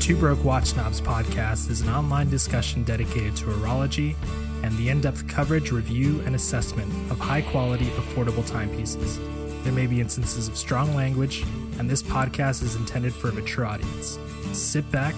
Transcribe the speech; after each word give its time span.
Two 0.00 0.16
Broke 0.16 0.42
Watch 0.42 0.66
Snobs 0.68 1.02
podcast 1.02 1.68
is 1.68 1.82
an 1.82 1.90
online 1.90 2.30
discussion 2.30 2.82
dedicated 2.82 3.36
to 3.36 3.44
horology 3.44 4.14
and 4.62 4.74
the 4.78 4.88
in 4.88 5.02
depth 5.02 5.28
coverage, 5.28 5.70
review, 5.70 6.22
and 6.24 6.34
assessment 6.34 6.90
of 7.10 7.18
high 7.18 7.42
quality, 7.42 7.86
affordable 7.90 8.46
timepieces. 8.48 9.18
There 9.64 9.72
may 9.72 9.86
be 9.86 10.00
instances 10.00 10.48
of 10.48 10.56
strong 10.56 10.94
language, 10.94 11.44
and 11.78 11.90
this 11.90 12.02
podcast 12.02 12.62
is 12.62 12.74
intended 12.74 13.12
for 13.12 13.28
a 13.28 13.32
mature 13.32 13.66
audience. 13.66 14.18
Sit 14.52 14.90
back 14.90 15.14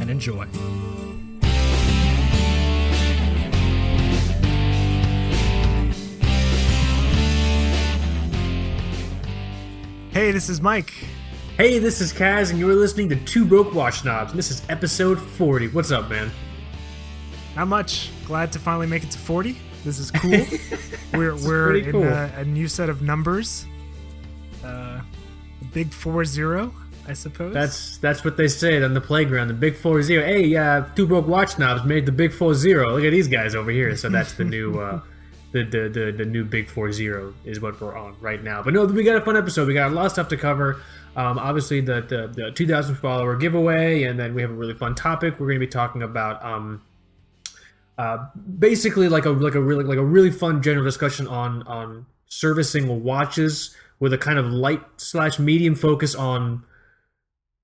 and 0.00 0.08
enjoy. 0.08 0.46
Hey, 10.12 10.30
this 10.30 10.48
is 10.48 10.60
Mike. 10.60 10.92
Hey, 11.58 11.80
this 11.80 12.00
is 12.00 12.12
Kaz, 12.12 12.50
and 12.50 12.60
you're 12.60 12.72
listening 12.72 13.08
to 13.08 13.16
Two 13.16 13.44
Broke 13.44 13.74
Watch 13.74 14.02
Snobs. 14.02 14.30
And 14.30 14.38
this 14.38 14.52
is 14.52 14.62
episode 14.68 15.20
40. 15.20 15.66
What's 15.70 15.90
up, 15.90 16.08
man? 16.08 16.30
Not 17.56 17.66
much. 17.66 18.12
Glad 18.26 18.52
to 18.52 18.60
finally 18.60 18.86
make 18.86 19.02
it 19.02 19.10
to 19.10 19.18
40. 19.18 19.58
This 19.84 19.98
is 19.98 20.12
cool. 20.12 20.30
we're 21.18 21.34
we're 21.34 21.78
in 21.78 21.90
cool. 21.90 22.04
a, 22.04 22.30
a 22.36 22.44
new 22.44 22.68
set 22.68 22.88
of 22.88 23.02
numbers. 23.02 23.66
Uh, 24.64 25.00
big 25.72 25.92
four 25.92 26.24
zero, 26.24 26.72
I 27.08 27.12
suppose. 27.12 27.54
That's 27.54 27.98
that's 27.98 28.24
what 28.24 28.36
they 28.36 28.46
say 28.46 28.80
on 28.80 28.94
the 28.94 29.00
playground. 29.00 29.48
The 29.48 29.54
Big 29.54 29.76
Four 29.76 30.00
Zero. 30.02 30.24
Hey, 30.24 30.54
uh, 30.54 30.84
Two 30.94 31.08
Broke 31.08 31.26
Watch 31.26 31.54
Snobs 31.56 31.84
made 31.84 32.06
the 32.06 32.12
Big 32.12 32.32
Four 32.32 32.54
Zero. 32.54 32.92
Look 32.92 33.02
at 33.02 33.10
these 33.10 33.26
guys 33.26 33.56
over 33.56 33.72
here. 33.72 33.96
So 33.96 34.08
that's 34.08 34.34
the 34.34 34.44
new. 34.44 34.78
Uh, 34.78 35.00
The, 35.50 35.64
the, 35.64 35.88
the, 35.88 36.12
the 36.12 36.24
new 36.26 36.44
Big 36.44 36.68
Four 36.68 36.92
Zero 36.92 37.32
is 37.44 37.60
what 37.60 37.80
we're 37.80 37.96
on 37.96 38.16
right 38.20 38.42
now. 38.42 38.62
But 38.62 38.74
no, 38.74 38.84
we 38.84 39.02
got 39.02 39.16
a 39.16 39.24
fun 39.24 39.36
episode. 39.36 39.66
We 39.66 39.72
got 39.72 39.90
a 39.90 39.94
lot 39.94 40.06
of 40.06 40.12
stuff 40.12 40.28
to 40.28 40.36
cover. 40.36 40.82
Um, 41.16 41.38
obviously, 41.38 41.80
the, 41.80 42.02
the, 42.02 42.26
the 42.26 42.50
2,000 42.50 42.96
follower 42.96 43.34
giveaway, 43.34 44.02
and 44.02 44.18
then 44.18 44.34
we 44.34 44.42
have 44.42 44.50
a 44.50 44.54
really 44.54 44.74
fun 44.74 44.94
topic. 44.94 45.40
We're 45.40 45.46
going 45.46 45.58
to 45.58 45.66
be 45.66 45.70
talking 45.70 46.02
about 46.02 46.44
um, 46.44 46.82
uh, 47.98 48.26
basically 48.58 49.08
like 49.08 49.24
a 49.24 49.30
like 49.30 49.56
a 49.56 49.60
really 49.60 49.84
like 49.84 49.98
a 49.98 50.04
really 50.04 50.30
fun 50.30 50.62
general 50.62 50.84
discussion 50.84 51.26
on 51.26 51.64
on 51.64 52.06
servicing 52.26 53.02
watches 53.02 53.74
with 53.98 54.12
a 54.12 54.18
kind 54.18 54.38
of 54.38 54.46
light 54.46 54.82
slash 54.98 55.38
medium 55.38 55.74
focus 55.74 56.14
on 56.14 56.62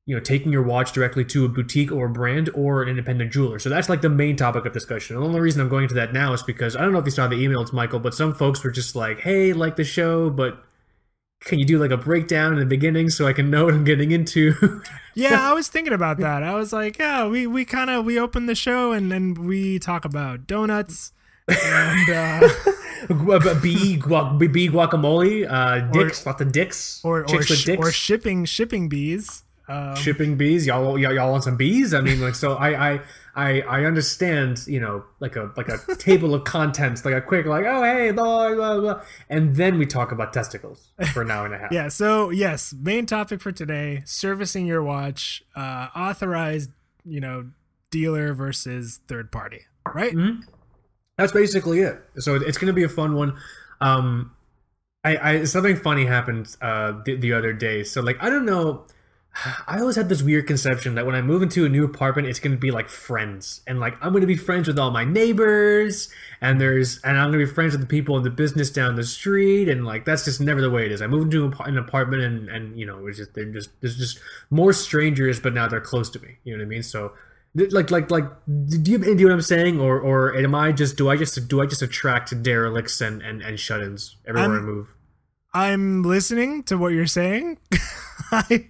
you 0.06 0.14
know 0.14 0.20
taking 0.20 0.52
your 0.52 0.62
watch 0.62 0.92
directly 0.92 1.24
to 1.24 1.44
a 1.44 1.48
boutique 1.48 1.90
or 1.90 2.06
a 2.06 2.10
brand 2.10 2.50
or 2.54 2.82
an 2.82 2.88
independent 2.88 3.32
jeweler. 3.32 3.58
So 3.58 3.68
that's 3.68 3.88
like 3.88 4.02
the 4.02 4.10
main 4.10 4.36
topic 4.36 4.66
of 4.66 4.72
discussion. 4.72 5.16
The 5.16 5.22
only 5.22 5.40
reason 5.40 5.60
I'm 5.60 5.68
going 5.68 5.88
to 5.88 5.94
that 5.94 6.12
now 6.12 6.32
is 6.32 6.42
because 6.42 6.76
I 6.76 6.82
don't 6.82 6.92
know 6.92 6.98
if 6.98 7.04
you 7.04 7.10
saw 7.10 7.26
the 7.26 7.36
emails, 7.36 7.72
Michael, 7.72 8.00
but 8.00 8.14
some 8.14 8.34
folks 8.34 8.62
were 8.62 8.70
just 8.70 8.94
like, 8.94 9.20
"Hey, 9.20 9.52
like 9.52 9.76
the 9.76 9.84
show, 9.84 10.30
but." 10.30 10.62
Can 11.40 11.58
you 11.58 11.66
do 11.66 11.78
like 11.78 11.90
a 11.90 11.98
breakdown 11.98 12.54
in 12.54 12.58
the 12.58 12.64
beginning 12.64 13.10
so 13.10 13.26
I 13.26 13.34
can 13.34 13.50
know 13.50 13.66
what 13.66 13.74
I'm 13.74 13.84
getting 13.84 14.12
into? 14.12 14.80
yeah, 15.14 15.50
I 15.50 15.52
was 15.52 15.68
thinking 15.68 15.92
about 15.92 16.16
that. 16.20 16.42
I 16.42 16.54
was 16.54 16.72
like, 16.72 16.98
yeah, 16.98 17.26
we, 17.26 17.46
we 17.46 17.66
kind 17.66 17.90
of 17.90 18.06
we 18.06 18.18
open 18.18 18.46
the 18.46 18.54
show 18.54 18.92
and 18.92 19.12
then 19.12 19.34
we 19.34 19.78
talk 19.78 20.06
about 20.06 20.46
donuts 20.46 21.12
and 21.48 22.10
uh, 22.10 22.40
B 23.08 23.98
guac, 23.98 24.38
B 24.52 24.68
guacamole, 24.68 25.50
uh, 25.50 25.80
dicks, 25.92 26.24
lots 26.24 26.40
of 26.40 26.52
dicks, 26.52 27.00
or 27.04 27.20
or, 27.20 27.24
chicks 27.24 27.50
with 27.50 27.58
sh- 27.58 27.64
dicks. 27.64 27.86
or 27.86 27.92
shipping 27.92 28.44
shipping 28.44 28.88
bees. 28.88 29.43
Um, 29.66 29.96
shipping 29.96 30.36
bees 30.36 30.66
y'all, 30.66 30.98
y'all 30.98 31.14
y'all 31.14 31.30
want 31.30 31.44
some 31.44 31.56
bees 31.56 31.94
i 31.94 32.00
mean 32.02 32.20
like 32.20 32.34
so 32.34 32.52
I, 32.54 32.92
I 32.92 33.00
i 33.34 33.60
i 33.62 33.84
understand 33.86 34.62
you 34.66 34.78
know 34.78 35.04
like 35.20 35.36
a 35.36 35.52
like 35.56 35.68
a 35.68 35.78
table 35.96 36.34
of 36.34 36.44
contents 36.44 37.02
like 37.02 37.14
a 37.14 37.22
quick 37.22 37.46
like 37.46 37.64
oh 37.66 37.82
hey 37.82 38.10
blah 38.10 38.54
blah 38.54 38.78
blah 38.78 39.00
and 39.30 39.56
then 39.56 39.78
we 39.78 39.86
talk 39.86 40.12
about 40.12 40.34
testicles 40.34 40.90
for 41.14 41.22
an 41.22 41.30
hour 41.30 41.46
and 41.46 41.54
a 41.54 41.58
half 41.58 41.72
yeah. 41.72 41.88
So 41.88 42.30
yes, 42.30 42.74
main 42.78 43.06
topic 43.06 43.40
for 43.40 43.52
today: 43.52 44.02
servicing 44.04 44.66
your 44.66 44.82
watch, 44.82 45.42
uh, 45.56 45.88
authorized, 45.96 46.70
you 47.04 47.20
know, 47.20 47.50
dealer 47.90 48.34
versus 48.34 49.00
third 49.08 49.32
party. 49.32 49.62
Right. 49.94 50.14
that's 51.16 51.32
basically 51.32 51.80
it 51.80 52.02
so 52.18 52.34
it's 52.36 52.58
gonna 52.58 52.72
be 52.72 52.84
a 52.84 52.88
fun 52.88 53.14
one 53.14 53.36
um 53.80 54.32
i 55.04 55.16
i 55.16 55.44
something 55.44 55.76
funny 55.76 56.06
happened 56.06 56.56
uh 56.62 56.92
the, 57.04 57.16
the 57.16 57.32
other 57.32 57.52
day 57.52 57.84
so 57.84 58.00
like 58.00 58.16
i 58.22 58.30
don't 58.30 58.46
know 58.46 58.84
I 59.66 59.80
always 59.80 59.96
had 59.96 60.08
this 60.08 60.22
weird 60.22 60.46
conception 60.46 60.94
that 60.94 61.06
when 61.06 61.14
I 61.16 61.20
move 61.22 61.42
into 61.42 61.64
a 61.64 61.68
new 61.68 61.84
apartment, 61.84 62.28
it's 62.28 62.38
gonna 62.38 62.56
be 62.56 62.70
like 62.70 62.88
friends, 62.88 63.62
and 63.66 63.80
like 63.80 63.94
I'm 64.00 64.12
gonna 64.12 64.26
be 64.26 64.36
friends 64.36 64.68
with 64.68 64.78
all 64.78 64.90
my 64.90 65.04
neighbors, 65.04 66.08
and 66.40 66.60
there's 66.60 67.00
and 67.02 67.18
I'm 67.18 67.32
gonna 67.32 67.44
be 67.44 67.50
friends 67.50 67.72
with 67.72 67.80
the 67.80 67.86
people 67.86 68.16
in 68.16 68.22
the 68.22 68.30
business 68.30 68.70
down 68.70 68.94
the 68.94 69.02
street, 69.04 69.68
and 69.68 69.84
like 69.84 70.04
that's 70.04 70.24
just 70.24 70.40
never 70.40 70.60
the 70.60 70.70
way 70.70 70.86
it 70.86 70.92
is. 70.92 71.02
I 71.02 71.08
moved 71.08 71.34
into 71.34 71.52
an 71.64 71.76
apartment, 71.78 72.22
and 72.22 72.48
and 72.48 72.78
you 72.78 72.86
know, 72.86 73.06
it's 73.06 73.18
just 73.18 73.34
they're 73.34 73.44
just 73.46 73.70
there's 73.80 73.98
just 73.98 74.20
more 74.50 74.72
strangers, 74.72 75.40
but 75.40 75.52
now 75.52 75.66
they're 75.66 75.80
close 75.80 76.08
to 76.10 76.20
me. 76.20 76.36
You 76.44 76.52
know 76.56 76.60
what 76.62 76.66
I 76.66 76.68
mean? 76.68 76.82
So, 76.84 77.12
like 77.54 77.90
like 77.90 78.10
like, 78.12 78.24
do 78.66 78.92
you, 78.92 78.98
do 79.16 79.24
what 79.24 79.32
I'm 79.32 79.40
saying, 79.42 79.80
or 79.80 79.98
or 79.98 80.36
am 80.36 80.54
I 80.54 80.70
just 80.70 80.96
do 80.96 81.10
I 81.10 81.16
just 81.16 81.48
do 81.48 81.60
I 81.60 81.66
just 81.66 81.82
attract 81.82 82.40
derelicts 82.42 83.00
and 83.00 83.20
and 83.20 83.42
and 83.42 83.58
shut-ins 83.58 84.16
everywhere 84.26 84.50
I 84.52 84.54
I'm- 84.54 84.64
move? 84.66 84.94
I'm 85.56 86.02
listening 86.02 86.64
to 86.64 86.76
what 86.76 86.88
you're 86.88 87.06
saying. 87.06 87.58
I 88.32 88.66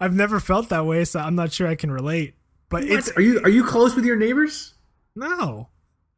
I've 0.00 0.14
never 0.14 0.38
felt 0.40 0.68
that 0.68 0.86
way, 0.86 1.04
so 1.04 1.20
I'm 1.20 1.34
not 1.34 1.52
sure 1.52 1.66
I 1.68 1.74
can 1.74 1.90
relate. 1.90 2.34
But 2.68 2.84
it's 2.84 3.10
are 3.12 3.20
you 3.22 3.40
are 3.42 3.48
you 3.48 3.64
close 3.64 3.94
with 3.94 4.04
your 4.04 4.16
neighbors? 4.16 4.74
no. 5.14 5.68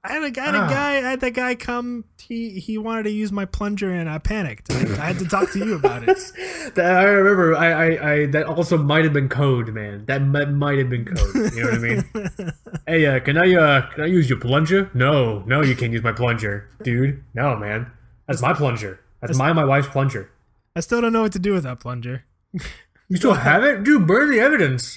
I 0.03 0.13
had 0.13 0.23
a, 0.35 0.41
had 0.41 0.55
Ah. 0.55 0.67
a 0.67 0.71
guy. 0.71 0.93
I 0.97 1.11
had 1.11 1.21
that 1.21 1.35
guy 1.35 1.55
come. 1.55 2.05
He 2.19 2.59
he 2.59 2.79
wanted 2.79 3.03
to 3.03 3.11
use 3.11 3.31
my 3.31 3.45
plunger, 3.45 3.91
and 3.93 4.09
I 4.09 4.17
panicked. 4.17 4.73
I, 4.73 4.81
I 4.81 5.07
had 5.13 5.19
to 5.19 5.27
talk 5.27 5.51
to 5.53 5.59
you 5.59 5.75
about 5.75 6.09
it. 6.09 6.17
That 6.75 6.97
I 7.01 7.03
remember. 7.05 7.55
I, 7.55 7.69
I, 7.73 8.13
I 8.13 8.27
that 8.27 8.47
also 8.47 8.79
might 8.79 9.05
have 9.05 9.13
been 9.13 9.29
code, 9.29 9.75
man. 9.75 10.07
That 10.07 10.23
might, 10.23 10.49
might 10.51 10.79
have 10.79 10.89
been 10.89 11.05
code. 11.05 11.35
You 11.53 11.63
know 11.65 11.71
what 11.71 11.75
I 11.75 11.79
mean? 11.79 12.53
hey, 12.87 13.07
uh, 13.07 13.21
can 13.21 13.37
I 13.37 13.55
uh, 13.55 13.91
can 13.91 14.05
I 14.05 14.07
use 14.07 14.31
your 14.31 14.39
plunger? 14.41 14.89
No, 14.95 15.41
no, 15.47 15.61
you 15.63 15.77
can't 15.77 15.93
use 15.93 16.03
my 16.03 16.13
plunger, 16.13 16.71
dude. 16.83 17.23
No, 17.35 17.55
man. 17.57 17.91
That's 18.27 18.41
my 18.41 18.55
plunger. 18.55 19.01
That's 19.21 19.37
my 19.37 19.53
my 19.53 19.65
wife's 19.67 19.89
plunger. 19.89 20.31
I 20.75 20.81
still 20.81 21.03
don't 21.03 21.13
know 21.13 21.23
what 21.23 21.33
to 21.33 21.39
do 21.39 21.53
with 21.53 21.65
that 21.65 21.79
plunger. 21.81 22.25
You 23.11 23.17
still 23.17 23.35
have 23.35 23.63
it, 23.65 23.83
dude? 23.85 24.07
Burn 24.07 24.31
the 24.31 24.39
evidence. 24.41 24.97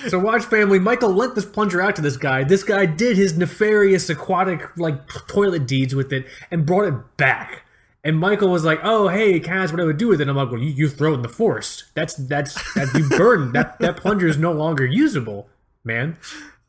so, 0.08 0.18
watch 0.20 0.44
family. 0.44 0.78
Michael 0.78 1.10
lent 1.12 1.34
this 1.34 1.44
plunger 1.44 1.82
out 1.82 1.96
to 1.96 2.02
this 2.02 2.16
guy. 2.16 2.44
This 2.44 2.62
guy 2.62 2.86
did 2.86 3.16
his 3.16 3.36
nefarious 3.36 4.08
aquatic 4.08 4.76
like 4.78 5.06
toilet 5.28 5.66
deeds 5.66 5.94
with 5.94 6.12
it 6.12 6.26
and 6.50 6.64
brought 6.64 6.86
it 6.86 7.16
back. 7.16 7.64
And 8.04 8.18
Michael 8.18 8.48
was 8.50 8.64
like, 8.64 8.80
"Oh, 8.82 9.08
hey, 9.08 9.40
Kaz, 9.40 9.70
what 9.72 9.78
do 9.78 9.82
I 9.82 9.86
would 9.86 9.96
do 9.98 10.08
with 10.08 10.20
it?" 10.20 10.28
I'm 10.28 10.36
like, 10.36 10.50
"Well, 10.50 10.60
you, 10.60 10.70
you 10.70 10.88
throw 10.88 11.10
it 11.12 11.16
in 11.16 11.22
the 11.22 11.28
forest. 11.28 11.84
That's 11.94 12.14
that's 12.14 12.54
that 12.74 12.94
you 12.96 13.08
burn 13.18 13.52
that 13.52 13.78
that 13.80 13.96
plunger 13.96 14.26
is 14.28 14.38
no 14.38 14.52
longer 14.52 14.86
usable, 14.86 15.48
man. 15.84 16.16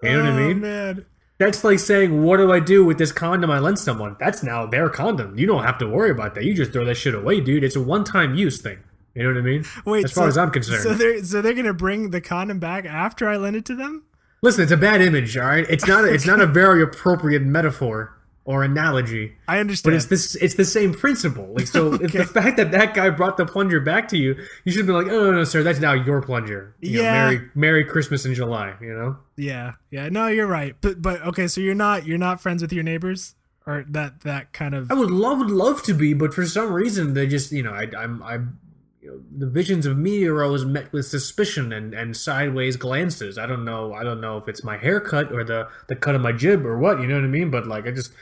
You 0.03 0.09
know 0.13 0.23
what 0.23 0.25
I 0.25 0.31
Oh, 0.31 0.47
mean? 0.47 0.59
man. 0.61 1.05
That's 1.38 1.63
like 1.63 1.79
saying, 1.79 2.23
"What 2.23 2.38
do 2.38 2.51
I 2.51 2.59
do 2.59 2.83
with 2.83 2.97
this 2.97 3.11
condom 3.13 3.49
I 3.51 3.59
lent 3.59 3.77
someone?" 3.79 4.17
That's 4.19 4.41
now 4.43 4.65
their 4.65 4.89
condom. 4.89 5.38
You 5.38 5.45
don't 5.47 5.63
have 5.63 5.77
to 5.77 5.88
worry 5.88 6.09
about 6.09 6.33
that. 6.35 6.43
You 6.43 6.53
just 6.55 6.73
throw 6.73 6.83
that 6.85 6.95
shit 6.97 7.13
away, 7.15 7.39
dude. 7.39 7.63
It's 7.63 7.75
a 7.77 7.81
one-time 7.81 8.35
use 8.35 8.59
thing. 8.59 8.79
You 9.16 9.23
know 9.23 9.29
what 9.29 9.38
I 9.38 9.41
mean? 9.41 9.66
Wait, 9.85 10.05
as 10.05 10.11
far 10.13 10.25
so- 10.25 10.27
as 10.29 10.38
I'm 10.38 10.51
concerned. 10.51 10.83
So 10.83 10.94
they're 10.94 11.23
so 11.23 11.41
they're 11.41 11.53
gonna 11.53 11.73
bring 11.73 12.11
the 12.11 12.22
condom 12.22 12.59
back 12.59 12.85
after 12.85 13.27
I 13.27 13.38
lend 13.38 13.55
it 13.55 13.66
to 13.66 13.75
them? 13.75 14.03
Listen, 14.41 14.63
it's 14.63 14.72
a 14.72 14.77
bad 14.77 15.01
image, 15.01 15.38
all 15.38 15.45
right. 15.45 15.66
It's 15.69 15.85
not. 15.85 16.03
A, 16.05 16.13
it's 16.13 16.25
not 16.25 16.39
a 16.41 16.47
very 16.47 16.81
appropriate 16.81 17.44
metaphor 17.44 18.17
or 18.44 18.63
analogy. 18.63 19.33
I 19.47 19.59
understand. 19.59 19.91
But 19.91 19.97
it's 19.97 20.05
this. 20.07 20.35
It's 20.35 20.55
the 20.55 20.66
same 20.66 20.94
principle. 20.95 21.53
Like 21.53 21.67
so, 21.67 21.94
if 22.01 22.11
the 22.13 22.25
fact 22.25 22.57
that 22.57 22.71
that 22.71 22.95
guy 22.95 23.11
brought 23.11 23.38
the 23.38 23.45
plunger 23.45 23.79
back 23.79 24.07
to 24.07 24.17
you, 24.17 24.35
you 24.66 24.71
should 24.71 24.88
be 24.88 24.94
like, 24.94 25.05
"Oh 25.07 25.25
no, 25.25 25.31
no, 25.31 25.44
sir, 25.44 25.61
that's 25.61 25.79
now 25.79 25.94
your 25.94 26.21
plunger." 26.21 26.75
You 26.79 26.97
know, 26.97 27.03
Yeah. 27.03 27.13
Merry 27.25 27.50
Merry 27.53 27.85
Christmas 27.85 28.25
in 28.25 28.33
July. 28.33 28.73
You 28.81 28.94
know. 28.94 29.17
yeah, 29.35 29.73
yeah. 29.91 30.09
No, 30.09 30.25
you're 30.27 30.47
right. 30.47 30.75
But 30.81 31.01
but 31.03 31.21
okay, 31.21 31.47
so 31.47 31.61
you're 31.61 31.75
not 31.75 32.07
you're 32.07 32.17
not 32.17 32.41
friends 32.41 32.63
with 32.63 32.73
your 32.73 32.83
neighbors 32.83 33.35
or 33.67 33.85
that 33.89 34.21
that 34.21 34.53
kind 34.53 34.73
of 34.73 34.91
I 34.91 34.95
would 34.95 35.11
love 35.11 35.38
would 35.38 35.51
love 35.51 35.83
to 35.83 35.94
be, 35.94 36.16
but 36.16 36.33
for 36.33 36.47
some 36.47 36.73
reason 36.73 37.13
they 37.13 37.27
just 37.27 37.51
you 37.51 37.61
know 37.61 37.73
I, 37.73 37.88
I'm 37.95 38.23
I'm 38.23 38.59
you 39.01 39.09
know, 39.09 39.22
the 39.35 39.51
visions 39.51 39.85
of 39.85 39.97
meteoros 39.97 40.66
met 40.66 40.94
with 40.94 41.07
suspicion 41.07 41.74
and, 41.74 41.94
and 41.94 42.15
sideways 42.15 42.77
glances. 42.77 43.38
I 43.38 43.48
don't 43.48 43.65
know 43.65 43.94
I 43.94 44.03
don't 44.03 44.21
know 44.21 44.38
if 44.38 44.48
it's 44.48 44.63
my 44.63 44.77
haircut 44.77 45.31
or 45.31 45.44
the 45.44 45.68
the 45.88 45.95
cut 45.95 46.15
of 46.15 46.21
my 46.21 46.31
jib 46.31 46.65
or 46.65 46.77
what. 46.77 47.01
You 47.01 47.07
know 47.07 47.15
what 47.15 47.24
I 47.24 47.27
mean? 47.27 47.50
But 47.50 47.68
like 47.68 47.88
I 47.88 47.92
just 47.92 48.13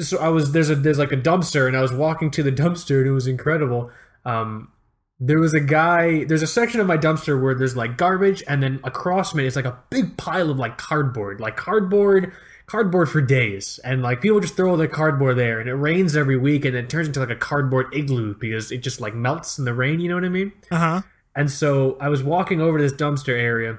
so 0.00 0.18
I 0.18 0.28
was 0.28 0.52
there's 0.52 0.70
a 0.70 0.74
there's 0.74 0.98
like 0.98 1.12
a 1.12 1.16
dumpster 1.16 1.66
and 1.66 1.76
I 1.76 1.80
was 1.80 1.92
walking 1.92 2.30
to 2.32 2.42
the 2.42 2.52
dumpster 2.62 2.98
and 2.98 3.08
it 3.08 3.12
was 3.12 3.26
incredible. 3.26 3.90
Um, 4.24 4.70
there 5.18 5.40
was 5.40 5.54
a 5.54 5.60
guy 5.60 6.24
there's 6.24 6.42
a 6.42 6.46
section 6.46 6.80
of 6.80 6.86
my 6.86 6.98
dumpster 6.98 7.40
where 7.40 7.54
there's 7.54 7.76
like 7.76 7.96
garbage 7.96 8.42
and 8.46 8.62
then 8.62 8.80
across 8.84 9.30
from 9.30 9.40
it 9.40 9.46
it's 9.46 9.56
like 9.56 9.64
a 9.64 9.78
big 9.90 10.16
pile 10.16 10.48
of 10.50 10.58
like 10.58 10.78
cardboard 10.78 11.40
like 11.40 11.56
cardboard 11.56 12.32
cardboard 12.68 13.08
for 13.08 13.20
days 13.20 13.80
and 13.82 14.02
like 14.02 14.20
people 14.20 14.40
just 14.40 14.54
throw 14.56 14.76
their 14.76 14.86
cardboard 14.86 15.36
there 15.36 15.58
and 15.58 15.68
it 15.68 15.74
rains 15.74 16.16
every 16.16 16.36
week 16.36 16.64
and 16.64 16.76
it 16.76 16.88
turns 16.88 17.06
into 17.06 17.18
like 17.20 17.30
a 17.30 17.36
cardboard 17.36 17.86
igloo 17.94 18.34
because 18.34 18.70
it 18.70 18.78
just 18.78 19.00
like 19.00 19.14
melts 19.14 19.58
in 19.58 19.64
the 19.64 19.74
rain 19.74 20.00
you 20.00 20.08
know 20.08 20.14
what 20.14 20.24
i 20.24 20.28
mean 20.28 20.52
uh 20.70 20.76
huh. 20.76 21.02
and 21.34 21.50
so 21.50 21.96
i 22.00 22.08
was 22.08 22.22
walking 22.22 22.60
over 22.60 22.78
to 22.78 22.84
this 22.84 22.92
dumpster 22.92 23.36
area 23.38 23.78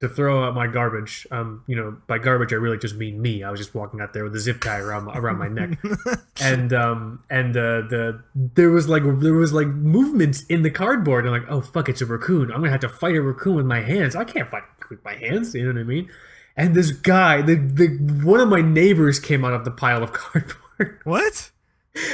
to 0.00 0.08
throw 0.08 0.44
out 0.44 0.54
my 0.54 0.66
garbage. 0.66 1.26
Um, 1.30 1.64
you 1.66 1.74
know, 1.74 1.96
by 2.06 2.18
garbage 2.18 2.52
I 2.52 2.56
really 2.56 2.78
just 2.78 2.94
mean 2.94 3.20
me. 3.20 3.42
I 3.42 3.50
was 3.50 3.58
just 3.58 3.74
walking 3.74 4.00
out 4.00 4.12
there 4.12 4.24
with 4.24 4.34
a 4.34 4.40
zip 4.40 4.60
tie 4.60 4.78
around 4.78 5.04
my, 5.04 5.14
around 5.14 5.38
my 5.38 5.48
neck, 5.48 5.78
and 6.40 6.72
um, 6.72 7.22
and 7.30 7.56
uh, 7.56 7.82
the 7.88 8.22
there 8.34 8.70
was 8.70 8.88
like 8.88 9.02
there 9.20 9.34
was 9.34 9.52
like 9.52 9.66
movements 9.66 10.44
in 10.46 10.62
the 10.62 10.70
cardboard. 10.70 11.26
And 11.26 11.34
I'm 11.34 11.42
like, 11.42 11.50
oh 11.50 11.60
fuck, 11.60 11.88
it's 11.88 12.00
a 12.00 12.06
raccoon. 12.06 12.52
I'm 12.52 12.58
gonna 12.58 12.70
have 12.70 12.80
to 12.80 12.88
fight 12.88 13.16
a 13.16 13.22
raccoon 13.22 13.56
with 13.56 13.66
my 13.66 13.80
hands. 13.80 14.14
I 14.14 14.24
can't 14.24 14.48
fight 14.48 14.62
with 14.88 15.04
my 15.04 15.16
hands. 15.16 15.54
You 15.54 15.64
know 15.64 15.72
what 15.72 15.80
I 15.80 15.84
mean? 15.84 16.08
And 16.58 16.74
this 16.74 16.90
guy, 16.90 17.40
the 17.40 17.54
the 17.54 17.86
one 18.24 18.40
of 18.40 18.48
my 18.50 18.60
neighbors 18.60 19.18
came 19.20 19.44
out 19.44 19.54
of 19.54 19.64
the 19.64 19.70
pile 19.70 20.02
of 20.02 20.12
cardboard. 20.20 20.98
What? 21.04 21.50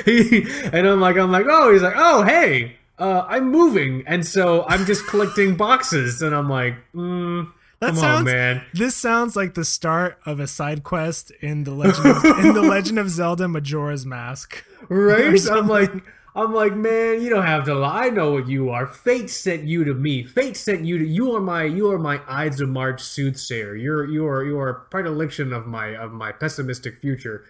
He, 0.07 0.47
and 0.73 0.87
I'm 0.89 1.01
like, 1.01 1.17
I'm 1.19 1.31
like, 1.31 1.45
oh, 1.47 1.71
he's 1.73 1.83
like, 1.83 1.93
oh, 1.97 2.23
hey, 2.23 2.77
uh, 2.99 3.27
I'm 3.29 3.51
moving, 3.51 4.03
and 4.07 4.27
so 4.27 4.65
I'm 4.67 4.87
just 4.87 5.07
collecting 5.11 5.57
boxes, 5.57 6.23
and 6.23 6.35
I'm 6.35 6.49
like, 6.49 6.75
mm, 6.95 7.51
That 7.81 7.89
come 7.89 7.97
sounds. 7.97 8.19
on, 8.21 8.25
man. 8.25 8.63
This 8.73 8.95
sounds 8.97 9.37
like 9.37 9.53
the 9.55 9.65
start 9.65 10.19
of 10.25 10.41
a 10.41 10.47
side 10.47 10.85
quest 10.85 11.33
in 11.43 11.65
the 11.65 11.73
Legend 11.73 12.07
of, 12.07 12.25
in 12.47 12.55
the 12.55 12.63
Legend 12.63 12.99
of 12.99 13.11
Zelda 13.11 13.47
Majora's 13.47 14.07
Mask. 14.07 14.65
right? 14.89 15.39
I'm 15.51 15.69
like, 15.69 15.91
I'm 16.37 16.53
like, 16.53 16.75
man, 16.75 17.23
you 17.23 17.31
don't 17.31 17.47
have 17.47 17.65
to 17.67 17.75
lie. 17.75 18.07
I 18.07 18.11
know 18.11 18.33
what 18.33 18.49
you 18.49 18.71
are. 18.71 18.87
Fate 18.87 19.31
sent 19.31 19.65
you 19.65 19.85
to 19.85 19.95
me. 19.95 20.25
Fate 20.25 20.57
sent 20.57 20.85
you 20.85 20.99
to. 20.99 21.07
You 21.07 21.33
are 21.35 21.41
my. 21.41 21.63
You 21.65 21.91
are 21.93 21.99
my 21.99 22.21
Ides 22.27 22.61
of 22.61 22.69
March 22.69 23.01
soothsayer. 23.01 23.77
You're 23.77 24.05
you 24.05 24.27
are 24.27 24.45
you 24.45 24.59
are 24.59 24.69
a 24.69 24.81
predilection 24.91 25.53
of 25.53 25.67
my 25.67 25.97
of 25.97 26.13
my 26.13 26.33
pessimistic 26.33 26.99
future. 26.99 27.45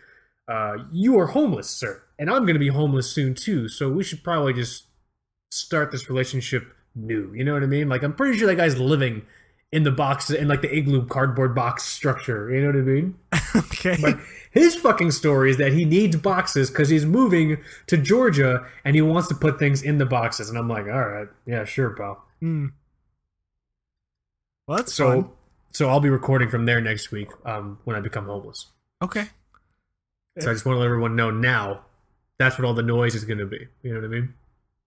Uh, 0.47 0.77
you 0.93 1.19
are 1.19 1.29
homeless, 1.29 1.71
sir, 1.71 2.03
and 2.19 2.29
I'm 2.29 2.45
gonna 2.45 2.59
be 2.59 2.69
homeless 2.69 3.11
soon 3.11 3.35
too. 3.35 3.69
So 3.69 3.89
we 3.89 4.05
should 4.05 4.23
probably 4.23 4.53
just 4.53 4.85
start 5.51 5.91
this 5.91 6.11
relationship 6.11 6.65
new. 6.95 7.33
You 7.35 7.45
know 7.45 7.55
what 7.55 7.63
I 7.63 7.67
mean? 7.67 7.89
Like 7.89 8.03
I'm 8.03 8.15
pretty 8.15 8.37
sure 8.39 8.47
that 8.49 8.57
guy's 8.57 8.79
living 8.79 9.23
in 9.73 9.83
the 9.85 9.91
box 9.91 10.29
in 10.29 10.47
like 10.47 10.61
the 10.61 10.77
igloo 10.77 11.07
cardboard 11.07 11.55
box 11.55 11.85
structure. 11.85 12.51
You 12.51 12.61
know 12.61 12.67
what 12.67 12.77
I 12.77 12.81
mean? 12.81 13.15
Okay. 13.57 13.97
But 14.01 14.19
his 14.55 14.75
fucking 14.77 15.11
story 15.11 15.51
is 15.51 15.59
that 15.59 15.73
he 15.75 15.85
needs 15.85 16.17
boxes 16.17 16.71
because 16.71 16.89
he's 16.89 17.05
moving 17.05 17.59
to 17.89 17.97
Georgia 17.99 18.65
and 18.85 18.95
he 18.97 19.03
wants 19.03 19.29
to 19.29 19.35
put 19.35 19.59
things 19.59 19.83
in 19.83 19.99
the 19.99 20.07
boxes. 20.07 20.49
And 20.49 20.57
I'm 20.57 20.69
like, 20.69 20.87
all 20.87 21.07
right, 21.09 21.29
yeah, 21.47 21.65
sure, 21.65 21.91
pal. 21.91 22.25
Hmm. 22.41 22.69
Well, 24.67 24.79
that's 24.79 24.95
So, 24.95 25.23
fun. 25.23 25.31
so 25.73 25.89
I'll 25.91 26.01
be 26.01 26.09
recording 26.09 26.49
from 26.49 26.65
there 26.67 26.81
next 26.81 27.11
week 27.11 27.29
um, 27.45 27.79
when 27.85 27.97
I 27.97 28.01
become 28.01 28.27
homeless. 28.27 28.67
Okay. 29.03 29.27
So 30.39 30.51
I 30.51 30.53
just 30.55 30.65
want 30.65 30.77
to 30.77 30.81
let 30.81 30.87
everyone 30.87 31.15
know 31.17 31.31
now. 31.31 31.85
That's 32.39 32.59
what 32.59 32.65
all 32.65 32.75
the 32.75 32.83
noise 32.83 33.15
is 33.15 33.25
going 33.25 33.39
to 33.39 33.47
be. 33.47 33.69
You 33.83 33.93
know 33.95 34.01
what 34.01 34.07
I 34.07 34.09
mean? 34.09 34.35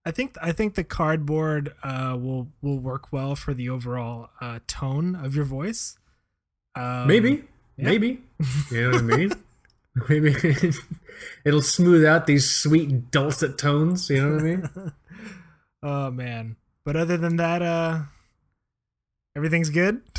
I 0.05 0.11
think 0.11 0.35
I 0.41 0.51
think 0.53 0.75
the 0.75 0.83
cardboard 0.85 1.73
uh, 1.83 2.17
will 2.19 2.47
will 2.61 2.79
work 2.79 3.11
well 3.11 3.35
for 3.35 3.53
the 3.53 3.69
overall 3.69 4.29
uh, 4.41 4.59
tone 4.67 5.15
of 5.15 5.35
your 5.35 5.43
voice. 5.45 5.97
Um, 6.75 7.07
Maybe, 7.07 7.43
yeah. 7.77 7.85
maybe. 7.85 8.21
You 8.71 8.81
know 8.83 8.89
what 8.91 9.13
I 9.13 9.17
mean? 9.17 9.31
maybe 10.09 10.35
it'll 11.45 11.61
smooth 11.61 12.05
out 12.05 12.27
these 12.27 12.49
sweet 12.49 13.11
dulcet 13.11 13.57
tones. 13.57 14.09
You 14.09 14.21
know 14.21 14.31
what 14.33 14.39
I 14.39 14.43
mean? 14.43 14.91
Oh 15.83 16.09
man. 16.11 16.55
But 16.83 16.95
other 16.95 17.17
than 17.17 17.35
that, 17.37 17.61
uh, 17.61 17.99
everything's 19.35 19.69
good. 19.69 20.01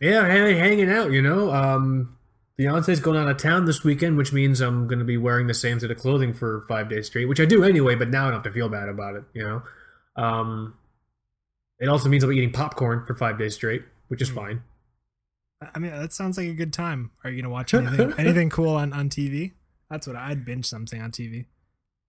Yeah, 0.00 0.26
hang- 0.26 0.56
hanging 0.56 0.90
out, 0.90 1.12
you 1.12 1.22
know. 1.22 1.52
Um, 1.52 2.18
Beyonce's 2.58 2.98
going 2.98 3.16
out 3.16 3.28
of 3.28 3.36
town 3.36 3.66
this 3.66 3.84
weekend, 3.84 4.16
which 4.16 4.32
means 4.32 4.60
I'm 4.60 4.88
going 4.88 4.98
to 4.98 5.04
be 5.04 5.16
wearing 5.16 5.46
the 5.46 5.54
same 5.54 5.78
set 5.78 5.92
of 5.92 5.96
clothing 5.96 6.34
for 6.34 6.64
five 6.66 6.88
days 6.88 7.06
straight, 7.06 7.26
which 7.26 7.38
I 7.38 7.44
do 7.44 7.62
anyway, 7.62 7.94
but 7.94 8.08
now 8.10 8.22
I 8.22 8.24
don't 8.24 8.32
have 8.34 8.42
to 8.42 8.50
feel 8.50 8.68
bad 8.68 8.88
about 8.88 9.14
it, 9.14 9.22
you 9.32 9.44
know. 9.44 9.62
Um, 10.20 10.74
it 11.78 11.88
also 11.88 12.08
means 12.08 12.24
I'll 12.24 12.30
be 12.30 12.36
eating 12.38 12.50
popcorn 12.50 13.06
for 13.06 13.14
five 13.14 13.38
days 13.38 13.54
straight, 13.54 13.84
which 14.08 14.20
is 14.20 14.30
Hmm. 14.30 14.34
fine. 14.34 14.62
I 15.74 15.78
mean, 15.78 15.92
that 15.92 16.12
sounds 16.12 16.36
like 16.36 16.48
a 16.48 16.54
good 16.54 16.72
time. 16.72 17.10
Are 17.24 17.30
you 17.30 17.42
gonna 17.42 17.52
watch 17.52 17.74
anything 17.74 18.14
anything 18.18 18.50
cool 18.50 18.76
on 18.76 18.92
on 18.92 19.08
TV? 19.08 19.52
That's 19.90 20.06
what 20.06 20.16
I'd 20.16 20.44
binge 20.44 20.66
something 20.66 21.00
on 21.00 21.10
TV. 21.10 21.46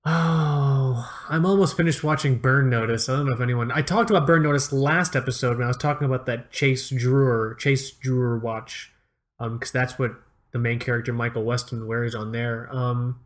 Oh, 0.06 1.10
I'm 1.30 1.46
almost 1.46 1.78
finished 1.78 2.04
watching 2.04 2.38
Burn 2.38 2.70
Notice. 2.70 3.08
I 3.08 3.16
don't 3.16 3.26
know 3.26 3.34
if 3.34 3.42
anyone. 3.42 3.72
I 3.72 3.82
talked 3.82 4.10
about 4.10 4.28
Burn 4.28 4.44
Notice 4.44 4.72
last 4.74 5.16
episode 5.16 5.58
when 5.58 5.64
I 5.64 5.68
was 5.70 5.78
talking 5.78 6.06
about 6.06 6.26
that 6.26 6.52
Chase 6.52 6.90
Durer, 6.90 7.56
Chase 7.56 7.90
Durer 7.90 8.38
watch, 8.38 8.92
um, 9.40 9.58
because 9.58 9.72
that's 9.72 9.98
what 9.98 10.12
the 10.52 10.60
main 10.60 10.78
character 10.78 11.14
Michael 11.14 11.44
Weston 11.46 11.88
wears 11.88 12.16
on 12.16 12.34
there. 12.34 12.70
Um, 12.72 13.22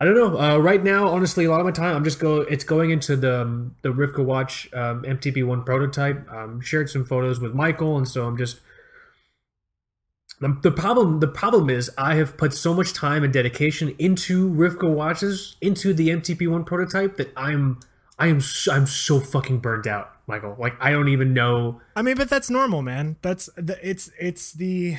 I 0.00 0.06
don't 0.06 0.14
know. 0.14 0.40
Uh, 0.40 0.56
right 0.58 0.82
now, 0.82 1.08
honestly, 1.08 1.44
a 1.44 1.50
lot 1.50 1.60
of 1.60 1.66
my 1.66 1.72
time 1.72 1.94
I'm 1.94 2.04
just 2.04 2.18
go. 2.18 2.40
It's 2.40 2.64
going 2.64 2.90
into 2.90 3.16
the 3.16 3.42
um, 3.42 3.76
the 3.82 3.90
Rivka 3.90 4.24
Watch 4.24 4.68
um, 4.72 5.02
MTP 5.02 5.46
one 5.46 5.62
prototype. 5.62 6.26
Um, 6.32 6.60
shared 6.60 6.88
some 6.90 7.04
photos 7.04 7.38
with 7.38 7.54
Michael, 7.54 7.96
and 7.96 8.08
so 8.08 8.26
I'm 8.26 8.36
just. 8.36 8.60
The, 10.40 10.58
the 10.62 10.70
problem 10.70 11.20
the 11.20 11.28
problem 11.28 11.70
is 11.70 11.90
I 11.96 12.16
have 12.16 12.36
put 12.36 12.52
so 12.52 12.74
much 12.74 12.92
time 12.92 13.22
and 13.22 13.32
dedication 13.32 13.94
into 13.98 14.50
Rivka 14.50 14.92
watches 14.92 15.56
into 15.60 15.94
the 15.94 16.08
MTP1 16.08 16.66
prototype 16.66 17.16
that 17.16 17.32
I'm 17.36 17.80
I 18.18 18.28
am 18.28 18.40
so, 18.40 18.72
I'm 18.72 18.86
so 18.86 19.20
fucking 19.20 19.58
burned 19.58 19.86
out, 19.86 20.12
Michael. 20.26 20.56
Like 20.58 20.74
I 20.80 20.90
don't 20.90 21.08
even 21.08 21.34
know. 21.34 21.80
I 21.96 22.02
mean, 22.02 22.16
but 22.16 22.28
that's 22.28 22.50
normal, 22.50 22.82
man. 22.82 23.16
That's 23.22 23.48
the, 23.56 23.78
it's 23.88 24.10
it's 24.20 24.52
the 24.52 24.96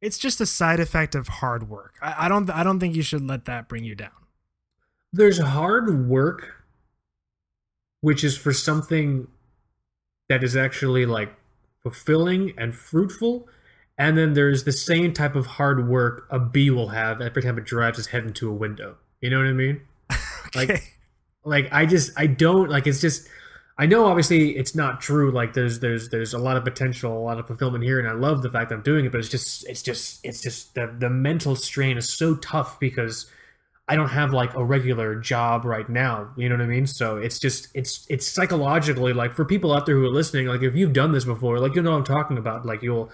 it's 0.00 0.18
just 0.18 0.40
a 0.40 0.46
side 0.46 0.80
effect 0.80 1.14
of 1.14 1.28
hard 1.28 1.68
work. 1.68 1.94
I, 2.02 2.26
I 2.26 2.28
don't 2.28 2.48
I 2.50 2.62
don't 2.62 2.78
think 2.78 2.94
you 2.94 3.02
should 3.02 3.26
let 3.26 3.44
that 3.46 3.68
bring 3.68 3.84
you 3.84 3.94
down. 3.94 4.10
There's 5.12 5.38
hard 5.38 6.08
work, 6.08 6.64
which 8.00 8.22
is 8.22 8.36
for 8.36 8.52
something 8.52 9.28
that 10.28 10.44
is 10.44 10.56
actually 10.56 11.06
like 11.06 11.34
fulfilling 11.82 12.52
and 12.56 12.74
fruitful. 12.74 13.48
And 13.98 14.16
then 14.18 14.34
there's 14.34 14.64
the 14.64 14.72
same 14.72 15.12
type 15.14 15.34
of 15.36 15.46
hard 15.46 15.88
work 15.88 16.26
a 16.30 16.38
bee 16.38 16.70
will 16.70 16.88
have 16.88 17.20
every 17.20 17.42
time 17.42 17.56
it 17.58 17.64
drives 17.64 17.98
its 17.98 18.08
head 18.08 18.24
into 18.24 18.50
a 18.50 18.52
window. 18.52 18.96
You 19.20 19.30
know 19.30 19.38
what 19.38 19.46
I 19.46 19.52
mean? 19.52 19.80
Like- 20.54 20.70
Okay. 20.70 20.82
like 21.44 21.68
i 21.72 21.84
just 21.86 22.10
i 22.16 22.26
don't 22.26 22.70
like 22.70 22.86
it's 22.86 23.00
just 23.00 23.28
i 23.78 23.84
know 23.86 24.06
obviously 24.06 24.56
it's 24.56 24.74
not 24.74 25.00
true 25.00 25.30
like 25.30 25.52
there's 25.52 25.80
there's 25.80 26.08
there's 26.08 26.32
a 26.34 26.38
lot 26.38 26.56
of 26.56 26.64
potential 26.64 27.12
a 27.16 27.20
lot 27.20 27.38
of 27.38 27.46
fulfillment 27.46 27.84
here 27.84 27.98
and 27.98 28.08
i 28.08 28.12
love 28.12 28.42
the 28.42 28.50
fact 28.50 28.70
that 28.70 28.76
i'm 28.76 28.82
doing 28.82 29.04
it 29.04 29.12
but 29.12 29.18
it's 29.18 29.28
just 29.28 29.68
it's 29.68 29.82
just 29.82 30.18
it's 30.24 30.40
just 30.40 30.74
the 30.74 30.92
the 30.98 31.10
mental 31.10 31.54
strain 31.54 31.96
is 31.98 32.08
so 32.08 32.36
tough 32.36 32.80
because 32.80 33.30
i 33.88 33.94
don't 33.96 34.08
have 34.08 34.32
like 34.32 34.54
a 34.54 34.64
regular 34.64 35.14
job 35.16 35.64
right 35.64 35.88
now 35.90 36.30
you 36.36 36.48
know 36.48 36.54
what 36.56 36.62
i 36.62 36.66
mean 36.66 36.86
so 36.86 37.16
it's 37.18 37.38
just 37.38 37.68
it's 37.74 38.06
it's 38.08 38.26
psychologically 38.26 39.12
like 39.12 39.32
for 39.34 39.44
people 39.44 39.72
out 39.74 39.84
there 39.86 39.96
who 39.96 40.04
are 40.06 40.10
listening 40.10 40.46
like 40.46 40.62
if 40.62 40.74
you've 40.74 40.92
done 40.94 41.12
this 41.12 41.24
before 41.24 41.58
like 41.60 41.74
you 41.74 41.82
know 41.82 41.90
what 41.90 41.98
i'm 41.98 42.04
talking 42.04 42.38
about 42.38 42.64
like 42.66 42.82
you'll 42.82 43.10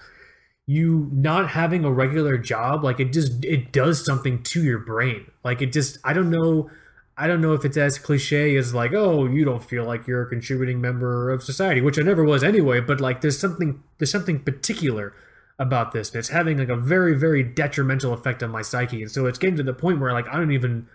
you 0.65 1.09
not 1.11 1.49
having 1.49 1.83
a 1.83 1.91
regular 1.91 2.37
job 2.37 2.83
like 2.83 2.99
it 2.99 3.11
just 3.11 3.43
it 3.43 3.71
does 3.71 4.03
something 4.03 4.41
to 4.43 4.63
your 4.63 4.79
brain. 4.79 5.29
Like 5.43 5.61
it 5.61 5.73
just 5.73 5.97
i 6.03 6.13
don't 6.13 6.29
know 6.29 6.69
i 7.17 7.27
don't 7.27 7.41
know 7.41 7.53
if 7.53 7.65
it's 7.65 7.77
as 7.77 7.99
cliche 7.99 8.55
as 8.55 8.73
like 8.73 8.93
oh 8.93 9.25
you 9.25 9.43
don't 9.45 9.63
feel 9.63 9.85
like 9.85 10.07
you're 10.07 10.23
a 10.23 10.29
contributing 10.29 10.81
member 10.81 11.29
of 11.29 11.43
society 11.43 11.81
which 11.81 11.99
i 11.99 12.01
never 12.01 12.23
was 12.23 12.43
anyway 12.43 12.79
but 12.79 12.99
like 12.99 13.21
there's 13.21 13.37
something 13.37 13.83
there's 13.97 14.11
something 14.11 14.39
particular 14.39 15.13
about 15.59 15.91
this 15.91 16.09
and 16.09 16.17
it's 16.17 16.29
having 16.29 16.57
like 16.57 16.69
a 16.69 16.75
very 16.75 17.13
very 17.13 17.43
detrimental 17.43 18.13
effect 18.13 18.41
on 18.41 18.49
my 18.49 18.61
psyche 18.61 19.01
and 19.03 19.11
so 19.11 19.27
it's 19.27 19.37
getting 19.37 19.55
to 19.55 19.63
the 19.63 19.73
point 19.73 19.99
where 19.99 20.11
like 20.11 20.27
i 20.29 20.37
don't 20.37 20.51
even 20.51 20.87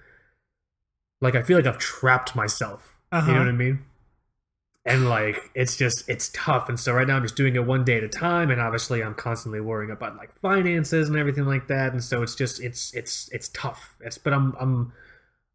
like 1.21 1.37
i 1.37 1.43
feel 1.43 1.57
like 1.57 1.67
i've 1.67 1.79
trapped 1.79 2.35
myself. 2.35 2.97
Uh-huh. 3.13 3.27
you 3.27 3.35
know 3.35 3.41
what 3.41 3.49
i 3.49 3.53
mean 3.53 3.85
and 4.89 5.09
like 5.09 5.51
it's 5.55 5.77
just 5.77 6.09
it's 6.09 6.31
tough. 6.33 6.69
And 6.69 6.81
so 6.81 6.95
right 6.95 7.07
now 7.07 7.17
i'm 7.17 7.23
just 7.23 7.37
doing 7.37 7.55
it 7.55 7.67
one 7.67 7.85
day 7.85 7.99
at 7.99 8.05
a 8.05 8.09
time. 8.09 8.51
And 8.51 8.61
obviously 8.61 9.03
i'm 9.03 9.15
constantly 9.15 9.61
worrying 9.61 9.91
about 9.91 10.17
like 10.17 10.33
finances 10.41 11.09
and 11.09 11.19
everything 11.19 11.45
like 11.45 11.69
that. 11.69 11.93
And 11.93 12.03
so 12.03 12.23
it's 12.23 12.35
just 12.35 12.61
it's 12.61 12.95
it's 12.95 13.29
it's 13.31 13.49
tough. 13.51 13.97
It's 14.01 14.17
but 14.17 14.33
i'm 14.33 14.57
i'm 14.59 14.93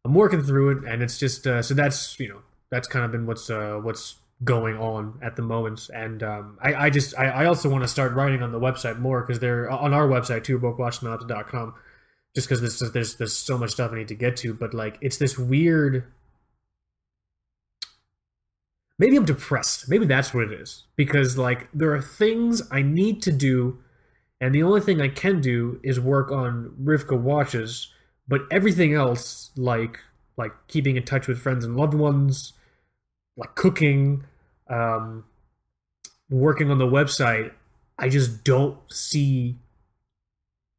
i'm 0.04 0.14
working 0.14 0.42
through 0.42 0.78
it. 0.78 0.84
And 0.84 1.02
it's 1.02 1.18
just 1.18 1.46
uh, 1.46 1.62
so 1.62 1.74
that's 1.74 2.18
you 2.20 2.28
know 2.28 2.42
that's 2.70 2.86
kind 2.86 3.04
of 3.04 3.10
been 3.10 3.26
what's 3.26 3.50
uh 3.50 3.80
what's 3.82 4.16
going 4.44 4.76
on 4.76 5.18
at 5.20 5.34
the 5.34 5.42
moment. 5.42 5.90
And 5.92 6.22
um 6.22 6.58
i 6.62 6.86
i 6.86 6.90
just 6.90 7.18
i, 7.18 7.26
I 7.26 7.46
also 7.46 7.68
want 7.68 7.82
to 7.82 7.88
start 7.88 8.14
writing 8.14 8.40
on 8.42 8.52
the 8.52 8.60
website 8.60 9.00
more 9.00 9.20
because 9.22 9.40
they're 9.40 9.68
on 9.68 9.92
our 9.92 10.06
website 10.06 10.44
twobrokewatchsnobs.com 10.44 11.74
just 12.36 12.48
because 12.48 12.60
there's, 12.60 12.92
there's 12.92 13.16
there's 13.16 13.32
so 13.32 13.58
much 13.58 13.70
stuff 13.72 13.90
i 13.92 13.96
need 13.96 14.08
to 14.08 14.14
get 14.14 14.36
to. 14.38 14.54
But 14.54 14.74
like 14.74 14.96
it's 15.00 15.18
this 15.18 15.36
weird 15.36 16.04
maybe 18.98 19.16
I'm 19.16 19.24
depressed. 19.24 19.88
Maybe 19.88 20.06
that's 20.06 20.32
what 20.32 20.44
it 20.44 20.52
is. 20.52 20.84
Because 20.96 21.36
like 21.38 21.68
there 21.72 21.92
are 21.94 22.02
things 22.02 22.62
I 22.70 22.82
need 22.82 23.22
to 23.22 23.32
do, 23.32 23.78
and 24.40 24.54
the 24.54 24.62
only 24.62 24.80
thing 24.80 25.00
I 25.00 25.08
can 25.08 25.40
do 25.40 25.80
is 25.82 26.00
work 26.00 26.30
on 26.30 26.74
Rivka 26.82 27.18
watches. 27.18 27.90
But 28.26 28.42
everything 28.50 28.94
else, 28.94 29.50
like 29.56 29.98
like 30.36 30.52
keeping 30.68 30.96
in 30.96 31.04
touch 31.04 31.28
with 31.28 31.38
friends 31.38 31.64
and 31.64 31.76
loved 31.76 31.94
ones, 31.94 32.54
like 33.36 33.54
cooking, 33.54 34.24
um, 34.68 35.24
working 36.30 36.70
on 36.70 36.78
the 36.78 36.86
website, 36.86 37.52
I 37.98 38.08
just 38.08 38.44
don't 38.44 38.78
see. 38.90 39.58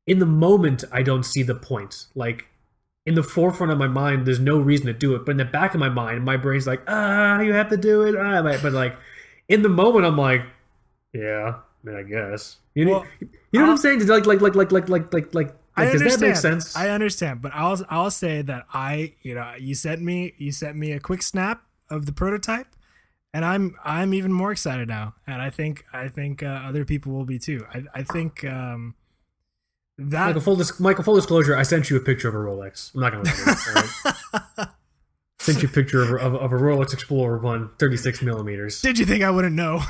In 0.07 0.19
the 0.19 0.25
moment, 0.25 0.84
I 0.91 1.01
don't 1.01 1.24
see 1.24 1.41
the 1.41 1.55
point. 1.55 2.05
Like 2.13 2.50
in 3.05 3.13
the 3.13 3.24
forefront 3.24 3.71
of 3.71 3.77
my 3.77 3.88
mind, 3.88 4.25
there's 4.25 4.39
no 4.39 4.57
reason 4.57 4.88
to 4.88 4.93
do 4.93 5.15
it. 5.15 5.25
But 5.25 5.31
in 5.31 5.38
the 5.38 5.45
back 5.45 5.74
of 5.74 5.79
my 5.79 5.89
mind, 5.89 6.25
my 6.25 6.38
brain's 6.38 6.65
like, 6.65 6.81
ah, 6.88 7.39
you 7.39 7.53
have 7.53 7.69
to 7.69 7.77
do 7.77 8.03
it. 8.03 8.15
Ah. 8.15 8.41
But 8.41 8.74
like 8.74 8.97
in 9.47 9.62
the 9.62 9.69
moment, 9.69 10.05
I'm 10.05 10.17
like, 10.17 10.41
yeah, 11.13 11.55
I, 11.59 11.88
mean, 11.88 11.95
I 11.95 12.03
guess. 12.03 12.57
You 12.74 12.85
know, 12.85 12.91
well, 12.91 13.05
you 13.51 13.59
know 13.59 13.67
what 13.67 13.71
I'm 13.71 13.77
saying? 13.77 14.05
Like, 14.07 14.25
like, 14.25 14.41
like, 14.41 14.55
like, 14.55 14.71
like, 14.71 14.89
like, 14.89 15.13
like, 15.13 15.35
like. 15.35 15.55
I 15.77 15.85
does 15.85 15.95
understand. 15.95 16.21
that 16.21 16.27
make 16.27 16.35
sense? 16.38 16.75
I 16.77 16.89
understand, 16.89 17.41
but 17.41 17.51
I'll 17.53 17.77
I'll 17.89 18.09
say 18.09 18.41
that 18.41 18.65
I, 18.74 19.13
you 19.24 19.35
know, 19.35 19.55
you 19.59 19.75
sent 19.75 20.01
me 20.01 20.33
you 20.38 20.53
sent 20.53 20.77
me 20.77 20.93
a 20.93 21.01
quick 21.01 21.21
snap 21.21 21.63
of 21.89 22.05
the 22.05 22.13
prototype, 22.13 22.67
and 23.33 23.43
I'm 23.43 23.75
I'm 23.83 24.13
even 24.13 24.31
more 24.31 24.53
excited 24.53 24.88
now, 24.88 25.15
and 25.27 25.41
I 25.41 25.50
think 25.50 25.83
I 25.91 26.07
think 26.07 26.41
uh, 26.41 26.62
other 26.65 26.85
people 26.85 27.12
will 27.12 27.25
be 27.25 27.38
too. 27.38 27.65
I 27.74 27.83
I 27.93 28.03
think. 28.03 28.45
Um, 28.45 28.95
that 29.97 30.25
Michael, 30.27 30.41
full 30.41 30.55
dis- 30.57 30.79
Michael, 30.79 31.03
full 31.03 31.15
disclosure, 31.15 31.55
I 31.55 31.63
sent 31.63 31.89
you 31.89 31.97
a 31.97 31.99
picture 32.01 32.27
of 32.27 32.35
a 32.35 32.37
Rolex. 32.37 32.93
I'm 32.93 33.01
not 33.01 33.11
gonna 33.13 33.23
lie. 33.23 34.45
Right? 34.57 34.67
sent 35.39 35.61
you 35.61 35.69
a 35.69 35.71
picture 35.71 36.01
of, 36.01 36.11
a- 36.11 36.17
of, 36.17 36.33
a- 36.33 36.37
of 36.37 36.51
a 36.53 36.55
Rolex 36.55 36.93
Explorer 36.93 37.37
One, 37.39 37.69
36 37.79 38.21
millimeters. 38.21 38.81
did 38.81 38.97
you 38.99 39.05
think 39.05 39.23
I 39.23 39.31
wouldn't 39.31 39.55
know? 39.55 39.81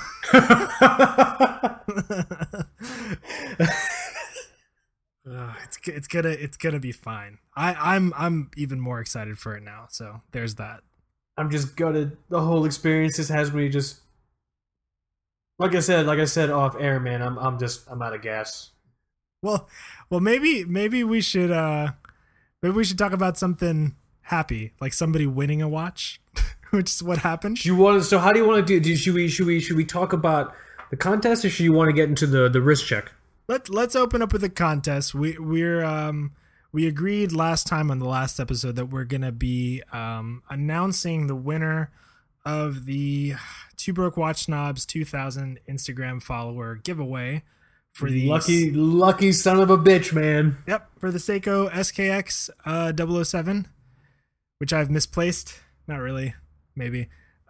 Uh, 5.27 5.53
it's 5.63 5.77
it's 5.87 6.07
gonna 6.07 6.29
it's 6.29 6.57
gonna 6.57 6.79
be 6.79 6.91
fine. 6.91 7.39
I 7.55 7.73
I'm 7.73 8.13
I'm 8.15 8.51
even 8.55 8.79
more 8.79 8.99
excited 8.99 9.37
for 9.39 9.55
it 9.55 9.63
now. 9.63 9.85
So 9.89 10.21
there's 10.31 10.55
that. 10.55 10.81
I'm 11.37 11.49
just 11.49 11.75
gutted. 11.75 12.17
The 12.29 12.41
whole 12.41 12.65
experience 12.65 13.17
just 13.17 13.29
has 13.31 13.51
me 13.51 13.69
just. 13.69 14.01
Like 15.57 15.73
I 15.73 15.79
said, 15.79 16.05
like 16.05 16.19
I 16.19 16.25
said 16.25 16.49
off 16.49 16.75
air, 16.79 16.99
man. 16.99 17.21
I'm 17.21 17.37
I'm 17.39 17.57
just 17.57 17.85
I'm 17.89 18.01
out 18.01 18.13
of 18.13 18.21
gas. 18.21 18.71
Well, 19.45 19.69
well, 20.09 20.21
maybe 20.21 20.65
maybe 20.65 21.03
we 21.03 21.21
should 21.21 21.51
uh 21.51 21.91
maybe 22.63 22.75
we 22.75 22.83
should 22.83 22.97
talk 22.97 23.13
about 23.13 23.37
something 23.37 23.95
happy, 24.21 24.73
like 24.81 24.91
somebody 24.91 25.27
winning 25.27 25.61
a 25.61 25.69
watch, 25.69 26.19
which 26.71 26.89
is 26.89 27.03
what 27.03 27.19
happened. 27.19 27.63
You 27.63 27.75
want? 27.75 28.03
So 28.05 28.17
how 28.17 28.33
do 28.33 28.39
you 28.39 28.47
want 28.47 28.65
to 28.65 28.73
do? 28.73 28.79
do 28.79 28.95
should 28.95 29.13
we 29.13 29.27
should 29.27 29.45
we 29.45 29.59
should 29.59 29.77
we 29.77 29.85
talk 29.85 30.13
about 30.13 30.55
the 30.89 30.97
contest, 30.97 31.45
or 31.45 31.51
should 31.51 31.63
you 31.63 31.73
want 31.73 31.89
to 31.89 31.93
get 31.93 32.09
into 32.09 32.25
the 32.25 32.49
the 32.49 32.59
wrist 32.59 32.87
check? 32.87 33.11
Let's 33.47 33.69
Let's 33.69 33.95
open 33.95 34.23
up 34.23 34.33
with 34.33 34.43
a 34.43 34.49
contest. 34.49 35.13
We 35.13 35.37
we're 35.37 35.83
um 35.83 36.31
we 36.71 36.87
agreed 36.87 37.31
last 37.31 37.67
time 37.67 37.91
on 37.91 37.99
the 37.99 38.07
last 38.07 38.39
episode 38.39 38.75
that 38.77 38.87
we're 38.87 39.05
gonna 39.05 39.31
be 39.31 39.83
um 39.93 40.41
announcing 40.49 41.27
the 41.27 41.35
winner 41.35 41.91
of 42.43 42.85
the 42.85 43.35
Two 43.77 43.93
Broke 43.93 44.17
Watch 44.17 44.45
Snobs 44.45 44.87
2000 44.87 45.59
Instagram 45.69 46.21
follower 46.23 46.73
giveaway 46.73 47.43
for 47.95 48.09
the 48.09 48.27
Lucky 48.27 48.71
lucky 48.71 49.31
son 49.31 49.59
of 49.61 49.69
a 49.69 49.77
bitch, 49.77 50.11
man. 50.11 50.57
Yep, 50.67 50.89
for 50.99 51.11
the 51.11 51.17
Seiko 51.17 51.71
SKX 51.71 52.49
uh, 52.65 53.23
007, 53.23 53.67
which 54.57 54.73
I've 54.73 54.91
misplaced. 54.91 55.61
Not 55.87 55.97
really, 55.97 56.35
maybe. 56.75 57.07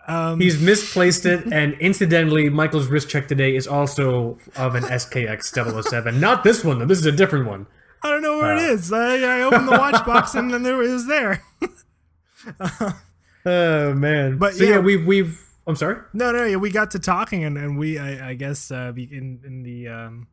Um, 0.07 0.39
He's 0.39 0.61
misplaced 0.61 1.25
it, 1.25 1.51
and 1.51 1.73
incidentally, 1.79 2.47
Michael's 2.49 2.87
wrist 2.87 3.09
check 3.09 3.27
today 3.27 3.55
is 3.55 3.65
also 3.65 4.37
of 4.55 4.75
an 4.75 4.83
SKX 4.83 5.83
007. 5.83 6.19
Not 6.19 6.43
this 6.43 6.63
one, 6.63 6.77
though. 6.77 6.85
This 6.85 6.99
is 6.99 7.07
a 7.07 7.11
different 7.11 7.47
one. 7.47 7.65
I 8.03 8.11
don't 8.11 8.21
know 8.21 8.37
where 8.37 8.55
it 8.55 8.69
uh, 8.69 8.73
is. 8.73 8.93
I, 8.93 9.39
I 9.39 9.41
opened 9.41 9.67
the 9.67 9.71
watch 9.71 10.05
box 10.05 10.35
and 10.35 10.53
then 10.53 10.61
there 10.61 10.79
it 10.83 10.91
was 10.91 11.07
there. 11.07 11.43
Oh 13.47 13.93
man! 13.93 14.39
But 14.39 14.55
so 14.55 14.63
yeah. 14.63 14.71
yeah, 14.71 14.79
we've 14.79 15.05
we've. 15.05 15.39
I'm 15.67 15.75
sorry. 15.75 15.97
no, 16.13 16.31
no, 16.31 16.45
yeah, 16.45 16.55
we 16.57 16.71
got 16.71 16.91
to 16.91 16.99
talking 16.99 17.43
and, 17.43 17.57
and 17.57 17.77
we, 17.77 17.97
I, 17.97 18.29
I 18.29 18.33
guess, 18.33 18.71
uh, 18.71 18.91
in 18.95 19.39
in 19.43 19.63
the 19.63 19.87
um, 19.87 20.27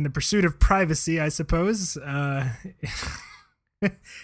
in 0.00 0.04
the 0.04 0.08
pursuit 0.08 0.46
of 0.46 0.58
privacy, 0.58 1.20
I 1.20 1.28
suppose. 1.28 1.98
Uh, 1.98 2.48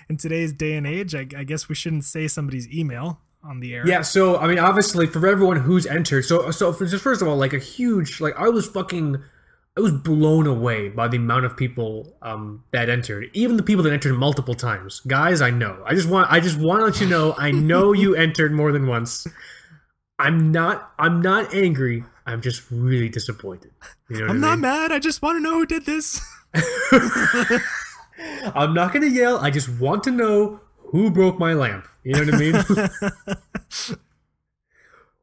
in 0.08 0.16
today's 0.16 0.54
day 0.54 0.72
and 0.72 0.86
age, 0.86 1.14
I, 1.14 1.26
I 1.36 1.44
guess 1.44 1.68
we 1.68 1.74
shouldn't 1.74 2.04
say 2.04 2.28
somebody's 2.28 2.66
email 2.74 3.20
on 3.44 3.60
the 3.60 3.74
air. 3.74 3.86
Yeah. 3.86 4.00
So 4.00 4.38
I 4.38 4.46
mean, 4.46 4.58
obviously, 4.58 5.06
for 5.06 5.26
everyone 5.26 5.58
who's 5.58 5.84
entered, 5.84 6.24
so 6.24 6.50
so 6.50 6.72
for, 6.72 6.86
just 6.86 7.04
first 7.04 7.20
of 7.20 7.28
all, 7.28 7.36
like 7.36 7.52
a 7.52 7.58
huge, 7.58 8.22
like 8.22 8.34
I 8.38 8.48
was 8.48 8.66
fucking, 8.66 9.22
I 9.76 9.80
was 9.82 9.92
blown 9.92 10.46
away 10.46 10.88
by 10.88 11.08
the 11.08 11.18
amount 11.18 11.44
of 11.44 11.58
people 11.58 12.16
um 12.22 12.64
that 12.72 12.88
entered. 12.88 13.28
Even 13.34 13.58
the 13.58 13.62
people 13.62 13.84
that 13.84 13.92
entered 13.92 14.14
multiple 14.14 14.54
times, 14.54 15.00
guys. 15.00 15.42
I 15.42 15.50
know. 15.50 15.82
I 15.84 15.94
just 15.94 16.08
want, 16.08 16.32
I 16.32 16.40
just 16.40 16.58
want 16.58 16.80
to 16.80 16.84
let 16.86 17.00
you 17.02 17.06
know. 17.06 17.34
I 17.36 17.50
know 17.50 17.92
you 18.02 18.14
entered 18.14 18.54
more 18.54 18.72
than 18.72 18.86
once. 18.86 19.26
I'm 20.18 20.50
not. 20.50 20.92
I'm 20.98 21.20
not 21.20 21.54
angry. 21.54 22.04
I'm 22.26 22.40
just 22.40 22.62
really 22.70 23.08
disappointed. 23.08 23.70
You 24.08 24.20
know 24.20 24.26
I'm 24.26 24.36
I 24.44 24.48
not 24.48 24.52
mean? 24.52 24.60
mad. 24.62 24.92
I 24.92 24.98
just 24.98 25.22
want 25.22 25.36
to 25.36 25.40
know 25.40 25.54
who 25.58 25.66
did 25.66 25.84
this. 25.86 26.20
I'm 28.54 28.72
not 28.74 28.92
gonna 28.92 29.06
yell. 29.06 29.38
I 29.38 29.50
just 29.50 29.68
want 29.80 30.02
to 30.04 30.10
know 30.10 30.60
who 30.76 31.10
broke 31.10 31.38
my 31.38 31.52
lamp. 31.54 31.86
You 32.04 32.14
know 32.14 32.24
what 32.24 32.34
I 32.34 32.38
mean? 32.38 33.98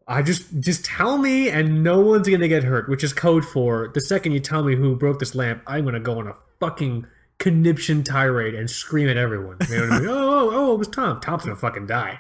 I 0.08 0.22
just 0.22 0.60
just 0.60 0.86
tell 0.86 1.18
me, 1.18 1.50
and 1.50 1.84
no 1.84 2.02
one's 2.02 2.28
gonna 2.28 2.48
get 2.48 2.64
hurt, 2.64 2.90
which 2.90 3.04
is 3.04 3.14
code 3.14 3.46
for 3.46 3.90
the 3.94 4.02
second 4.02 4.34
you 4.34 4.40
tell 4.40 4.64
me 4.64 4.76
who 4.76 4.96
broke 4.96 5.20
this 5.20 5.34
lamp, 5.34 5.64
I'm 5.66 5.86
gonna 5.86 6.00
go 6.00 6.20
on 6.20 6.28
a 6.28 6.36
fucking 6.60 7.08
conniption 7.40 8.04
tirade 8.04 8.54
and 8.54 8.70
scream 8.70 9.10
at 9.10 9.18
everyone. 9.18 9.58
You 9.70 9.78
know 9.78 9.82
what 9.88 9.92
I 9.92 10.00
mean? 10.00 10.10
oh, 10.10 10.14
oh, 10.14 10.50
oh, 10.54 10.74
it 10.76 10.78
was 10.78 10.88
Tom. 10.90 11.20
Tom's 11.22 11.44
gonna 11.46 11.56
fucking 11.56 11.88
die. 11.88 12.20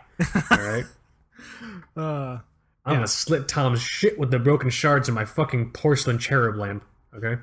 All 0.51 0.57
right. 0.57 0.85
Uh, 1.95 2.39
I'm 2.85 2.95
gonna 2.95 3.07
slit 3.07 3.47
Tom's 3.47 3.81
shit 3.81 4.19
with 4.19 4.31
the 4.31 4.39
broken 4.39 4.69
shards 4.69 5.07
of 5.07 5.15
my 5.15 5.25
fucking 5.25 5.71
porcelain 5.71 6.17
cherub 6.19 6.57
lamp. 6.57 6.83
Okay. 7.15 7.41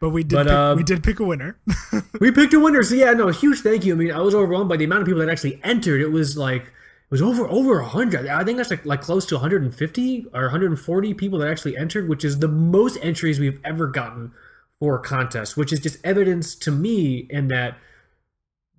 but 0.00 0.10
we 0.10 0.22
did 0.24 0.36
But, 0.36 0.46
pick, 0.46 0.52
uh, 0.52 0.74
we 0.76 0.82
did 0.82 1.02
pick 1.02 1.20
a 1.20 1.24
winner. 1.24 1.58
we 2.20 2.30
picked 2.30 2.52
a 2.52 2.60
winner. 2.60 2.82
So 2.82 2.94
yeah, 2.94 3.12
no, 3.12 3.28
huge 3.28 3.60
thank 3.60 3.84
you. 3.84 3.94
I 3.94 3.96
mean, 3.96 4.12
I 4.12 4.20
was 4.20 4.34
overwhelmed 4.34 4.68
by 4.68 4.76
the 4.76 4.84
amount 4.84 5.02
of 5.02 5.06
people 5.06 5.20
that 5.20 5.28
actually 5.30 5.58
entered. 5.62 6.00
It 6.02 6.08
was 6.10 6.36
like 6.36 6.62
it 6.64 7.10
was 7.10 7.22
over 7.22 7.46
over 7.48 7.80
hundred. 7.80 8.26
I 8.26 8.44
think 8.44 8.56
that's 8.58 8.70
like 8.70 8.84
like 8.84 9.00
close 9.00 9.24
to 9.26 9.36
150 9.36 10.26
or 10.34 10.42
140 10.42 11.14
people 11.14 11.38
that 11.38 11.48
actually 11.48 11.76
entered, 11.76 12.08
which 12.08 12.24
is 12.24 12.38
the 12.40 12.48
most 12.48 12.98
entries 13.00 13.38
we've 13.40 13.60
ever 13.64 13.86
gotten 13.86 14.32
for 14.80 14.96
a 14.96 15.02
contest. 15.02 15.56
Which 15.56 15.72
is 15.72 15.80
just 15.80 15.96
evidence 16.04 16.54
to 16.56 16.70
me 16.70 17.26
in 17.30 17.48
that 17.48 17.78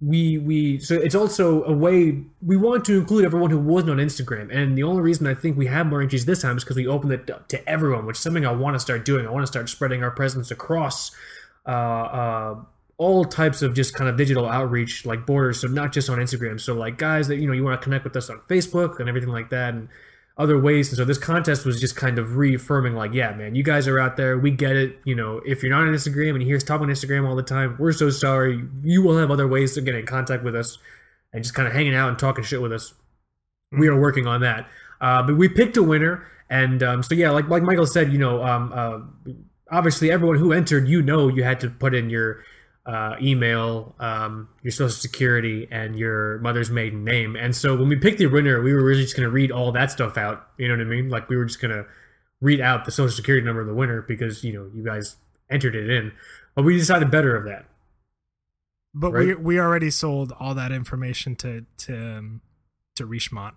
we 0.02 0.38
we 0.38 0.78
so 0.80 0.96
it's 0.96 1.16
also 1.16 1.64
a 1.64 1.72
way 1.72 2.22
we 2.46 2.58
want 2.58 2.84
to 2.86 3.00
include 3.00 3.24
everyone 3.24 3.50
who 3.50 3.60
wasn't 3.60 3.92
on 3.92 3.98
Instagram. 3.98 4.54
And 4.54 4.78
the 4.78 4.84
only 4.84 5.02
reason 5.02 5.26
I 5.26 5.34
think 5.34 5.58
we 5.58 5.68
have 5.68 5.88
more 5.88 6.02
entries 6.02 6.26
this 6.26 6.42
time 6.42 6.58
is 6.58 6.64
because 6.64 6.76
we 6.76 6.86
opened 6.86 7.14
it 7.14 7.30
up 7.30 7.48
to 7.50 7.70
everyone, 7.70 8.06
which 8.06 8.18
is 8.18 8.24
something 8.24 8.46
I 8.46 8.52
want 8.52 8.76
to 8.76 8.80
start 8.80 9.06
doing. 9.06 9.26
I 9.26 9.32
want 9.32 9.44
to 9.44 9.48
start 9.48 9.70
spreading 9.70 10.04
our 10.04 10.12
presence 10.12 10.52
across 10.52 11.12
uh, 11.66 11.70
uh, 11.70 12.56
all 12.98 13.26
types 13.26 13.62
of 13.62 13.74
just 13.74 13.94
kind 13.94 14.10
of 14.10 14.18
digital 14.18 14.48
outreach, 14.48 15.06
like 15.06 15.26
borders. 15.26 15.62
So 15.62 15.68
not 15.68 15.94
just 15.94 16.10
on 16.10 16.18
Instagram. 16.18 16.60
So 16.60 16.74
like 16.74 16.98
guys 16.98 17.30
that 17.30 17.38
you 17.38 17.48
know 17.48 17.54
you 17.54 17.64
want 17.64 17.80
to 17.80 17.84
connect 17.84 18.04
with 18.04 18.16
us 18.18 18.30
on 18.30 18.42
Facebook 18.50 19.00
and 19.00 19.08
everything 19.08 19.32
like 19.32 19.50
that, 19.52 19.74
and 19.74 19.88
other 20.38 20.60
ways. 20.60 20.90
And 20.90 20.98
so 20.98 21.06
this 21.06 21.18
contest 21.18 21.66
was 21.66 21.80
just 21.80 21.96
kind 21.96 22.20
of 22.20 22.36
reaffirming, 22.36 22.94
like, 22.94 23.14
yeah, 23.14 23.34
man, 23.34 23.56
you 23.56 23.64
guys 23.64 23.88
are 23.88 24.00
out 24.00 24.18
there. 24.18 24.38
We 24.38 24.52
get 24.52 24.76
it. 24.76 25.00
You 25.06 25.16
know, 25.16 25.42
if 25.46 25.64
you're 25.64 25.72
not 25.72 25.88
on 25.88 25.94
Instagram 25.94 26.32
and 26.32 26.42
you 26.42 26.48
hear 26.48 26.58
us 26.58 26.64
talk 26.64 26.82
on 26.82 26.88
Instagram 26.88 27.28
all 27.28 27.36
the 27.36 27.44
time, 27.44 27.76
we're 27.80 27.94
so 27.94 28.10
sorry. 28.10 28.64
You 28.84 29.02
will 29.02 29.18
have 29.18 29.32
other 29.32 29.48
ways 29.48 29.74
to 29.76 29.82
get 29.82 29.96
in 29.96 30.06
contact 30.06 30.44
with 30.44 30.56
us 30.56 30.78
and 31.34 31.44
just 31.44 31.56
kind 31.56 31.68
of 31.68 31.74
hanging 31.74 31.96
out 31.96 32.10
and 32.10 32.20
talking 32.20 32.44
shit 32.44 32.62
with 32.62 32.74
us. 32.74 32.94
We 33.72 33.88
are 33.88 34.00
working 34.00 34.28
on 34.28 34.42
that. 34.42 34.68
Uh, 35.02 35.24
but 35.24 35.36
we 35.36 35.50
picked 35.50 35.78
a 35.78 35.84
winner, 35.84 36.26
and 36.50 36.82
um, 36.82 37.04
so 37.04 37.16
yeah, 37.16 37.32
like 37.32 37.50
like 37.50 37.64
Michael 37.64 37.86
said, 37.86 38.12
you 38.12 38.18
know, 38.18 38.44
um, 38.44 38.72
uh, 38.74 39.00
obviously 39.70 40.12
everyone 40.12 40.38
who 40.38 40.54
entered, 40.54 40.88
you 40.88 41.02
know, 41.02 41.28
you 41.28 41.44
had 41.44 41.60
to 41.60 41.70
put 41.70 41.94
in 41.94 42.10
your 42.10 42.44
uh, 42.86 43.16
email, 43.22 43.96
um, 44.00 44.48
your 44.62 44.72
social 44.72 44.90
security, 44.90 45.68
and 45.72 45.98
your 45.98 46.38
mother's 46.40 46.70
maiden 46.70 47.04
name. 47.04 47.36
And 47.36 47.56
so 47.56 47.76
when 47.76 47.90
we 47.90 47.96
picked 47.96 48.20
the 48.20 48.28
winner, 48.28 48.62
we 48.62 48.74
were 48.74 48.84
really 48.84 49.02
just 49.02 49.16
going 49.16 49.28
to 49.28 49.32
read 49.32 49.52
all 49.52 49.72
that 49.72 49.92
stuff 49.92 50.18
out. 50.18 50.48
You 50.58 50.68
know 50.68 50.76
what 50.76 50.82
I 50.82 50.90
mean? 50.90 51.10
Like 51.10 51.28
we 51.30 51.36
were 51.36 51.46
just 51.46 51.60
going 51.62 51.74
to 51.76 51.86
read 52.42 52.62
out 52.62 52.86
the 52.86 52.92
social 52.92 53.16
security 53.16 53.46
number 53.46 53.62
of 53.62 53.68
the 53.68 53.74
winner 53.74 54.02
because 54.02 54.44
you 54.44 54.54
know 54.54 54.70
you 54.74 54.84
guys 54.84 55.16
entered 55.50 55.76
it 55.76 55.90
in. 55.90 56.12
But 56.56 56.64
we 56.64 56.78
decided 56.78 57.10
better 57.12 57.36
of 57.36 57.46
that. 57.46 57.66
But 58.94 59.12
we 59.12 59.34
Right. 59.34 59.42
we 59.42 59.60
already 59.60 59.90
sold 59.90 60.32
all 60.40 60.54
that 60.56 60.72
information 60.72 61.36
to 61.38 61.66
to 61.80 62.18
um, 62.18 62.42
to 62.96 63.06
Richemont. 63.06 63.56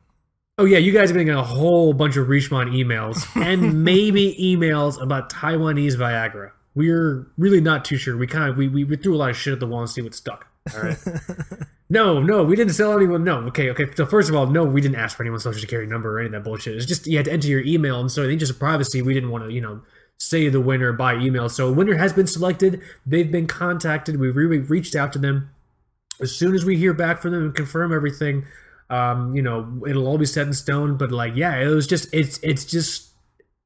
Oh 0.60 0.64
yeah, 0.64 0.78
you 0.78 0.92
guys 0.92 1.10
are 1.10 1.14
going 1.14 1.24
to 1.26 1.32
get 1.32 1.38
a 1.38 1.44
whole 1.44 1.92
bunch 1.92 2.16
of 2.16 2.26
Richemont 2.28 2.70
emails 2.72 3.24
and 3.40 3.84
maybe 3.84 4.34
emails 4.40 5.00
about 5.00 5.30
Taiwanese 5.30 5.94
Viagra. 5.96 6.50
We're 6.74 7.26
really 7.36 7.60
not 7.60 7.84
too 7.84 7.96
sure. 7.96 8.16
We 8.16 8.26
kind 8.26 8.50
of 8.50 8.56
we, 8.56 8.68
we, 8.68 8.84
we 8.84 8.96
threw 8.96 9.14
a 9.14 9.18
lot 9.18 9.30
of 9.30 9.36
shit 9.36 9.52
at 9.52 9.60
the 9.60 9.66
wall 9.66 9.80
and 9.80 9.90
see 9.90 10.02
what 10.02 10.14
stuck. 10.14 10.46
All 10.74 10.82
right. 10.82 10.96
no, 11.90 12.22
no, 12.22 12.44
we 12.44 12.56
didn't 12.56 12.74
sell 12.74 12.96
anyone. 12.96 13.24
No, 13.24 13.38
okay, 13.46 13.70
okay. 13.70 13.86
So 13.94 14.06
first 14.06 14.28
of 14.28 14.36
all, 14.36 14.46
no, 14.46 14.64
we 14.64 14.80
didn't 14.80 14.96
ask 14.96 15.16
for 15.16 15.22
anyone's 15.22 15.42
social 15.42 15.60
security 15.60 15.90
number 15.90 16.16
or 16.16 16.20
any 16.20 16.26
of 16.26 16.32
that 16.32 16.44
bullshit. 16.44 16.76
It's 16.76 16.86
just 16.86 17.06
you 17.06 17.16
had 17.16 17.26
to 17.26 17.32
enter 17.32 17.48
your 17.48 17.64
email, 17.64 18.00
and 18.00 18.10
so 18.10 18.22
the 18.22 18.30
interest 18.30 18.52
of 18.52 18.58
privacy, 18.58 19.02
we 19.02 19.14
didn't 19.14 19.30
want 19.30 19.44
to, 19.44 19.52
you 19.52 19.60
know, 19.60 19.80
say 20.18 20.48
the 20.48 20.60
winner 20.60 20.92
by 20.92 21.14
email. 21.16 21.48
So 21.48 21.68
a 21.68 21.72
winner 21.72 21.96
has 21.96 22.12
been 22.12 22.26
selected. 22.26 22.82
They've 23.06 23.30
been 23.30 23.46
contacted. 23.46 24.20
We've 24.20 24.36
really 24.36 24.58
reached 24.58 24.94
out 24.94 25.12
to 25.14 25.18
them. 25.18 25.50
As 26.20 26.34
soon 26.34 26.54
as 26.54 26.64
we 26.64 26.76
hear 26.76 26.92
back 26.92 27.22
from 27.22 27.32
them 27.32 27.44
and 27.44 27.54
confirm 27.54 27.94
everything, 27.94 28.44
um, 28.90 29.34
you 29.34 29.42
know, 29.42 29.82
it'll 29.86 30.06
all 30.06 30.18
be 30.18 30.26
set 30.26 30.46
in 30.46 30.52
stone. 30.52 30.96
But 30.96 31.12
like, 31.12 31.34
yeah, 31.36 31.56
it 31.56 31.68
was 31.68 31.86
just 31.86 32.12
it's 32.12 32.38
it's 32.42 32.64
just 32.64 33.07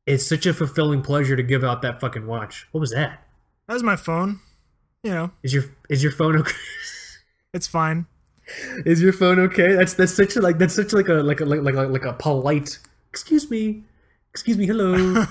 it's 0.06 0.26
such 0.26 0.46
a 0.46 0.54
fulfilling 0.54 1.02
pleasure 1.02 1.36
to 1.36 1.42
give 1.42 1.64
out 1.64 1.82
that 1.82 2.00
fucking 2.00 2.26
watch. 2.26 2.66
What 2.72 2.80
was 2.80 2.90
that? 2.90 3.22
That 3.68 3.74
was 3.74 3.82
my 3.82 3.96
phone. 3.96 4.40
You 5.02 5.10
know, 5.10 5.30
Is 5.42 5.52
your 5.52 5.64
is 5.88 6.02
your 6.02 6.12
phone 6.12 6.36
okay? 6.38 6.52
it's 7.54 7.66
fine. 7.66 8.06
is 8.86 9.02
your 9.02 9.12
phone 9.12 9.40
okay? 9.40 9.74
That's 9.74 9.94
that's 9.94 10.14
such 10.14 10.36
a 10.36 10.40
like 10.40 10.58
that's 10.58 10.74
such 10.74 10.92
like 10.92 11.08
a 11.08 11.14
like 11.14 11.40
a 11.40 11.44
like 11.44 11.62
like 11.62 11.74
a, 11.74 11.82
like 11.82 12.04
a 12.04 12.12
polite. 12.12 12.78
Excuse 13.10 13.50
me. 13.50 13.82
excuse 14.30 14.56
me, 14.56 14.66
hello. 14.66 14.94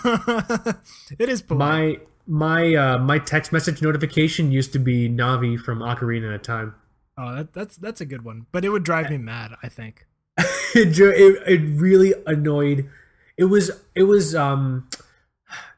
it 1.20 1.30
is 1.30 1.42
polite. 1.42 1.60
my 1.60 2.00
my 2.28 2.76
uh, 2.76 2.98
my 2.98 3.18
text 3.18 3.52
message 3.52 3.82
notification 3.82 4.52
used 4.52 4.74
to 4.74 4.80
be 4.80 5.10
Navi 5.10 5.58
from 5.60 5.80
Ocarina 5.80 6.36
of 6.36 6.42
Time. 6.42 6.76
oh, 7.18 7.36
that, 7.36 7.54
that's 7.54 7.78
that's 7.78 8.02
a 8.02 8.06
good 8.06 8.24
one, 8.26 8.48
but 8.52 8.66
it 8.66 8.70
would 8.70 8.84
drive 8.84 9.10
me 9.10 9.18
mad. 9.18 9.54
I 9.64 9.70
think. 9.70 10.06
it, 10.76 11.00
it 11.00 11.44
it 11.48 11.80
really 11.80 12.14
annoyed. 12.26 12.90
It 13.42 13.46
was 13.46 13.72
it 13.96 14.04
was 14.04 14.36
um 14.36 14.88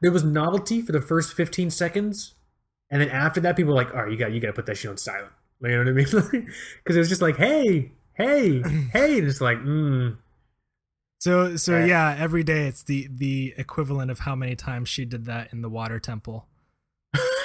there 0.02 0.12
was 0.12 0.22
novelty 0.22 0.82
for 0.82 0.92
the 0.92 1.00
first 1.00 1.32
15 1.32 1.70
seconds 1.70 2.34
and 2.90 3.00
then 3.00 3.08
after 3.08 3.40
that 3.40 3.56
people 3.56 3.72
were 3.72 3.80
like, 3.82 3.94
"All 3.94 4.02
right, 4.02 4.12
you 4.12 4.18
got 4.18 4.32
you 4.32 4.40
got 4.40 4.48
to 4.48 4.52
put 4.52 4.66
that 4.66 4.76
shit 4.76 4.90
on 4.90 4.98
silent." 4.98 5.32
Like, 5.60 5.70
you 5.70 5.82
know 5.82 5.90
what 5.90 6.12
I 6.14 6.32
mean? 6.32 6.52
Cuz 6.84 6.96
it 6.96 6.98
was 6.98 7.08
just 7.08 7.22
like, 7.22 7.36
"Hey, 7.38 7.92
hey, 8.12 8.62
hey." 8.92 9.18
And 9.18 9.26
it's 9.26 9.40
like, 9.40 9.58
mm. 9.58 10.18
So 11.20 11.56
so 11.56 11.80
Uh, 11.80 11.86
yeah, 11.86 12.14
every 12.18 12.42
day 12.42 12.66
it's 12.68 12.82
the 12.82 13.08
the 13.10 13.54
equivalent 13.56 14.10
of 14.10 14.20
how 14.20 14.36
many 14.36 14.54
times 14.54 14.90
she 14.90 15.06
did 15.06 15.24
that 15.24 15.50
in 15.50 15.62
the 15.62 15.70
water 15.70 15.98
temple. 15.98 16.46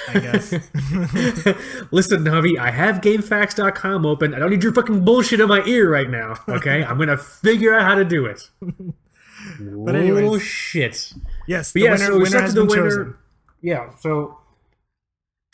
I 0.08 0.18
guess. 0.18 0.52
Listen, 1.90 2.24
Navi, 2.24 2.58
I 2.58 2.70
have 2.72 3.00
GameFAQs.com 3.00 4.04
open. 4.04 4.34
I 4.34 4.38
don't 4.38 4.50
need 4.50 4.62
your 4.62 4.74
fucking 4.74 5.04
bullshit 5.04 5.40
in 5.40 5.48
my 5.48 5.64
ear 5.64 5.88
right 5.88 6.10
now. 6.10 6.34
Okay, 6.46 6.84
I'm 6.84 6.98
gonna 6.98 7.16
figure 7.16 7.72
out 7.74 7.82
how 7.82 7.94
to 7.94 8.04
do 8.04 8.26
it. 8.26 8.50
But 9.84 9.94
anyways. 9.96 10.28
oh 10.28 10.38
shit! 10.38 11.12
yes, 11.46 11.72
But 11.72 11.80
the 11.80 11.84
yeah, 11.84 11.92
winner, 11.92 12.06
so 12.06 12.18
winner 12.18 12.40
has 12.40 12.54
to 12.54 12.60
the 12.60 12.66
been 12.66 12.68
winner. 12.68 12.88
chosen. 12.90 13.14
Yeah, 13.62 13.90
so 13.98 14.38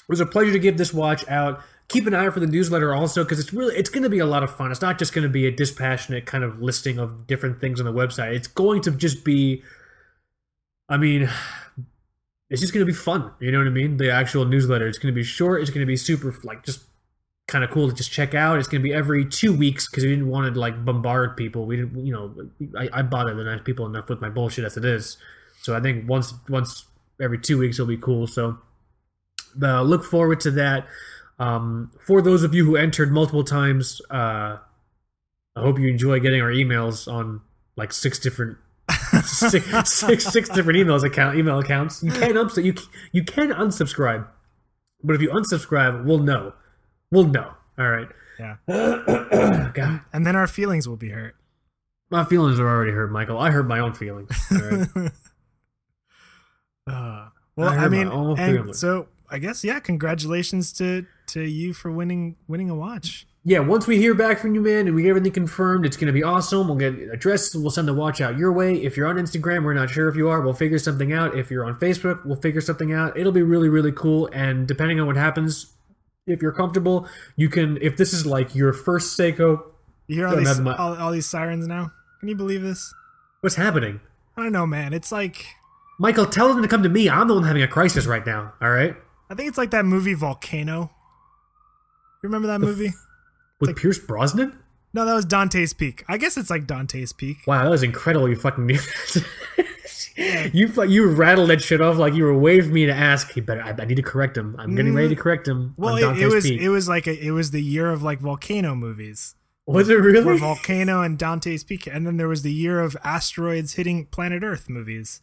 it 0.01 0.09
was 0.09 0.21
a 0.21 0.27
pleasure 0.27 0.53
to 0.53 0.59
give 0.59 0.79
this 0.79 0.93
watch 0.95 1.27
out. 1.29 1.61
Keep 1.89 2.07
an 2.09 2.15
eye 2.15 2.27
out 2.27 2.35
for 2.35 2.41
the 2.41 2.47
newsletter 2.49 2.93
also 2.95 3.23
because 3.23 3.39
it's 3.39 3.53
really 3.53 3.75
it's 3.77 3.91
going 3.91 4.03
to 4.03 4.09
be 4.09 4.19
a 4.19 4.27
lot 4.27 4.43
of 4.43 4.55
fun. 4.55 4.71
It's 4.73 4.81
not 4.83 4.99
just 4.99 5.13
going 5.13 5.23
to 5.23 5.29
be 5.29 5.47
a 5.47 5.51
dispassionate 5.53 6.27
kind 6.27 6.43
of 6.43 6.61
listing 6.61 6.99
of 6.99 7.27
different 7.27 7.61
things 7.61 7.81
on 7.81 7.87
the 7.87 7.93
website. 7.93 8.35
It's 8.35 8.49
going 8.49 8.83
to 8.83 8.91
just 8.91 9.25
be, 9.25 9.63
I 10.89 10.97
mean, 10.97 11.29
it's 12.51 12.61
just 12.61 12.73
going 12.75 12.85
to 12.85 12.91
be 12.93 12.97
fun. 12.97 13.31
You 13.41 13.53
know 13.53 13.59
what 13.59 13.69
I 13.69 13.71
mean? 13.71 13.99
The 13.99 14.11
actual 14.11 14.45
newsletter. 14.45 14.89
It's 14.89 14.99
going 14.99 15.13
to 15.15 15.17
be 15.17 15.23
short. 15.23 15.61
It's 15.63 15.71
going 15.71 15.81
to 15.81 15.87
be 15.87 15.97
super 15.97 16.35
like 16.43 16.65
just 16.65 16.81
kind 17.47 17.63
of 17.63 17.71
cool 17.71 17.89
to 17.89 17.95
just 17.95 18.11
check 18.11 18.35
out. 18.35 18.59
It's 18.59 18.69
going 18.69 18.83
to 18.83 18.89
be 18.89 18.95
every 18.95 19.25
two 19.25 19.57
weeks 19.57 19.89
because 19.89 20.05
we 20.05 20.11
didn't 20.11 20.29
want 20.29 20.53
to 20.53 20.59
like 20.59 20.85
bombard 20.85 21.37
people. 21.37 21.67
We 21.67 21.77
didn't, 21.77 22.05
you 22.05 22.13
know, 22.13 22.35
I, 22.77 22.89
I 22.93 23.03
bother 23.03 23.35
the 23.35 23.45
nice 23.45 23.61
people 23.63 23.87
enough 23.87 24.09
with 24.09 24.21
my 24.21 24.29
bullshit 24.29 24.65
as 24.65 24.77
it 24.77 24.85
is. 24.85 25.17
So 25.63 25.77
I 25.77 25.81
think 25.81 26.09
once 26.09 26.35
once 26.49 26.85
every 27.21 27.39
two 27.39 27.59
weeks 27.59 27.79
will 27.79 27.87
be 27.87 27.97
cool. 27.97 28.27
So 28.27 28.59
uh, 29.63 29.83
look 29.83 30.05
forward 30.05 30.41
to 30.41 30.51
that. 30.53 30.87
Um, 31.39 31.93
for 32.07 32.23
those 32.23 32.43
of 32.43 32.55
you 32.55 32.65
who 32.65 32.77
entered 32.77 33.13
multiple 33.13 33.45
times, 33.45 34.01
uh, 34.11 34.59
I 35.55 35.61
hope 35.61 35.79
you 35.79 35.89
enjoy 35.89 36.21
getting 36.21 36.41
our 36.41 36.51
emails 36.51 37.11
on 37.13 37.43
like 37.77 37.93
six 37.93 38.19
different. 38.19 38.59
six, 39.25 39.93
six, 39.93 40.25
six 40.25 40.49
different 40.49 40.79
emails 40.79 41.03
account 41.05 41.37
email 41.37 41.59
accounts. 41.59 42.03
You 42.03 42.13
can 42.13 42.37
ups- 42.37 42.57
you 42.57 42.75
you 43.13 43.25
can 43.25 43.51
unsubscribe, 43.51 44.27
but 45.03 45.17
if 45.17 45.23
you 45.23 45.31
unsubscribe, 45.31 46.05
we'll 46.05 46.19
know. 46.19 46.53
We'll 47.11 47.25
know. 47.29 47.53
All 47.79 47.89
right. 47.91 48.09
Yeah. 48.39 48.57
God, 49.75 50.01
And 50.13 50.27
then 50.27 50.37
our 50.37 50.47
feelings 50.47 50.89
will 50.89 50.97
be 50.97 51.11
hurt. 51.11 51.37
my 52.11 52.25
feelings 52.25 52.59
are 52.61 52.69
already 52.69 52.93
hurt, 52.93 53.11
Michael. 53.11 53.39
I 53.39 53.51
hurt 53.51 53.67
my 53.67 53.79
own 53.79 53.93
feelings. 53.95 54.31
All 54.53 54.59
right. 54.59 55.13
Uh, 56.89 57.29
well, 57.57 57.69
I 57.69 57.77
I, 57.87 57.89
mean, 57.89 58.07
and 58.09 58.37
feelings. 58.39 58.79
so 58.79 59.09
I 59.29 59.39
guess 59.39 59.65
yeah, 59.65 59.81
congratulations 59.81 60.73
to 60.75 61.05
to 61.29 61.41
you 61.43 61.73
for 61.73 61.91
winning 61.91 62.37
winning 62.47 62.71
a 62.71 62.77
watch. 62.77 63.27
yeah, 63.43 63.59
once 63.59 63.89
we 63.89 63.97
hear 63.97 64.15
back 64.15 64.39
from 64.39 64.55
you, 64.55 64.61
man, 64.61 64.87
and 64.87 64.95
we 64.95 65.03
get 65.03 65.09
everything 65.09 65.33
confirmed, 65.33 65.85
it's 65.85 65.97
going 65.97 66.07
to 66.07 66.13
be 66.13 66.23
awesome. 66.23 66.69
We'll 66.69 66.77
get 66.77 66.95
addresses. 67.13 67.61
We'll 67.61 67.71
send 67.73 67.89
the 67.89 67.95
watch 67.95 68.21
out 68.21 68.39
your 68.39 68.53
way. 68.53 68.77
If 68.77 68.97
you're 68.97 69.09
on 69.09 69.17
Instagram, 69.17 69.65
we're 69.65 69.75
not 69.75 69.91
sure 69.91 70.09
if 70.09 70.15
you 70.15 70.29
are. 70.29 70.41
We'll 70.43 70.53
figure 70.55 70.79
something 70.79 71.13
out. 71.13 71.37
If 71.37 71.51
you're 71.51 71.65
on 71.65 71.75
Facebook, 71.81 72.25
we'll 72.25 72.41
figure 72.41 72.61
something 72.61 72.93
out. 72.93 73.19
It'll 73.19 73.33
be 73.33 73.43
really, 73.43 73.69
really 73.69 73.93
cool. 73.93 74.29
And 74.33 74.69
depending 74.69 75.01
on 75.01 75.09
what 75.09 75.17
happens, 75.17 75.73
if 76.27 76.43
you're 76.43 76.53
comfortable, 76.53 77.07
you 77.37 77.49
can. 77.49 77.79
If 77.81 77.97
this 77.97 78.13
is 78.13 78.27
like 78.27 78.55
your 78.55 78.73
first 78.73 79.19
Seiko, 79.19 79.63
You 80.09 80.17
hear 80.17 80.27
all 80.29 80.37
these 80.37 80.59
my- 80.61 80.77
all, 80.77 80.95
all 80.97 81.13
these 81.13 81.27
sirens 81.27 81.67
now? 81.67 81.93
Can 82.21 82.29
you 82.29 82.37
believe 82.37 82.63
this? 82.63 82.93
what's 83.41 83.57
happening? 83.57 84.01
I 84.37 84.43
don't 84.45 84.53
know, 84.53 84.67
man. 84.67 84.93
It's 84.93 85.13
like 85.13 85.47
Michael, 85.99 86.27
tell 86.27 86.49
them 86.53 86.63
to 86.63 86.69
come 86.69 86.83
to 86.83 86.89
me. 86.89 87.09
I'm 87.09 87.29
the 87.29 87.35
one 87.35 87.45
having 87.45 87.63
a 87.63 87.69
crisis 87.69 88.07
right 88.07 88.25
now. 88.27 88.53
All 88.61 88.71
right, 88.71 88.97
I 89.31 89.35
think 89.35 89.49
it's 89.49 89.59
like 89.59 89.71
that 89.71 89.85
movie 89.85 90.15
Volcano. 90.15 90.91
You 92.23 92.29
remember 92.29 92.49
that 92.49 92.61
movie? 92.61 92.93
with 93.61 93.77
Pierce 93.77 93.99
Brosnan. 93.99 94.59
No, 94.93 95.05
that 95.05 95.15
was 95.15 95.25
Dante's 95.27 95.73
Peak. 95.75 96.05
I 96.09 96.17
guess 96.19 96.37
it's 96.37 96.51
like 96.51 96.67
Dante's 96.67 97.13
Peak. 97.13 97.37
Wow, 97.47 97.63
that 97.65 97.71
was 97.71 97.83
incredible. 97.83 98.29
You 98.29 98.37
fucking 98.37 98.65
knew 98.67 98.77
that. 98.79 99.25
you 100.17 100.73
you 100.85 101.09
rattled 101.09 101.51
that 101.51 101.61
shit 101.63 101.81
off 101.81 101.97
like 101.97 102.15
you 102.15 102.25
were 102.25 102.37
waiting 102.39 102.65
for 102.69 102.73
me 102.73 102.87
to 102.87 102.93
ask. 102.93 103.33
He 103.33 103.41
better. 103.41 103.63
I, 103.63 103.75
I 103.79 103.85
need 103.85 103.97
to 103.97 104.03
correct 104.03 104.37
him. 104.37 104.57
I'm 104.59 104.75
getting 104.75 104.95
ready 104.95 105.09
to 105.11 105.17
correct 105.17 105.47
him. 105.47 105.75
Well, 105.77 105.97
it, 105.97 106.23
it 106.23 106.29
was 106.29 106.45
Peak. 106.45 106.61
it 106.61 106.71
was 106.71 106.89
like 106.89 107.07
a, 107.07 107.19
it 107.19 107.33
was 107.33 107.51
the 107.51 107.63
year 107.63 107.91
of 107.91 108.03
like 108.03 108.21
volcano 108.21 108.75
movies. 108.75 109.35
was 109.67 109.89
it 109.89 110.01
Where 110.01 110.03
really? 110.03 110.39
Volcano 110.39 111.03
and 111.03 111.19
Dante's 111.19 111.65
Peak, 111.65 111.87
and 111.87 112.07
then 112.07 112.17
there 112.17 112.29
was 112.29 112.43
the 112.43 112.53
year 112.53 112.81
of 112.81 112.97
asteroids 113.05 113.75
hitting 113.75 114.07
planet 114.07 114.43
Earth 114.43 114.69
movies, 114.71 115.21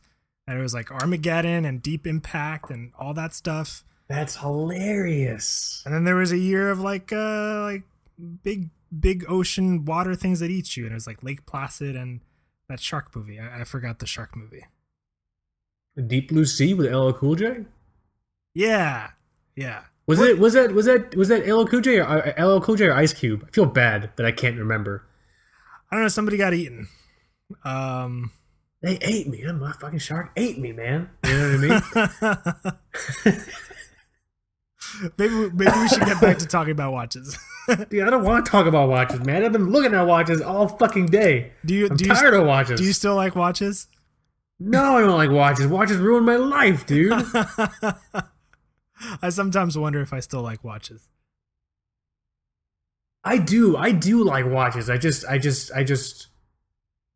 and 0.47 0.59
it 0.59 0.61
was 0.61 0.73
like 0.73 0.91
Armageddon 0.91 1.65
and 1.65 1.81
Deep 1.81 2.05
Impact 2.05 2.69
and 2.69 2.91
all 2.99 3.13
that 3.15 3.33
stuff. 3.33 3.83
That's 4.07 4.37
hilarious. 4.37 5.81
And 5.85 5.93
then 5.93 6.03
there 6.03 6.15
was 6.15 6.31
a 6.31 6.37
year 6.37 6.69
of 6.69 6.79
like 6.79 7.11
uh 7.11 7.61
like 7.63 7.83
big 8.43 8.69
big 8.99 9.25
ocean 9.27 9.85
water 9.85 10.13
things 10.13 10.39
that 10.39 10.51
eat 10.51 10.77
you, 10.77 10.83
and 10.85 10.91
it 10.91 10.95
was 10.95 11.07
like 11.07 11.23
Lake 11.23 11.45
Placid 11.47 11.95
and 11.95 12.19
that 12.69 12.79
shark 12.79 13.15
movie. 13.15 13.39
I, 13.39 13.61
I 13.61 13.63
forgot 13.63 13.99
the 13.99 14.05
shark 14.05 14.35
movie. 14.35 14.65
Deep 16.07 16.29
Blue 16.29 16.45
Sea 16.45 16.73
with 16.73 16.91
LL 16.91 17.11
Cool 17.11 17.35
J. 17.35 17.65
Yeah, 18.55 19.11
yeah. 19.55 19.81
Was 20.07 20.19
What- 20.19 20.29
it? 20.29 20.39
Was 20.39 20.53
that? 20.53 20.71
Was 20.73 20.85
that? 20.85 21.15
Was 21.15 21.27
that 21.29 21.47
LL 21.47 21.65
Cool 21.65 21.81
J 21.81 21.99
or 21.99 22.03
uh, 22.39 22.45
LL 22.45 22.59
Cool 22.61 22.75
J 22.75 22.87
or 22.87 22.93
Ice 22.93 23.13
Cube? 23.13 23.45
I 23.47 23.51
feel 23.51 23.65
bad 23.65 24.11
that 24.15 24.25
I 24.25 24.31
can't 24.31 24.57
remember. 24.57 25.05
I 25.91 25.95
don't 25.95 26.03
know. 26.03 26.07
Somebody 26.09 26.37
got 26.37 26.53
eaten. 26.53 26.87
Um. 27.63 28.31
They 28.81 28.97
ate 29.01 29.27
me. 29.29 29.41
I'm 29.43 29.61
fucking 29.79 29.99
shark. 29.99 30.31
Ate 30.35 30.59
me, 30.59 30.73
man. 30.73 31.09
You 31.25 31.31
know 31.37 31.51
what 31.51 32.03
I 32.05 32.61
mean? 33.31 33.41
maybe 35.17 35.33
we- 35.35 35.49
maybe 35.51 35.71
we 35.79 35.87
should 35.87 36.05
get 36.05 36.19
back 36.19 36.37
to 36.39 36.45
talking 36.47 36.71
about 36.71 36.91
watches. 36.91 37.37
Dude, 37.89 38.03
I 38.05 38.09
don't 38.09 38.23
want 38.25 38.45
to 38.45 38.51
talk 38.51 38.65
about 38.65 38.89
watches, 38.89 39.21
man. 39.21 39.45
I've 39.45 39.53
been 39.53 39.69
looking 39.71 39.93
at 39.93 40.01
watches 40.05 40.41
all 40.41 40.67
fucking 40.67 41.05
day. 41.07 41.53
do 41.65 41.73
you 41.73 41.87
I'm 41.87 41.95
do 41.95 42.05
you 42.05 42.13
tired 42.13 42.33
of 42.33 42.45
watches. 42.45 42.77
do 42.79 42.85
you 42.85 42.91
still 42.91 43.15
like 43.15 43.35
watches? 43.37 43.87
No, 44.65 44.97
I 44.97 45.01
don't 45.01 45.17
like 45.17 45.29
watches. 45.29 45.67
Watches 45.67 45.97
ruined 45.97 46.25
my 46.25 46.37
life, 46.37 46.85
dude. 46.85 47.11
I 49.21 49.29
sometimes 49.29 49.77
wonder 49.77 49.99
if 49.99 50.13
I 50.13 50.21
still 50.21 50.41
like 50.41 50.63
watches. 50.63 51.09
I 53.25 53.39
do. 53.39 53.75
I 53.75 53.91
do 53.91 54.23
like 54.23 54.45
watches. 54.45 54.89
I 54.89 54.97
just, 54.97 55.25
I 55.25 55.37
just, 55.37 55.71
I 55.73 55.83
just, 55.83 56.27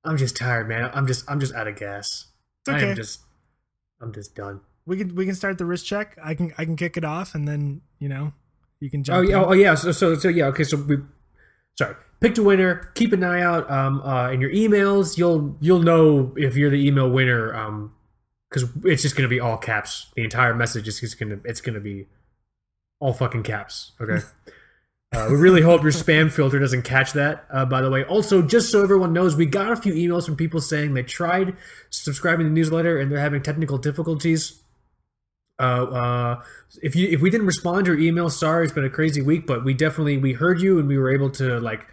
I'm 0.04 0.18
just 0.18 0.36
tired, 0.36 0.68
man. 0.68 0.92
I'm 0.94 1.08
just, 1.08 1.24
I'm 1.30 1.40
just 1.40 1.56
out 1.56 1.70
of 1.70 1.78
gas. 1.78 2.26
It's 2.68 2.70
I 2.70 2.82
am 2.82 2.96
just, 2.98 3.22
I'm 4.02 4.12
just 4.12 4.36
done. 4.36 4.60
We 4.86 4.98
can 4.98 5.16
we 5.16 5.26
can 5.26 5.36
start 5.36 5.58
the 5.58 5.66
wrist 5.66 5.86
check. 5.86 6.18
I 6.22 6.34
can 6.34 6.54
I 6.58 6.66
can 6.66 6.76
kick 6.76 6.98
it 6.98 7.04
off, 7.04 7.36
and 7.36 7.48
then 7.48 7.82
you 8.00 8.08
know 8.08 8.34
you 8.80 8.90
can 8.90 9.02
oh, 9.02 9.04
jump. 9.04 9.18
Oh 9.18 9.22
yeah, 9.22 9.38
in. 9.38 9.46
oh 9.46 9.54
yeah. 9.54 9.76
So, 9.76 9.92
so, 9.92 10.16
so 10.16 10.28
yeah. 10.30 10.46
Okay, 10.48 10.64
so 10.64 10.78
we, 10.78 10.98
sorry, 11.78 11.96
picked 12.20 12.38
a 12.38 12.44
winner. 12.44 12.92
Keep 12.96 13.14
an 13.14 13.24
eye 13.24 13.42
out 13.42 13.70
um, 13.70 14.02
uh, 14.02 14.32
in 14.32 14.42
your 14.42 14.52
emails. 14.52 15.18
You'll, 15.18 15.56
you'll 15.60 15.84
know 15.84 16.34
if 16.36 16.56
you're 16.56 16.70
the 16.70 16.88
email 16.88 17.10
winner. 17.10 17.54
Um, 17.56 17.94
because 18.50 18.70
it's 18.86 19.02
just 19.02 19.18
gonna 19.18 19.28
be 19.28 19.42
all 19.42 19.58
caps. 19.58 20.10
The 20.16 20.24
entire 20.24 20.54
message 20.54 20.88
is 20.88 21.16
gonna, 21.16 21.40
it's 21.44 21.60
gonna 21.60 21.82
be 21.82 22.08
all 23.00 23.14
fucking 23.14 23.44
caps. 23.44 23.92
Okay. 24.00 24.20
Uh, 25.14 25.28
we 25.32 25.38
really 25.38 25.62
hope 25.62 25.84
your 25.84 25.92
spam 25.92 26.30
filter 26.30 26.60
doesn't 26.60 26.82
catch 26.82 27.14
that. 27.14 27.46
Uh, 27.50 27.64
by 27.64 27.80
the 27.80 27.90
way, 27.90 28.04
also 28.04 28.42
just 28.42 28.70
so 28.70 28.84
everyone 28.84 29.14
knows, 29.14 29.38
we 29.38 29.46
got 29.46 29.72
a 29.72 29.76
few 29.78 29.94
emails 29.94 30.26
from 30.26 30.36
people 30.36 30.60
saying 30.60 30.94
they 30.94 31.02
tried 31.02 31.56
subscribing 31.90 32.46
to 32.46 32.50
the 32.50 32.54
newsletter 32.54 33.00
and 33.00 33.10
they're 33.10 33.20
having 33.20 33.42
technical 33.42 33.78
difficulties. 33.78 34.62
Uh, 35.60 35.62
uh, 35.62 36.44
if 36.84 36.94
you 36.94 37.08
if 37.08 37.22
we 37.22 37.30
didn't 37.30 37.48
respond 37.48 37.86
to 37.86 37.94
your 37.94 38.02
email, 38.02 38.30
sorry, 38.30 38.66
it's 38.66 38.74
been 38.74 38.84
a 38.84 38.90
crazy 38.90 39.22
week, 39.22 39.48
but 39.48 39.64
we 39.64 39.74
definitely 39.74 40.18
we 40.18 40.34
heard 40.34 40.62
you 40.62 40.78
and 40.78 40.90
we 40.90 40.98
were 40.98 41.10
able 41.10 41.30
to 41.30 41.58
like 41.62 41.88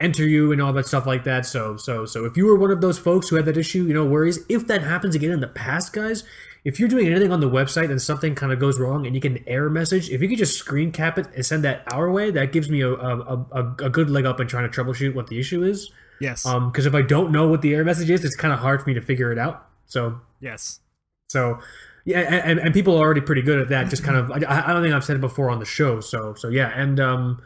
enter 0.00 0.26
you 0.26 0.52
and 0.52 0.62
all 0.62 0.72
that 0.72 0.86
stuff 0.86 1.06
like 1.06 1.24
that. 1.24 1.46
So 1.46 1.76
so 1.76 2.06
so 2.06 2.24
if 2.24 2.36
you 2.36 2.46
were 2.46 2.56
one 2.56 2.70
of 2.70 2.80
those 2.80 2.98
folks 2.98 3.28
who 3.28 3.36
had 3.36 3.44
that 3.44 3.56
issue, 3.56 3.84
you 3.84 3.94
know, 3.94 4.04
worries. 4.04 4.38
If 4.48 4.66
that 4.68 4.82
happens 4.82 5.14
again 5.14 5.30
in 5.30 5.40
the 5.40 5.48
past, 5.48 5.92
guys, 5.92 6.24
if 6.64 6.78
you're 6.78 6.88
doing 6.88 7.06
anything 7.06 7.32
on 7.32 7.40
the 7.40 7.48
website 7.48 7.90
and 7.90 8.00
something 8.00 8.34
kind 8.34 8.52
of 8.52 8.58
goes 8.58 8.78
wrong 8.78 9.06
and 9.06 9.14
you 9.14 9.20
get 9.20 9.32
an 9.32 9.44
error 9.46 9.70
message, 9.70 10.10
if 10.10 10.20
you 10.20 10.28
could 10.28 10.38
just 10.38 10.56
screen 10.56 10.92
cap 10.92 11.18
it 11.18 11.26
and 11.34 11.44
send 11.44 11.64
that 11.64 11.82
our 11.92 12.10
way, 12.10 12.30
that 12.30 12.52
gives 12.52 12.68
me 12.68 12.80
a 12.80 12.90
a, 12.92 13.46
a, 13.52 13.74
a 13.84 13.90
good 13.90 14.10
leg 14.10 14.26
up 14.26 14.40
in 14.40 14.46
trying 14.46 14.70
to 14.70 14.84
troubleshoot 14.84 15.14
what 15.14 15.26
the 15.28 15.38
issue 15.38 15.62
is. 15.62 15.90
yes, 16.20 16.44
Um, 16.46 16.70
because 16.70 16.86
if 16.86 16.94
I 16.94 17.02
don't 17.02 17.32
know 17.32 17.48
what 17.48 17.62
the 17.62 17.74
error 17.74 17.84
message 17.84 18.10
is, 18.10 18.24
it's 18.24 18.36
kind 18.36 18.52
of 18.52 18.60
hard 18.60 18.82
for 18.82 18.88
me 18.88 18.94
to 18.94 19.02
figure 19.02 19.32
it 19.32 19.38
out. 19.38 19.66
So 19.86 20.20
yes. 20.40 20.80
so 21.28 21.58
yeah, 22.06 22.20
and, 22.20 22.58
and 22.58 22.72
people 22.72 22.96
are 22.96 23.04
already 23.04 23.20
pretty 23.20 23.42
good 23.42 23.60
at 23.60 23.68
that. 23.68 23.90
Just 23.90 24.02
kind 24.02 24.16
of, 24.16 24.30
I, 24.30 24.36
I 24.68 24.72
don't 24.72 24.82
think 24.82 24.94
I've 24.94 25.04
said 25.04 25.16
it 25.16 25.20
before 25.20 25.50
on 25.50 25.58
the 25.58 25.66
show. 25.66 26.00
So 26.00 26.34
so 26.34 26.48
yeah, 26.48 26.72
and 26.74 26.98
um, 26.98 27.42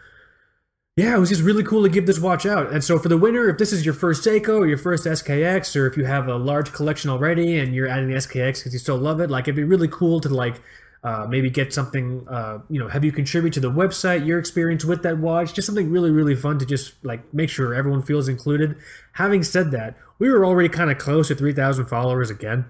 yeah, 0.97 1.17
it 1.17 1.19
was 1.19 1.29
just 1.29 1.43
really 1.43 1.65
cool 1.65 1.83
to 1.83 1.89
give 1.89 2.07
this 2.07 2.21
watch 2.21 2.47
out. 2.47 2.73
And 2.73 2.83
so 2.83 2.99
for 3.01 3.09
the 3.09 3.19
winner, 3.19 3.49
if 3.49 3.59
this 3.59 3.73
is 3.73 3.85
your 3.85 3.95
first 3.95 4.25
Seiko 4.25 4.61
or 4.61 4.67
your 4.67 4.79
first 4.79 5.05
SKX, 5.07 5.75
or 5.75 5.87
if 5.89 5.97
you 5.97 6.05
have 6.05 6.29
a 6.29 6.37
large 6.37 6.73
collection 6.73 7.11
already 7.11 7.59
and 7.59 7.75
you're 7.75 7.89
adding 7.89 8.09
the 8.09 8.15
SKX 8.15 8.61
because 8.61 8.73
you 8.73 8.79
still 8.79 8.97
love 8.97 9.21
it, 9.21 9.29
like 9.29 9.45
it'd 9.45 9.57
be 9.57 9.65
really 9.65 9.89
cool 9.89 10.21
to 10.21 10.29
like 10.29 10.61
uh, 11.03 11.27
maybe 11.29 11.51
get 11.51 11.73
something, 11.75 12.25
uh, 12.31 12.59
you 12.71 12.79
know, 12.79 12.87
have 12.89 13.05
you 13.05 13.11
contribute 13.11 13.53
to 13.55 13.61
the 13.61 13.71
website, 13.71 14.25
your 14.25 14.39
experience 14.39 14.85
with 14.85 15.03
that 15.03 15.19
watch, 15.19 15.53
just 15.53 15.67
something 15.67 15.91
really, 15.91 16.11
really 16.11 16.37
fun 16.37 16.61
to 16.61 16.65
just 16.65 17.05
like 17.05 17.35
make 17.35 17.51
sure 17.51 17.75
everyone 17.75 18.03
feels 18.03 18.29
included. 18.29 18.77
Having 19.15 19.43
said 19.43 19.73
that, 19.73 19.97
we 20.21 20.31
were 20.31 20.47
already 20.47 20.69
kind 20.69 20.93
of 20.93 20.99
close 20.99 21.27
to 21.29 21.35
3,000 21.35 21.87
followers 21.87 22.31
again. 22.31 22.67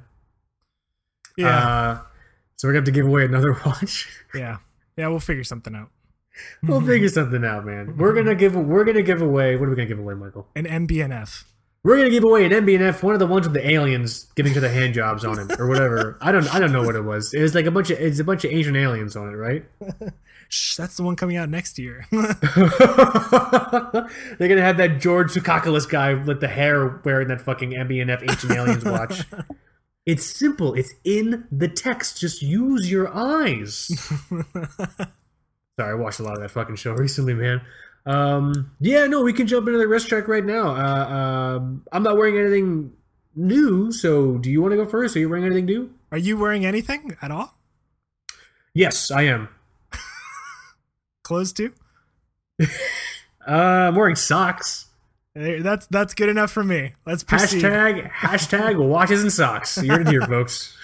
Yeah. 1.36 1.58
Uh, 1.58 1.98
so 2.56 2.68
we're 2.68 2.72
going 2.72 2.84
to 2.84 2.88
have 2.88 2.94
to 2.94 3.00
give 3.00 3.06
away 3.06 3.26
another 3.26 3.52
watch. 3.66 4.08
yeah. 4.34 4.58
Yeah, 4.96 5.08
we'll 5.08 5.20
figure 5.20 5.44
something 5.44 5.74
out. 5.74 5.90
we'll 6.62 6.80
figure 6.80 7.08
something 7.08 7.44
out, 7.44 7.64
man. 7.64 7.96
We're 7.96 8.14
gonna 8.14 8.34
give 8.34 8.54
we're 8.54 8.84
gonna 8.84 9.02
give 9.02 9.22
away 9.22 9.56
what 9.56 9.66
are 9.66 9.70
we 9.70 9.76
gonna 9.76 9.88
give 9.88 9.98
away, 9.98 10.14
Michael? 10.14 10.48
An 10.54 10.66
MB&F. 10.66 11.44
We're 11.82 11.98
gonna 11.98 12.10
give 12.10 12.24
away 12.24 12.46
an 12.46 12.52
MB&F, 12.52 13.02
one 13.02 13.12
of 13.12 13.20
the 13.20 13.26
ones 13.26 13.46
with 13.46 13.52
the 13.52 13.70
aliens 13.70 14.24
giving 14.36 14.54
to 14.54 14.60
the 14.60 14.70
hand 14.70 14.94
jobs 14.94 15.22
on 15.22 15.38
it, 15.38 15.60
or 15.60 15.66
whatever. 15.66 16.16
I 16.20 16.32
don't 16.32 16.52
I 16.54 16.58
don't 16.58 16.72
know 16.72 16.82
what 16.82 16.96
it 16.96 17.04
was. 17.04 17.34
It 17.34 17.42
was 17.42 17.54
like 17.54 17.66
a 17.66 17.70
bunch 17.70 17.90
of 17.90 18.00
it's 18.00 18.18
a 18.18 18.24
bunch 18.24 18.44
of 18.44 18.52
Asian 18.52 18.74
aliens 18.74 19.16
on 19.16 19.28
it, 19.28 19.36
right? 19.36 19.64
Shh, 20.48 20.76
that's 20.76 20.96
the 20.96 21.02
one 21.02 21.14
coming 21.14 21.36
out 21.36 21.50
next 21.50 21.78
year. 21.78 22.06
They're 22.10 22.22
gonna 24.48 24.62
have 24.62 24.78
that 24.78 24.98
George 24.98 25.32
Tsoukalos 25.32 25.86
guy 25.88 26.14
with 26.14 26.40
the 26.40 26.48
hair 26.48 27.02
wearing 27.04 27.28
that 27.28 27.42
fucking 27.42 27.72
MB&F 27.72 28.22
Ancient 28.22 28.52
Aliens 28.52 28.84
watch. 28.84 29.24
It's 30.06 30.24
simple. 30.24 30.74
It's 30.74 30.94
in 31.04 31.46
the 31.50 31.68
text. 31.68 32.20
Just 32.20 32.42
use 32.42 32.90
your 32.90 33.10
eyes. 33.14 33.90
Sorry, 35.78 35.92
I 35.92 35.94
watched 35.94 36.20
a 36.20 36.22
lot 36.22 36.34
of 36.34 36.40
that 36.40 36.50
fucking 36.50 36.76
show 36.76 36.92
recently, 36.94 37.34
man. 37.34 37.60
Um, 38.06 38.72
yeah, 38.80 39.06
no, 39.06 39.22
we 39.22 39.32
can 39.32 39.46
jump 39.46 39.66
into 39.66 39.78
the 39.78 39.88
wrist 39.88 40.08
check 40.08 40.28
right 40.28 40.44
now. 40.44 40.74
Uh, 40.76 41.14
um, 41.56 41.82
I'm 41.90 42.02
not 42.02 42.16
wearing 42.16 42.36
anything 42.38 42.92
new, 43.34 43.90
so 43.90 44.38
do 44.38 44.50
you 44.50 44.60
want 44.60 44.72
to 44.72 44.76
go 44.76 44.86
first? 44.86 45.16
Are 45.16 45.20
you 45.20 45.28
wearing 45.28 45.44
anything 45.44 45.64
new? 45.64 45.90
Are 46.12 46.18
you 46.18 46.36
wearing 46.36 46.66
anything 46.66 47.16
at 47.22 47.30
all? 47.30 47.56
Yes, 48.74 49.10
I 49.10 49.22
am. 49.22 49.48
Clothes 51.22 51.52
too? 51.52 51.72
Uh, 53.46 53.88
I'm 53.88 53.94
wearing 53.94 54.16
socks. 54.16 54.86
That's 55.34 55.86
that's 55.88 56.14
good 56.14 56.30
enough 56.30 56.50
for 56.50 56.64
me. 56.64 56.94
Let's 57.04 57.22
proceed. 57.24 57.62
Hashtag 57.62 58.10
hashtag 58.10 58.78
watches 58.78 59.20
and 59.20 59.30
socks. 59.30 59.76
You're 59.82 60.00
in 60.00 60.06
here, 60.06 60.22
folks. 60.22 60.74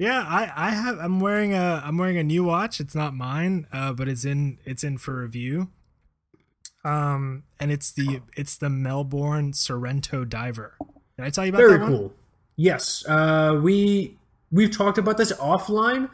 Yeah, 0.00 0.24
I, 0.26 0.50
I 0.56 0.70
have 0.70 0.98
I'm 0.98 1.20
wearing 1.20 1.52
a 1.52 1.82
I'm 1.84 1.98
wearing 1.98 2.16
a 2.16 2.22
new 2.22 2.42
watch. 2.42 2.80
It's 2.80 2.94
not 2.94 3.12
mine, 3.12 3.66
uh, 3.70 3.92
but 3.92 4.08
it's 4.08 4.24
in 4.24 4.56
it's 4.64 4.82
in 4.82 4.96
for 4.96 5.20
review. 5.20 5.68
Um, 6.86 7.42
and 7.60 7.70
it's 7.70 7.92
the 7.92 8.22
it's 8.34 8.56
the 8.56 8.70
Melbourne 8.70 9.52
Sorrento 9.52 10.24
Diver. 10.24 10.78
Did 11.18 11.26
I 11.26 11.28
tell 11.28 11.44
you 11.44 11.50
about 11.50 11.58
Very 11.58 11.72
that 11.72 11.82
one? 11.82 11.92
cool. 11.92 12.12
Yes, 12.56 13.04
uh, 13.08 13.60
we 13.62 14.16
we've 14.50 14.74
talked 14.74 14.96
about 14.96 15.18
this 15.18 15.32
offline 15.32 16.08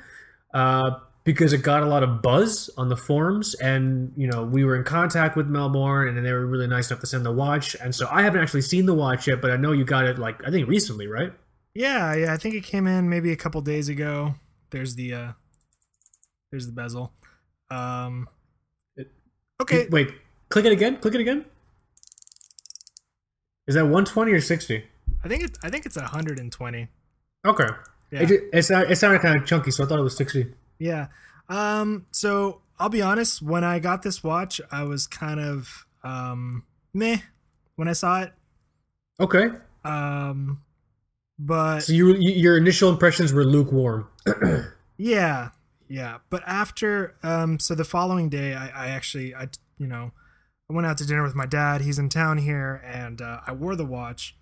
uh, 0.53 0.99
because 1.23 1.53
it 1.53 1.59
got 1.63 1.85
a 1.85 1.87
lot 1.87 2.03
of 2.03 2.23
buzz 2.23 2.69
on 2.77 2.89
the 2.89 2.97
forums, 2.97 3.55
and 3.55 4.13
you 4.17 4.27
know 4.27 4.43
we 4.43 4.65
were 4.65 4.75
in 4.75 4.83
contact 4.83 5.37
with 5.37 5.47
Melbourne, 5.47 6.17
and 6.17 6.27
they 6.27 6.33
were 6.33 6.45
really 6.45 6.67
nice 6.67 6.91
enough 6.91 7.03
to 7.03 7.07
send 7.07 7.25
the 7.25 7.31
watch. 7.31 7.77
And 7.81 7.95
so 7.95 8.09
I 8.11 8.23
haven't 8.23 8.43
actually 8.43 8.63
seen 8.63 8.87
the 8.87 8.95
watch 8.95 9.29
yet, 9.29 9.41
but 9.41 9.53
I 9.53 9.57
know 9.57 9.71
you 9.71 9.85
got 9.85 10.07
it 10.07 10.19
like 10.19 10.45
I 10.45 10.51
think 10.51 10.67
recently, 10.67 11.07
right? 11.07 11.33
Yeah, 11.77 12.15
yeah. 12.15 12.33
I 12.33 12.39
think 12.39 12.55
it 12.55 12.65
came 12.65 12.87
in 12.87 13.09
maybe 13.11 13.33
a 13.33 13.37
couple 13.37 13.61
days 13.61 13.89
ago. 13.91 14.35
There's 14.71 14.95
the 14.95 15.13
uh, 15.13 15.33
there's 16.51 16.67
the 16.67 16.73
bezel. 16.73 17.13
Um, 17.71 18.29
It- 18.97 19.13
okay, 19.61 19.87
Wait, 19.91 20.09
click 20.49 20.65
it 20.65 20.73
again. 20.73 20.97
Click 20.99 21.15
it 21.15 21.21
again. 21.21 21.45
Is 23.67 23.75
that 23.75 23.83
120 23.85 24.33
or 24.33 24.41
60? 24.41 24.85
I 25.25 25.29
think 25.29 25.43
it's 25.43 25.59
I 25.63 25.69
think 25.69 25.85
it's 25.87 25.97
120. 25.97 26.89
Okay. 27.45 27.69
Yeah. 28.11 28.23
It, 28.23 28.31
it, 28.53 28.63
sounded, 28.63 28.91
it 28.93 28.97
sounded 28.97 29.21
kind 29.21 29.37
of 29.37 29.45
chunky, 29.47 29.71
so 29.71 29.85
I 29.85 29.87
thought 29.87 29.99
it 29.99 30.03
was 30.03 30.17
60. 30.17 30.55
Yeah. 30.79 31.09
Um, 31.49 32.07
so 32.11 32.61
I'll 32.79 32.89
be 32.89 33.03
honest, 33.03 33.43
when 33.43 33.65
I 33.65 33.81
got 33.81 34.03
this 34.03 34.23
watch, 34.25 34.61
I 34.71 34.85
was 34.85 35.07
kind 35.07 35.41
of 35.41 35.87
um 36.03 36.65
meh 36.95 37.19
when 37.75 37.89
I 37.89 37.93
saw 37.93 38.23
it. 38.23 38.33
Okay. 39.21 39.49
Um 39.85 40.63
but 41.39 41.81
So 41.81 41.93
you, 41.93 42.15
you 42.15 42.31
your 42.33 42.57
initial 42.57 42.91
impressions 42.91 43.33
were 43.33 43.45
lukewarm. 43.45 44.09
yeah, 44.97 45.51
yeah. 45.89 46.19
But 46.31 46.43
after 46.47 47.17
um 47.23 47.59
so 47.59 47.75
the 47.75 47.85
following 47.85 48.29
day 48.29 48.55
I, 48.55 48.69
I 48.69 48.89
actually 48.89 49.35
I 49.35 49.49
you 49.79 49.87
know 49.87 50.13
I 50.71 50.73
went 50.73 50.87
out 50.87 50.99
to 50.99 51.07
dinner 51.07 51.23
with 51.23 51.35
my 51.35 51.47
dad. 51.47 51.83
He's 51.83 51.99
in 51.99 52.09
town 52.09 52.39
here 52.39 52.83
and 52.85 53.21
uh, 53.23 53.41
I 53.47 53.53
wore 53.53 53.77
the 53.77 53.85
watch. 53.85 54.37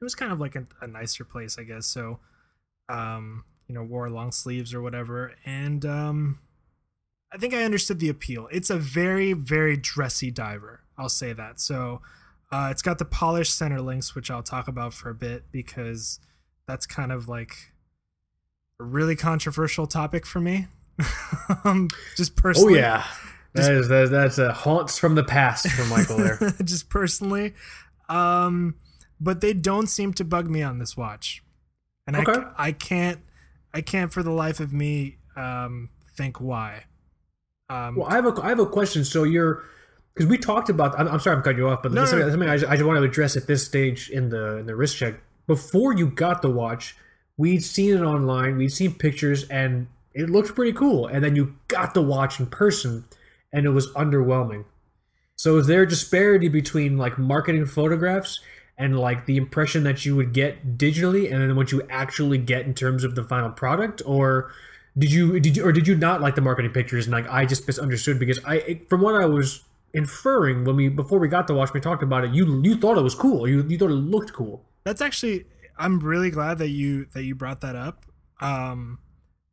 It 0.00 0.04
was 0.04 0.14
kind 0.14 0.32
of 0.32 0.40
like 0.40 0.56
a, 0.56 0.66
a 0.80 0.86
nicer 0.86 1.24
place, 1.24 1.56
I 1.58 1.62
guess. 1.62 1.86
So 1.86 2.18
um, 2.88 3.44
you 3.68 3.74
know, 3.74 3.82
wore 3.82 4.08
long 4.10 4.32
sleeves 4.32 4.74
or 4.74 4.82
whatever. 4.82 5.34
And 5.44 5.84
um 5.84 6.40
I 7.32 7.38
think 7.38 7.54
I 7.54 7.64
understood 7.64 7.98
the 7.98 8.08
appeal. 8.08 8.48
It's 8.52 8.70
a 8.70 8.78
very, 8.78 9.32
very 9.32 9.76
dressy 9.76 10.30
diver. 10.30 10.82
I'll 10.96 11.08
say 11.08 11.32
that. 11.32 11.60
So 11.60 12.00
uh, 12.52 12.68
it's 12.70 12.82
got 12.82 12.98
the 12.98 13.04
polished 13.04 13.56
center 13.56 13.80
links, 13.80 14.14
which 14.14 14.30
I'll 14.30 14.42
talk 14.42 14.68
about 14.68 14.94
for 14.94 15.10
a 15.10 15.14
bit 15.14 15.44
because 15.50 16.20
that's 16.66 16.86
kind 16.86 17.12
of 17.12 17.28
like 17.28 17.72
a 18.80 18.84
really 18.84 19.16
controversial 19.16 19.86
topic 19.86 20.24
for 20.26 20.40
me. 20.40 20.68
um, 21.64 21.88
just 22.16 22.36
personally. 22.36 22.74
Oh 22.74 22.78
yeah, 22.78 23.04
that 23.54 23.72
is 23.72 23.88
that, 23.88 24.10
that's 24.10 24.38
a 24.38 24.52
haunts 24.52 24.98
from 24.98 25.14
the 25.14 25.24
past 25.24 25.68
for 25.68 25.84
Michael 25.86 26.18
there. 26.18 26.38
just 26.64 26.88
personally. 26.88 27.54
Um, 28.08 28.76
but 29.20 29.40
they 29.40 29.52
don't 29.52 29.88
seem 29.88 30.12
to 30.14 30.24
bug 30.24 30.48
me 30.48 30.62
on 30.62 30.78
this 30.78 30.96
watch, 30.96 31.42
and 32.06 32.16
Okay. 32.16 32.32
I, 32.56 32.68
I 32.68 32.72
can't 32.72 33.20
I 33.74 33.80
can't 33.80 34.12
for 34.12 34.22
the 34.22 34.30
life 34.30 34.60
of 34.60 34.72
me 34.72 35.18
um, 35.36 35.90
think 36.16 36.40
why. 36.40 36.84
Um, 37.68 37.96
Well, 37.96 38.06
I 38.06 38.14
have 38.14 38.26
a 38.26 38.42
I 38.42 38.48
have 38.50 38.60
a 38.60 38.66
question. 38.66 39.04
So 39.04 39.24
you're 39.24 39.64
because 40.16 40.30
we 40.30 40.38
talked 40.38 40.70
about. 40.70 40.98
I'm, 40.98 41.08
I'm 41.08 41.20
sorry, 41.20 41.36
I'm 41.36 41.42
cutting 41.42 41.58
you 41.58 41.68
off, 41.68 41.82
but 41.82 41.92
No, 41.92 42.02
no, 42.02 42.06
something, 42.06 42.30
something 42.30 42.48
I, 42.48 42.56
just, 42.56 42.70
I 42.70 42.76
just 42.76 42.86
want 42.86 42.98
to 42.98 43.02
address 43.02 43.36
at 43.36 43.46
this 43.46 43.64
stage 43.64 44.08
in 44.08 44.30
the 44.30 44.56
in 44.58 44.66
the 44.66 44.74
wrist 44.74 44.96
check. 44.96 45.20
Before 45.46 45.92
you 45.92 46.08
got 46.08 46.42
the 46.42 46.50
watch, 46.50 46.96
we'd 47.36 47.62
seen 47.62 47.94
it 47.94 48.00
online, 48.00 48.56
we'd 48.56 48.72
seen 48.72 48.94
pictures, 48.94 49.44
and 49.48 49.88
it 50.14 50.30
looked 50.30 50.54
pretty 50.54 50.72
cool. 50.72 51.06
And 51.06 51.22
then 51.22 51.36
you 51.36 51.56
got 51.68 51.92
the 51.92 52.02
watch 52.02 52.40
in 52.40 52.46
person, 52.46 53.04
and 53.52 53.66
it 53.66 53.70
was 53.70 53.92
underwhelming. 53.92 54.64
So 55.36 55.58
is 55.58 55.66
there 55.66 55.82
a 55.82 55.88
disparity 55.88 56.48
between 56.48 56.96
like 56.96 57.18
marketing 57.18 57.66
photographs 57.66 58.40
and 58.78 58.98
like 58.98 59.26
the 59.26 59.36
impression 59.36 59.84
that 59.84 60.06
you 60.06 60.16
would 60.16 60.32
get 60.32 60.78
digitally, 60.78 61.30
and 61.30 61.42
then 61.42 61.56
what 61.56 61.72
you 61.72 61.82
actually 61.90 62.38
get 62.38 62.64
in 62.64 62.72
terms 62.72 63.04
of 63.04 63.14
the 63.14 63.22
final 63.22 63.50
product, 63.50 64.00
or 64.06 64.50
did 64.96 65.12
you 65.12 65.38
did 65.38 65.58
you 65.58 65.64
or 65.64 65.72
did 65.72 65.86
you 65.86 65.94
not 65.94 66.22
like 66.22 66.36
the 66.36 66.40
marketing 66.40 66.72
pictures 66.72 67.04
and 67.04 67.12
like 67.12 67.28
I 67.28 67.44
just 67.44 67.66
misunderstood 67.66 68.18
because 68.18 68.42
I 68.46 68.80
from 68.88 69.02
what 69.02 69.14
I 69.14 69.26
was 69.26 69.62
inferring 69.96 70.64
when 70.64 70.76
we 70.76 70.88
before 70.88 71.18
we 71.18 71.26
got 71.26 71.46
the 71.46 71.54
watch 71.54 71.72
we 71.72 71.80
talked 71.80 72.02
about 72.02 72.22
it 72.22 72.30
you 72.32 72.60
you 72.62 72.76
thought 72.76 72.98
it 72.98 73.02
was 73.02 73.14
cool 73.14 73.48
you 73.48 73.64
you 73.66 73.78
thought 73.78 73.90
it 73.90 73.94
looked 73.94 74.32
cool 74.32 74.64
that's 74.84 75.00
actually 75.00 75.46
I'm 75.78 76.00
really 76.00 76.30
glad 76.30 76.58
that 76.58 76.68
you 76.68 77.06
that 77.14 77.24
you 77.24 77.34
brought 77.34 77.60
that 77.60 77.76
up 77.76 78.06
um, 78.40 78.98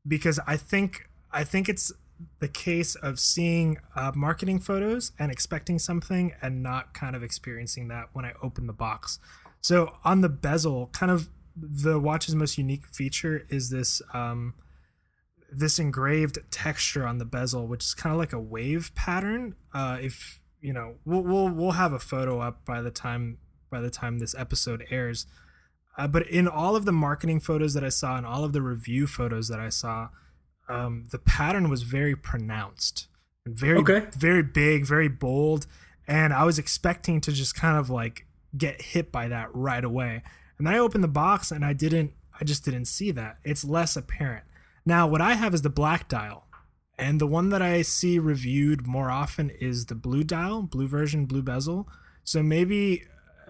because 0.08 0.40
I 0.48 0.58
think 0.58 1.10
I 1.32 1.44
think 1.44 1.68
it's 1.68 1.92
the 2.40 2.48
case 2.48 2.96
of 2.96 3.20
seeing 3.20 3.80
uh, 3.96 4.12
marketing 4.16 4.60
photos 4.60 5.12
and 5.20 5.32
expecting 5.32 5.80
something 5.80 6.34
and 6.42 6.64
not 6.64 6.94
kind 6.94 7.16
of 7.16 7.24
experiencing 7.24 7.88
that 7.90 8.10
when 8.14 8.24
I 8.24 8.34
open 8.42 8.68
the 8.68 8.74
box. 8.74 9.20
So 9.62 9.98
on 10.04 10.22
the 10.22 10.30
bezel, 10.30 10.88
kind 10.94 11.12
of 11.12 11.30
the 11.56 12.00
watch's 12.00 12.36
most 12.36 12.58
unique 12.58 12.86
feature 12.88 13.46
is 13.50 13.70
this 13.70 14.02
um, 14.14 14.54
this 15.58 15.80
engraved 15.80 16.40
texture 16.52 17.06
on 17.06 17.18
the 17.18 17.26
bezel, 17.26 17.68
which 17.68 17.84
is 17.84 17.94
kind 17.94 18.14
of 18.14 18.20
like 18.20 18.34
a 18.34 18.40
wave 18.40 18.92
pattern. 18.96 19.56
Uh, 19.74 19.98
if 20.02 20.42
you 20.62 20.74
know, 20.74 20.96
we'll, 21.06 21.22
we'll 21.22 21.50
we'll 21.50 21.72
have 21.72 21.94
a 21.94 22.00
photo 22.00 22.40
up 22.40 22.66
by 22.66 22.82
the 22.82 22.92
time 22.92 23.38
by 23.70 23.82
the 23.82 23.90
time 23.90 24.20
this 24.20 24.36
episode 24.38 24.86
airs. 24.90 25.26
Uh, 25.98 26.08
but 26.08 26.28
in 26.28 26.48
all 26.48 26.76
of 26.76 26.86
the 26.86 26.92
marketing 26.92 27.40
photos 27.40 27.74
that 27.76 27.84
I 27.84 27.90
saw 27.90 28.18
and 28.18 28.26
all 28.26 28.44
of 28.44 28.54
the 28.54 28.62
review 28.62 29.06
photos 29.06 29.48
that 29.50 29.60
I 29.60 29.70
saw, 29.70 30.10
um, 30.68 31.06
the 31.12 31.20
pattern 31.20 31.70
was 31.70 31.84
very 31.84 32.16
pronounced, 32.16 33.08
and 33.46 33.56
very 33.56 33.78
Okay. 33.80 34.08
very 34.18 34.42
big, 34.42 34.86
very 34.86 35.08
bold, 35.08 35.68
and 36.08 36.34
I 36.34 36.44
was 36.46 36.58
expecting 36.58 37.22
to 37.22 37.32
just 37.32 37.54
kind 37.56 37.78
of 37.78 37.90
like 37.90 38.26
get 38.58 38.82
hit 38.82 39.12
by 39.12 39.28
that 39.28 39.50
right 39.54 39.84
away. 39.84 40.24
And 40.58 40.68
then 40.68 40.74
I 40.76 40.80
opened 40.80 41.04
the 41.04 41.08
box 41.10 41.52
and 41.52 41.66
I 41.66 41.74
didn't. 41.74 42.14
I 42.40 42.44
just 42.44 42.66
didn't 42.66 42.86
see 42.86 43.12
that. 43.12 43.38
It's 43.44 43.64
less 43.64 43.96
apparent. 43.96 44.46
Now, 44.86 45.08
what 45.08 45.22
I 45.22 45.34
have 45.34 45.54
is 45.54 45.62
the 45.62 45.70
black 45.70 46.08
dial, 46.08 46.48
and 46.98 47.20
the 47.20 47.28
one 47.28 47.50
that 47.50 47.62
I 47.62 47.82
see 47.82 48.20
reviewed 48.20 48.86
more 48.86 49.10
often 49.10 49.50
is 49.50 49.86
the 49.88 49.96
blue 49.96 50.24
dial, 50.24 50.62
blue 50.62 50.88
version, 50.88 51.26
blue 51.26 51.42
bezel. 51.42 51.88
So 52.24 52.44
maybe 52.44 53.04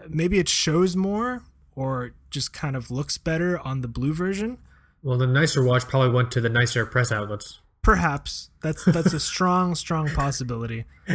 maybe 0.10 0.39
it 0.39 0.50
shows 0.50 0.96
more 0.96 1.43
or 1.76 2.13
just 2.30 2.54
kind 2.54 2.76
of 2.76 2.91
looks 2.91 3.17
better 3.17 3.60
on 3.60 3.82
the 3.82 3.88
blue 3.88 4.13
version. 4.13 4.58
well 5.02 5.17
the 5.17 5.28
nicer 5.28 5.63
watch 5.63 5.86
probably 5.86 6.10
went 6.10 6.32
to 6.32 6.41
the 6.41 6.50
nicer 6.50 6.86
press 6.86 7.12
outlets 7.12 7.60
Perhaps 7.82 8.50
that's 8.62 8.84
that's 8.86 9.13
a 9.13 9.19
strong 9.32 9.76
strong 9.76 10.10
possibility. 10.10 10.86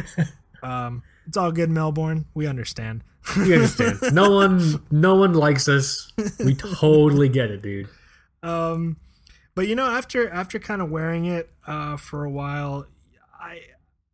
Um, 0.63 1.03
it's 1.27 1.37
all 1.37 1.53
good, 1.53 1.71
Melbourne. 1.71 2.27
We 2.35 2.47
understand. 2.47 3.05
we 3.37 3.55
understand? 3.55 4.01
no 4.13 4.31
one, 4.33 4.83
no 4.91 5.15
one 5.15 5.35
likes 5.35 5.69
us. 5.69 6.11
We 6.41 6.55
totally 6.81 7.29
get 7.29 7.51
it, 7.51 7.63
dude. 7.63 7.89
Um, 8.43 8.97
but 9.59 9.67
you 9.67 9.75
know, 9.75 9.91
after 9.91 10.31
after 10.31 10.61
kind 10.61 10.81
of 10.81 10.89
wearing 10.89 11.25
it 11.25 11.51
uh, 11.67 11.97
for 11.97 12.25
a 12.25 12.31
while, 12.31 12.87
I 13.41 13.63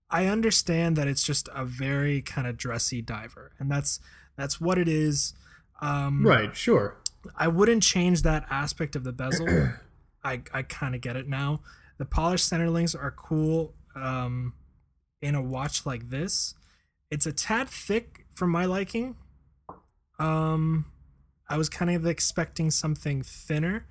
I 0.08 0.24
understand 0.24 0.96
that 0.96 1.06
it's 1.06 1.22
just 1.22 1.50
a 1.54 1.66
very 1.66 2.22
kind 2.22 2.46
of 2.46 2.56
dressy 2.56 3.02
diver, 3.02 3.52
and 3.58 3.70
that's 3.70 4.00
that's 4.38 4.58
what 4.58 4.78
it 4.78 4.88
is. 4.88 5.34
Um, 5.82 6.26
Right, 6.26 6.56
sure. 6.56 6.96
I 7.36 7.48
wouldn't 7.48 7.82
change 7.82 8.22
that 8.22 8.46
aspect 8.48 8.96
of 8.96 9.04
the 9.04 9.12
bezel. 9.12 9.46
I 10.24 10.40
I 10.54 10.62
kind 10.62 10.94
of 10.94 11.02
get 11.02 11.14
it 11.14 11.28
now. 11.28 11.60
The 11.98 12.06
polished 12.06 12.48
center 12.48 12.70
links 12.70 12.94
are 12.94 13.10
cool 13.10 13.74
um, 13.94 14.54
in 15.20 15.34
a 15.34 15.42
watch 15.42 15.84
like 15.84 16.08
this. 16.08 16.54
It's 17.10 17.26
a 17.26 17.34
tad 17.34 17.68
thick 17.68 18.24
for 18.34 18.46
my 18.46 18.64
liking. 18.64 19.16
Um, 20.18 20.86
I 21.50 21.58
was 21.58 21.68
kind 21.68 21.90
of 21.90 22.06
expecting 22.06 22.70
something 22.70 23.20
thinner. 23.20 23.84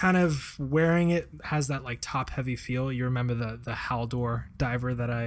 Kind 0.00 0.16
of 0.16 0.56
wearing 0.58 1.10
it 1.10 1.28
has 1.44 1.66
that 1.68 1.84
like 1.84 1.98
top 2.00 2.30
heavy 2.30 2.56
feel. 2.56 2.90
You 2.90 3.04
remember 3.04 3.34
the 3.34 3.60
the 3.62 3.72
Haldor 3.72 4.44
diver 4.56 4.94
that 4.94 5.10
I. 5.10 5.24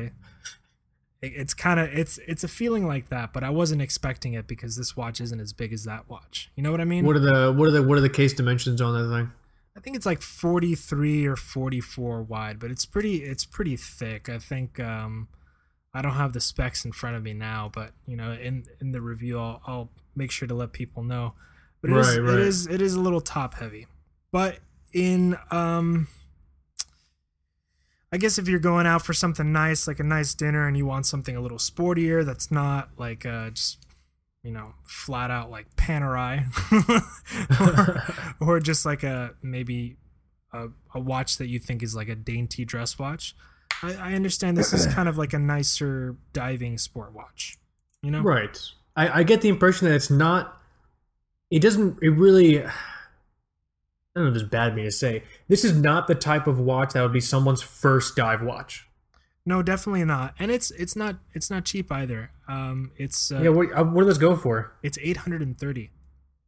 it- 1.22 1.34
It's 1.42 1.54
kind 1.54 1.80
of 1.80 1.90
it's 1.94 2.18
it's 2.28 2.44
a 2.44 2.48
feeling 2.48 2.88
like 2.88 3.10
that, 3.10 3.34
but 3.34 3.44
I 3.44 3.50
wasn't 3.52 3.82
expecting 3.82 4.34
it 4.34 4.48
because 4.48 4.76
this 4.76 4.98
watch 4.98 5.22
isn't 5.22 5.40
as 5.40 5.54
big 5.54 5.74
as 5.74 5.84
that 5.84 6.10
watch. 6.10 6.50
You 6.56 6.64
know 6.64 6.72
what 6.72 6.82
I 6.82 6.86
mean? 6.86 7.06
What 7.06 7.16
are 7.16 7.20
the 7.20 7.54
what 7.54 7.68
are 7.68 7.72
the 7.72 7.84
what 7.84 7.98
are 8.00 8.02
the 8.02 8.10
case 8.10 8.34
dimensions 8.34 8.82
on 8.82 8.94
that 9.00 9.16
thing? 9.16 9.32
I 9.76 9.80
think 9.80 9.96
it's 9.96 10.06
like 10.06 10.22
43 10.22 11.26
or 11.26 11.36
44 11.36 12.24
wide, 12.24 12.60
but 12.60 12.72
it's 12.72 12.86
pretty 12.86 13.18
it's 13.24 13.46
pretty 13.46 13.76
thick. 13.78 14.28
I 14.28 14.40
think 14.40 14.80
um 14.80 15.28
I 15.94 16.02
don't 16.02 16.14
have 16.16 16.34
the 16.34 16.42
specs 16.42 16.84
in 16.86 16.92
front 16.94 17.16
of 17.16 17.22
me 17.22 17.34
now, 17.34 17.70
but 17.74 17.92
you 18.08 18.18
know, 18.18 18.32
in 18.32 18.66
in 18.82 18.92
the 18.92 19.02
review 19.02 19.40
I'll, 19.40 19.62
I'll 19.68 19.90
make 20.16 20.32
sure 20.32 20.48
to 20.48 20.56
let 20.56 20.72
people 20.74 21.04
know. 21.04 21.34
But 21.82 21.92
it 21.92 21.98
is 21.98 22.08
Right, 22.18 22.24
right. 22.26 22.34
it 22.40 22.40
is 22.40 22.66
it 22.68 22.82
is 22.82 22.94
a 22.96 23.00
little 23.02 23.22
top 23.22 23.54
heavy. 23.56 23.86
But 24.34 24.60
in 24.92 25.38
um 25.50 26.08
I 28.12 28.18
guess 28.18 28.38
if 28.38 28.48
you're 28.48 28.60
going 28.60 28.86
out 28.86 29.04
for 29.04 29.14
something 29.14 29.52
nice, 29.52 29.88
like 29.88 30.00
a 30.00 30.04
nice 30.04 30.36
dinner, 30.36 30.68
and 30.68 30.78
you 30.78 30.86
want 30.86 31.08
something 31.08 31.36
a 31.36 31.42
little 31.42 31.58
sportier, 31.58 32.24
that's 32.24 32.52
not 32.52 32.90
like 32.96 33.26
uh, 33.26 33.50
just 33.50 33.88
you 34.44 34.52
know 34.52 34.76
flat 34.86 35.32
out 35.32 35.50
like 35.50 35.76
Panerai, 35.76 36.46
or, 38.40 38.48
or 38.48 38.60
just 38.60 38.86
like 38.86 39.02
a 39.02 39.32
maybe 39.42 39.98
a, 40.52 40.68
a 40.94 41.00
watch 41.00 41.38
that 41.38 41.48
you 41.48 41.58
think 41.58 41.82
is 41.82 41.96
like 41.96 42.08
a 42.08 42.16
dainty 42.16 42.66
dress 42.66 43.00
watch. 43.00 43.36
I, 43.82 43.96
I 43.96 44.14
understand 44.14 44.58
this 44.58 44.74
is 44.74 44.86
kind 44.86 45.10
of 45.10 45.18
like 45.18 45.34
a 45.34 45.40
nicer 45.40 46.16
diving 46.34 46.78
sport 46.78 47.14
watch. 47.14 47.58
You 48.04 48.12
know, 48.12 48.22
Right. 48.22 48.60
I, 48.96 49.22
I 49.22 49.24
get 49.24 49.42
the 49.42 49.50
impression 49.50 49.88
that 49.88 49.96
it's 49.96 50.12
not. 50.12 50.62
It 51.50 51.64
doesn't. 51.64 51.98
It 52.04 52.10
really. 52.10 52.64
I 54.16 54.20
don't 54.20 54.26
know. 54.26 54.30
if 54.30 54.34
This 54.42 54.44
bad 54.50 54.76
me 54.76 54.84
to 54.84 54.92
say. 54.92 55.24
This 55.48 55.64
is 55.64 55.76
not 55.76 56.08
the 56.08 56.16
type 56.16 56.46
of 56.48 56.60
watch 56.60 56.94
that 56.94 57.02
would 57.02 57.14
be 57.14 57.20
someone's 57.22 57.62
first 57.62 58.16
dive 58.16 58.42
watch. 58.42 58.88
No, 59.46 59.62
definitely 59.62 60.06
not. 60.06 60.36
And 60.40 60.52
it's 60.52 60.72
it's 60.72 60.96
not 60.96 61.18
it's 61.34 61.50
not 61.50 61.66
cheap 61.66 61.92
either. 61.92 62.32
Um, 62.48 62.92
it's 62.98 63.32
uh, 63.32 63.42
Yeah. 63.42 63.50
What, 63.50 63.68
uh, 63.74 63.84
what 63.84 64.02
do 64.02 64.06
those 64.08 64.18
go 64.18 64.36
for? 64.36 64.74
it's 64.84 64.98
eight 65.02 65.18
hundred 65.18 65.42
and 65.42 65.58
thirty. 65.58 65.92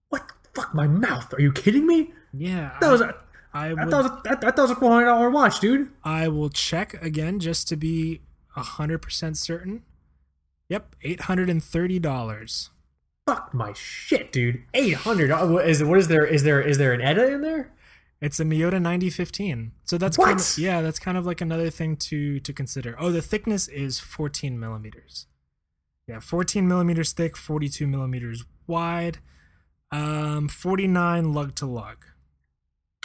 What? 0.10 0.32
Fuck 0.54 0.73
my 0.73 0.88
mouth. 0.88 1.34
Are 1.34 1.41
you 1.41 1.51
kidding 1.51 1.86
me? 1.86 2.13
Yeah, 2.32 2.78
That 2.82 2.91
was. 2.91 3.01
I, 3.01 3.10
A, 3.10 3.13
I 3.54 3.73
would, 3.73 3.89
thought 3.89 4.06
it 4.06 4.12
was 4.12 4.21
a, 4.25 4.36
thought 4.38 4.58
it 4.60 4.62
was 4.62 4.71
a 4.71 4.75
four 4.75 4.91
hundred 4.91 5.06
dollar 5.06 5.30
watch, 5.30 5.60
dude. 5.60 5.89
I 6.04 6.28
will 6.28 6.49
check 6.49 6.93
again 7.01 7.39
just 7.39 7.67
to 7.69 7.75
be 7.75 8.21
hundred 8.49 8.99
percent 8.99 9.38
certain. 9.38 9.84
Yep, 10.69 10.95
eight 11.01 11.21
hundred 11.21 11.49
and 11.49 11.62
thirty 11.63 11.99
dollars. 11.99 12.69
Fuck 13.25 13.53
my 13.53 13.73
shit, 13.73 14.31
dude. 14.31 14.63
Eight 14.73 14.93
hundred. 14.93 15.31
Is 15.67 15.83
what 15.83 15.97
is 15.97 16.07
there? 16.07 16.25
Is 16.25 16.43
there? 16.43 16.61
Is 16.61 16.77
there 16.77 16.93
an 16.93 17.01
edit 17.01 17.33
in 17.33 17.41
there? 17.41 17.71
It's 18.21 18.39
a 18.39 18.43
Miyota 18.43 18.79
ninety 18.81 19.09
fifteen. 19.09 19.71
So 19.83 19.97
that's 19.97 20.17
What? 20.17 20.27
kind 20.27 20.39
of 20.39 20.57
yeah, 20.57 20.81
that's 20.81 20.99
kind 20.99 21.17
of 21.17 21.25
like 21.25 21.41
another 21.41 21.69
thing 21.69 21.95
to 21.97 22.39
to 22.39 22.53
consider. 22.53 22.95
Oh, 22.99 23.11
the 23.11 23.21
thickness 23.21 23.67
is 23.67 23.99
fourteen 23.99 24.59
millimeters. 24.59 25.25
Yeah, 26.07 26.19
fourteen 26.19 26.67
millimeters 26.67 27.13
thick, 27.13 27.35
forty 27.35 27.67
two 27.67 27.88
millimeters 27.88 28.45
wide, 28.67 29.17
um, 29.91 30.47
forty 30.47 30.88
nine 30.88 31.33
lug 31.33 31.55
to 31.55 31.65
lug. 31.65 32.05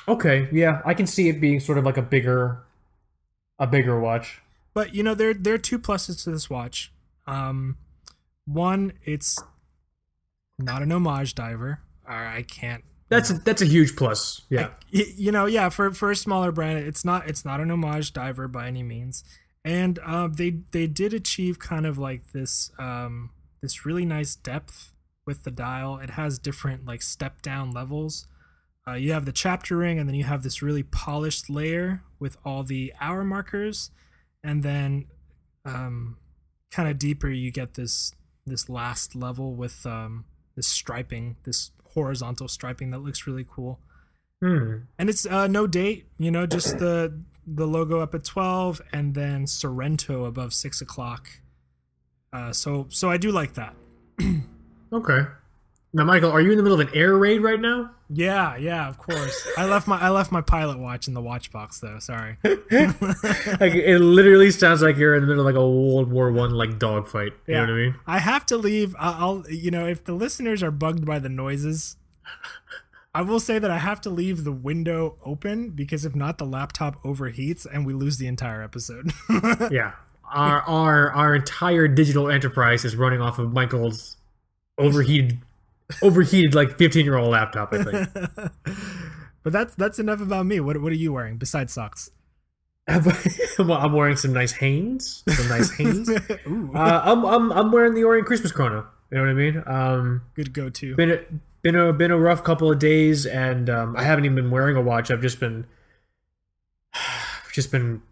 Okay. 0.07 0.49
Yeah, 0.53 0.83
I 0.85 0.93
can 0.93 1.07
see 1.07 1.29
it 1.29 1.41
being 1.41 1.61
sort 1.61 1.79
of 1.79 1.85
like 1.85 1.97
a 1.97 2.03
bigger, 2.03 2.63
a 3.59 3.67
bigger 3.67 3.99
watch. 3.99 4.43
But 4.75 4.95
you 4.95 5.03
know, 5.03 5.15
there 5.15 5.33
there 5.33 5.55
are 5.55 5.59
two 5.59 5.79
pluses 5.79 6.23
to 6.25 6.31
this 6.31 6.51
watch. 6.51 6.93
Um, 7.27 7.79
one, 8.45 8.93
it's 9.05 9.39
not 10.65 10.83
an 10.83 10.93
homage 10.93 11.35
diver. 11.35 11.81
I 12.07 12.45
can't. 12.49 12.85
That's 13.09 13.31
a, 13.31 13.35
that's 13.35 13.61
a 13.63 13.67
huge 13.67 13.97
plus. 13.97 14.43
Yeah. 14.51 14.71
y- 14.93 15.05
you 15.17 15.33
know, 15.33 15.47
yeah, 15.47 15.69
for 15.69 15.93
for 15.93 16.11
a 16.11 16.17
smaller 16.17 16.53
brand, 16.53 16.79
it's 16.79 17.05
not 17.05 17.29
it's 17.29 17.45
not 17.45 17.61
an 17.61 17.71
homage 17.71 18.13
diver 18.13 18.49
by 18.49 18.69
any 18.69 18.83
means. 18.83 19.25
And 19.65 19.99
uh, 20.05 20.29
they 20.29 20.61
they 20.71 20.87
did 20.87 21.13
achieve 21.13 21.59
kind 21.59 21.87
of 21.87 21.99
like 21.99 22.33
this 22.33 22.71
um, 22.79 23.31
this 23.61 23.85
really 23.85 24.05
nice 24.05 24.35
depth 24.35 24.93
with 25.27 25.45
the 25.45 25.51
dial. 25.51 25.99
It 25.99 26.11
has 26.11 26.39
different 26.39 26.87
like 26.87 27.03
step 27.03 27.43
down 27.43 27.73
levels. 27.73 28.27
Uh, 28.89 28.95
you 28.95 29.13
have 29.13 29.25
the 29.27 29.33
chapter 29.33 29.77
ring, 29.77 29.99
and 29.99 30.09
then 30.09 30.15
you 30.17 30.25
have 30.25 30.43
this 30.43 30.63
really 30.63 30.83
polished 30.83 31.51
layer 31.51 32.03
with 32.19 32.37
all 32.45 32.63
the 32.63 32.93
hour 33.01 33.25
markers, 33.25 33.91
and 34.43 34.63
then 34.63 35.07
um, 35.65 36.17
kind 36.71 36.89
of 36.89 36.99
deeper 36.99 37.29
you 37.29 37.51
get 37.51 37.75
this 37.75 38.15
this 38.47 38.69
last 38.69 39.15
level 39.15 39.55
with 39.55 39.85
um, 39.85 40.25
this 40.57 40.67
striping, 40.67 41.37
this 41.45 41.71
horizontal 41.95 42.49
striping 42.49 42.91
that 42.91 42.99
looks 42.99 43.27
really 43.27 43.47
cool. 43.49 43.81
Hmm. 44.43 44.79
And 44.99 45.11
it's 45.11 45.27
uh, 45.27 45.47
no 45.49 45.67
date, 45.67 46.07
you 46.19 46.31
know, 46.31 46.47
just 46.47 46.79
the 46.79 47.21
the 47.47 47.67
logo 47.67 48.01
up 48.01 48.15
at 48.15 48.25
twelve, 48.25 48.81
and 48.93 49.15
then 49.15 49.47
Sorrento 49.47 50.25
above 50.25 50.55
six 50.55 50.81
o'clock. 50.81 51.29
Uh, 52.33 52.53
so 52.53 52.87
so 52.91 53.11
I 53.11 53.17
do 53.17 53.31
like 53.33 53.55
that. 53.55 53.75
Okay. 54.93 55.21
Now, 55.93 56.05
Michael, 56.05 56.31
are 56.31 56.41
you 56.41 56.53
in 56.53 56.57
the 56.57 56.63
middle 56.63 56.81
of 56.81 56.87
an 56.87 56.95
air 56.95 57.17
raid 57.17 57.41
right 57.41 57.61
now? 57.61 57.91
Yeah, 58.09 58.57
yeah, 58.57 58.89
of 58.89 58.97
course. 58.97 59.47
I 59.57 59.67
left 59.67 59.89
my 59.89 60.01
I 60.01 60.11
left 60.11 60.31
my 60.31 60.41
pilot 60.41 60.79
watch 60.79 61.09
in 61.09 61.15
the 61.15 61.21
watch 61.21 61.51
box 61.51 61.81
though. 61.81 61.99
Sorry. 61.99 62.39
like 62.45 63.75
it 63.75 64.01
literally 64.01 64.51
sounds 64.51 64.83
like 64.83 64.97
you're 64.97 65.15
in 65.15 65.23
the 65.23 65.27
middle 65.27 65.47
of 65.47 65.53
like 65.53 65.61
a 65.61 65.69
World 65.69 66.11
War 66.11 66.31
One 66.31 66.51
like 66.51 66.79
dogfight. 66.79 67.33
You 67.47 67.55
know 67.55 67.61
what 67.61 67.71
I 67.71 67.75
mean? 67.75 67.95
I 68.07 68.19
have 68.19 68.47
to 68.47 68.57
leave. 68.57 68.95
I'll, 68.99 69.45
you 69.49 69.71
know, 69.71 69.87
if 69.87 70.05
the 70.05 70.13
listeners 70.13 70.63
are 70.63 70.71
bugged 70.71 71.05
by 71.05 71.19
the 71.19 71.29
noises, 71.29 71.97
I 73.15 73.23
will 73.23 73.41
say 73.41 73.59
that 73.59 73.71
I 73.71 73.79
have 73.79 74.01
to 74.03 74.11
leave 74.11 74.45
the 74.45 74.53
window 74.53 75.17
open 75.25 75.71
because 75.71 76.05
if 76.05 76.15
not, 76.15 76.39
the 76.39 76.47
laptop 76.47 77.03
overheats 77.03 77.67
and 77.71 77.85
we 77.85 77.93
lose 77.93 78.19
the 78.19 78.27
entire 78.27 78.63
episode. 78.63 79.13
Yeah. 79.71 79.93
Our 80.33 80.61
our 80.63 81.11
our 81.11 81.35
entire 81.35 81.89
digital 81.89 82.31
enterprise 82.31 82.85
is 82.85 82.95
running 82.95 83.21
off 83.21 83.41
of 83.41 83.53
Michael's 83.53 84.17
overheated 84.79 85.41
overheated 86.03 86.55
like 86.55 86.79
15 86.79 87.05
year 87.05 87.17
old 87.17 87.31
laptop. 87.31 87.73
I 87.73 87.83
think. 87.83 88.09
but 89.43 89.53
that's 89.53 89.75
that's 89.75 89.99
enough 89.99 90.21
about 90.21 90.47
me. 90.47 90.61
What 90.61 90.81
what 90.81 90.93
are 90.93 90.97
you 90.97 91.13
wearing 91.13 91.37
besides 91.37 91.73
socks? 91.73 92.11
well, 93.59 93.73
I'm 93.73 93.93
wearing 93.93 94.17
some 94.17 94.33
nice 94.33 94.53
Hanes. 94.53 95.23
Some 95.29 95.49
nice 95.49 95.71
Hanes. 95.77 96.09
Uh, 96.09 97.01
I'm 97.05 97.25
I'm 97.25 97.53
I'm 97.53 97.73
wearing 97.73 97.95
the 97.95 98.05
Orient 98.05 98.27
Christmas 98.27 98.53
Chrono. 98.53 98.87
You 99.11 99.19
know 99.19 99.25
what 99.25 99.31
I 99.31 99.35
mean? 99.35 99.63
Um, 99.67 100.23
good 100.35 100.53
go 100.53 100.71
to. 100.71 100.95
been 100.95 101.11
a, 101.11 101.19
been 101.63 101.77
a 101.77 101.93
been 101.93 102.11
a 102.11 102.19
rough 102.19 102.43
couple 102.45 102.71
of 102.71 102.79
days, 102.79 103.27
and 103.27 103.69
um, 103.69 103.97
I 103.97 104.03
haven't 104.03 104.25
even 104.25 104.35
been 104.35 104.51
wearing 104.51 104.77
a 104.77 104.83
watch. 104.83 105.11
I've 105.11 105.23
just 105.23 105.41
been 105.41 105.67
just 107.53 107.71
been 107.71 108.03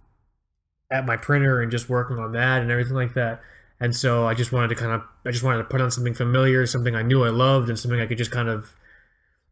at 0.91 1.07
my 1.07 1.17
printer 1.17 1.61
and 1.61 1.71
just 1.71 1.89
working 1.89 2.19
on 2.19 2.33
that 2.33 2.63
and 2.63 2.71
everything 2.71 2.95
like 2.95 3.15
that. 3.15 3.41
And 3.81 3.95
so 3.95 4.27
I 4.27 4.35
just 4.35 4.53
wanted 4.53 4.69
to 4.69 4.75
kind 4.75 4.93
of 4.93 5.03
I 5.25 5.31
just 5.31 5.45
wanted 5.45 5.59
to 5.59 5.65
put 5.65 5.81
on 5.81 5.91
something 5.91 6.15
familiar, 6.15 6.67
something 6.67 6.95
I 6.95 7.03
knew 7.03 7.25
I 7.25 7.31
loved, 7.31 7.69
and 7.69 7.79
something 7.79 8.01
I 8.01 8.07
could 8.07 8.19
just 8.19 8.31
kind 8.31 8.49
of 8.49 8.75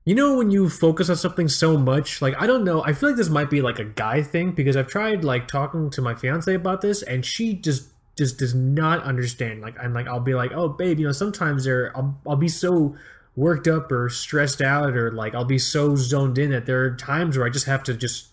you 0.07 0.15
know 0.15 0.37
when 0.37 0.51
you 0.51 0.71
focus 0.71 1.11
on 1.11 1.17
something 1.17 1.49
so 1.49 1.77
much 1.77 2.23
like 2.23 2.41
i 2.41 2.47
don't 2.47 2.65
know 2.65 2.83
i 2.85 2.93
feel 2.93 3.11
like 3.11 3.17
this 3.17 3.29
might 3.29 3.51
be 3.51 3.61
like 3.61 3.79
a 3.79 3.85
guy 3.85 4.23
thing 4.23 4.53
because 4.53 4.77
i've 4.77 4.87
tried 4.87 5.25
like 5.25 5.47
talking 5.47 5.91
to 5.91 6.01
my 6.01 6.15
fiance 6.15 6.55
about 6.55 6.81
this 6.81 7.03
and 7.03 7.27
she 7.27 7.53
just 7.53 7.89
just 8.17 8.39
does 8.39 8.55
not 8.55 9.03
understand 9.03 9.61
like 9.61 9.77
i'm 9.83 9.93
like 9.93 10.07
i'll 10.07 10.21
be 10.21 10.35
like 10.35 10.53
oh 10.53 10.69
babe 10.69 10.99
you 10.99 11.07
know 11.07 11.13
sometimes 11.13 11.65
there 11.65 11.95
i'll, 11.97 12.19
I'll 12.27 12.37
be 12.37 12.49
so 12.49 12.97
worked 13.35 13.69
up 13.69 13.93
or 13.93 14.09
stressed 14.09 14.63
out 14.63 14.97
or 14.97 15.11
like 15.11 15.35
i'll 15.35 15.45
be 15.45 15.59
so 15.59 15.97
zoned 15.97 16.39
in 16.39 16.51
that 16.53 16.65
there 16.65 16.85
are 16.85 16.97
times 16.97 17.37
where 17.37 17.47
i 17.47 17.51
just 17.51 17.67
have 17.67 17.83
to 17.83 17.95
just 17.95 18.29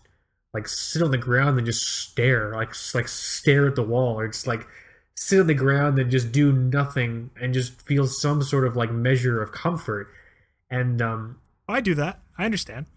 like 0.53 0.67
sit 0.67 1.01
on 1.01 1.11
the 1.11 1.17
ground 1.17 1.57
and 1.57 1.65
just 1.65 1.85
stare 1.85 2.53
like 2.53 2.73
like 2.93 3.07
stare 3.07 3.67
at 3.67 3.75
the 3.75 3.83
wall 3.83 4.19
or 4.19 4.27
just 4.27 4.47
like 4.47 4.67
sit 5.15 5.39
on 5.39 5.47
the 5.47 5.53
ground 5.53 5.99
and 5.99 6.09
just 6.11 6.31
do 6.31 6.51
nothing 6.51 7.29
and 7.39 7.53
just 7.53 7.81
feel 7.81 8.07
some 8.07 8.41
sort 8.41 8.65
of 8.65 8.75
like 8.75 8.91
measure 8.91 9.41
of 9.41 9.51
comfort 9.51 10.07
and 10.69 11.01
um 11.01 11.37
I 11.67 11.81
do 11.81 11.95
that. 11.95 12.19
I 12.37 12.45
understand. 12.45 12.87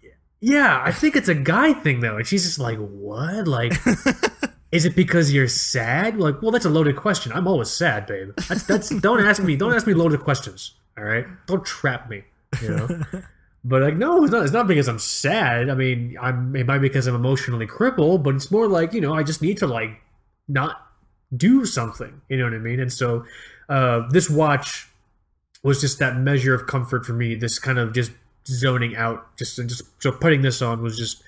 yeah, 0.41 0.81
I 0.83 0.91
think 0.91 1.15
it's 1.15 1.29
a 1.29 1.35
guy 1.35 1.73
thing 1.73 1.99
though. 2.01 2.17
And 2.17 2.27
she's 2.27 2.43
just 2.43 2.59
like, 2.59 2.77
what? 2.77 3.47
Like, 3.47 3.73
is 4.71 4.85
it 4.85 4.95
because 4.95 5.31
you're 5.33 5.47
sad? 5.47 6.17
Like, 6.17 6.41
well, 6.41 6.51
that's 6.51 6.65
a 6.65 6.69
loaded 6.69 6.95
question. 6.95 7.31
I'm 7.31 7.47
always 7.47 7.69
sad, 7.69 8.07
babe. 8.07 8.31
That's 8.47 8.63
that's 8.63 8.89
don't 8.89 9.23
ask 9.25 9.41
me 9.41 9.55
don't 9.55 9.73
ask 9.73 9.87
me 9.87 9.93
loaded 9.93 10.21
questions. 10.21 10.73
All 10.97 11.03
right, 11.03 11.25
don't 11.45 11.65
trap 11.65 12.09
me. 12.09 12.23
You 12.61 12.69
know. 12.69 13.03
but 13.63 13.81
like, 13.81 13.95
no, 13.95 14.23
it's 14.23 14.31
not. 14.31 14.43
It's 14.43 14.53
not 14.53 14.67
because 14.67 14.87
I'm 14.87 14.99
sad. 14.99 15.69
I 15.69 15.75
mean, 15.75 16.17
I'm 16.19 16.55
it 16.55 16.65
might 16.65 16.79
be 16.79 16.89
because 16.89 17.07
I'm 17.07 17.15
emotionally 17.15 17.67
crippled, 17.67 18.23
but 18.23 18.35
it's 18.35 18.51
more 18.51 18.67
like 18.67 18.93
you 18.93 19.01
know 19.01 19.13
I 19.13 19.23
just 19.23 19.41
need 19.41 19.57
to 19.59 19.67
like 19.67 20.01
not 20.47 20.86
do 21.35 21.65
something. 21.65 22.21
You 22.29 22.37
know 22.37 22.45
what 22.45 22.53
I 22.53 22.59
mean? 22.59 22.79
And 22.79 22.91
so 22.91 23.25
uh, 23.69 24.07
this 24.09 24.29
watch 24.29 24.87
was 25.63 25.81
just 25.81 25.99
that 25.99 26.17
measure 26.17 26.53
of 26.53 26.67
comfort 26.67 27.05
for 27.05 27.13
me. 27.13 27.35
This 27.35 27.59
kind 27.59 27.77
of 27.77 27.93
just 27.93 28.11
zoning 28.47 28.95
out, 28.95 29.35
just 29.37 29.59
and 29.59 29.67
just 29.67 29.83
so 30.01 30.11
putting 30.11 30.41
this 30.41 30.61
on 30.61 30.81
was 30.81 30.97
just 30.97 31.23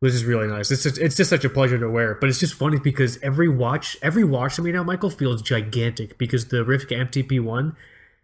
was 0.00 0.12
just 0.12 0.26
really 0.26 0.46
nice. 0.46 0.70
It's 0.70 0.84
just, 0.84 0.98
it's 0.98 1.16
just 1.16 1.30
such 1.30 1.44
a 1.44 1.50
pleasure 1.50 1.78
to 1.78 1.90
wear. 1.90 2.14
But 2.14 2.28
it's 2.28 2.38
just 2.38 2.54
funny 2.54 2.78
because 2.78 3.18
every 3.22 3.48
watch, 3.48 3.96
every 4.02 4.24
watch 4.24 4.58
I 4.58 4.62
mean 4.62 4.74
now, 4.74 4.84
Michael 4.84 5.10
feels 5.10 5.42
gigantic 5.42 6.18
because 6.18 6.48
the 6.48 6.58
Rivka 6.58 7.10
MTP 7.10 7.40
one, 7.40 7.76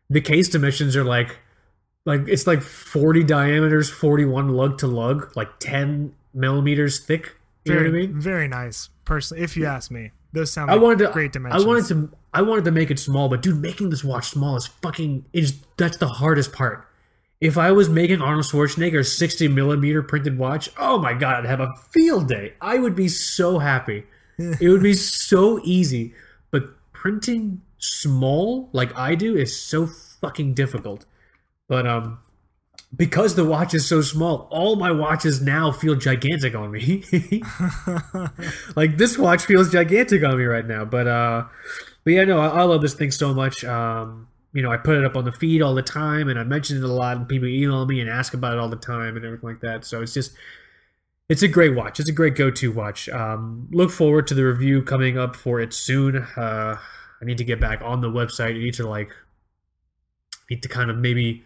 the 0.09 0.21
case 0.21 0.49
dimensions 0.49 0.97
are 0.97 1.05
like, 1.05 1.39
like 2.05 2.29
it's 2.29 2.47
like 2.47 2.63
forty 2.63 3.25
diameters, 3.25 3.91
forty 3.91 4.25
one 4.25 4.51
lug 4.51 4.79
to 4.79 4.87
lug, 4.87 5.35
like 5.37 5.59
ten 5.59 6.15
millimeters 6.35 7.01
thick. 7.01 7.35
You 7.65 7.73
very, 7.73 7.85
know 7.85 7.93
what 7.93 8.05
I 8.05 8.07
mean? 8.07 8.21
Very 8.21 8.49
nice, 8.49 8.91
personally. 9.05 9.43
If 9.43 9.57
you 9.57 9.65
ask 9.65 9.91
me, 9.91 10.11
those 10.35 10.53
sound. 10.53 10.71
I 10.71 10.75
Like 10.75 10.83
wanted 10.83 10.99
to 11.07 11.13
great 11.13 11.33
dimensions. 11.33 11.65
I 11.65 11.67
wanted 11.67 11.87
to 11.87 12.11
I 12.35 12.43
wanted 12.43 12.65
to 12.65 12.73
make 12.73 12.91
it 12.91 12.99
small, 12.99 13.29
but 13.29 13.41
dude, 13.41 13.61
making 13.61 13.91
this 13.91 14.05
watch 14.05 14.29
small 14.29 14.57
is 14.57 14.67
fucking 14.67 15.25
is 15.33 15.61
that's 15.77 15.97
the 15.97 16.09
hardest 16.09 16.53
part. 16.53 16.87
If 17.41 17.57
I 17.59 17.73
was 17.73 17.89
making 17.89 18.21
Arnold 18.21 18.45
Schwarzenegger's 18.45 19.17
60 19.17 19.49
millimeter 19.49 20.03
printed 20.03 20.39
watch, 20.39 20.71
oh 20.79 20.99
my 20.99 21.15
god, 21.15 21.45
I'd 21.45 21.47
have 21.47 21.61
a 21.61 21.73
field 21.91 22.29
day. 22.29 22.55
I 22.61 22.79
would 22.79 22.95
be 22.97 23.09
so 23.09 23.59
happy. 23.59 24.05
it 24.39 24.69
would 24.69 24.83
be 24.83 24.95
so 24.95 25.61
easy. 25.63 26.15
But 26.51 26.71
printing 26.93 27.63
small 27.79 28.69
like 28.73 28.97
I 28.97 29.15
do 29.15 29.37
is 29.37 29.59
so 29.59 29.87
fucking 29.87 30.55
difficult. 30.55 31.07
But 31.69 31.87
um 31.87 32.19
because 32.95 33.35
the 33.35 33.45
watch 33.45 33.75
is 33.75 33.87
so 33.87 34.03
small, 34.03 34.49
all 34.51 34.77
my 34.77 34.91
watches 34.91 35.41
now 35.41 35.73
feel 35.73 35.95
gigantic 35.95 36.55
on 36.55 36.71
me. 36.71 37.03
like 38.77 38.99
this 38.99 39.17
watch 39.17 39.45
feels 39.45 39.71
gigantic 39.71 40.23
on 40.25 40.39
me 40.39 40.45
right 40.45 40.67
now. 40.67 40.85
But 40.85 41.07
uh 41.07 41.45
but 42.05 42.13
yeah, 42.13 42.25
no, 42.25 42.39
I, 42.39 42.49
I 42.49 42.63
love 42.65 42.83
this 42.83 42.95
thing 42.95 43.11
so 43.11 43.35
much. 43.35 43.65
Um, 43.65 44.29
you 44.53 44.63
know, 44.63 44.71
I 44.71 44.77
put 44.77 44.97
it 44.97 45.05
up 45.05 45.17
on 45.17 45.25
the 45.25 45.33
feed 45.33 45.63
all 45.63 45.75
the 45.75 45.83
time, 45.83 46.29
and 46.29 46.39
I 46.39 46.45
mention 46.45 46.77
it 46.77 46.85
a 46.85 46.93
lot, 46.93 47.17
and 47.17 47.29
people 47.29 47.49
email 47.49 47.85
me 47.87 48.01
and 48.01 48.09
ask 48.09 48.35
about 48.35 48.53
it 48.53 48.59
all 48.59 48.69
the 48.69 48.77
time, 48.77 49.17
and 49.17 49.25
everything 49.25 49.49
like 49.49 49.61
that. 49.61 49.85
So 49.85 50.03
it's 50.03 50.15
just, 50.15 50.33
it's 51.29 51.43
a 51.43 51.49
great 51.49 51.75
watch. 51.75 51.99
It's 51.99 52.09
a 52.09 52.13
great 52.13 52.37
go-to 52.37 52.71
watch. 52.71 53.09
Um, 53.09 53.69
look 53.73 53.91
forward 53.91 54.27
to 54.29 54.35
the 54.35 54.45
review 54.45 54.83
coming 54.83 55.19
up 55.19 55.35
for 55.35 55.61
it 55.61 55.73
soon. 55.73 56.19
Uh, 56.37 56.77
I 57.21 57.25
need 57.25 57.39
to 57.39 57.45
get 57.45 57.59
back 57.59 57.81
on 57.83 58.01
the 58.01 58.11
website. 58.11 58.51
I 58.51 58.59
need 58.59 58.75
to 58.75 58.87
like, 58.87 59.11
need 60.51 60.63
to 60.63 60.69
kind 60.69 60.91
of 60.91 60.99
maybe 60.99 61.43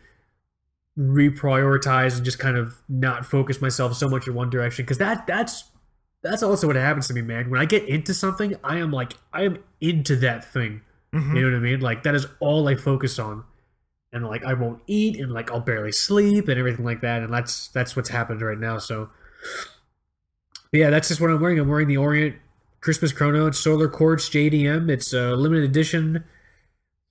reprioritize 0.98 2.16
and 2.16 2.24
just 2.24 2.38
kind 2.38 2.56
of 2.56 2.74
not 2.88 3.24
focus 3.24 3.60
myself 3.60 3.94
so 3.94 4.08
much 4.08 4.26
in 4.26 4.34
one 4.34 4.50
direction 4.50 4.84
because 4.84 4.98
that 4.98 5.26
that's 5.26 5.64
that's 6.22 6.42
also 6.42 6.66
what 6.66 6.74
happens 6.76 7.06
to 7.06 7.14
me, 7.14 7.22
man. 7.22 7.48
When 7.50 7.60
I 7.60 7.64
get 7.64 7.88
into 7.88 8.12
something, 8.12 8.56
I 8.64 8.78
am 8.78 8.90
like 8.90 9.12
I 9.32 9.42
am 9.42 9.58
into 9.80 10.16
that 10.16 10.44
thing. 10.44 10.80
Mhm. 11.14 11.34
You 11.34 11.42
know 11.42 11.50
what 11.52 11.56
I 11.56 11.60
mean? 11.60 11.80
Like 11.80 12.02
that 12.02 12.14
is 12.14 12.26
all 12.40 12.68
I 12.68 12.74
focus 12.74 13.18
on. 13.18 13.44
And 14.12 14.26
like 14.26 14.44
I 14.44 14.54
won't 14.54 14.82
eat 14.86 15.20
and 15.20 15.30
like 15.32 15.50
I'll 15.52 15.60
barely 15.60 15.92
sleep 15.92 16.48
and 16.48 16.58
everything 16.58 16.84
like 16.84 17.02
that. 17.02 17.22
And 17.22 17.32
that's 17.32 17.68
that's 17.68 17.94
what's 17.94 18.08
happened 18.08 18.42
right 18.42 18.58
now. 18.58 18.78
So 18.78 19.08
but 20.72 20.80
yeah, 20.80 20.90
that's 20.90 21.08
just 21.08 21.20
what 21.20 21.30
I'm 21.30 21.40
wearing. 21.40 21.58
I'm 21.58 21.68
wearing 21.68 21.88
the 21.88 21.96
Orient 21.96 22.36
Christmas 22.80 23.12
Chrono. 23.12 23.46
It's 23.46 23.58
Solar 23.58 23.88
Quartz 23.88 24.28
JDM. 24.28 24.90
It's 24.90 25.12
a 25.12 25.34
limited 25.36 25.64
edition. 25.64 26.24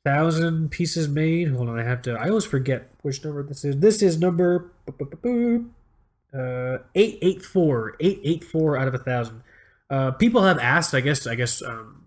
Thousand 0.07 0.71
pieces 0.71 1.09
made. 1.09 1.49
Hold 1.49 1.67
on, 1.67 1.77
I 1.77 1.83
have 1.83 2.01
to. 2.03 2.13
I 2.13 2.29
always 2.29 2.45
forget 2.45 2.89
which 3.01 3.25
number 3.25 3.43
this 3.43 3.65
is. 3.65 3.79
This 3.79 4.01
is 4.01 4.17
number 4.17 4.71
uh, 4.87 6.77
eight 6.95 7.19
eight 7.21 7.41
four. 7.41 7.97
Eight 7.99 8.21
eight 8.23 8.41
four 8.45 8.77
out 8.77 8.87
of 8.87 8.93
a 8.93 8.99
thousand. 8.99 9.43
Uh, 9.89 10.11
people 10.11 10.43
have 10.43 10.59
asked. 10.59 10.93
I 10.93 11.01
guess. 11.01 11.27
I 11.27 11.35
guess. 11.35 11.61
Um, 11.61 12.05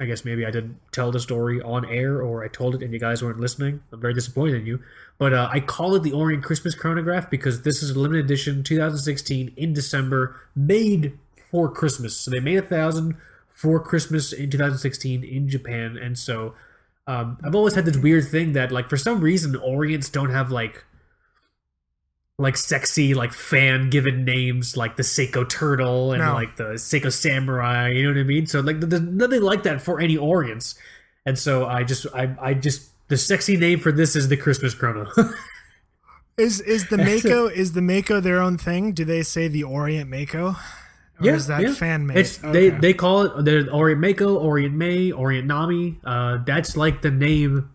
I 0.00 0.06
guess 0.06 0.24
maybe 0.24 0.46
I 0.46 0.50
didn't 0.50 0.78
tell 0.90 1.12
the 1.12 1.20
story 1.20 1.60
on 1.60 1.84
air, 1.84 2.22
or 2.22 2.42
I 2.42 2.48
told 2.48 2.74
it 2.76 2.82
and 2.82 2.94
you 2.94 2.98
guys 2.98 3.22
weren't 3.22 3.38
listening. 3.38 3.82
I'm 3.92 4.00
very 4.00 4.14
disappointed 4.14 4.62
in 4.62 4.66
you. 4.66 4.82
But 5.18 5.34
uh, 5.34 5.50
I 5.52 5.60
call 5.60 5.94
it 5.96 6.02
the 6.02 6.12
Orient 6.12 6.42
Christmas 6.44 6.74
Chronograph 6.74 7.28
because 7.28 7.60
this 7.60 7.82
is 7.82 7.90
a 7.90 7.98
limited 7.98 8.24
edition, 8.24 8.62
2016, 8.62 9.52
in 9.54 9.74
December, 9.74 10.40
made 10.56 11.18
for 11.50 11.70
Christmas. 11.70 12.16
So 12.16 12.30
they 12.30 12.40
made 12.40 12.56
a 12.56 12.62
thousand 12.62 13.18
for 13.50 13.78
Christmas 13.80 14.32
in 14.32 14.48
2016 14.48 15.22
in 15.22 15.46
Japan, 15.46 15.98
and 15.98 16.18
so 16.18 16.54
um, 17.06 17.38
I've 17.44 17.54
always 17.54 17.74
had 17.74 17.84
this 17.84 17.96
weird 17.96 18.28
thing 18.28 18.52
that, 18.54 18.72
like, 18.72 18.88
for 18.88 18.96
some 18.96 19.20
reason, 19.20 19.54
Orients 19.56 20.08
don't 20.08 20.30
have 20.30 20.50
like 20.50 20.84
like 22.36 22.56
sexy 22.56 23.14
like 23.14 23.32
fan 23.32 23.88
given 23.90 24.24
names 24.24 24.76
like 24.76 24.96
the 24.96 25.04
Seiko 25.04 25.48
Turtle 25.48 26.12
and 26.12 26.20
No. 26.20 26.34
like 26.34 26.56
the 26.56 26.74
Seiko 26.74 27.12
Samurai. 27.12 27.90
You 27.90 28.02
know 28.02 28.08
what 28.08 28.18
I 28.18 28.24
mean? 28.24 28.46
So 28.46 28.58
like 28.60 28.80
there's 28.80 29.02
nothing 29.02 29.40
like 29.42 29.62
that 29.62 29.80
for 29.80 30.00
any 30.00 30.16
Orients, 30.16 30.74
and 31.24 31.38
so 31.38 31.66
I 31.66 31.84
just 31.84 32.06
I 32.14 32.34
I 32.40 32.54
just 32.54 32.90
the 33.08 33.16
sexy 33.16 33.56
name 33.56 33.78
for 33.78 33.92
this 33.92 34.16
is 34.16 34.28
the 34.28 34.36
Christmas 34.36 34.74
Chrono. 34.74 35.06
Is 36.36 36.60
is 36.62 36.88
the 36.88 36.98
Mako 36.98 37.46
is 37.46 37.74
the 37.74 37.80
Mako 37.80 38.18
their 38.18 38.40
own 38.42 38.58
thing? 38.58 38.90
Do 38.90 39.04
they 39.04 39.22
say 39.22 39.46
the 39.46 39.62
Orient 39.62 40.10
Mako? 40.10 40.56
Or 41.20 41.28
is 41.28 41.46
that 41.46 41.76
fan 41.76 42.06
made? 42.06 42.18
It's 42.18 42.38
they 42.38 42.70
they 42.70 42.92
call 42.92 43.22
it 43.22 43.44
the 43.44 43.70
Orient 43.70 44.00
Mako, 44.00 44.36
Orient 44.36 44.74
May, 44.74 45.12
Orient 45.12 45.46
Nami. 45.46 45.98
Uh, 46.04 46.38
that's 46.44 46.76
like 46.76 47.02
the 47.02 47.10
name 47.10 47.70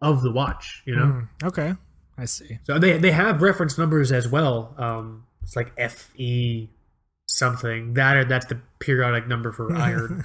of 0.00 0.22
the 0.22 0.32
watch. 0.32 0.82
You 0.86 0.96
know. 0.96 1.06
Hmm, 1.06 1.46
okay, 1.46 1.74
I 2.16 2.24
see. 2.24 2.58
So 2.64 2.78
they 2.78 2.96
they 2.98 3.10
have 3.10 3.42
reference 3.42 3.76
numbers 3.76 4.12
as 4.12 4.28
well. 4.28 4.74
Um, 4.78 5.26
it's 5.42 5.56
like 5.56 5.72
FE 5.78 6.70
something. 7.26 7.94
That 7.94 8.16
or 8.16 8.24
that's 8.24 8.46
the 8.46 8.60
periodic 8.78 9.28
number 9.28 9.52
for 9.52 9.72
iron. 9.76 10.24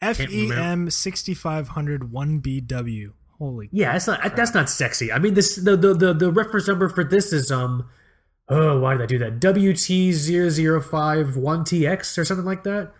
FEM 0.00 0.90
sixty 0.90 1.34
five 1.34 1.68
hundred 1.68 2.10
one 2.12 2.40
BW. 2.40 3.12
Holy 3.38 3.70
yeah, 3.72 3.96
it's 3.96 4.06
not 4.06 4.36
that's 4.36 4.54
not 4.54 4.68
sexy. 4.68 5.10
I 5.12 5.18
mean 5.18 5.34
this 5.34 5.56
the, 5.56 5.76
the 5.76 5.94
the 5.94 6.12
the 6.12 6.30
reference 6.30 6.68
number 6.68 6.88
for 6.88 7.04
this 7.04 7.32
is 7.32 7.50
um 7.50 7.88
oh 8.50 8.78
why 8.80 8.92
did 8.92 9.02
I 9.02 9.06
do 9.06 9.18
that? 9.18 9.40
WT0051TX 9.40 12.18
or 12.18 12.24
something 12.24 12.46
like 12.46 12.62
that. 12.64 12.92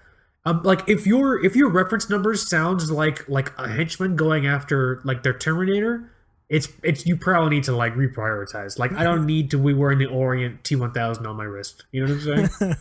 Um, 0.46 0.62
like 0.62 0.88
if 0.88 1.06
your 1.06 1.44
if 1.44 1.54
your 1.54 1.68
reference 1.68 2.08
number 2.08 2.34
sounds 2.34 2.90
like 2.90 3.28
like 3.28 3.52
a 3.58 3.68
henchman 3.68 4.16
going 4.16 4.46
after 4.46 5.02
like 5.04 5.22
their 5.22 5.36
Terminator, 5.36 6.10
it's 6.48 6.68
it's 6.82 7.04
you 7.06 7.14
probably 7.16 7.56
need 7.56 7.64
to 7.64 7.76
like 7.76 7.94
reprioritize. 7.94 8.78
Like 8.78 8.92
I 8.92 9.04
don't 9.04 9.26
need 9.26 9.50
to 9.50 9.58
be 9.58 9.74
wearing 9.74 9.98
the 9.98 10.06
Orient 10.06 10.62
T1000 10.62 11.26
on 11.26 11.36
my 11.36 11.44
wrist. 11.44 11.84
You 11.92 12.06
know 12.06 12.14
what 12.14 12.26
I'm 12.26 12.48
saying? 12.48 12.74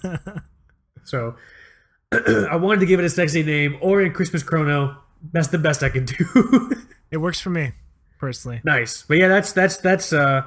so 1.03 1.35
I 2.13 2.55
wanted 2.55 2.79
to 2.79 2.85
give 2.85 2.99
it 2.99 3.05
a 3.05 3.09
sexy 3.09 3.43
name, 3.43 3.77
Orient 3.81 4.15
Christmas 4.15 4.41
Chrono. 4.41 4.97
That's 5.33 5.49
the 5.49 5.57
best 5.57 5.83
I 5.83 5.89
can 5.89 6.05
do. 6.05 6.71
It 7.11 7.17
works 7.17 7.39
for 7.39 7.49
me 7.49 7.71
personally. 8.19 8.61
nice, 8.63 9.01
but 9.01 9.17
yeah, 9.17 9.27
that's 9.27 9.51
that's 9.51 9.77
that's 9.77 10.13
uh 10.13 10.43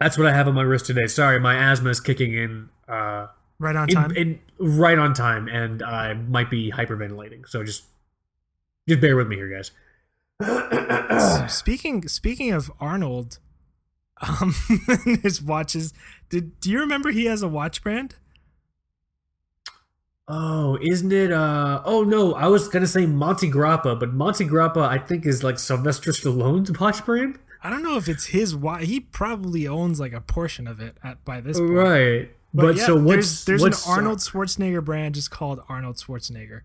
that's 0.00 0.16
what 0.18 0.26
I 0.26 0.32
have 0.34 0.48
on 0.48 0.54
my 0.54 0.62
wrist 0.62 0.86
today. 0.86 1.06
Sorry, 1.06 1.38
my 1.40 1.54
asthma 1.56 1.90
is 1.90 2.00
kicking 2.00 2.32
in. 2.34 2.68
Uh, 2.88 3.28
Right 3.60 3.74
on 3.74 3.88
time. 3.88 4.12
in 4.12 4.38
right 4.60 4.96
on 4.96 5.14
time, 5.14 5.48
and 5.48 5.82
I 5.82 6.14
might 6.14 6.48
be 6.48 6.70
hyperventilating. 6.70 7.48
So 7.48 7.64
just 7.64 7.84
just 8.88 9.00
bear 9.00 9.16
with 9.16 9.26
me 9.26 9.34
here, 9.34 9.48
guys. 9.48 9.72
speaking 11.52 12.06
speaking 12.06 12.52
of 12.52 12.70
Arnold, 12.78 13.38
um, 14.20 14.54
his 15.22 15.42
watches. 15.42 15.92
Did 16.30 16.60
do 16.60 16.70
you 16.70 16.78
remember 16.78 17.10
he 17.10 17.24
has 17.24 17.42
a 17.42 17.48
watch 17.48 17.82
brand? 17.82 18.14
oh, 20.28 20.78
isn't 20.82 21.12
it? 21.12 21.32
Uh, 21.32 21.82
oh 21.84 22.04
no, 22.04 22.34
I 22.34 22.46
was 22.46 22.68
gonna 22.68 22.86
say 22.86 23.06
Montegrappa, 23.06 23.98
but 23.98 24.14
Montegrappa 24.14 24.86
I 24.86 24.98
think 24.98 25.26
is 25.26 25.42
like 25.42 25.58
Sylvester 25.58 26.12
Stallone's 26.12 26.78
watch 26.78 27.04
brand. 27.04 27.38
I 27.62 27.70
don't 27.70 27.82
know 27.82 27.96
if 27.96 28.08
it's 28.08 28.26
his 28.26 28.54
watch. 28.54 28.84
He 28.84 29.00
probably 29.00 29.66
owns 29.66 29.98
like 29.98 30.12
a 30.12 30.20
portion 30.20 30.66
of 30.66 30.80
it 30.80 30.96
at 31.02 31.24
by 31.24 31.40
this 31.40 31.58
point. 31.58 31.70
Right, 31.72 32.30
but, 32.54 32.76
yeah, 32.76 32.86
so 32.86 32.94
what's 32.96 33.06
there's, 33.06 33.44
there's 33.44 33.62
what's, 33.62 33.86
an 33.86 33.92
Arnold 33.92 34.18
Schwarzenegger 34.18 34.84
brand 34.84 35.14
just 35.14 35.30
called 35.30 35.60
Arnold 35.68 35.96
Schwarzenegger. 35.96 36.62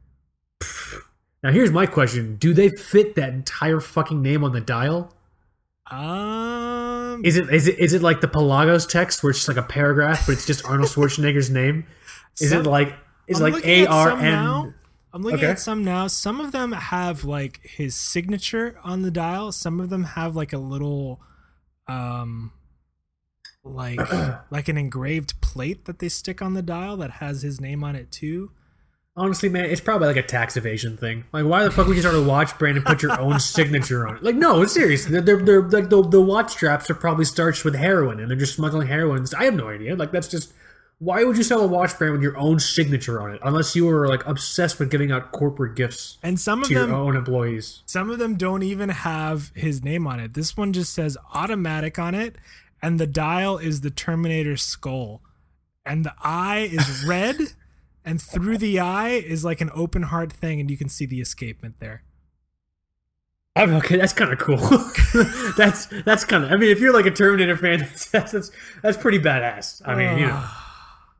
Now 1.42 1.52
here's 1.52 1.72
my 1.72 1.86
question: 1.86 2.38
Do 2.38 2.54
they 2.54 2.70
fit 2.70 3.16
that 3.16 3.34
entire 3.34 3.80
fucking 3.80 4.22
name 4.22 4.44
on 4.44 4.52
the 4.54 4.62
dial? 4.62 5.14
Um, 5.92 7.22
Is 7.26 7.36
it 7.36 7.50
is 7.54 7.68
it 7.68 7.78
is 7.78 7.94
it 7.94 8.02
like 8.02 8.22
the 8.22 8.28
Pelagos 8.28 8.88
text 8.88 9.22
where 9.22 9.32
it's 9.32 9.40
just 9.40 9.50
like 9.50 9.58
a 9.58 9.68
paragraph, 9.68 10.26
but 10.26 10.34
it's 10.34 10.46
just 10.46 10.66
Arnold 10.66 10.90
Schwarzenegger's 10.90 11.50
name? 11.50 11.86
Is 12.40 12.52
Some- 12.52 12.62
it 12.62 12.66
like 12.70 12.96
is 13.28 13.42
I'm 13.42 13.48
it 13.48 13.54
like 13.56 13.66
A 13.66 13.86
R. 13.88 14.18
N? 14.18 14.74
I'm 15.14 15.22
looking 15.22 15.40
Okay. 15.40 15.48
at 15.52 15.60
some 15.60 15.84
now. 15.84 16.08
Some 16.08 16.40
of 16.42 16.52
them 16.52 16.72
have 16.72 17.24
like 17.24 17.60
his 17.64 17.94
signature 17.96 18.80
on 18.84 19.04
the 19.04 19.12
dial. 19.12 19.52
Some 19.52 19.80
of 19.80 19.90
them 19.90 20.04
have 20.04 20.36
like 20.36 20.54
a 20.54 20.58
little, 20.58 21.22
um, 21.88 22.52
like 23.64 24.00
like 24.52 24.68
an 24.68 24.78
engraved 24.78 25.40
plate 25.42 25.86
that 25.86 26.00
they 26.00 26.10
stick 26.10 26.42
on 26.42 26.54
the 26.56 26.64
dial 26.64 26.98
that 26.98 27.12
has 27.12 27.44
his 27.44 27.62
name 27.62 27.84
on 27.84 27.96
it 27.96 28.12
too. 28.12 28.52
Honestly, 29.16 29.48
man, 29.48 29.66
it's 29.66 29.80
probably 29.80 30.08
like 30.08 30.18
a 30.18 30.24
tax 30.24 30.58
evasion 30.58 30.98
thing. 30.98 31.24
Like, 31.32 31.46
why 31.46 31.64
the 31.64 31.70
fuck 31.70 31.86
would 31.86 31.96
you 31.96 32.02
start 32.02 32.16
a 32.16 32.24
watch 32.24 32.58
brand 32.58 32.78
and 32.78 32.86
put 32.86 33.04
your 33.04 33.20
own 33.22 33.40
signature 33.40 34.08
on 34.08 34.16
it? 34.18 34.24
Like, 34.24 34.34
no, 34.36 34.64
it's 34.64 34.74
serious. 34.74 35.06
They're, 35.06 35.22
they're, 35.22 35.40
they're 35.40 35.62
like 35.62 35.92
the, 35.92 36.02
the 36.02 36.20
watch 36.20 36.50
straps 36.54 36.90
are 36.90 36.96
probably 36.96 37.26
starched 37.26 37.64
with 37.64 37.76
heroin, 37.76 38.20
and 38.20 38.28
they're 38.28 38.36
just 38.38 38.56
smuggling 38.56 38.88
heroin. 38.88 39.24
I 39.38 39.44
have 39.46 39.54
no 39.54 39.70
idea. 39.70 39.96
Like, 39.96 40.12
that's 40.12 40.28
just 40.28 40.52
why 41.00 41.24
would 41.24 41.36
you 41.36 41.44
sell 41.44 41.62
a 41.62 41.68
watch 41.68 41.98
brand 41.98 42.14
with 42.14 42.22
your 42.22 42.38
own 42.38 42.60
signature 42.60 43.22
on 43.22 43.34
it 43.34 43.42
unless 43.44 43.76
you 43.76 43.86
were 43.86 44.08
like 44.08 44.26
obsessed 44.26 44.80
with 44.80 44.90
giving 44.90 45.12
out 45.12 45.32
corporate 45.32 45.76
gifts 45.76 46.18
And 46.24 46.40
some 46.40 46.62
of 46.62 46.70
to 46.70 46.74
them 46.74 46.90
your 46.90 46.98
own 46.98 47.16
employees? 47.16 47.84
Some 47.86 48.10
of 48.10 48.20
them 48.20 48.36
don't 48.36 48.64
even 48.64 48.90
have 48.90 49.52
his 49.56 49.84
name 49.84 50.08
on 50.08 50.20
it. 50.20 50.34
This 50.34 50.56
one 50.56 50.72
just 50.72 50.94
says 50.94 51.18
automatic 51.34 52.00
on 52.00 52.16
it, 52.16 52.38
and 52.82 53.00
the 53.00 53.08
dial 53.08 53.58
is 53.58 53.82
the 53.82 53.90
Terminator 53.90 54.56
skull. 54.56 55.22
And 55.86 56.06
the 56.06 56.14
eye 56.22 56.70
is 56.72 57.04
red, 57.08 57.38
and 58.06 58.22
through 58.22 58.58
the 58.58 58.80
eye 58.80 59.10
is 59.10 59.44
like 59.44 59.60
an 59.60 59.72
open 59.74 60.04
heart 60.04 60.32
thing, 60.32 60.62
and 60.62 60.72
you 60.72 60.78
can 60.78 60.88
see 60.88 61.06
the 61.06 61.20
escapement 61.20 61.80
there. 61.80 62.04
I'm 63.56 63.74
okay. 63.76 63.98
That's 63.98 64.14
kind 64.14 64.32
of 64.32 64.40
cool. 64.40 64.58
that's 65.58 65.86
that's 66.06 66.26
kind 66.26 66.44
of. 66.44 66.52
I 66.52 66.56
mean, 66.56 66.72
if 66.72 66.80
you're 66.80 66.94
like 66.94 67.06
a 67.06 67.12
Terminator 67.12 67.56
fan, 67.56 67.80
that's 67.80 68.06
that's 68.12 68.32
that's, 68.32 68.52
that's 68.82 68.98
pretty 68.98 69.20
badass. 69.20 69.82
I 69.86 69.96
mean, 69.96 70.18
you 70.18 70.28
know. 70.28 70.34
Ah. 70.36 70.63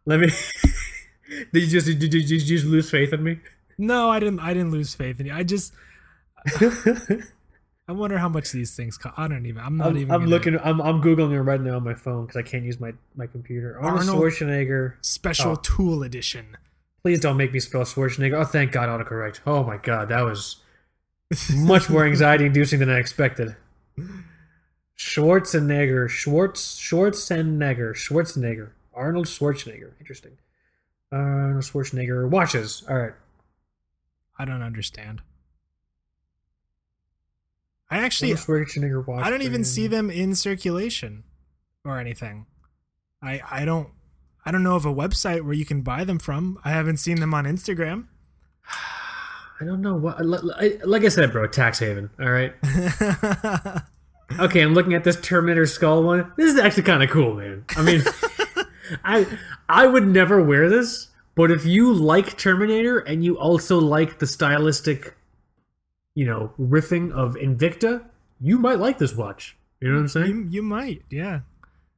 Let 0.06 0.20
me. 0.20 0.28
did 1.54 1.64
you 1.64 1.68
just 1.68 1.88
did 1.88 2.02
you, 2.02 2.10
did 2.10 2.30
you 2.30 2.40
just 2.40 2.66
lose 2.66 2.90
faith 2.90 3.14
in 3.14 3.24
me? 3.24 3.40
No, 3.78 4.10
I 4.10 4.20
didn't. 4.20 4.40
I 4.40 4.54
didn't 4.54 4.72
lose 4.72 4.94
faith 4.94 5.20
in 5.20 5.26
you. 5.28 5.34
I 5.34 5.44
just. 5.44 5.74
I 7.86 7.92
wonder 7.92 8.18
how 8.18 8.30
much 8.30 8.52
these 8.52 8.76
things 8.76 8.98
cost. 8.98 9.16
I 9.18 9.28
don't 9.28 9.46
even. 9.46 9.62
I'm 9.62 9.78
not 9.78 9.88
I'm, 9.90 9.98
even. 9.98 10.12
I'm 10.12 10.20
gonna- 10.22 10.30
looking. 10.32 10.60
I'm 10.60 10.82
I'm 10.82 11.02
googling 11.02 11.32
it 11.34 11.42
right 11.42 11.60
now 11.60 11.76
on 11.78 11.84
my 11.84 11.94
phone 11.94 12.26
because 12.26 12.38
I 12.38 12.44
can't 12.44 12.64
use 12.64 12.80
my 12.80 12.94
my 13.16 13.28
computer. 13.28 13.78
Arnold, 13.80 14.10
Arnold- 14.10 14.24
Schwarzenegger. 14.34 14.94
Special 15.02 15.52
Oh. 15.52 15.56
tool 15.56 16.04
edition. 16.04 16.58
Please 17.02 17.20
don't 17.20 17.36
make 17.36 17.52
me 17.52 17.60
spell 17.60 17.82
Schwarzenegger. 17.82 18.36
Oh, 18.40 18.46
thank 18.46 18.72
God, 18.72 18.88
autocorrect. 18.88 19.42
Oh 19.46 19.64
my 19.64 19.76
God, 19.78 20.08
that 20.10 20.22
was 20.22 20.58
much 21.54 21.90
more 21.90 22.06
anxiety 22.06 22.46
inducing 22.46 22.80
than 22.80 22.90
I 22.90 22.98
expected. 22.98 23.56
Schwarzenegger, 24.98 26.08
Schwartz, 26.10 26.78
Schwarzenegger, 26.80 27.94
Schwarzenegger, 27.94 28.70
Arnold 28.96 29.26
Schwarzenegger. 29.28 29.92
Interesting. 30.00 30.38
Arnold 31.12 31.64
Schwarzenegger 31.64 32.30
watches. 32.30 32.84
All 32.90 32.98
right. 32.98 33.14
I 34.38 34.46
don't 34.46 34.62
understand. 34.64 35.22
I 37.90 38.00
actually. 38.00 38.32
Arnold 38.34 38.48
Schwarzenegger 38.48 39.06
watch. 39.06 39.24
I 39.26 39.30
don't 39.30 39.42
even 39.44 39.64
see 39.64 39.88
them 39.88 40.10
in 40.10 40.36
circulation 40.36 41.24
or 41.86 42.00
anything. 42.00 42.46
I 43.22 43.42
I 43.50 43.66
don't 43.66 43.90
I 44.46 44.52
don't 44.52 44.64
know 44.64 44.76
of 44.76 44.86
a 44.86 44.94
website 44.94 45.44
where 45.44 45.54
you 45.54 45.66
can 45.66 45.82
buy 45.82 46.04
them 46.04 46.20
from. 46.20 46.60
I 46.66 46.72
haven't 46.72 46.98
seen 46.98 47.20
them 47.20 47.34
on 47.34 47.46
Instagram. 47.46 48.08
I 49.62 49.66
don't 49.66 49.82
know 49.82 49.96
what. 49.96 50.20
li- 50.26 50.40
li- 50.42 50.80
Like 50.84 51.04
I 51.04 51.10
said, 51.10 51.32
bro, 51.32 51.48
tax 51.48 51.80
haven. 51.80 52.10
All 52.20 52.30
right. 52.32 52.54
Okay, 54.40 54.62
I'm 54.62 54.74
looking 54.74 54.96
at 54.96 55.04
this 55.04 55.20
Terminator 55.22 55.68
skull 55.68 56.02
one. 56.02 56.32
This 56.38 56.52
is 56.52 56.60
actually 56.60 56.84
kind 56.84 57.04
of 57.04 57.10
cool, 57.12 57.36
man. 57.36 57.66
I 57.78 57.84
mean, 57.84 58.02
I 59.04 59.28
I 59.70 59.88
would 59.88 60.08
never 60.08 60.42
wear 60.44 60.70
this, 60.70 61.10
but 61.36 61.52
if 61.52 61.66
you 61.66 61.94
like 61.94 62.38
Terminator 62.38 63.00
and 63.00 63.24
you 63.24 63.38
also 63.38 63.80
like 63.80 64.20
the 64.20 64.28
stylistic, 64.28 65.16
you 66.16 66.26
know, 66.26 66.54
riffing 66.60 67.12
of 67.12 67.36
Invicta, 67.36 68.06
you 68.40 68.60
might 68.60 68.80
like 68.80 68.98
this 69.00 69.16
watch. 69.16 69.56
You 69.80 69.90
know 69.90 69.96
what 69.96 70.02
I'm 70.02 70.08
saying? 70.10 70.28
you, 70.28 70.48
you 70.50 70.64
might, 70.64 71.02
yeah. 71.10 71.42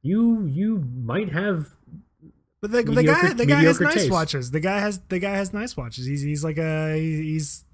You 0.02 0.46
you 0.46 0.78
might 1.04 1.32
have 1.32 1.74
But 2.60 2.72
the, 2.72 2.82
the 2.82 3.02
guy 3.02 3.32
the 3.32 3.44
guy 3.46 3.62
has 3.62 3.78
mediocre 3.80 3.84
nice 3.84 3.94
taste. 3.94 4.10
watches. 4.10 4.50
The 4.52 4.60
guy 4.60 4.78
has 4.78 5.00
the 5.08 5.18
guy 5.18 5.32
has 5.36 5.52
nice 5.52 5.76
watches. 5.76 6.06
He's 6.06 6.22
he's 6.22 6.42
like 6.42 6.58
a 6.58 6.94
he's 6.96 7.64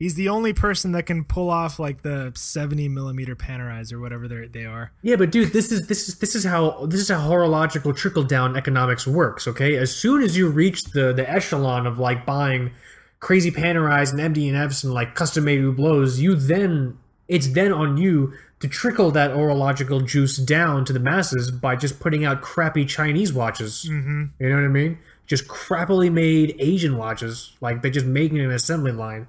he's 0.00 0.14
the 0.14 0.28
only 0.28 0.52
person 0.52 0.90
that 0.92 1.04
can 1.04 1.22
pull 1.22 1.48
off 1.48 1.78
like 1.78 2.02
the 2.02 2.32
70 2.34 2.88
millimeter 2.88 3.36
Panerais 3.36 3.92
or 3.92 4.00
whatever 4.00 4.26
they 4.26 4.48
they 4.48 4.64
are. 4.64 4.90
Yeah, 5.02 5.14
but 5.14 5.30
dude, 5.30 5.52
this 5.52 5.70
is 5.70 5.86
this 5.86 6.08
is 6.08 6.18
this 6.18 6.34
is 6.34 6.42
how 6.42 6.86
this 6.86 7.00
is 7.00 7.08
how 7.08 7.20
horological 7.20 7.94
trickle 7.94 8.24
down 8.24 8.56
economics 8.56 9.06
works. 9.06 9.46
Okay, 9.46 9.76
as 9.76 9.94
soon 9.94 10.22
as 10.22 10.36
you 10.36 10.48
reach 10.48 10.84
the 10.86 11.12
the 11.12 11.30
echelon 11.30 11.86
of 11.86 12.00
like 12.00 12.26
buying 12.26 12.72
crazy 13.20 13.50
Panerais 13.50 14.12
and 14.12 14.34
MB&Fs 14.34 14.82
and 14.82 14.94
like 14.94 15.14
custom 15.14 15.44
made 15.44 15.60
Hublots, 15.60 16.18
you 16.18 16.34
then 16.34 16.98
it's 17.28 17.48
then 17.48 17.72
on 17.72 17.96
you 17.96 18.32
to 18.60 18.68
trickle 18.68 19.10
that 19.12 19.30
horological 19.30 20.00
juice 20.00 20.36
down 20.36 20.84
to 20.84 20.92
the 20.92 20.98
masses 20.98 21.50
by 21.50 21.76
just 21.76 22.00
putting 22.00 22.24
out 22.24 22.42
crappy 22.42 22.84
Chinese 22.84 23.32
watches. 23.32 23.86
Mm-hmm. 23.88 24.24
You 24.38 24.48
know 24.48 24.56
what 24.56 24.64
I 24.64 24.68
mean? 24.68 24.98
Just 25.26 25.46
crappily 25.46 26.10
made 26.10 26.56
Asian 26.58 26.96
watches, 26.96 27.52
like 27.60 27.82
they're 27.82 27.90
just 27.90 28.06
making 28.06 28.40
an 28.40 28.50
assembly 28.50 28.92
line 28.92 29.28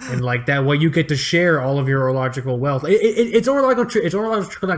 and 0.00 0.20
like 0.24 0.46
that 0.46 0.64
way 0.64 0.76
you 0.76 0.90
get 0.90 1.08
to 1.08 1.16
share 1.16 1.60
all 1.60 1.78
of 1.78 1.88
your 1.88 2.00
horological 2.00 2.58
wealth. 2.58 2.84
It, 2.84 3.00
it, 3.00 3.34
it's 3.34 3.46
horological. 3.48 3.86
tri- 3.86 4.02
It's 4.02 4.14
horological 4.14 4.50
trickle 4.50 4.70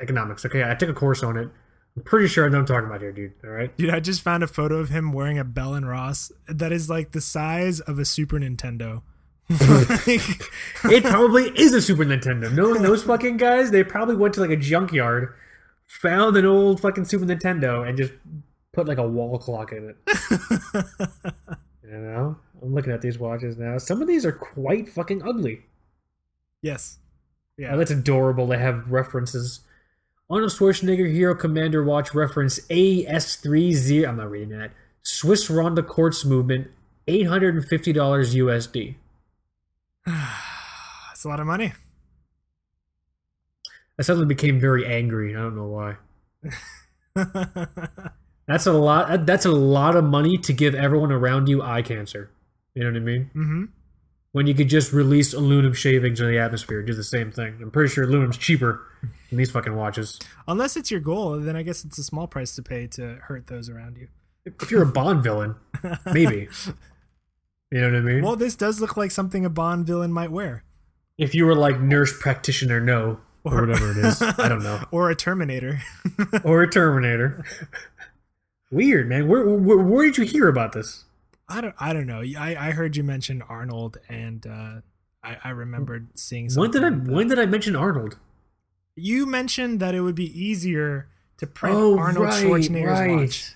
economics. 0.00 0.44
Okay, 0.44 0.62
I 0.68 0.74
took 0.74 0.88
a 0.88 0.94
course 0.94 1.22
on 1.22 1.36
it. 1.36 1.48
I'm 1.96 2.02
pretty 2.02 2.26
sure 2.26 2.44
I 2.44 2.48
know 2.48 2.58
what 2.58 2.70
I'm 2.70 2.74
talking 2.74 2.88
about 2.88 3.00
here, 3.02 3.12
dude. 3.12 3.34
All 3.44 3.50
right. 3.50 3.76
Dude, 3.76 3.90
I 3.90 4.00
just 4.00 4.20
found 4.22 4.42
a 4.42 4.48
photo 4.48 4.78
of 4.78 4.88
him 4.88 5.12
wearing 5.12 5.38
a 5.38 5.44
Bell 5.44 5.74
and 5.74 5.86
Ross 5.88 6.32
that 6.48 6.72
is 6.72 6.90
like 6.90 7.12
the 7.12 7.20
size 7.20 7.78
of 7.78 8.00
a 8.00 8.04
Super 8.04 8.38
Nintendo. 8.40 9.02
Like, 9.48 10.06
It 10.86 11.04
probably 11.04 11.44
is 11.56 11.72
a 11.72 11.80
Super 11.80 12.04
Nintendo. 12.04 12.52
Knowing 12.52 12.82
those 12.82 13.04
fucking 13.04 13.36
guys, 13.36 13.70
they 13.70 13.84
probably 13.84 14.16
went 14.16 14.34
to 14.34 14.40
like 14.40 14.50
a 14.50 14.56
junkyard, 14.56 15.34
found 15.86 16.36
an 16.36 16.46
old 16.46 16.80
fucking 16.80 17.04
Super 17.04 17.26
Nintendo, 17.26 17.86
and 17.88 17.96
just 17.96 18.12
put 18.72 18.88
like 18.88 18.98
a 18.98 19.06
wall 19.06 19.38
clock 19.38 19.70
in 19.70 19.90
it. 19.90 19.96
you 21.84 21.90
know, 21.98 22.36
I'm 22.64 22.74
looking 22.74 22.92
at 22.92 23.02
these 23.02 23.18
watches 23.18 23.56
now. 23.58 23.76
Some 23.78 24.00
of 24.00 24.08
these 24.08 24.24
are 24.24 24.32
quite 24.32 24.88
fucking 24.88 25.22
ugly. 25.22 25.62
yes. 26.62 26.98
Oh, 26.98 27.62
Yeah. 27.62 27.76
that's 27.76 27.90
adorable. 27.90 28.46
They 28.48 28.58
have 28.58 28.90
references. 28.90 29.60
Arnold 30.30 30.50
Schwarzenegger 30.50 31.12
Hero 31.12 31.34
Commander 31.34 31.84
Watch 31.84 32.14
reference 32.14 32.58
AS30. 32.68 34.08
I'm 34.08 34.16
not 34.16 34.30
reading 34.30 34.48
that. 34.58 34.72
Swiss 35.02 35.50
Ronda 35.50 35.82
Quartz 35.82 36.24
Movement, 36.24 36.68
$850 37.06 38.34
USD. 38.34 38.94
That's 40.06 41.24
a 41.24 41.28
lot 41.28 41.38
of 41.40 41.46
money. 41.46 41.74
I 43.98 44.02
suddenly 44.02 44.26
became 44.26 44.58
very 44.58 44.84
angry. 44.86 45.36
I 45.36 45.38
don't 45.40 45.54
know 45.54 45.66
why. 45.66 45.96
That's 48.46 48.66
a 48.66 48.72
lot. 48.72 49.24
That's 49.26 49.46
a 49.46 49.52
lot 49.52 49.94
of 49.96 50.04
money 50.04 50.36
to 50.38 50.52
give 50.52 50.74
everyone 50.74 51.12
around 51.12 51.48
you 51.48 51.62
eye 51.62 51.82
cancer. 51.82 52.30
You 52.74 52.84
know 52.84 52.90
what 52.90 52.96
I 52.96 53.00
mean? 53.00 53.30
hmm 53.32 53.64
When 54.32 54.46
you 54.46 54.54
could 54.54 54.68
just 54.68 54.92
release 54.92 55.32
aluminum 55.32 55.74
shavings 55.74 56.20
in 56.20 56.26
the 56.28 56.38
atmosphere, 56.38 56.82
do 56.82 56.92
the 56.94 57.04
same 57.04 57.30
thing. 57.30 57.58
I'm 57.62 57.70
pretty 57.70 57.92
sure 57.92 58.04
aluminum's 58.04 58.36
cheaper 58.38 58.86
than 59.30 59.38
these 59.38 59.50
fucking 59.50 59.74
watches. 59.76 60.18
Unless 60.48 60.76
it's 60.76 60.90
your 60.90 61.00
goal, 61.00 61.38
then 61.38 61.56
I 61.56 61.62
guess 61.62 61.84
it's 61.84 61.98
a 61.98 62.02
small 62.04 62.26
price 62.26 62.54
to 62.56 62.62
pay 62.62 62.86
to 62.88 63.16
hurt 63.22 63.46
those 63.46 63.68
around 63.68 63.96
you. 63.96 64.08
If 64.60 64.70
you're 64.70 64.82
a 64.82 64.86
Bond 64.86 65.22
villain, 65.22 65.54
maybe. 66.12 66.48
You 67.70 67.80
know 67.80 67.86
what 67.90 67.96
I 67.96 68.00
mean? 68.00 68.22
Well, 68.24 68.36
this 68.36 68.56
does 68.56 68.80
look 68.80 68.96
like 68.96 69.10
something 69.10 69.44
a 69.44 69.50
Bond 69.50 69.86
villain 69.86 70.12
might 70.12 70.30
wear, 70.30 70.64
if 71.16 71.34
you 71.34 71.46
were 71.46 71.54
like 71.54 71.80
nurse 71.80 72.12
practitioner, 72.18 72.80
no, 72.80 73.20
or 73.44 73.60
whatever 73.66 73.92
it 73.92 73.96
is, 73.98 74.20
I 74.20 74.48
don't 74.48 74.62
know, 74.64 74.84
or 74.90 75.10
a 75.10 75.14
Terminator. 75.14 75.80
or 76.44 76.62
a 76.62 76.70
Terminator. 76.70 77.44
Weird, 78.70 79.08
man. 79.08 79.28
Where, 79.28 79.48
where 79.48 79.78
where 79.78 80.04
did 80.04 80.18
you 80.18 80.24
hear 80.24 80.48
about 80.48 80.72
this? 80.72 81.04
I 81.48 81.60
don't. 81.60 81.74
I 81.78 81.92
don't 81.92 82.06
know. 82.06 82.20
I, 82.38 82.56
I 82.58 82.70
heard 82.70 82.96
you 82.96 83.04
mention 83.04 83.42
Arnold, 83.42 83.98
and 84.08 84.46
uh, 84.46 84.80
I, 85.22 85.36
I 85.44 85.50
remembered 85.50 86.08
seeing. 86.18 86.50
When 86.54 86.70
did 86.70 86.84
I 86.84 86.90
that- 86.90 87.04
when 87.12 87.28
did 87.28 87.38
I 87.38 87.46
mention 87.46 87.76
Arnold? 87.76 88.16
You 88.96 89.26
mentioned 89.26 89.80
that 89.80 89.94
it 89.94 90.00
would 90.02 90.14
be 90.14 90.30
easier 90.40 91.08
to 91.38 91.46
print 91.46 91.76
Oh, 91.76 91.98
Arnold 91.98 92.26
right, 92.26 92.44
Schwarzenegger's 92.44 93.00
right. 93.00 93.16
watch. 93.16 93.54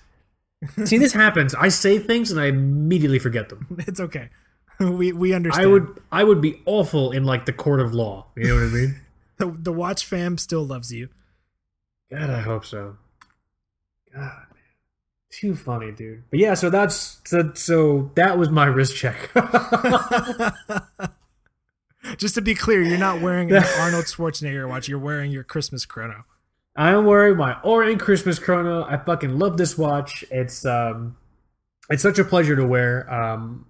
See, 0.89 0.97
this 0.97 1.13
happens. 1.13 1.55
I 1.55 1.69
say 1.69 1.97
things 1.97 2.29
and 2.31 2.39
I 2.41 2.47
immediately 2.47 3.19
forget 3.19 3.47
them. 3.49 3.65
It's 3.87 3.99
okay. 4.01 4.29
We 4.79 5.11
we 5.13 5.33
understand. 5.33 5.65
I 5.67 5.71
would 5.71 6.01
I 6.11 6.23
would 6.23 6.41
be 6.41 6.61
awful 6.65 7.11
in 7.11 7.23
like 7.23 7.45
the 7.45 7.53
court 7.53 7.79
of 7.81 7.93
law. 7.93 8.27
You 8.37 8.47
know 8.47 8.55
what 8.55 8.63
I 8.63 8.67
mean? 8.67 8.95
The, 9.37 9.45
the 9.51 9.71
watch 9.73 10.05
fam 10.05 10.37
still 10.37 10.65
loves 10.65 10.91
you. 10.93 11.09
God, 12.11 12.29
I 12.29 12.41
hope 12.41 12.65
so. 12.65 12.97
God. 14.13 14.45
Too 15.31 15.55
funny, 15.55 15.91
dude. 15.91 16.23
But 16.29 16.39
yeah, 16.39 16.55
so 16.55 16.69
that's 16.69 17.21
so, 17.25 17.51
so 17.53 18.11
that 18.15 18.37
was 18.37 18.49
my 18.49 18.65
wrist 18.65 18.95
check. 18.95 19.29
Just 22.17 22.35
to 22.35 22.41
be 22.41 22.55
clear, 22.55 22.81
you're 22.81 22.97
not 22.97 23.21
wearing 23.21 23.51
an 23.51 23.63
Arnold 23.79 24.05
Schwarzenegger 24.05 24.67
watch. 24.67 24.87
You're 24.87 24.97
wearing 24.99 25.31
your 25.31 25.43
Christmas 25.43 25.85
chrono. 25.85 26.25
I'm 26.75 27.05
wearing 27.05 27.37
my 27.37 27.59
Orient 27.61 27.99
Christmas 27.99 28.39
chrono. 28.39 28.83
I 28.85 28.97
fucking 28.97 29.37
love 29.37 29.57
this 29.57 29.77
watch. 29.77 30.23
It's 30.31 30.65
um, 30.65 31.17
it's 31.89 32.01
such 32.01 32.17
a 32.17 32.23
pleasure 32.23 32.55
to 32.55 32.65
wear. 32.65 33.11
Um, 33.13 33.65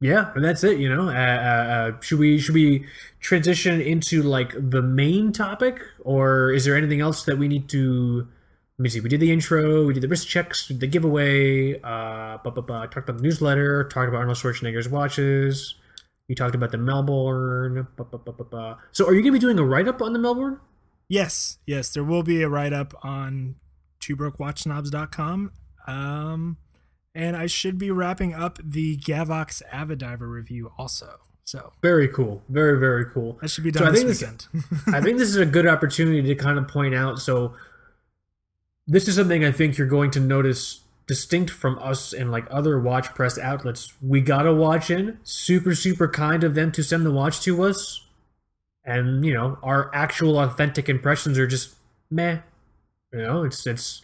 yeah, 0.00 0.30
and 0.34 0.44
that's 0.44 0.62
it. 0.62 0.78
You 0.78 0.88
know, 0.88 1.08
uh, 1.08 1.12
uh, 1.12 1.14
uh, 1.14 2.00
should 2.00 2.20
we 2.20 2.38
should 2.38 2.54
we 2.54 2.86
transition 3.20 3.80
into 3.80 4.22
like 4.22 4.54
the 4.56 4.80
main 4.80 5.32
topic, 5.32 5.80
or 6.00 6.52
is 6.52 6.64
there 6.64 6.76
anything 6.76 7.00
else 7.00 7.24
that 7.24 7.36
we 7.36 7.48
need 7.48 7.68
to 7.70 8.28
let 8.78 8.82
me 8.84 8.88
see. 8.90 9.00
We 9.00 9.08
did 9.08 9.18
the 9.18 9.32
intro, 9.32 9.84
we 9.84 9.92
did 9.92 10.04
the 10.04 10.08
wrist 10.08 10.28
checks, 10.28 10.68
the 10.68 10.86
giveaway. 10.86 11.80
Uh, 11.80 12.38
blah, 12.38 12.52
blah, 12.52 12.62
blah. 12.62 12.82
talked 12.82 13.08
about 13.08 13.16
the 13.16 13.22
newsletter, 13.22 13.84
talked 13.84 14.08
about 14.08 14.18
Arnold 14.18 14.36
Schwarzenegger's 14.36 14.88
watches. 14.88 15.74
We 16.28 16.36
talked 16.36 16.54
about 16.54 16.70
the 16.70 16.78
Melbourne. 16.78 17.88
Blah, 17.96 18.06
blah, 18.06 18.32
blah. 18.32 18.76
So, 18.92 19.04
are 19.06 19.14
you 19.14 19.22
going 19.22 19.32
to 19.32 19.38
be 19.38 19.40
doing 19.40 19.58
a 19.58 19.64
write 19.64 19.88
up 19.88 20.00
on 20.00 20.12
the 20.12 20.18
Melbourne? 20.20 20.60
Yes, 21.08 21.58
yes, 21.66 21.90
there 21.90 22.04
will 22.04 22.22
be 22.22 22.42
a 22.42 22.48
write 22.48 22.72
up 22.72 22.94
on 23.02 23.56
twobrokewatchsnobs.com. 24.00 25.52
Um, 25.86 26.58
and 27.14 27.36
I 27.36 27.46
should 27.46 27.78
be 27.78 27.90
wrapping 27.90 28.34
up 28.34 28.58
the 28.62 28.98
Gavox 28.98 29.62
Avidiver 29.72 30.30
review 30.30 30.70
also. 30.78 31.16
So 31.44 31.72
very 31.80 32.08
cool, 32.08 32.42
very 32.50 32.78
very 32.78 33.06
cool. 33.06 33.38
That 33.40 33.48
should 33.48 33.64
be 33.64 33.70
done 33.70 33.86
so 33.86 33.90
this 33.90 34.22
I 34.22 34.26
think 34.26 34.42
weekend. 34.52 34.64
This, 34.70 34.88
I 34.94 35.00
think 35.00 35.18
this 35.18 35.30
is 35.30 35.36
a 35.36 35.46
good 35.46 35.66
opportunity 35.66 36.22
to 36.22 36.34
kind 36.34 36.58
of 36.58 36.68
point 36.68 36.94
out. 36.94 37.18
So 37.18 37.54
this 38.88 39.06
is 39.06 39.16
something 39.16 39.44
I 39.44 39.52
think 39.52 39.76
you're 39.76 39.86
going 39.86 40.10
to 40.12 40.20
notice 40.20 40.80
distinct 41.06 41.50
from 41.50 41.78
us 41.78 42.12
and 42.12 42.32
like 42.32 42.46
other 42.50 42.80
watch 42.80 43.14
press 43.14 43.38
outlets. 43.38 43.92
We 44.02 44.22
got 44.22 44.46
a 44.46 44.54
watch 44.54 44.90
in, 44.90 45.18
super, 45.22 45.74
super 45.74 46.08
kind 46.08 46.42
of 46.42 46.54
them 46.54 46.72
to 46.72 46.82
send 46.82 47.04
the 47.04 47.10
watch 47.10 47.40
to 47.42 47.62
us. 47.62 48.06
And, 48.84 49.24
you 49.24 49.34
know, 49.34 49.58
our 49.62 49.94
actual 49.94 50.38
authentic 50.38 50.88
impressions 50.88 51.38
are 51.38 51.46
just 51.46 51.74
meh. 52.10 52.38
You 53.12 53.22
know, 53.22 53.44
it's 53.44 53.66
it's 53.66 54.02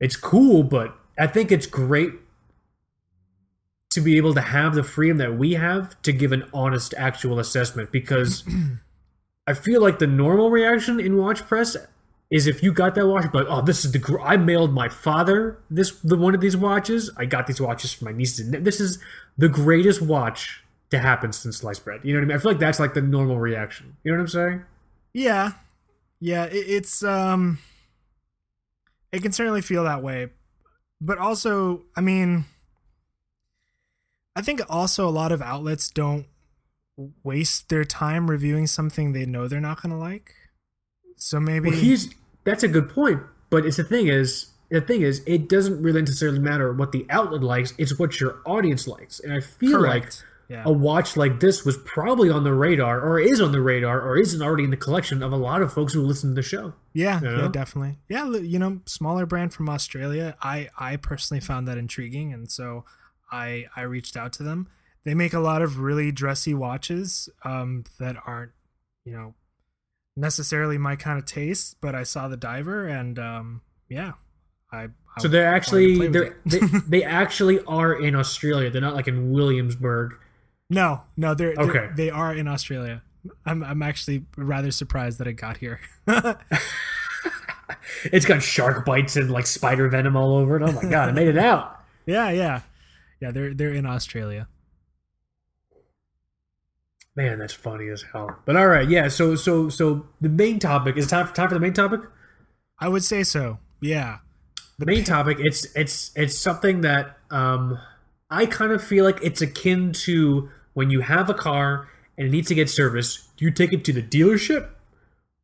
it's 0.00 0.16
cool, 0.16 0.62
but 0.62 0.96
I 1.18 1.26
think 1.26 1.52
it's 1.52 1.66
great 1.66 2.12
to 3.90 4.00
be 4.00 4.16
able 4.16 4.34
to 4.34 4.40
have 4.40 4.74
the 4.74 4.82
freedom 4.82 5.16
that 5.18 5.38
we 5.38 5.54
have 5.54 6.00
to 6.02 6.12
give 6.12 6.32
an 6.32 6.48
honest 6.52 6.94
actual 6.96 7.38
assessment 7.38 7.92
because 7.92 8.44
I 9.46 9.54
feel 9.54 9.80
like 9.80 9.98
the 9.98 10.06
normal 10.06 10.50
reaction 10.50 11.00
in 11.00 11.16
watch 11.16 11.46
press 11.46 11.76
is 12.30 12.46
if 12.46 12.62
you 12.62 12.72
got 12.72 12.94
that 12.96 13.06
watch, 13.06 13.26
like, 13.32 13.46
oh, 13.48 13.62
this 13.62 13.84
is 13.84 13.92
the 13.92 13.98
gr- 13.98 14.20
I 14.20 14.36
mailed 14.36 14.72
my 14.72 14.88
father 14.88 15.58
this 15.70 15.92
the 16.00 16.16
one 16.16 16.34
of 16.34 16.40
these 16.40 16.56
watches. 16.56 17.10
I 17.16 17.24
got 17.24 17.46
these 17.46 17.60
watches 17.60 17.92
for 17.92 18.06
my 18.06 18.12
nieces. 18.12 18.50
This 18.50 18.80
is 18.80 18.98
the 19.38 19.48
greatest 19.48 20.02
watch 20.02 20.64
to 20.90 20.98
happen 20.98 21.32
since 21.32 21.58
sliced 21.58 21.84
bread. 21.84 22.00
You 22.02 22.14
know 22.14 22.20
what 22.20 22.24
I 22.24 22.28
mean? 22.28 22.36
I 22.36 22.40
feel 22.40 22.50
like 22.52 22.60
that's 22.60 22.80
like 22.80 22.94
the 22.94 23.02
normal 23.02 23.38
reaction. 23.38 23.96
You 24.02 24.12
know 24.12 24.18
what 24.18 24.22
I'm 24.22 24.28
saying? 24.28 24.64
Yeah, 25.12 25.52
yeah. 26.20 26.44
It, 26.44 26.66
it's 26.68 27.02
um, 27.04 27.58
it 29.12 29.22
can 29.22 29.32
certainly 29.32 29.62
feel 29.62 29.84
that 29.84 30.02
way, 30.02 30.28
but 31.00 31.18
also, 31.18 31.84
I 31.96 32.00
mean, 32.00 32.44
I 34.34 34.42
think 34.42 34.60
also 34.68 35.08
a 35.08 35.10
lot 35.10 35.32
of 35.32 35.40
outlets 35.40 35.90
don't 35.90 36.26
waste 37.22 37.68
their 37.68 37.84
time 37.84 38.30
reviewing 38.30 38.66
something 38.66 39.12
they 39.12 39.26
know 39.26 39.48
they're 39.48 39.60
not 39.60 39.80
going 39.80 39.92
to 39.92 39.98
like. 39.98 40.34
So 41.16 41.40
maybe 41.40 41.70
well, 41.70 41.78
he's 41.78 42.14
that's 42.44 42.62
a 42.62 42.68
good 42.68 42.88
point. 42.88 43.22
But 43.50 43.66
it's 43.66 43.76
the 43.76 43.84
thing 43.84 44.08
is 44.08 44.50
the 44.70 44.80
thing 44.80 45.02
is 45.02 45.22
it 45.26 45.48
doesn't 45.48 45.82
really 45.82 46.00
necessarily 46.02 46.38
matter 46.38 46.72
what 46.72 46.92
the 46.92 47.06
outlet 47.10 47.42
likes. 47.42 47.74
It's 47.78 47.98
what 47.98 48.20
your 48.20 48.40
audience 48.44 48.86
likes. 48.86 49.20
And 49.20 49.32
I 49.32 49.40
feel 49.40 49.78
Correct. 49.78 50.04
like 50.04 50.12
yeah. 50.48 50.62
a 50.64 50.72
watch 50.72 51.16
like 51.16 51.40
this 51.40 51.64
was 51.64 51.76
probably 51.78 52.30
on 52.30 52.44
the 52.44 52.52
radar 52.52 53.00
or 53.00 53.18
is 53.18 53.40
on 53.40 53.52
the 53.52 53.60
radar 53.60 54.00
or 54.00 54.16
isn't 54.16 54.42
already 54.42 54.64
in 54.64 54.70
the 54.70 54.76
collection 54.76 55.22
of 55.22 55.32
a 55.32 55.36
lot 55.36 55.62
of 55.62 55.72
folks 55.72 55.92
who 55.92 56.02
listen 56.02 56.30
to 56.30 56.34
the 56.34 56.42
show. 56.42 56.74
Yeah, 56.92 57.20
you 57.20 57.30
know? 57.30 57.42
yeah, 57.42 57.48
definitely. 57.48 57.98
Yeah, 58.08 58.30
you 58.30 58.58
know, 58.58 58.80
smaller 58.86 59.26
brand 59.26 59.52
from 59.54 59.68
Australia. 59.68 60.36
I 60.40 60.68
I 60.78 60.96
personally 60.96 61.40
found 61.40 61.66
that 61.68 61.78
intriguing 61.78 62.32
and 62.32 62.50
so 62.50 62.84
I 63.30 63.66
I 63.74 63.82
reached 63.82 64.16
out 64.16 64.32
to 64.34 64.42
them. 64.42 64.68
They 65.04 65.14
make 65.14 65.32
a 65.32 65.40
lot 65.40 65.62
of 65.62 65.78
really 65.78 66.10
dressy 66.10 66.52
watches 66.52 67.28
um, 67.44 67.84
that 68.00 68.16
aren't, 68.26 68.50
you 69.04 69.12
know, 69.12 69.34
necessarily 70.16 70.78
my 70.78 70.96
kind 70.96 71.18
of 71.18 71.24
taste, 71.26 71.76
but 71.80 71.94
I 71.94 72.02
saw 72.02 72.28
the 72.28 72.36
diver 72.36 72.86
and 72.86 73.18
um, 73.18 73.62
yeah, 73.88 74.12
I. 74.72 74.88
I 75.18 75.20
so 75.20 75.28
they're 75.28 75.46
actually 75.46 76.08
they're, 76.08 76.36
they 76.44 76.58
they 76.88 77.02
actually 77.04 77.60
are 77.64 77.94
in 77.94 78.14
Australia. 78.14 78.70
They're 78.70 78.82
not 78.82 78.94
like 78.94 79.08
in 79.08 79.30
Williamsburg. 79.30 80.14
No, 80.68 81.02
no, 81.16 81.34
they're, 81.34 81.54
they're 81.54 81.64
okay. 81.64 81.88
They 81.94 82.10
are 82.10 82.34
in 82.34 82.48
Australia. 82.48 83.02
I'm 83.44 83.62
I'm 83.62 83.82
actually 83.82 84.24
rather 84.36 84.70
surprised 84.70 85.18
that 85.18 85.26
it 85.26 85.34
got 85.34 85.58
here. 85.58 85.80
it's 88.04 88.26
got 88.26 88.42
shark 88.42 88.84
bites 88.84 89.16
and 89.16 89.30
like 89.30 89.46
spider 89.46 89.88
venom 89.88 90.16
all 90.16 90.36
over 90.36 90.56
it. 90.56 90.62
Oh 90.62 90.72
my 90.72 90.82
god, 90.82 91.08
I 91.08 91.12
made 91.12 91.28
it 91.28 91.38
out. 91.38 91.80
yeah, 92.06 92.30
yeah, 92.30 92.60
yeah. 93.20 93.30
They're 93.30 93.54
they're 93.54 93.72
in 93.72 93.86
Australia. 93.86 94.48
Man, 97.16 97.38
that's 97.38 97.54
funny 97.54 97.88
as 97.88 98.02
hell. 98.12 98.38
But 98.44 98.56
all 98.56 98.68
right, 98.68 98.88
yeah. 98.88 99.08
So 99.08 99.34
so 99.36 99.70
so 99.70 100.06
the 100.20 100.28
main 100.28 100.58
topic 100.58 100.98
is 100.98 101.06
time 101.06 101.26
for 101.26 101.34
time 101.34 101.48
for 101.48 101.54
the 101.54 101.60
main 101.60 101.72
topic. 101.72 102.02
I 102.78 102.88
would 102.88 103.02
say 103.02 103.22
so. 103.22 103.58
Yeah. 103.80 104.18
The 104.78 104.84
main 104.84 105.02
topic 105.02 105.38
it's 105.40 105.64
it's 105.74 106.12
it's 106.14 106.38
something 106.38 106.82
that 106.82 107.16
um 107.30 107.78
I 108.30 108.44
kind 108.44 108.72
of 108.72 108.84
feel 108.84 109.04
like 109.04 109.18
it's 109.22 109.40
akin 109.40 109.92
to 109.92 110.50
when 110.74 110.90
you 110.90 111.00
have 111.00 111.30
a 111.30 111.34
car 111.34 111.88
and 112.18 112.28
it 112.28 112.30
needs 112.30 112.48
to 112.48 112.54
get 112.54 112.68
serviced. 112.68 113.34
Do 113.38 113.46
you 113.46 113.50
take 113.50 113.72
it 113.72 113.84
to 113.86 113.92
the 113.94 114.02
dealership, 114.02 114.68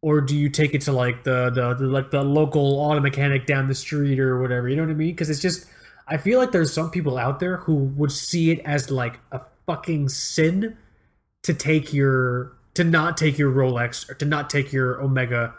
or 0.02 0.20
do 0.20 0.36
you 0.36 0.50
take 0.50 0.74
it 0.74 0.82
to 0.82 0.92
like 0.92 1.24
the 1.24 1.48
the, 1.48 1.74
the 1.74 1.86
like 1.86 2.10
the 2.10 2.22
local 2.22 2.80
auto 2.80 3.00
mechanic 3.00 3.46
down 3.46 3.68
the 3.68 3.74
street 3.74 4.20
or 4.20 4.42
whatever? 4.42 4.68
You 4.68 4.76
know 4.76 4.82
what 4.82 4.90
I 4.90 4.94
mean? 4.94 5.12
Because 5.12 5.30
it's 5.30 5.40
just 5.40 5.66
I 6.06 6.18
feel 6.18 6.38
like 6.38 6.52
there's 6.52 6.72
some 6.72 6.90
people 6.90 7.16
out 7.16 7.40
there 7.40 7.56
who 7.56 7.76
would 7.76 8.12
see 8.12 8.50
it 8.50 8.60
as 8.66 8.90
like 8.90 9.20
a 9.30 9.40
fucking 9.66 10.10
sin 10.10 10.76
to 11.42 11.54
take 11.54 11.92
your 11.92 12.52
to 12.74 12.84
not 12.84 13.16
take 13.16 13.38
your 13.38 13.52
Rolex 13.52 14.08
or 14.08 14.14
to 14.14 14.24
not 14.24 14.48
take 14.48 14.72
your 14.72 15.00
Omega 15.00 15.54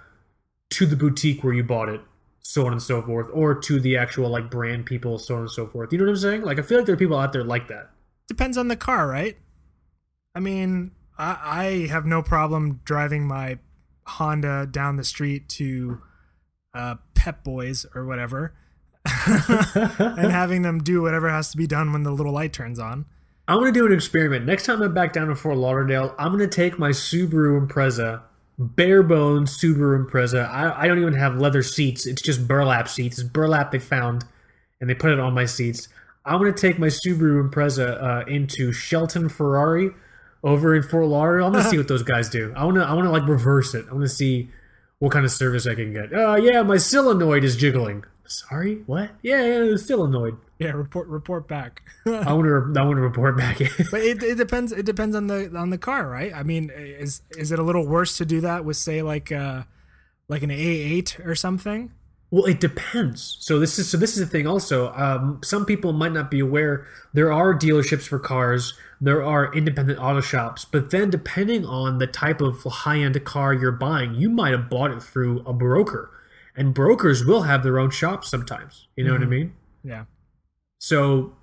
to 0.72 0.86
the 0.86 0.96
boutique 0.96 1.44
where 1.44 1.54
you 1.54 1.64
bought 1.64 1.90
it, 1.90 2.02
so 2.40 2.66
on 2.66 2.72
and 2.72 2.82
so 2.82 3.02
forth, 3.02 3.30
or 3.32 3.54
to 3.54 3.80
the 3.80 3.96
actual 3.98 4.30
like 4.30 4.50
brand 4.50 4.86
people, 4.86 5.20
so 5.20 5.36
on 5.36 5.42
and 5.42 5.52
so 5.52 5.68
forth. 5.68 5.92
You 5.92 6.00
know 6.00 6.06
what 6.06 6.12
I'm 6.12 6.18
saying? 6.18 6.42
Like 6.42 6.60
I 6.60 6.62
feel 6.62 6.78
like 6.78 6.86
there 6.86 6.96
are 6.96 6.98
people 6.98 7.18
out 7.18 7.34
there 7.34 7.44
like 7.44 7.68
that. 7.68 7.92
Depends 8.28 8.58
on 8.58 8.68
the 8.68 8.76
car, 8.76 9.08
right? 9.08 9.38
I 10.34 10.40
mean, 10.40 10.92
I, 11.18 11.38
I 11.44 11.88
have 11.88 12.06
no 12.06 12.24
problem 12.24 12.82
driving 12.86 13.28
my 13.28 13.60
Honda 14.08 14.68
down 14.70 14.96
the 14.96 15.04
street 15.04 15.48
to 15.50 16.02
uh, 16.74 16.96
Pep 17.14 17.44
Boys 17.44 17.86
or 17.94 18.06
whatever, 18.06 18.54
and 19.26 20.32
having 20.32 20.64
them 20.64 20.82
do 20.82 21.02
whatever 21.02 21.30
has 21.30 21.52
to 21.52 21.58
be 21.58 21.68
done 21.68 21.94
when 21.94 22.04
the 22.04 22.12
little 22.12 22.34
light 22.34 22.54
turns 22.54 22.80
on. 22.80 23.06
I'm 23.48 23.60
gonna 23.60 23.72
do 23.74 23.86
an 23.86 23.92
experiment. 23.92 24.46
Next 24.46 24.66
time 24.66 24.82
I'm 24.82 24.94
back 24.94 25.12
down 25.12 25.30
in 25.30 25.36
Fort 25.36 25.58
Lauderdale, 25.58 26.16
I'm 26.18 26.32
gonna 26.32 26.48
take 26.48 26.80
my 26.80 26.90
Subaru 26.90 27.68
Impreza, 27.68 28.22
bare 28.58 29.04
bones 29.04 29.58
Subaru 29.58 30.06
Impreza. 30.06 30.50
I, 30.50 30.84
I 30.84 30.88
don't 30.88 31.00
even 31.00 31.14
have 31.14 31.36
leather 31.38 31.62
seats. 31.62 32.06
It's 32.06 32.22
just 32.22 32.48
burlap 32.48 32.88
seats. 32.88 33.20
It's 33.20 33.28
burlap 33.28 33.72
they 33.72 33.80
found, 33.80 34.24
and 34.80 34.90
they 34.90 34.96
put 34.96 35.12
it 35.12 35.20
on 35.20 35.34
my 35.34 35.46
seats. 35.46 35.90
I'm 36.26 36.40
gonna 36.40 36.54
take 36.54 36.80
my 36.80 36.88
Subaru 36.88 37.50
Impreza 37.50 38.02
uh, 38.02 38.26
into 38.28 38.72
Shelton 38.72 39.28
Ferrari 39.28 39.92
over 40.42 40.74
in 40.74 40.84
Fort 40.84 41.08
Lauderdale. 41.08 41.48
I'm 41.48 41.54
gonna 41.54 41.70
see 41.70 41.78
what 41.80 41.90
those 41.90 42.04
guys 42.04 42.30
do. 42.30 42.54
I 42.56 42.64
wanna 42.64 42.84
I 42.84 42.94
wanna 42.94 43.12
like 43.12 43.28
reverse 43.28 43.74
it. 43.76 43.86
I 43.90 43.94
wanna 43.94 44.08
see 44.08 44.50
what 45.00 45.12
kind 45.12 45.26
of 45.26 45.32
service 45.32 45.68
I 45.68 45.76
can 45.76 45.92
get. 45.92 46.14
Uh 46.14 46.36
yeah, 46.36 46.64
my 46.64 46.78
solenoid 46.78 47.44
is 47.44 47.58
jiggling. 47.58 48.06
Sorry, 48.26 48.84
what? 48.86 49.12
Yeah, 49.22 49.46
yeah, 49.46 49.76
still 49.76 50.06
annoyed. 50.06 50.38
Yeah, 50.60 50.72
report 50.72 51.08
report 51.08 51.48
back. 51.48 51.84
I 52.06 52.34
want 52.34 52.46
to 52.46 52.80
I 52.80 52.84
want 52.84 52.98
to 52.98 53.02
report 53.02 53.38
back. 53.38 53.58
but 53.92 54.02
it, 54.02 54.24
it 54.24 54.38
depends. 54.38 54.72
It 54.72 54.86
depends 54.86 55.16
on 55.16 55.28
the 55.28 55.56
on 55.56 55.70
the 55.70 55.78
car, 55.78 56.08
right? 56.08 56.34
I 56.34 56.44
mean, 56.44 56.72
is 56.74 57.22
is 57.38 57.52
it 57.52 57.60
a 57.60 57.64
little 57.64 57.86
worse 57.86 58.18
to 58.18 58.26
do 58.26 58.42
that 58.42 58.64
with 58.64 58.78
say 58.78 59.02
like 59.02 59.32
uh 59.32 59.64
like 60.30 60.42
an 60.44 60.50
A8 60.50 61.26
or 61.26 61.36
something? 61.36 61.92
Well, 62.32 62.46
it 62.46 62.60
depends. 62.60 63.38
So 63.42 63.60
this 63.60 63.78
is 63.78 63.90
so 63.90 63.98
this 63.98 64.18
is 64.18 64.20
the 64.20 64.26
thing. 64.26 64.48
Also, 64.48 64.92
um, 64.94 65.40
some 65.44 65.66
people 65.66 65.94
might 65.94 66.14
not 66.14 66.32
be 66.32 66.40
aware 66.40 66.88
there 67.14 67.32
are 67.32 67.54
dealerships 67.54 68.08
for 68.08 68.18
cars. 68.18 68.74
There 69.00 69.22
are 69.22 69.54
independent 69.54 70.00
auto 70.00 70.22
shops, 70.22 70.66
but 70.66 70.90
then 70.90 71.10
depending 71.10 71.66
on 71.66 71.98
the 71.98 72.08
type 72.08 72.42
of 72.42 72.64
high 72.64 73.00
end 73.00 73.24
car 73.26 73.54
you're 73.54 73.72
buying, 73.72 74.16
you 74.16 74.30
might 74.30 74.52
have 74.52 74.70
bought 74.70 74.92
it 74.92 75.04
through 75.04 75.42
a 75.46 75.54
broker 75.54 76.10
and 76.56 76.74
brokers 76.74 77.26
will 77.26 77.44
have 77.44 77.64
their 77.64 77.80
own 77.80 77.90
shops 77.90 78.30
sometimes. 78.30 78.88
You 78.96 79.04
know 79.04 79.14
mm-hmm. 79.14 79.22
what 79.22 79.22
I 79.22 79.24
mm-hmm. 79.26 79.32
mean? 79.32 79.54
Yeah. 79.84 80.06
So 80.80 81.34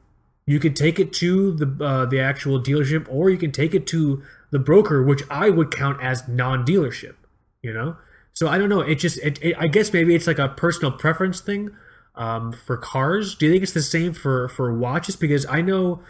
you 0.46 0.58
could 0.58 0.76
take 0.76 0.98
it 0.98 1.12
to 1.14 1.52
the 1.52 1.84
uh, 1.84 2.06
the 2.06 2.20
actual 2.20 2.60
dealership, 2.60 3.06
or 3.08 3.30
you 3.30 3.38
can 3.38 3.52
take 3.52 3.74
it 3.74 3.86
to 3.88 4.22
the 4.50 4.58
broker, 4.58 5.02
which 5.02 5.22
I 5.30 5.50
would 5.50 5.70
count 5.70 6.02
as 6.02 6.26
non-dealership. 6.28 7.14
You 7.62 7.72
know, 7.72 7.96
so 8.32 8.48
I 8.48 8.58
don't 8.58 8.68
know. 8.68 8.80
It 8.80 8.96
just, 8.96 9.18
it, 9.18 9.38
it, 9.42 9.54
I 9.58 9.66
guess 9.66 9.92
maybe 9.92 10.14
it's 10.14 10.26
like 10.26 10.38
a 10.38 10.48
personal 10.48 10.90
preference 10.92 11.40
thing 11.40 11.70
um, 12.14 12.52
for 12.52 12.76
cars. 12.76 13.34
Do 13.34 13.46
you 13.46 13.52
think 13.52 13.62
it's 13.62 13.72
the 13.72 13.82
same 13.82 14.12
for 14.12 14.48
for 14.48 14.76
watches? 14.76 15.16
Because 15.16 15.46
I 15.46 15.60
know 15.60 16.02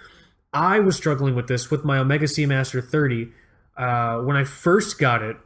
I 0.52 0.80
was 0.80 0.96
struggling 0.96 1.34
with 1.34 1.48
this 1.48 1.70
with 1.70 1.84
my 1.84 1.98
Omega 1.98 2.26
Seamaster 2.26 2.84
30 2.84 3.28
uh, 3.76 4.18
when 4.18 4.36
I 4.36 4.44
first 4.44 4.98
got 4.98 5.22
it 5.22 5.36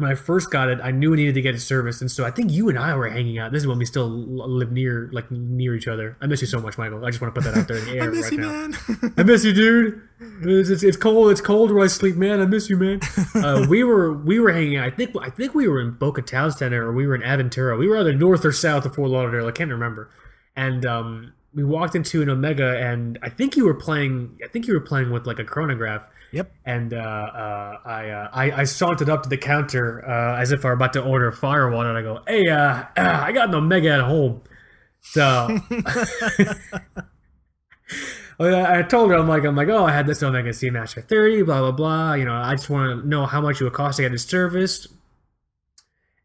when 0.00 0.10
I 0.10 0.14
first 0.14 0.50
got 0.50 0.68
it, 0.68 0.78
I 0.82 0.90
knew 0.90 1.12
I 1.12 1.16
needed 1.16 1.34
to 1.34 1.42
get 1.42 1.54
it 1.54 1.60
serviced, 1.60 2.00
and 2.00 2.10
so 2.10 2.24
I 2.24 2.30
think 2.30 2.50
you 2.50 2.68
and 2.68 2.78
I 2.78 2.94
were 2.94 3.08
hanging 3.08 3.38
out. 3.38 3.52
This 3.52 3.62
is 3.62 3.66
when 3.66 3.78
we 3.78 3.84
still 3.84 4.08
live 4.08 4.72
near, 4.72 5.08
like 5.12 5.30
near 5.30 5.74
each 5.74 5.88
other. 5.88 6.16
I 6.20 6.26
miss 6.26 6.40
you 6.40 6.46
so 6.46 6.60
much, 6.60 6.78
Michael. 6.78 7.04
I 7.04 7.10
just 7.10 7.20
want 7.20 7.34
to 7.34 7.40
put 7.40 7.52
that 7.52 7.58
out 7.58 7.68
there 7.68 7.78
in 7.78 7.84
the 7.84 7.92
air 7.96 8.02
I 8.02 8.06
miss 8.08 8.22
right 8.24 8.32
you, 8.32 8.38
now. 8.38 8.48
man. 8.50 9.14
I 9.16 9.22
miss 9.22 9.44
you, 9.44 9.52
dude. 9.52 10.02
It's, 10.42 10.70
it's, 10.70 10.82
it's 10.82 10.96
cold. 10.96 11.30
It's 11.30 11.40
cold 11.40 11.70
where 11.70 11.84
I 11.84 11.86
sleep, 11.86 12.16
man. 12.16 12.40
I 12.40 12.46
miss 12.46 12.68
you, 12.68 12.76
man. 12.76 13.00
Uh, 13.32 13.64
we 13.70 13.84
were 13.84 14.12
we 14.12 14.40
were 14.40 14.50
hanging 14.50 14.76
out. 14.76 14.86
I 14.86 14.90
think 14.90 15.14
I 15.20 15.30
think 15.30 15.54
we 15.54 15.68
were 15.68 15.80
in 15.80 15.92
Boca 15.92 16.20
Town 16.20 16.50
Center 16.50 16.88
or 16.88 16.92
we 16.92 17.06
were 17.06 17.14
in 17.14 17.22
Aventura. 17.22 17.78
We 17.78 17.86
were 17.86 17.96
either 17.96 18.12
north 18.12 18.44
or 18.44 18.50
south 18.50 18.84
of 18.84 18.94
Fort 18.96 19.08
Lauderdale. 19.08 19.46
I 19.46 19.52
can't 19.52 19.70
remember. 19.70 20.10
And 20.56 20.84
um, 20.84 21.32
we 21.54 21.64
walked 21.64 21.94
into 21.94 22.22
an 22.22 22.28
Omega, 22.28 22.76
and 22.78 23.18
I 23.22 23.28
think 23.28 23.56
you 23.56 23.64
were 23.64 23.74
playing. 23.74 24.38
I 24.44 24.48
think 24.48 24.66
you 24.66 24.74
were 24.74 24.80
playing 24.80 25.10
with 25.10 25.26
like 25.26 25.38
a 25.38 25.44
chronograph. 25.44 26.08
Yep. 26.32 26.52
And 26.64 26.94
uh, 26.94 26.96
uh, 26.96 27.78
I, 27.84 28.10
uh, 28.10 28.30
I 28.32 28.52
I 28.52 28.64
sauntered 28.64 29.08
up 29.08 29.24
to 29.24 29.28
the 29.28 29.36
counter 29.36 30.08
uh, 30.08 30.40
as 30.40 30.52
if 30.52 30.64
I 30.64 30.68
were 30.68 30.74
about 30.74 30.92
to 30.92 31.02
order 31.02 31.32
firewater, 31.32 31.88
and 31.88 31.98
I 31.98 32.02
go, 32.02 32.22
"Hey, 32.26 32.48
uh, 32.48 32.84
I 32.96 33.32
got 33.32 33.48
an 33.48 33.56
Omega 33.56 33.90
at 33.90 34.00
home." 34.00 34.42
So 35.00 35.58
I 38.40 38.82
told 38.82 39.10
her, 39.10 39.16
I'm 39.16 39.28
like, 39.28 39.44
I'm 39.44 39.56
like, 39.56 39.68
oh, 39.68 39.84
I 39.84 39.92
had 39.92 40.06
this 40.06 40.22
Omega 40.22 40.50
Seamaster 40.50 41.04
30, 41.04 41.42
blah 41.42 41.60
blah 41.60 41.72
blah. 41.72 42.14
You 42.14 42.24
know, 42.24 42.34
I 42.34 42.54
just 42.54 42.70
want 42.70 43.02
to 43.02 43.08
know 43.08 43.26
how 43.26 43.40
much 43.40 43.60
it 43.60 43.64
would 43.64 43.72
cost 43.72 43.96
to 43.96 44.02
get 44.02 44.14
it 44.14 44.18
serviced. 44.18 44.86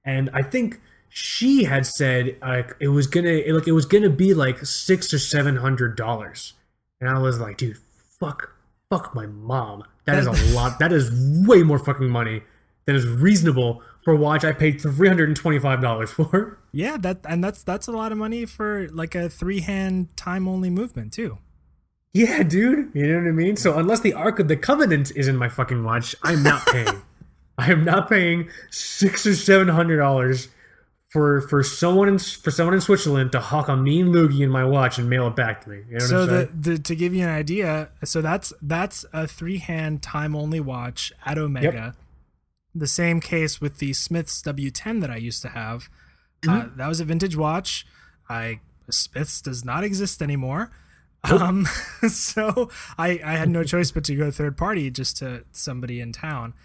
And 0.05 0.29
I 0.33 0.43
think 0.43 0.79
she 1.09 1.63
had 1.63 1.85
said 1.85 2.37
like 2.41 2.75
it 2.79 2.89
was 2.89 3.07
gonna 3.07 3.41
like 3.47 3.67
it 3.67 3.71
was 3.71 3.85
gonna 3.85 4.09
be 4.09 4.33
like 4.33 4.65
six 4.65 5.13
or 5.13 5.19
seven 5.19 5.57
hundred 5.57 5.97
dollars, 5.97 6.53
and 7.01 7.09
I 7.09 7.19
was 7.19 7.39
like, 7.39 7.57
dude, 7.57 7.77
fuck, 8.19 8.51
fuck 8.89 9.15
my 9.15 9.25
mom. 9.25 9.83
That 10.05 10.19
is 10.19 10.27
a 10.27 10.55
lot. 10.55 10.79
That 10.79 10.91
is 10.91 11.11
way 11.47 11.63
more 11.63 11.79
fucking 11.79 12.09
money 12.09 12.43
than 12.85 12.95
is 12.95 13.07
reasonable 13.07 13.81
for 14.03 14.13
a 14.13 14.17
watch 14.17 14.43
I 14.45 14.51
paid 14.51 14.79
three 14.79 15.07
hundred 15.07 15.29
and 15.29 15.35
twenty 15.35 15.59
five 15.59 15.81
dollars 15.81 16.11
for. 16.11 16.59
Yeah, 16.71 16.97
that 16.97 17.19
and 17.27 17.43
that's 17.43 17.63
that's 17.63 17.87
a 17.87 17.91
lot 17.91 18.11
of 18.11 18.17
money 18.17 18.45
for 18.45 18.87
like 18.89 19.15
a 19.15 19.29
three 19.29 19.61
hand 19.61 20.15
time 20.15 20.47
only 20.47 20.69
movement 20.69 21.13
too. 21.13 21.39
Yeah, 22.13 22.43
dude. 22.43 22.91
You 22.93 23.07
know 23.07 23.19
what 23.19 23.27
I 23.27 23.31
mean? 23.31 23.57
So 23.57 23.77
unless 23.77 23.99
the 23.99 24.13
Ark 24.13 24.39
of 24.39 24.47
the 24.47 24.55
Covenant 24.55 25.11
is 25.15 25.27
in 25.27 25.35
my 25.35 25.49
fucking 25.49 25.83
watch, 25.83 26.15
I'm 26.23 26.43
not 26.43 26.65
paying. 26.67 27.01
I 27.57 27.71
am 27.71 27.83
not 27.83 28.09
paying 28.09 28.49
six 28.69 29.25
or 29.25 29.33
seven 29.33 29.67
hundred 29.67 29.97
dollars 29.97 30.49
for 31.15 31.39
for 31.39 31.63
someone 31.63 32.09
in 32.09 32.19
for 32.19 32.51
someone 32.51 32.73
in 32.73 32.81
Switzerland 32.81 33.31
to 33.31 33.39
hawk 33.39 33.69
a 33.69 33.77
mean 33.77 34.07
loogie 34.07 34.41
in 34.41 34.49
my 34.49 34.65
watch 34.65 34.97
and 34.97 35.09
mail 35.09 35.27
it 35.27 35.35
back 35.37 35.63
to 35.63 35.69
me. 35.69 35.77
You 35.87 35.93
know 35.93 35.99
So 35.99 36.25
the, 36.25 36.49
the 36.53 36.77
to 36.77 36.93
give 36.93 37.13
you 37.13 37.23
an 37.23 37.29
idea, 37.29 37.87
so 38.03 38.21
that's 38.21 38.51
that's 38.61 39.05
a 39.13 39.25
three 39.25 39.59
hand 39.59 40.03
time 40.03 40.35
only 40.35 40.59
watch 40.59 41.13
at 41.25 41.37
Omega. 41.37 41.95
The 42.73 42.85
same 42.85 43.21
case 43.21 43.61
with 43.61 43.77
the 43.77 43.93
Smiths 43.93 44.41
W10 44.41 44.99
that 44.99 45.09
I 45.09 45.15
used 45.15 45.41
to 45.43 45.47
have. 45.47 45.87
Uh, 46.45 46.67
that 46.75 46.87
was 46.89 46.99
a 46.99 47.05
vintage 47.05 47.37
watch. 47.37 47.87
I 48.29 48.59
Smiths 48.89 49.41
does 49.41 49.63
not 49.63 49.85
exist 49.85 50.21
anymore. 50.21 50.69
Um, 51.23 51.65
so 52.09 52.69
I 52.97 53.21
I 53.23 53.37
had 53.37 53.47
no 53.47 53.63
choice 53.63 53.89
but 53.89 54.03
to 54.03 54.15
go 54.17 54.31
third 54.31 54.57
party 54.57 54.91
just 54.91 55.15
to 55.17 55.45
somebody 55.53 56.01
in 56.01 56.11
town, 56.11 56.55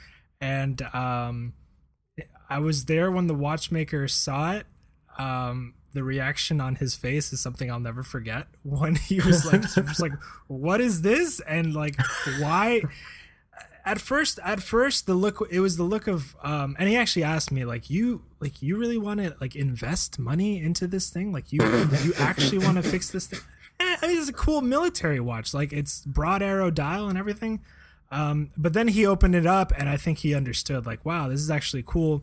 and 0.41 0.83
um, 0.93 1.53
I 2.51 2.59
was 2.59 2.87
there 2.87 3.11
when 3.11 3.29
the 3.29 3.35
watchmaker 3.35 4.09
saw 4.09 4.55
it. 4.55 4.67
Um, 5.19 5.75
the 5.93 6.03
reaction 6.03 6.61
on 6.61 6.75
his 6.75 6.95
face 6.95 7.33
is 7.33 7.41
something 7.41 7.71
I'll 7.71 7.81
never 7.81 8.03
forget. 8.03 8.49
When 8.63 8.97
he 8.97 9.21
was 9.21 9.47
like, 9.47 9.63
just 9.63 10.01
like, 10.01 10.13
"What 10.49 10.81
is 10.81 11.03
this?" 11.03 11.41
and 11.41 11.75
like, 11.75 11.97
why? 12.41 12.83
At 13.85 14.01
first, 14.01 14.39
at 14.45 14.61
first, 14.61 15.07
the 15.07 15.15
look 15.15 15.47
it 15.51 15.61
was 15.61 15.77
the 15.77 15.85
look 15.85 16.07
of, 16.07 16.37
um, 16.43 16.77
and 16.79 16.89
he 16.89 16.97
actually 16.97 17.23
asked 17.23 17.51
me 17.51 17.65
like, 17.65 17.89
"You 17.89 18.25
like 18.41 18.61
you 18.61 18.77
really 18.77 18.99
want 18.99 19.21
to 19.21 19.35
like 19.41 19.57
invest 19.57 20.19
money 20.19 20.61
into 20.61 20.87
this 20.87 21.09
thing? 21.09 21.33
Like 21.33 21.53
you 21.53 21.63
you 22.05 22.13
actually 22.19 22.59
want 22.59 22.77
to 22.77 22.83
fix 22.83 23.11
this 23.11 23.27
thing?" 23.27 23.41
Eh, 23.81 23.97
I 24.03 24.07
mean, 24.07 24.19
it's 24.19 24.29
a 24.29 24.35
cool 24.35 24.61
military 24.61 25.21
watch. 25.21 25.55
Like 25.55 25.73
it's 25.73 26.05
broad 26.05 26.43
arrow 26.43 26.71
dial 26.71 27.09
and 27.09 27.17
everything. 27.17 27.61
Um, 28.13 28.51
but 28.57 28.73
then 28.73 28.89
he 28.89 29.07
opened 29.07 29.35
it 29.35 29.47
up, 29.47 29.73
and 29.77 29.89
I 29.89 29.97
think 29.97 30.19
he 30.19 30.35
understood. 30.35 30.85
Like, 30.85 31.05
wow, 31.05 31.29
this 31.29 31.41
is 31.41 31.51
actually 31.51 31.85
cool. 31.87 32.23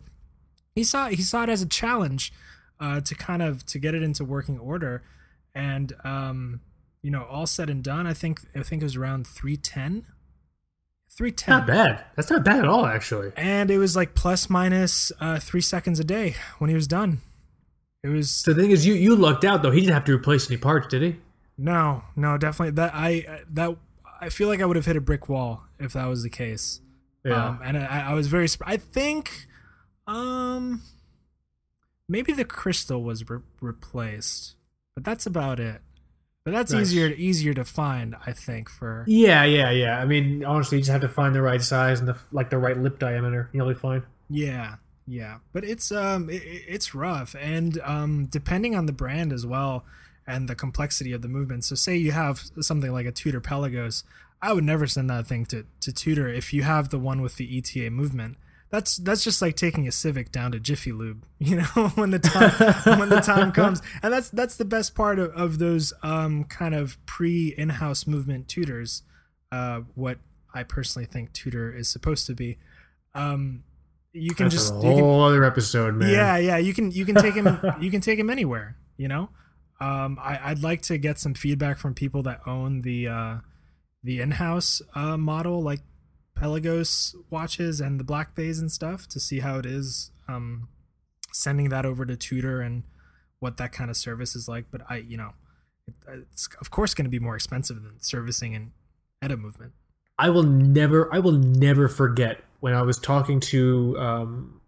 He 0.78 0.84
saw 0.84 1.08
he 1.08 1.22
saw 1.22 1.44
it 1.44 1.50
as 1.50 1.62
a 1.62 1.68
challenge 1.68 2.32
uh, 2.80 3.02
to 3.02 3.16
kind 3.16 3.42
of 3.42 3.66
to 3.68 3.80
get 3.80 3.96
it 3.96 4.04
into 4.04 4.24
working 4.24 4.60
order, 4.60 5.04
and 5.56 5.94
um, 6.04 6.62
you 7.02 7.12
know, 7.12 7.24
all 7.24 7.48
said 7.48 7.70
and 7.70 7.84
done, 7.84 8.06
I 8.06 8.14
think 8.14 8.42
I 8.56 8.64
think 8.64 8.82
it 8.82 8.86
was 8.86 8.96
around 8.96 9.28
three 9.28 9.58
ten. 9.58 10.06
Three 11.10 11.32
ten. 11.32 11.60
not 11.60 11.68
bad. 11.68 12.06
That's 12.16 12.30
not 12.30 12.44
bad 12.44 12.60
at 12.60 12.68
all, 12.68 12.86
actually. 12.86 13.32
And 13.36 13.72
it 13.72 13.80
was 13.80 13.96
like 13.96 14.14
plus 14.14 14.50
minus 14.50 15.12
uh, 15.20 15.40
three 15.40 15.62
seconds 15.62 16.00
a 16.00 16.04
day 16.04 16.36
when 16.60 16.70
he 16.70 16.76
was 16.76 16.88
done. 16.88 17.22
It 18.04 18.10
was 18.10 18.30
So 18.30 18.54
the 18.54 18.62
thing 18.62 18.72
is, 18.72 18.86
you 18.86 18.94
you 18.94 19.16
lucked 19.16 19.44
out 19.44 19.64
though. 19.64 19.72
He 19.72 19.80
didn't 19.80 19.96
have 19.96 20.06
to 20.06 20.14
replace 20.14 20.50
any 20.50 20.58
parts, 20.58 20.88
did 20.88 21.02
he? 21.02 21.18
no, 21.58 22.04
no, 22.16 22.38
definitely 22.38 22.76
that 22.76 22.92
I 22.94 23.42
that 23.52 23.76
I 24.22 24.30
feel 24.30 24.48
like 24.48 24.62
I 24.62 24.66
would 24.66 24.76
have 24.76 24.86
hit 24.86 24.96
a 24.96 25.02
brick 25.02 25.28
wall 25.28 25.64
if 25.80 25.94
that 25.94 26.06
was 26.08 26.22
the 26.22 26.30
case. 26.30 26.82
Yeah. 27.26 27.48
Um, 27.48 27.60
and 27.64 27.78
I, 27.78 28.12
I 28.12 28.14
was 28.14 28.28
very. 28.28 28.48
I 28.62 28.78
think, 28.78 29.47
um, 30.08 30.82
maybe 32.08 32.34
the 32.34 32.46
crystal 32.46 33.04
was 33.04 33.30
re- 33.30 33.40
replaced, 33.62 34.56
but 34.96 35.04
that's 35.04 35.26
about 35.26 35.60
it. 35.60 35.82
But 36.44 36.52
that's 36.54 36.72
Nice. 36.72 36.84
easier 36.94 37.08
easier 37.08 37.54
to 37.54 37.66
find, 37.66 38.16
I 38.26 38.32
think. 38.32 38.70
For 38.70 39.04
yeah, 39.08 39.44
yeah, 39.44 39.70
yeah. 39.70 40.00
I 40.00 40.06
mean, 40.06 40.46
honestly, 40.46 40.78
you 40.78 40.82
just 40.82 40.92
have 40.92 41.02
to 41.02 41.10
find 41.10 41.36
the 41.36 41.42
right 41.42 41.62
size 41.62 42.00
and 42.00 42.08
the 42.08 42.16
like 42.32 42.50
the 42.50 42.58
right 42.58 42.78
lip 42.78 43.00
diameter. 43.00 43.50
You'll 43.52 43.68
be 43.68 43.74
fine. 43.74 44.04
yeah, 44.30 44.76
yeah. 45.06 45.40
But 45.52 45.66
it's 45.66 45.92
um, 45.92 46.30
it, 46.30 46.42
it- 46.44 46.64
it's 46.70 46.96
rough, 46.96 47.36
and 47.38 47.82
um, 47.84 48.28
depending 48.28 48.76
on 48.76 48.86
the 48.86 48.94
brand 48.94 49.34
as 49.34 49.46
well, 49.46 49.84
and 50.26 50.48
the 50.48 50.56
complexity 50.56 51.12
of 51.12 51.22
the 51.22 51.28
movement. 51.28 51.66
So, 51.66 51.76
say 51.76 51.98
you 51.98 52.14
have 52.14 52.40
something 52.62 52.94
like 52.94 53.06
a 53.06 53.12
Tudor 53.12 53.42
Pelagos, 53.42 54.04
I 54.42 54.54
would 54.54 54.64
never 54.64 54.88
send 54.88 55.10
that 55.10 55.28
thing 55.28 55.46
to 55.48 55.66
to 55.82 55.92
Tudor 55.92 56.30
if 56.30 56.54
you 56.54 56.64
have 56.64 56.92
the 56.92 57.00
one 57.00 57.22
with 57.22 57.36
the 57.36 57.58
ETA 57.58 57.90
movement. 57.92 58.38
That's 58.70 58.98
that's 58.98 59.24
just 59.24 59.42
like 59.42 59.56
taking 59.56 59.88
a 59.88 59.92
Civic 59.92 60.32
down 60.32 60.52
to 60.52 60.60
Jiffy 60.60 60.92
Lube, 60.92 61.26
you 61.40 61.56
know, 61.58 61.92
when 61.96 62.12
the 62.12 62.20
time 62.20 63.00
when 63.00 63.10
the 63.10 63.22
time 63.22 63.52
comes. 63.52 63.82
And 64.04 64.12
that's 64.12 64.30
that's 64.30 64.58
the 64.58 64.66
best 64.66 64.94
part 64.94 65.20
of, 65.20 65.32
of 65.32 65.60
those 65.60 65.94
um, 66.04 66.44
kind 66.44 66.76
of 66.76 66.98
pre 67.06 67.54
in-house 67.58 68.06
movement 68.08 68.48
Tudors. 68.48 69.04
Uh, 69.52 69.82
what 69.96 70.20
I 70.54 70.64
personally 70.64 71.06
think 71.06 71.32
Tudor 71.32 71.72
is 71.72 71.88
supposed 71.88 72.28
to 72.28 72.34
be. 72.34 72.58
Um, 73.16 73.64
you 74.12 74.34
can 74.34 74.46
That's 74.46 74.56
just 74.56 74.74
a 74.74 74.76
you 74.78 74.82
can- 74.82 75.00
whole 75.00 75.24
other 75.24 75.44
episode, 75.46 75.96
man. 75.96 76.10
yeah, 76.10 76.38
yeah. 76.38 76.58
You 76.58 76.74
can 76.74 76.92
you 76.92 77.06
can 77.06 77.16
take 77.16 77.36
him 77.36 77.60
you 77.80 77.90
can 77.90 78.02
take 78.02 78.20
him 78.20 78.30
anywhere. 78.30 78.76
You 78.98 79.08
know, 79.08 79.30
um, 79.80 80.18
I, 80.22 80.40
I'd 80.44 80.64
like 80.64 80.82
to 80.84 80.98
get 80.98 81.20
some 81.20 81.36
feedback 81.36 81.78
from 81.78 81.94
people 81.94 82.24
that 82.24 82.42
own 82.46 82.82
the 82.82 83.08
uh, 83.08 83.36
the 84.04 84.20
in-house 84.20 84.82
uh, 84.96 85.16
model, 85.18 85.62
like 85.64 85.80
Pelagos 86.40 87.16
watches 87.30 87.80
and 87.82 88.00
the 88.00 88.04
Black 88.04 88.36
Bays 88.36 88.60
and 88.60 88.72
stuff, 88.72 89.08
to 89.10 89.20
see 89.20 89.40
how 89.40 89.58
it 89.60 89.66
is 89.66 90.12
um, 90.28 90.68
sending 91.32 91.70
that 91.70 91.86
over 91.86 92.06
to 92.06 92.16
Tudor 92.16 92.62
and 92.62 92.84
what 93.40 93.58
that 93.58 93.72
kind 93.72 93.90
of 93.90 93.98
service 93.98 94.36
is 94.36 94.48
like. 94.48 94.66
But 94.72 94.82
I, 94.90 94.98
you 94.98 95.18
know, 95.18 95.32
it, 95.88 95.94
it's 96.08 96.48
of 96.62 96.70
course 96.72 96.94
going 96.94 97.06
to 97.06 97.12
be 97.12 97.20
more 97.20 97.36
expensive 97.36 97.82
than 97.82 98.02
servicing 98.02 98.56
an 98.56 98.72
ETA 99.22 99.38
movement. 99.38 99.74
I 100.20 100.30
will 100.30 100.44
never, 100.44 101.14
I 101.14 101.20
will 101.20 101.34
never 101.34 101.88
forget 101.88 102.44
when 102.60 102.74
I 102.74 102.82
was 102.82 102.98
talking 102.98 103.40
to, 103.42 103.96
um, 104.00 104.62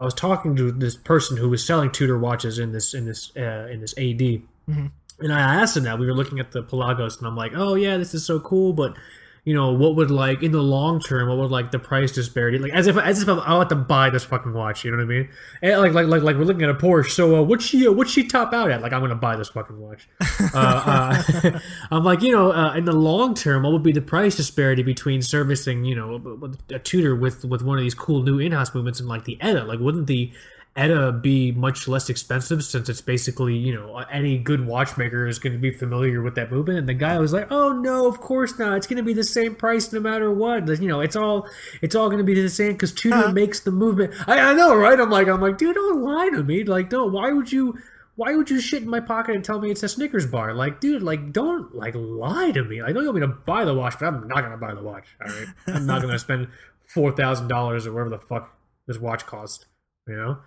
I 0.00 0.04
was 0.04 0.14
talking 0.14 0.54
to 0.56 0.70
this 0.72 0.96
person 0.96 1.36
who 1.36 1.48
was 1.48 1.64
selling 1.64 1.90
Tudor 1.90 2.18
watches 2.18 2.58
in 2.58 2.72
this 2.72 2.92
in 2.94 3.04
this 3.04 3.30
uh, 3.36 3.68
in 3.70 3.80
this 3.80 3.92
AD, 3.96 4.42
Mhm. 4.68 4.90
and 5.20 5.32
I 5.32 5.40
asked 5.60 5.76
him 5.76 5.84
that 5.84 5.98
we 5.98 6.06
were 6.06 6.14
looking 6.14 6.40
at 6.40 6.50
the 6.52 6.62
Pelagos, 6.62 7.18
and 7.18 7.26
I'm 7.26 7.36
like, 7.36 7.52
oh 7.54 7.74
yeah, 7.74 7.96
this 7.98 8.12
is 8.14 8.24
so 8.26 8.40
cool, 8.40 8.72
but 8.72 8.96
you 9.44 9.54
know, 9.54 9.72
what 9.72 9.96
would 9.96 10.10
like 10.10 10.44
in 10.44 10.52
the 10.52 10.62
long 10.62 11.00
term, 11.00 11.28
what 11.28 11.36
would 11.36 11.50
like 11.50 11.72
the 11.72 11.78
price 11.78 12.12
disparity, 12.12 12.58
like 12.58 12.72
as 12.72 12.86
if 12.86 12.96
as 12.96 13.22
if 13.22 13.28
I'm, 13.28 13.40
I 13.40 13.54
want 13.54 13.70
to 13.70 13.74
buy 13.74 14.08
this 14.08 14.22
fucking 14.22 14.52
watch, 14.52 14.84
you 14.84 14.92
know 14.92 14.98
what 14.98 15.02
I 15.02 15.06
mean? 15.06 15.28
And 15.62 15.80
like 15.80 15.92
like 15.92 16.06
like 16.06 16.22
like 16.22 16.36
we're 16.36 16.44
looking 16.44 16.62
at 16.62 16.70
a 16.70 16.74
Porsche, 16.74 17.10
so 17.10 17.36
uh, 17.36 17.42
what's 17.42 17.64
she 17.64 17.88
uh, 17.88 17.90
what's 17.90 18.12
she 18.12 18.24
top 18.24 18.52
out 18.52 18.70
at? 18.70 18.82
Like 18.82 18.92
I'm 18.92 19.00
gonna 19.00 19.16
buy 19.16 19.34
this 19.34 19.48
fucking 19.48 19.80
watch. 19.80 20.08
uh, 20.54 21.22
uh, 21.44 21.58
I'm 21.90 22.04
like, 22.04 22.22
you 22.22 22.30
know, 22.30 22.52
uh, 22.52 22.74
in 22.74 22.84
the 22.84 22.92
long 22.92 23.34
term, 23.34 23.64
what 23.64 23.72
would 23.72 23.82
be 23.82 23.90
the 23.90 24.00
price 24.00 24.36
disparity 24.36 24.84
between 24.84 25.22
servicing, 25.22 25.84
you 25.84 25.96
know, 25.96 26.38
a, 26.70 26.76
a 26.76 26.78
Tudor 26.78 27.16
with 27.16 27.44
with 27.44 27.62
one 27.62 27.78
of 27.78 27.82
these 27.82 27.94
cool 27.94 28.22
new 28.22 28.38
in-house 28.38 28.72
movements 28.76 29.00
and 29.00 29.08
like 29.08 29.24
the 29.24 29.40
ETA? 29.40 29.64
Like, 29.64 29.80
wouldn't 29.80 30.06
the 30.06 30.32
ETA 30.74 31.12
be 31.12 31.52
much 31.52 31.86
less 31.86 32.08
expensive 32.08 32.64
since 32.64 32.88
it's 32.88 33.02
basically, 33.02 33.54
you 33.56 33.74
know, 33.74 33.98
any 34.10 34.38
good 34.38 34.66
watchmaker 34.66 35.26
is 35.26 35.38
going 35.38 35.52
to 35.52 35.58
be 35.58 35.70
familiar 35.70 36.22
with 36.22 36.34
that 36.36 36.50
movement? 36.50 36.78
And 36.78 36.88
the 36.88 36.94
guy 36.94 37.18
was 37.18 37.32
like, 37.32 37.48
"Oh 37.50 37.72
no, 37.72 38.06
of 38.06 38.20
course 38.20 38.58
not. 38.58 38.76
It's 38.78 38.86
going 38.86 38.96
to 38.96 39.02
be 39.02 39.12
the 39.12 39.22
same 39.24 39.54
price 39.54 39.92
no 39.92 40.00
matter 40.00 40.32
what. 40.32 40.66
You 40.80 40.88
know, 40.88 41.00
it's 41.00 41.14
all 41.16 41.46
it's 41.82 41.94
all 41.94 42.06
going 42.08 42.18
to 42.18 42.24
be 42.24 42.40
the 42.40 42.48
same 42.48 42.72
because 42.72 42.92
Tudor 42.92 43.16
Huh. 43.16 43.32
makes 43.32 43.60
the 43.60 43.70
movement." 43.70 44.14
I, 44.26 44.38
I 44.38 44.52
know, 44.54 44.74
right? 44.74 44.98
I'm 44.98 45.10
like, 45.10 45.28
I'm 45.28 45.40
like, 45.42 45.58
dude, 45.58 45.74
don't 45.74 46.00
lie 46.02 46.30
to 46.30 46.42
me. 46.42 46.64
Like, 46.64 46.88
don't. 46.88 47.12
Why 47.12 47.32
would 47.32 47.52
you? 47.52 47.78
Why 48.16 48.34
would 48.34 48.50
you 48.50 48.60
shit 48.60 48.82
in 48.82 48.88
my 48.90 49.00
pocket 49.00 49.34
and 49.34 49.44
tell 49.44 49.58
me 49.60 49.70
it's 49.70 49.82
a 49.82 49.88
Snickers 49.88 50.26
bar? 50.26 50.52
Like, 50.54 50.80
dude, 50.80 51.02
like, 51.02 51.32
don't 51.32 51.74
like 51.74 51.94
lie 51.94 52.50
to 52.52 52.62
me. 52.64 52.80
I 52.82 52.92
know 52.92 53.00
you 53.00 53.06
want 53.06 53.20
me 53.20 53.26
to 53.26 53.28
buy 53.28 53.64
the 53.64 53.74
watch, 53.74 53.96
but 53.98 54.06
I'm 54.06 54.28
not 54.28 54.42
gonna 54.42 54.56
buy 54.58 54.74
the 54.74 54.82
watch. 54.82 55.06
All 55.22 55.32
right, 55.32 55.46
I'm 55.66 55.86
not 55.86 56.00
gonna 56.02 56.18
spend 56.28 56.48
four 56.88 57.12
thousand 57.12 57.48
dollars 57.48 57.86
or 57.86 57.92
whatever 57.92 58.10
the 58.10 58.18
fuck 58.18 58.54
this 58.86 58.98
watch 58.98 59.26
cost, 59.26 59.66
you 60.08 60.16
know. 60.16 60.38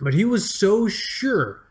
But 0.00 0.14
he 0.14 0.24
was 0.24 0.52
so 0.52 0.88
sure. 0.88 1.62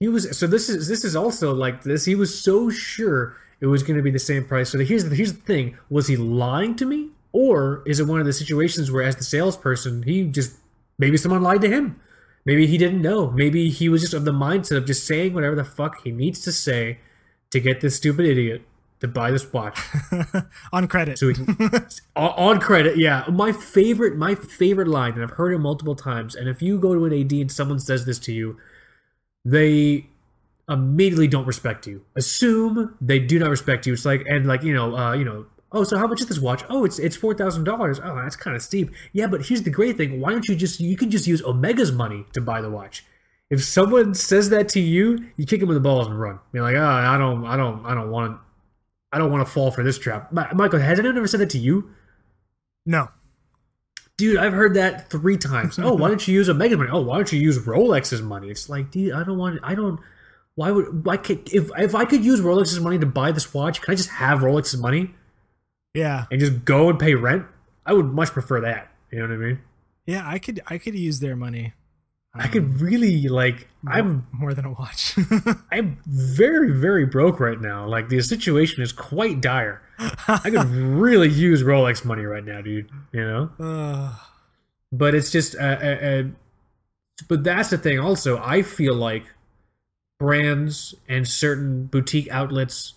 He 0.00 0.08
was 0.08 0.38
so 0.38 0.46
this 0.46 0.68
is 0.68 0.88
this 0.88 1.04
is 1.04 1.16
also 1.16 1.54
like 1.54 1.82
this. 1.82 2.04
He 2.04 2.14
was 2.14 2.38
so 2.38 2.70
sure 2.70 3.36
it 3.60 3.66
was 3.66 3.82
going 3.82 3.96
to 3.96 4.02
be 4.02 4.10
the 4.10 4.18
same 4.18 4.44
price. 4.44 4.70
So 4.70 4.78
here's 4.78 5.04
the 5.04 5.14
here's 5.14 5.32
the 5.32 5.40
thing: 5.40 5.76
was 5.88 6.06
he 6.06 6.16
lying 6.16 6.76
to 6.76 6.84
me, 6.84 7.10
or 7.32 7.82
is 7.86 7.98
it 7.98 8.06
one 8.06 8.20
of 8.20 8.26
the 8.26 8.32
situations 8.32 8.90
where, 8.90 9.02
as 9.02 9.16
the 9.16 9.24
salesperson, 9.24 10.02
he 10.02 10.24
just 10.24 10.56
maybe 10.98 11.16
someone 11.16 11.42
lied 11.42 11.62
to 11.62 11.68
him? 11.68 12.00
Maybe 12.44 12.66
he 12.66 12.78
didn't 12.78 13.02
know. 13.02 13.30
Maybe 13.30 13.70
he 13.70 13.88
was 13.88 14.02
just 14.02 14.14
of 14.14 14.24
the 14.24 14.32
mindset 14.32 14.76
of 14.76 14.86
just 14.86 15.04
saying 15.04 15.34
whatever 15.34 15.56
the 15.56 15.64
fuck 15.64 16.02
he 16.04 16.12
needs 16.12 16.40
to 16.42 16.52
say 16.52 16.98
to 17.50 17.58
get 17.58 17.80
this 17.80 17.96
stupid 17.96 18.26
idiot 18.26 18.62
to 19.00 19.08
buy 19.08 19.30
this 19.30 19.52
watch 19.52 19.78
on 20.72 20.88
credit. 20.88 21.18
So 21.18 21.26
we 21.26 21.34
can, 21.34 21.56
on, 22.16 22.60
credit, 22.60 22.96
yeah. 22.96 23.24
My 23.30 23.52
favorite, 23.52 24.16
my 24.16 24.34
favorite 24.34 24.88
line, 24.88 25.12
and 25.14 25.22
I've 25.22 25.30
heard 25.30 25.52
it 25.52 25.58
multiple 25.58 25.94
times. 25.94 26.34
And 26.34 26.48
if 26.48 26.62
you 26.62 26.78
go 26.78 26.94
to 26.94 27.04
an 27.04 27.12
AD 27.12 27.32
and 27.32 27.52
someone 27.52 27.78
says 27.78 28.06
this 28.06 28.18
to 28.20 28.32
you, 28.32 28.56
they 29.44 30.06
immediately 30.68 31.28
don't 31.28 31.46
respect 31.46 31.86
you. 31.86 32.04
Assume 32.16 32.96
they 33.00 33.18
do 33.18 33.38
not 33.38 33.50
respect 33.50 33.86
you. 33.86 33.92
It's 33.92 34.04
like 34.04 34.24
and 34.26 34.46
like 34.46 34.62
you 34.62 34.72
know, 34.72 34.96
uh, 34.96 35.12
you 35.12 35.24
know, 35.24 35.46
oh, 35.72 35.84
so 35.84 35.98
how 35.98 36.06
much 36.06 36.20
is 36.20 36.26
this 36.26 36.40
watch? 36.40 36.64
Oh, 36.68 36.84
it's 36.84 36.98
it's 36.98 37.16
four 37.16 37.34
thousand 37.34 37.64
dollars. 37.64 38.00
Oh, 38.02 38.16
that's 38.16 38.36
kind 38.36 38.56
of 38.56 38.62
steep. 38.62 38.90
Yeah, 39.12 39.26
but 39.26 39.46
here's 39.46 39.62
the 39.62 39.70
great 39.70 39.96
thing. 39.96 40.20
Why 40.20 40.30
don't 40.30 40.46
you 40.48 40.56
just 40.56 40.80
you 40.80 40.96
can 40.96 41.10
just 41.10 41.26
use 41.26 41.42
Omega's 41.42 41.92
money 41.92 42.24
to 42.32 42.40
buy 42.40 42.60
the 42.60 42.70
watch? 42.70 43.04
If 43.48 43.62
someone 43.62 44.14
says 44.14 44.50
that 44.50 44.68
to 44.70 44.80
you, 44.80 45.26
you 45.36 45.46
kick 45.46 45.60
them 45.60 45.68
in 45.68 45.74
the 45.74 45.80
balls 45.80 46.08
and 46.08 46.20
run. 46.20 46.40
You're 46.52 46.64
like, 46.64 46.74
oh, 46.74 46.84
I 46.84 47.16
don't, 47.16 47.44
I 47.46 47.56
don't, 47.56 47.86
I 47.86 47.94
don't 47.94 48.10
want, 48.10 48.40
I 49.12 49.18
don't 49.18 49.30
want 49.30 49.46
to 49.46 49.52
fall 49.52 49.70
for 49.70 49.82
this 49.82 49.98
trap. 49.98 50.32
Michael, 50.32 50.80
has 50.80 50.98
anyone 50.98 51.16
ever 51.16 51.26
said 51.26 51.40
that 51.40 51.50
to 51.50 51.58
you? 51.58 51.90
No. 52.84 53.08
Dude, 54.16 54.38
I've 54.38 54.52
heard 54.52 54.74
that 54.74 55.10
three 55.10 55.36
times. 55.36 55.78
oh, 55.82 55.94
why 55.94 56.08
don't 56.08 56.26
you 56.26 56.34
use 56.34 56.48
Omega 56.48 56.76
money? 56.76 56.90
Oh, 56.92 57.02
why 57.02 57.16
don't 57.16 57.32
you 57.32 57.40
use 57.40 57.58
Rolex's 57.58 58.22
money? 58.22 58.48
It's 58.48 58.68
like, 58.68 58.90
dude, 58.90 59.12
I 59.12 59.22
don't 59.24 59.38
want, 59.38 59.60
I 59.62 59.74
don't. 59.74 60.00
Why 60.54 60.70
would 60.70 61.04
why 61.04 61.18
could 61.18 61.52
if 61.52 61.70
if 61.76 61.94
I 61.94 62.06
could 62.06 62.24
use 62.24 62.40
Rolex's 62.40 62.80
money 62.80 62.98
to 62.98 63.04
buy 63.04 63.30
this 63.30 63.52
watch, 63.52 63.82
can 63.82 63.92
I 63.92 63.94
just 63.94 64.08
have 64.08 64.38
Rolex's 64.40 64.78
money? 64.78 65.14
Yeah. 65.92 66.24
And 66.30 66.40
just 66.40 66.64
go 66.64 66.88
and 66.88 66.98
pay 66.98 67.14
rent? 67.14 67.44
I 67.84 67.92
would 67.92 68.06
much 68.06 68.30
prefer 68.30 68.62
that. 68.62 68.90
You 69.10 69.18
know 69.18 69.28
what 69.28 69.34
I 69.34 69.36
mean? 69.36 69.60
Yeah, 70.06 70.26
I 70.26 70.38
could 70.38 70.60
I 70.66 70.78
could 70.78 70.94
use 70.94 71.20
their 71.20 71.36
money. 71.36 71.74
Um, 72.36 72.42
I 72.44 72.48
could 72.48 72.80
really 72.80 73.28
like 73.28 73.68
more, 73.82 73.94
I'm 73.94 74.26
more 74.32 74.54
than 74.54 74.64
a 74.64 74.72
watch. 74.72 75.16
I'm 75.72 75.98
very 76.06 76.72
very 76.78 77.06
broke 77.06 77.40
right 77.40 77.60
now. 77.60 77.86
Like 77.86 78.08
the 78.08 78.20
situation 78.22 78.82
is 78.82 78.92
quite 78.92 79.40
dire. 79.40 79.82
I 79.98 80.50
could 80.50 80.68
really 80.70 81.28
use 81.28 81.62
Rolex 81.62 82.04
money 82.04 82.24
right 82.24 82.44
now, 82.44 82.60
dude. 82.60 82.90
You 83.12 83.24
know. 83.24 83.50
Uh, 83.58 84.14
but 84.92 85.14
it's 85.14 85.30
just 85.30 85.56
uh, 85.56 85.78
uh, 85.82 85.86
uh, 85.86 86.22
but 87.28 87.44
that's 87.44 87.70
the 87.70 87.78
thing. 87.78 87.98
Also, 87.98 88.38
I 88.38 88.62
feel 88.62 88.94
like 88.94 89.24
brands 90.18 90.94
and 91.08 91.26
certain 91.26 91.86
boutique 91.86 92.28
outlets, 92.30 92.94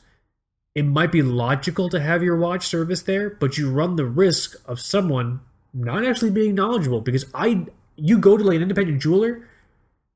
it 0.75 0.83
might 0.83 1.11
be 1.11 1.21
logical 1.21 1.89
to 1.89 1.99
have 1.99 2.23
your 2.23 2.37
watch 2.37 2.67
service 2.67 3.01
there, 3.01 3.29
but 3.29 3.57
you 3.57 3.71
run 3.71 3.95
the 3.95 4.05
risk 4.05 4.55
of 4.65 4.79
someone 4.79 5.41
not 5.73 6.05
actually 6.05 6.31
being 6.31 6.55
knowledgeable 6.55 7.01
because 7.01 7.25
I 7.33 7.65
you 8.01 8.17
go 8.17 8.37
to 8.37 8.43
like 8.43 8.55
an 8.55 8.61
independent 8.61 9.01
jeweler 9.01 9.47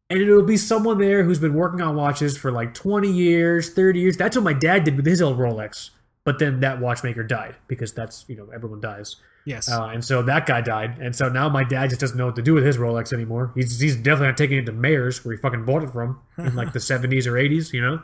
and 0.10 0.22
it'll 0.22 0.44
be 0.44 0.58
someone 0.58 1.00
there 1.00 1.24
who's 1.24 1.40
been 1.40 1.54
working 1.54 1.82
on 1.82 1.96
watches 1.96 2.38
for 2.38 2.52
like 2.52 2.74
20 2.74 3.12
years, 3.12 3.74
30 3.74 4.00
years. 4.00 4.18
That's 4.18 4.36
what 4.36 4.44
my 4.44 4.54
dad 4.54 4.84
did 4.84 4.96
with 4.96 5.06
his 5.06 5.22
old 5.22 5.38
Rolex. 5.38 5.90
But 6.24 6.40
then 6.40 6.62
that 6.62 6.80
watchmaker 6.80 7.24
died 7.24 7.56
because 7.68 7.94
that's, 7.94 8.24
you 8.28 8.36
know, 8.36 8.48
everyone 8.54 8.80
dies. 8.80 9.18
Yes. 9.46 9.70
Uh, 9.70 9.88
and 9.88 10.04
so 10.04 10.22
that 10.24 10.46
guy 10.46 10.62
died. 10.62 11.00
And 11.00 11.16
so 11.16 11.28
now 11.28 11.50
my 11.50 11.64
dad 11.64 11.90
just 11.90 12.00
doesn't 12.00 12.18
know 12.18 12.28
what 12.28 12.36
to 12.38 12.42
do 12.42 12.54
with 12.54 12.66
his 12.66 12.78
Rolex 12.78 13.12
anymore. 13.12 13.52
He's, 13.56 13.80
he's 13.80 13.96
definitely 13.96 14.28
not 14.28 14.38
taking 14.38 14.58
it 14.58 14.66
to 14.68 14.72
Mayors 14.72 15.26
where 15.26 15.36
he 15.36 15.42
fucking 15.42 15.66
bought 15.66 15.84
it 15.84 15.90
from 15.90 16.20
in 16.38 16.56
like 16.56 16.72
the 16.74 16.80
70s 16.80 17.28
or 17.28 17.34
80s, 17.34 17.74
you 17.74 17.82
know? 17.82 18.02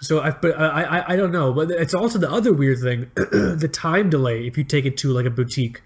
So 0.00 0.20
I, 0.20 0.32
but 0.32 0.58
I, 0.58 0.82
I, 0.82 1.12
I 1.12 1.16
don't 1.16 1.30
know. 1.30 1.52
But 1.52 1.70
it's 1.70 1.94
also 1.94 2.18
the 2.18 2.30
other 2.30 2.52
weird 2.52 2.80
thing 2.80 3.10
the 3.14 3.70
time 3.72 4.10
delay 4.10 4.46
if 4.46 4.58
you 4.58 4.64
take 4.64 4.84
it 4.84 4.96
to 4.98 5.12
like 5.12 5.24
a 5.24 5.30
boutique. 5.30 5.80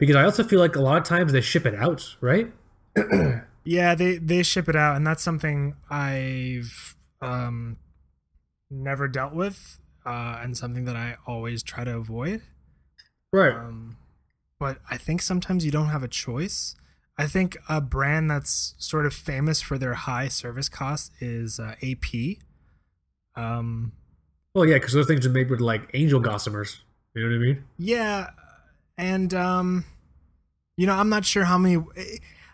Because 0.00 0.16
I 0.16 0.24
also 0.24 0.42
feel 0.42 0.58
like 0.58 0.74
a 0.74 0.80
lot 0.80 0.96
of 0.96 1.04
times 1.04 1.32
they 1.32 1.42
ship 1.42 1.66
it 1.66 1.74
out, 1.74 2.16
right? 2.20 2.50
yeah, 3.64 3.94
they, 3.94 4.16
they 4.16 4.42
ship 4.42 4.68
it 4.68 4.74
out. 4.74 4.96
And 4.96 5.06
that's 5.06 5.22
something 5.22 5.76
I've 5.90 6.96
um, 7.20 7.76
never 8.70 9.06
dealt 9.08 9.34
with 9.34 9.78
uh, 10.06 10.40
and 10.42 10.56
something 10.56 10.86
that 10.86 10.96
I 10.96 11.16
always 11.26 11.62
try 11.62 11.84
to 11.84 11.96
avoid. 11.96 12.40
Right. 13.30 13.52
Um, 13.52 13.98
but 14.58 14.78
I 14.90 14.96
think 14.96 15.20
sometimes 15.20 15.64
you 15.66 15.70
don't 15.70 15.88
have 15.88 16.02
a 16.02 16.08
choice. 16.08 16.76
I 17.18 17.26
think 17.26 17.58
a 17.68 17.82
brand 17.82 18.30
that's 18.30 18.74
sort 18.78 19.04
of 19.04 19.12
famous 19.12 19.60
for 19.60 19.76
their 19.76 19.94
high 19.94 20.28
service 20.28 20.70
costs 20.70 21.10
is 21.20 21.60
uh, 21.60 21.74
AP. 21.82 22.38
Um, 23.36 23.92
well, 24.54 24.64
yeah, 24.64 24.76
because 24.76 24.94
those 24.94 25.06
things 25.06 25.26
are 25.26 25.30
made 25.30 25.50
with 25.50 25.60
like 25.60 25.90
angel 25.92 26.20
gossamers. 26.22 26.78
You 27.14 27.22
know 27.22 27.28
what 27.28 27.34
I 27.34 27.38
mean? 27.38 27.64
Yeah, 27.78 28.30
and 29.00 29.32
um, 29.34 29.84
you 30.76 30.86
know, 30.86 30.94
I'm 30.94 31.08
not 31.08 31.24
sure 31.24 31.44
how 31.44 31.58
many. 31.58 31.82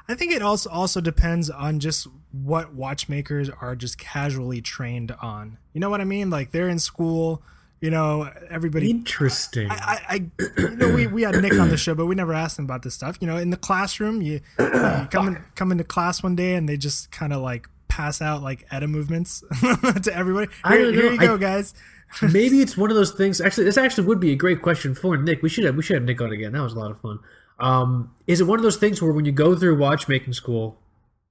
I 0.08 0.14
think 0.14 0.32
it 0.32 0.40
also 0.40 0.70
also 0.70 1.00
depends 1.00 1.50
on 1.50 1.80
just 1.80 2.06
what 2.30 2.72
watchmakers 2.72 3.50
are 3.50 3.74
just 3.74 3.98
casually 3.98 4.60
trained 4.62 5.12
on. 5.20 5.58
You 5.72 5.80
know 5.80 5.90
what 5.90 6.00
I 6.00 6.04
mean? 6.04 6.30
Like 6.30 6.52
they're 6.52 6.68
in 6.68 6.78
school 6.78 7.42
you 7.78 7.90
know 7.90 8.32
everybody 8.48 8.90
interesting 8.90 9.70
i 9.70 9.74
i, 9.76 10.00
I 10.08 10.50
you 10.56 10.70
know 10.76 10.94
we, 10.94 11.06
we 11.06 11.22
had 11.22 11.34
nick 11.42 11.52
on 11.60 11.68
the 11.68 11.76
show 11.76 11.94
but 11.94 12.06
we 12.06 12.14
never 12.14 12.32
asked 12.32 12.58
him 12.58 12.64
about 12.64 12.82
this 12.82 12.94
stuff 12.94 13.18
you 13.20 13.26
know 13.26 13.36
in 13.36 13.50
the 13.50 13.58
classroom 13.58 14.22
you, 14.22 14.40
you 14.58 15.06
come 15.10 15.28
in, 15.28 15.44
come 15.56 15.72
into 15.72 15.84
class 15.84 16.22
one 16.22 16.34
day 16.34 16.54
and 16.54 16.66
they 16.66 16.78
just 16.78 17.10
kind 17.10 17.34
of 17.34 17.42
like 17.42 17.68
pass 17.88 18.22
out 18.22 18.42
like 18.42 18.66
ETA 18.70 18.88
movements 18.88 19.44
to 19.60 20.10
everybody 20.10 20.46
here, 20.46 20.60
I 20.64 20.78
don't 20.78 20.94
know. 20.94 21.00
here 21.02 21.12
you 21.12 21.18
go 21.18 21.34
I, 21.34 21.36
guys 21.36 21.74
maybe 22.22 22.60
it's 22.60 22.76
one 22.76 22.90
of 22.90 22.96
those 22.96 23.12
things 23.12 23.40
actually 23.40 23.64
this 23.64 23.76
actually 23.76 24.06
would 24.06 24.20
be 24.20 24.32
a 24.32 24.36
great 24.36 24.62
question 24.62 24.94
for 24.94 25.16
nick. 25.16 25.42
We 25.42 25.48
should 25.48 25.64
have 25.64 25.76
we 25.76 25.82
should 25.82 25.94
have 25.94 26.04
nick 26.04 26.20
on 26.20 26.32
again. 26.32 26.52
That 26.52 26.62
was 26.62 26.74
a 26.74 26.78
lot 26.78 26.90
of 26.90 27.00
fun. 27.00 27.18
Um, 27.58 28.14
is 28.26 28.40
it 28.40 28.44
one 28.44 28.58
of 28.58 28.62
those 28.62 28.76
things 28.76 29.00
where 29.00 29.12
when 29.12 29.24
you 29.24 29.32
go 29.32 29.56
through 29.56 29.78
watchmaking 29.78 30.32
school 30.32 30.78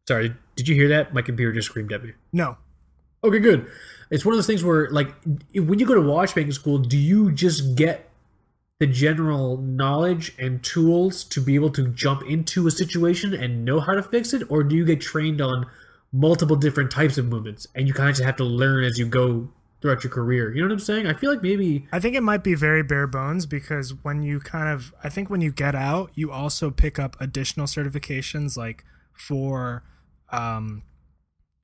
sorry 0.07 0.33
did 0.55 0.67
you 0.67 0.75
hear 0.75 0.87
that? 0.89 1.13
My 1.13 1.21
computer 1.21 1.51
just 1.51 1.67
screamed 1.67 1.91
at 1.91 2.03
me. 2.03 2.13
No. 2.31 2.57
Okay 3.23 3.39
good. 3.39 3.67
It's 4.11 4.23
one 4.23 4.33
of 4.33 4.37
those 4.37 4.47
things 4.47 4.63
where 4.63 4.89
like 4.89 5.13
when 5.53 5.79
you 5.79 5.85
go 5.85 5.95
to 5.95 6.01
watchmaking 6.01 6.53
school 6.53 6.77
do 6.77 6.97
you 6.97 7.31
just 7.31 7.75
get 7.75 8.09
the 8.79 8.87
general 8.87 9.57
knowledge 9.57 10.35
and 10.37 10.61
tools 10.61 11.23
to 11.23 11.39
be 11.39 11.55
able 11.55 11.69
to 11.69 11.87
jump 11.89 12.23
into 12.23 12.67
a 12.67 12.71
situation 12.71 13.33
and 13.33 13.63
know 13.63 13.79
how 13.79 13.93
to 13.93 14.03
fix 14.03 14.33
it? 14.33 14.43
Or 14.49 14.63
do 14.63 14.75
you 14.75 14.85
get 14.85 14.99
trained 14.99 15.39
on 15.39 15.65
multiple 16.11 16.55
different 16.55 16.91
types 16.91 17.17
of 17.17 17.25
movements 17.25 17.67
and 17.75 17.87
you 17.87 17.93
kind 17.93 18.09
of 18.09 18.15
just 18.15 18.25
have 18.25 18.37
to 18.37 18.43
learn 18.43 18.83
as 18.83 18.97
you 18.97 19.05
go 19.05 19.49
throughout 19.81 20.03
your 20.03 20.11
career 20.11 20.53
you 20.53 20.61
know 20.61 20.67
what 20.67 20.73
i'm 20.73 20.79
saying 20.79 21.05
i 21.05 21.13
feel 21.13 21.29
like 21.29 21.43
maybe 21.43 21.87
i 21.91 21.99
think 21.99 22.15
it 22.15 22.23
might 22.23 22.43
be 22.43 22.55
very 22.55 22.81
bare 22.81 23.07
bones 23.07 23.45
because 23.45 23.93
when 24.03 24.21
you 24.21 24.39
kind 24.39 24.67
of 24.67 24.93
i 25.03 25.09
think 25.09 25.29
when 25.29 25.41
you 25.41 25.51
get 25.51 25.75
out 25.75 26.09
you 26.15 26.31
also 26.31 26.71
pick 26.71 26.97
up 26.97 27.15
additional 27.19 27.67
certifications 27.67 28.57
like 28.57 28.83
for 29.13 29.83
um 30.31 30.83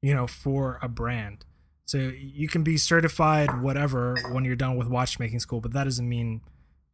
you 0.02 0.14
know 0.14 0.28
for 0.28 0.78
a 0.82 0.88
brand 0.88 1.46
so 1.92 1.98
you 1.98 2.48
can 2.48 2.64
be 2.64 2.78
certified 2.78 3.62
whatever 3.62 4.16
when 4.32 4.46
you're 4.46 4.56
done 4.56 4.78
with 4.78 4.88
watchmaking 4.88 5.42
school, 5.42 5.60
but 5.60 5.74
that 5.74 5.84
doesn't 5.84 6.08
mean 6.08 6.40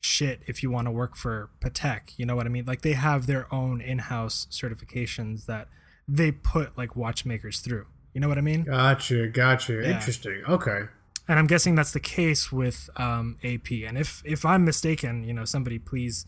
shit 0.01 0.41
if 0.47 0.63
you 0.63 0.72
want 0.72 0.88
to 0.88 0.91
work 0.91 1.15
for 1.15 1.51
Patek. 1.61 2.18
You 2.18 2.26
know 2.26 2.36
what 2.36 2.47
I 2.47 2.49
mean? 2.49 2.65
Like 2.65 2.82
they 2.82 2.93
have 2.93 3.28
their 3.28 3.53
own 3.53 3.80
in-house 3.80 4.47
certifications 4.49 5.45
that 5.45 5.68
they 6.07 6.32
put 6.32 6.76
like 6.80 6.95
watchmakers 6.95 7.59
through. 7.59 7.86
You 8.15 8.22
know 8.22 8.28
what 8.28 8.39
I 8.39 8.41
mean? 8.41 8.63
Gotcha, 8.63 9.28
gotcha. 9.28 9.74
Yeah. 9.74 9.97
Interesting. 9.97 10.41
Okay. 10.49 10.86
And 11.28 11.38
I'm 11.38 11.47
guessing 11.47 11.75
that's 11.75 11.91
the 11.91 11.99
case 11.99 12.51
with 12.51 12.89
um, 12.95 13.38
AP. 13.43 13.71
And 13.86 13.97
if 13.97 14.21
if 14.25 14.45
I'm 14.45 14.63
mistaken, 14.63 15.23
you 15.23 15.34
know, 15.34 15.45
somebody 15.45 15.78
please 15.78 16.25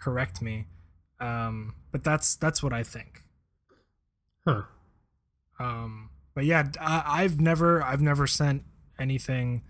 correct 0.00 0.42
me. 0.42 0.66
Um, 1.20 1.74
but 1.92 2.04
that's 2.04 2.36
that's 2.36 2.62
what 2.62 2.72
I 2.72 2.82
think. 2.82 3.22
Huh. 4.46 4.62
Um, 5.58 6.10
but 6.34 6.44
yeah, 6.44 6.64
I, 6.80 7.22
have 7.22 7.40
never 7.40 7.82
I've 7.82 8.02
never 8.02 8.26
sent 8.26 8.64
anything 8.98 9.62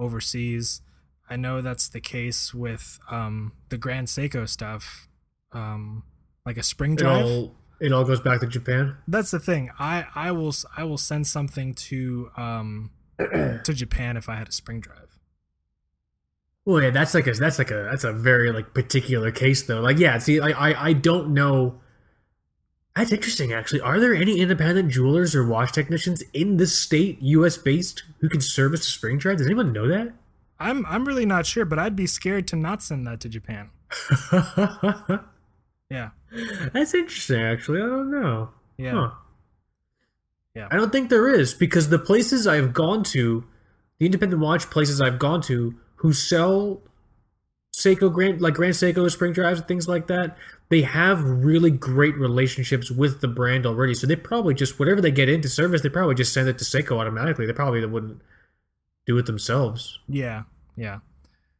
overseas. 0.00 0.80
I 1.28 1.36
know 1.36 1.60
that's 1.60 1.88
the 1.88 2.00
case 2.00 2.54
with 2.54 2.98
um, 3.10 3.52
the 3.68 3.78
Grand 3.78 4.08
Seiko 4.08 4.48
stuff, 4.48 5.08
um, 5.52 6.04
like 6.46 6.56
a 6.56 6.62
spring 6.62 6.96
drive. 6.96 7.26
It 7.26 7.28
all, 7.28 7.54
it 7.80 7.92
all 7.92 8.04
goes 8.04 8.20
back 8.20 8.40
to 8.40 8.46
Japan. 8.46 8.96
That's 9.08 9.30
the 9.30 9.38
thing. 9.38 9.70
I, 9.78 10.06
I 10.14 10.30
will 10.30 10.54
I 10.76 10.84
will 10.84 10.98
send 10.98 11.26
something 11.26 11.74
to 11.74 12.30
um, 12.36 12.90
to 13.18 13.72
Japan 13.72 14.16
if 14.16 14.28
I 14.28 14.36
had 14.36 14.48
a 14.48 14.52
spring 14.52 14.80
drive. 14.80 15.18
Well, 16.64 16.82
yeah, 16.82 16.90
that's 16.90 17.14
like 17.14 17.26
a 17.26 17.32
that's 17.32 17.58
like 17.58 17.70
a 17.70 17.88
that's 17.90 18.04
a 18.04 18.12
very 18.12 18.50
like 18.50 18.72
particular 18.72 19.30
case 19.30 19.62
though. 19.64 19.80
Like, 19.80 19.98
yeah, 19.98 20.18
see, 20.18 20.40
I 20.40 20.50
I, 20.50 20.86
I 20.88 20.92
don't 20.94 21.34
know 21.34 21.80
that's 22.96 23.10
interesting, 23.10 23.52
actually. 23.52 23.80
Are 23.80 23.98
there 23.98 24.14
any 24.14 24.38
independent 24.38 24.90
jewelers 24.92 25.34
or 25.34 25.44
watch 25.44 25.72
technicians 25.72 26.22
in 26.32 26.58
this 26.58 26.78
state, 26.78 27.20
U.S. 27.20 27.56
based, 27.56 28.04
who 28.20 28.28
can 28.28 28.40
service 28.40 28.86
a 28.86 28.90
spring 28.90 29.18
drive? 29.18 29.38
Does 29.38 29.48
anyone 29.48 29.72
know 29.72 29.88
that? 29.88 30.12
I'm 30.60 30.86
I'm 30.86 31.04
really 31.04 31.26
not 31.26 31.44
sure, 31.44 31.64
but 31.64 31.78
I'd 31.78 31.96
be 31.96 32.06
scared 32.06 32.46
to 32.48 32.56
not 32.56 32.82
send 32.82 33.06
that 33.06 33.20
to 33.20 33.28
Japan. 33.28 33.70
Yeah. 35.90 36.10
That's 36.72 36.94
interesting, 36.94 37.40
actually. 37.40 37.80
I 37.80 37.86
don't 37.86 38.10
know. 38.10 38.50
Yeah. 38.76 38.92
Huh. 38.92 39.10
Yeah. 40.54 40.68
I 40.70 40.76
don't 40.76 40.92
think 40.92 41.10
there 41.10 41.28
is 41.28 41.52
because 41.52 41.88
the 41.88 41.98
places 41.98 42.46
I've 42.46 42.72
gone 42.72 43.02
to, 43.04 43.44
the 43.98 44.06
independent 44.06 44.40
watch 44.40 44.70
places 44.70 45.00
I've 45.00 45.18
gone 45.18 45.42
to 45.42 45.74
who 45.96 46.12
sell 46.12 46.80
Seiko 47.74 48.12
Grand 48.12 48.40
like 48.40 48.54
Grand 48.54 48.74
Seiko 48.74 49.10
spring 49.10 49.32
drives 49.32 49.58
and 49.58 49.68
things 49.68 49.88
like 49.88 50.06
that, 50.06 50.36
they 50.68 50.82
have 50.82 51.22
really 51.24 51.70
great 51.70 52.16
relationships 52.16 52.90
with 52.90 53.20
the 53.20 53.28
brand 53.28 53.66
already. 53.66 53.94
So 53.94 54.06
they 54.06 54.16
probably 54.16 54.54
just 54.54 54.78
whatever 54.78 55.00
they 55.00 55.10
get 55.10 55.28
into 55.28 55.48
service, 55.48 55.82
they 55.82 55.88
probably 55.88 56.14
just 56.14 56.32
send 56.32 56.48
it 56.48 56.58
to 56.58 56.64
Seiko 56.64 57.00
automatically. 57.00 57.46
They 57.46 57.52
probably 57.52 57.84
wouldn't 57.84 58.22
do 59.06 59.18
it 59.18 59.26
themselves. 59.26 59.98
Yeah. 60.08 60.42
Yeah. 60.76 60.98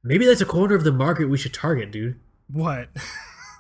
Maybe 0.05 0.27
that's 0.27 0.41
a 0.41 0.47
corner 0.47 0.75
of 0.75 0.85
the 0.85 0.93
market 0.93 1.29
we 1.29 1.39
should 1.39 1.55
target, 1.55 1.91
dude. 1.91 2.21
What? 2.53 2.91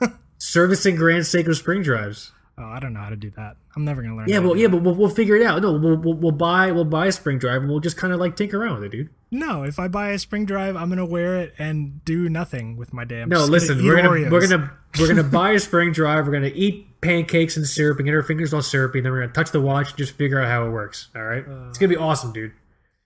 Servicing 0.38 0.94
Grand 0.94 1.24
Seiko 1.24 1.54
spring 1.54 1.82
drives. 1.82 2.32
Oh, 2.56 2.62
I 2.64 2.78
don't 2.78 2.92
know 2.92 3.00
how 3.00 3.08
to 3.10 3.16
do 3.16 3.30
that. 3.30 3.56
I'm 3.74 3.84
never 3.84 4.00
gonna 4.00 4.14
learn. 4.16 4.28
Yeah, 4.28 4.38
well, 4.38 4.56
yeah, 4.56 4.68
but 4.68 4.82
we'll, 4.82 4.94
we'll 4.94 5.08
figure 5.08 5.34
it 5.34 5.42
out. 5.44 5.60
No, 5.60 5.72
we'll, 5.72 5.96
we'll, 5.96 6.14
we'll 6.14 6.30
buy 6.32 6.70
we'll 6.70 6.84
buy 6.84 7.06
a 7.06 7.12
spring 7.12 7.38
drive 7.38 7.62
and 7.62 7.70
we'll 7.70 7.80
just 7.80 7.96
kind 7.96 8.12
of 8.12 8.20
like 8.20 8.36
tinker 8.36 8.62
around 8.62 8.74
with 8.74 8.84
it, 8.84 8.92
dude. 8.92 9.08
no. 9.32 9.64
If 9.64 9.80
I 9.80 9.88
buy 9.88 10.10
a 10.10 10.18
spring 10.20 10.46
drive, 10.46 10.76
I'm 10.76 10.88
gonna 10.88 11.04
wear 11.04 11.36
it 11.40 11.54
and 11.58 12.04
do 12.04 12.28
nothing 12.28 12.76
with 12.76 12.92
my 12.92 13.04
damn. 13.04 13.28
No, 13.28 13.44
listen, 13.44 13.78
gonna 13.78 13.88
we're 13.88 13.96
gonna 13.96 14.08
Oreos. 14.10 14.30
we're 14.30 14.48
gonna 14.48 14.72
we're 15.00 15.08
gonna 15.08 15.24
buy 15.24 15.50
a 15.52 15.58
spring 15.58 15.90
drive. 15.90 16.26
We're 16.26 16.32
gonna 16.32 16.52
eat 16.54 17.00
pancakes 17.00 17.56
and 17.56 17.66
syrup 17.66 17.98
and 17.98 18.06
get 18.06 18.14
our 18.14 18.22
fingers 18.22 18.54
all 18.54 18.62
syrupy. 18.62 19.00
And 19.00 19.06
then 19.06 19.12
we're 19.12 19.22
gonna 19.22 19.32
touch 19.32 19.50
the 19.50 19.60
watch 19.60 19.88
and 19.88 19.98
just 19.98 20.12
figure 20.16 20.40
out 20.40 20.48
how 20.48 20.64
it 20.66 20.70
works. 20.70 21.08
All 21.16 21.22
right, 21.24 21.44
uh, 21.48 21.68
it's 21.70 21.78
gonna 21.78 21.90
be 21.90 21.96
awesome, 21.96 22.32
dude. 22.32 22.52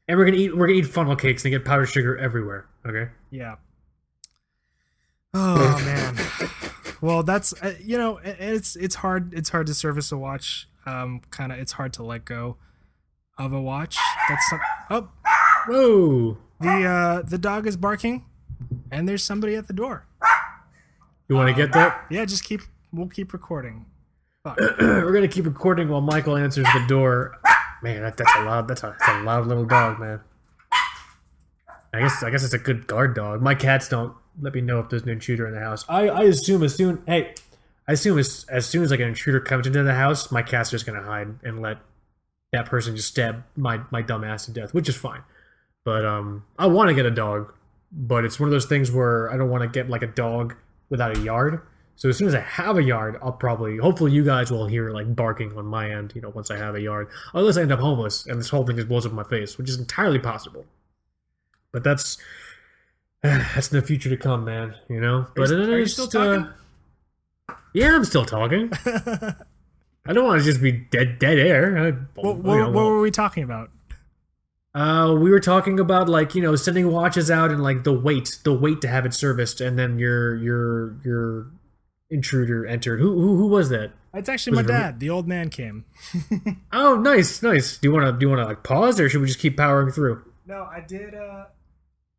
And 0.06 0.18
we're 0.18 0.26
gonna 0.26 0.36
eat 0.36 0.54
we're 0.54 0.66
gonna 0.66 0.80
eat 0.80 0.86
funnel 0.86 1.16
cakes 1.16 1.44
and 1.46 1.52
get 1.52 1.64
powdered 1.64 1.86
sugar 1.86 2.18
everywhere. 2.18 2.66
Okay. 2.86 3.10
Yeah. 3.30 3.56
Oh 5.34 5.78
man. 5.84 6.16
Well, 7.00 7.22
that's 7.22 7.52
uh, 7.62 7.74
you 7.80 7.96
know 7.98 8.18
it- 8.18 8.36
it's 8.40 8.76
it's 8.76 8.96
hard 8.96 9.32
it's 9.34 9.50
hard 9.50 9.66
to 9.68 9.74
service 9.74 10.10
a 10.12 10.18
watch. 10.18 10.68
Um, 10.86 11.20
kind 11.30 11.52
of 11.52 11.58
it's 11.58 11.72
hard 11.72 11.92
to 11.94 12.02
let 12.02 12.24
go 12.24 12.56
of 13.38 13.52
a 13.52 13.60
watch. 13.60 13.96
That's 14.28 14.48
some, 14.50 14.60
oh 14.90 15.08
Whoa. 15.68 16.38
the 16.60 16.84
uh 16.84 17.22
the 17.22 17.38
dog 17.38 17.66
is 17.66 17.76
barking, 17.76 18.24
and 18.90 19.08
there's 19.08 19.22
somebody 19.22 19.54
at 19.54 19.66
the 19.68 19.74
door. 19.74 20.06
You 21.28 21.36
want 21.36 21.48
to 21.48 21.54
get 21.54 21.72
that? 21.74 22.06
Yeah, 22.10 22.24
just 22.24 22.42
keep 22.44 22.62
we'll 22.92 23.08
keep 23.08 23.32
recording. 23.32 23.84
Fuck. 24.42 24.58
we're 24.80 25.12
gonna 25.12 25.28
keep 25.28 25.44
recording 25.44 25.88
while 25.88 26.00
Michael 26.00 26.36
answers 26.36 26.66
the 26.72 26.84
door. 26.88 27.36
Man, 27.82 28.02
that, 28.02 28.16
that's 28.16 28.34
a 28.36 28.42
loud 28.44 28.66
that's 28.66 28.82
a, 28.82 28.96
that's 28.98 29.12
a 29.12 29.22
loud 29.22 29.46
little 29.46 29.64
dog, 29.66 30.00
man. 30.00 30.20
I 31.94 32.00
guess 32.00 32.22
I 32.22 32.30
guess 32.30 32.44
it's 32.44 32.54
a 32.54 32.58
good 32.58 32.86
guard 32.86 33.14
dog. 33.14 33.40
My 33.42 33.54
cats 33.54 33.88
don't 33.88 34.14
let 34.40 34.54
me 34.54 34.60
know 34.60 34.80
if 34.80 34.88
there's 34.88 35.02
an 35.02 35.08
intruder 35.08 35.46
in 35.46 35.54
the 35.54 35.60
house. 35.60 35.84
I, 35.88 36.08
I 36.08 36.22
assume 36.24 36.62
as 36.62 36.74
soon 36.74 37.02
hey, 37.06 37.34
I 37.86 37.92
assume 37.92 38.18
as 38.18 38.44
as 38.48 38.66
soon 38.66 38.82
as 38.82 38.90
like 38.90 39.00
an 39.00 39.08
intruder 39.08 39.40
comes 39.40 39.66
into 39.66 39.82
the 39.82 39.94
house, 39.94 40.30
my 40.30 40.42
just 40.42 40.86
gonna 40.86 41.02
hide 41.02 41.28
and 41.42 41.60
let 41.60 41.78
that 42.52 42.66
person 42.66 42.96
just 42.96 43.08
stab 43.08 43.44
my 43.56 43.80
my 43.90 44.02
dumb 44.02 44.24
ass 44.24 44.46
to 44.46 44.52
death, 44.52 44.74
which 44.74 44.88
is 44.88 44.96
fine. 44.96 45.22
But 45.84 46.04
um, 46.04 46.44
I 46.58 46.66
want 46.66 46.88
to 46.88 46.94
get 46.94 47.06
a 47.06 47.10
dog, 47.10 47.54
but 47.90 48.24
it's 48.24 48.38
one 48.38 48.48
of 48.48 48.52
those 48.52 48.66
things 48.66 48.92
where 48.92 49.32
I 49.32 49.36
don't 49.36 49.50
want 49.50 49.62
to 49.62 49.68
get 49.68 49.88
like 49.88 50.02
a 50.02 50.06
dog 50.06 50.54
without 50.90 51.16
a 51.16 51.20
yard. 51.20 51.62
So 51.96 52.08
as 52.08 52.16
soon 52.16 52.28
as 52.28 52.34
I 52.34 52.40
have 52.40 52.76
a 52.76 52.82
yard, 52.82 53.18
I'll 53.22 53.32
probably, 53.32 53.78
hopefully, 53.78 54.12
you 54.12 54.24
guys 54.24 54.52
will 54.52 54.66
hear 54.66 54.90
like 54.90 55.16
barking 55.16 55.56
on 55.58 55.66
my 55.66 55.90
end. 55.90 56.12
You 56.14 56.20
know, 56.20 56.28
once 56.28 56.50
I 56.50 56.56
have 56.56 56.76
a 56.76 56.80
yard, 56.80 57.08
unless 57.34 57.56
I 57.56 57.62
end 57.62 57.72
up 57.72 57.80
homeless 57.80 58.24
and 58.26 58.38
this 58.38 58.50
whole 58.50 58.64
thing 58.64 58.76
just 58.76 58.88
blows 58.88 59.04
up 59.04 59.10
in 59.10 59.16
my 59.16 59.24
face, 59.24 59.58
which 59.58 59.68
is 59.68 59.78
entirely 59.78 60.20
possible. 60.20 60.64
But 61.72 61.82
that's 61.82 62.18
that's 63.22 63.72
in 63.72 63.80
the 63.80 63.86
future 63.86 64.08
to 64.10 64.16
come, 64.16 64.44
man. 64.44 64.74
You 64.88 65.00
know. 65.00 65.26
But 65.34 65.48
you- 65.50 65.60
it 65.62 65.68
are 65.68 65.76
you 65.78 65.82
is, 65.84 65.92
still 65.92 66.04
uh, 66.06 66.36
talking? 66.36 66.52
yeah, 67.74 67.94
I'm 67.94 68.04
still 68.04 68.24
talking. 68.24 68.70
I 70.06 70.12
don't 70.14 70.24
want 70.24 70.40
to 70.40 70.44
just 70.44 70.62
be 70.62 70.72
dead 70.72 71.18
dead 71.18 71.38
air. 71.38 71.76
I, 71.78 71.90
what, 72.20 72.36
you 72.36 72.42
know, 72.62 72.70
what 72.70 72.84
were 72.84 73.00
we 73.00 73.10
talking 73.10 73.42
about? 73.44 73.70
uh, 74.74 75.14
we 75.18 75.30
were 75.30 75.40
talking 75.40 75.80
about 75.80 76.08
like 76.08 76.34
you 76.34 76.42
know 76.42 76.54
sending 76.56 76.90
watches 76.90 77.30
out 77.30 77.50
and 77.50 77.62
like 77.62 77.84
the 77.84 77.92
wait, 77.92 78.38
the 78.44 78.52
wait 78.52 78.80
to 78.82 78.88
have 78.88 79.04
it 79.06 79.12
serviced, 79.14 79.60
and 79.60 79.78
then 79.78 79.98
your 79.98 80.36
your 80.36 80.96
your 81.04 81.46
intruder 82.10 82.64
entered. 82.66 83.00
Who 83.00 83.20
who, 83.20 83.36
who 83.36 83.46
was 83.48 83.68
that? 83.70 83.90
It's 84.14 84.28
actually 84.28 84.56
my 84.56 84.62
Was 84.62 84.70
it- 84.70 84.74
dad. 84.74 85.00
The 85.00 85.10
old 85.10 85.28
man 85.28 85.50
came. 85.50 85.84
Oh, 86.72 86.96
nice, 86.96 87.42
nice. 87.42 87.76
Do 87.78 87.88
you 87.88 87.92
want 87.94 88.06
to 88.06 88.12
do 88.12 88.24
you 88.26 88.30
want 88.30 88.40
to 88.40 88.46
like 88.46 88.62
pause 88.62 89.00
or 89.00 89.08
should 89.08 89.20
we 89.20 89.26
just 89.26 89.38
keep 89.40 89.56
powering 89.56 89.90
through? 89.90 90.22
No, 90.46 90.62
I 90.70 90.80
did. 90.86 91.14
uh 91.14 91.46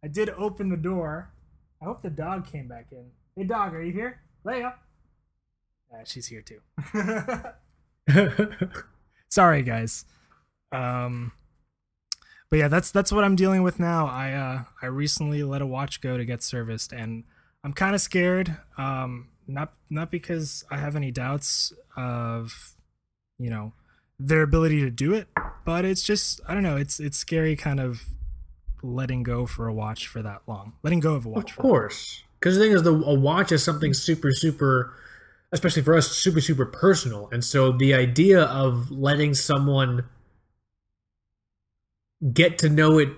I 0.03 0.07
did 0.07 0.29
open 0.29 0.69
the 0.69 0.77
door. 0.77 1.31
I 1.81 1.85
hope 1.85 2.01
the 2.01 2.09
dog 2.09 2.49
came 2.51 2.67
back 2.67 2.87
in. 2.91 3.05
Hey, 3.35 3.43
dog, 3.43 3.73
are 3.73 3.81
you 3.83 3.93
here? 3.93 4.21
Leia. 4.45 4.73
Uh, 5.93 6.03
she's 6.05 6.27
here 6.27 6.41
too. 6.41 6.59
Sorry, 9.29 9.63
guys. 9.63 10.05
Um, 10.71 11.31
but 12.49 12.59
yeah, 12.59 12.67
that's 12.67 12.91
that's 12.91 13.11
what 13.11 13.23
I'm 13.23 13.35
dealing 13.35 13.63
with 13.63 13.79
now. 13.79 14.07
I 14.07 14.33
uh, 14.33 14.63
I 14.81 14.87
recently 14.87 15.43
let 15.43 15.61
a 15.61 15.67
watch 15.67 16.01
go 16.01 16.17
to 16.17 16.25
get 16.25 16.41
serviced, 16.41 16.91
and 16.91 17.23
I'm 17.63 17.73
kind 17.73 17.93
of 17.93 18.01
scared. 18.01 18.57
Um, 18.77 19.29
not 19.47 19.73
not 19.89 20.11
because 20.11 20.63
I 20.71 20.77
have 20.77 20.95
any 20.95 21.11
doubts 21.11 21.73
of, 21.95 22.73
you 23.37 23.49
know, 23.49 23.73
their 24.19 24.41
ability 24.41 24.81
to 24.81 24.89
do 24.89 25.13
it, 25.13 25.27
but 25.65 25.85
it's 25.85 26.03
just 26.03 26.41
I 26.47 26.53
don't 26.53 26.63
know. 26.63 26.77
It's 26.77 26.99
it's 26.99 27.17
scary, 27.17 27.55
kind 27.55 27.79
of 27.79 28.03
letting 28.81 29.23
go 29.23 29.45
for 29.45 29.67
a 29.67 29.73
watch 29.73 30.07
for 30.07 30.21
that 30.21 30.41
long. 30.47 30.73
Letting 30.83 30.99
go 30.99 31.15
of 31.15 31.25
a 31.25 31.29
watch. 31.29 31.51
Of 31.51 31.57
course, 31.57 32.23
because 32.39 32.57
the 32.57 32.63
thing 32.63 32.71
is, 32.71 32.83
the 32.83 32.93
a 32.93 33.13
watch 33.13 33.51
is 33.51 33.63
something 33.63 33.93
super, 33.93 34.31
super, 34.31 34.93
especially 35.51 35.81
for 35.81 35.95
us, 35.95 36.11
super, 36.11 36.41
super 36.41 36.65
personal. 36.65 37.29
And 37.31 37.43
so 37.43 37.71
the 37.71 37.93
idea 37.93 38.43
of 38.43 38.91
letting 38.91 39.33
someone 39.33 40.05
get 42.33 42.57
to 42.59 42.69
know 42.69 42.97
it 42.97 43.09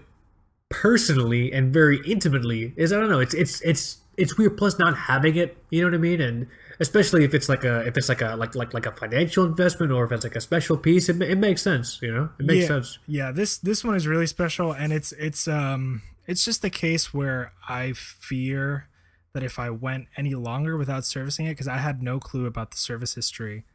personally 0.69 1.51
and 1.51 1.73
very 1.73 1.99
intimately 2.05 2.73
is, 2.75 2.93
I 2.93 2.99
don't 2.99 3.09
know, 3.09 3.19
it's 3.19 3.33
it's 3.33 3.61
it's 3.61 4.00
it's 4.17 4.37
weird. 4.37 4.57
Plus, 4.57 4.77
not 4.77 4.97
having 4.97 5.35
it, 5.35 5.57
you 5.69 5.81
know 5.81 5.87
what 5.87 5.95
I 5.95 5.97
mean, 5.97 6.21
and 6.21 6.47
especially 6.79 7.23
if 7.23 7.33
it's 7.33 7.47
like 7.47 7.63
a 7.63 7.81
if 7.81 7.97
it's 7.97 8.09
like 8.09 8.21
a 8.21 8.35
like 8.35 8.55
like 8.55 8.73
like 8.73 8.85
a 8.85 8.91
financial 8.91 9.45
investment 9.45 9.91
or 9.91 10.03
if 10.03 10.11
it's 10.11 10.23
like 10.23 10.35
a 10.35 10.41
special 10.41 10.77
piece, 10.77 11.09
it, 11.09 11.21
it 11.21 11.37
makes 11.37 11.61
sense. 11.61 11.99
You 12.01 12.13
know, 12.13 12.29
it 12.39 12.45
makes 12.45 12.61
yeah, 12.63 12.67
sense. 12.67 12.99
Yeah, 13.07 13.31
this 13.31 13.57
this 13.57 13.83
one 13.83 13.95
is 13.95 14.07
really 14.07 14.27
special, 14.27 14.71
and 14.71 14.91
it's 14.91 15.11
it's 15.13 15.47
um 15.47 16.01
it's 16.27 16.43
just 16.43 16.61
the 16.61 16.69
case 16.69 17.13
where 17.13 17.53
I 17.67 17.93
fear 17.93 18.87
that 19.33 19.43
if 19.43 19.59
I 19.59 19.69
went 19.69 20.07
any 20.17 20.33
longer 20.35 20.77
without 20.77 21.05
servicing 21.05 21.45
it, 21.45 21.51
because 21.51 21.67
I 21.67 21.77
had 21.77 22.03
no 22.03 22.19
clue 22.19 22.45
about 22.45 22.71
the 22.71 22.77
service 22.77 23.15
history, 23.15 23.65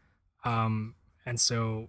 um, 0.44 0.94
and 1.24 1.40
so 1.40 1.88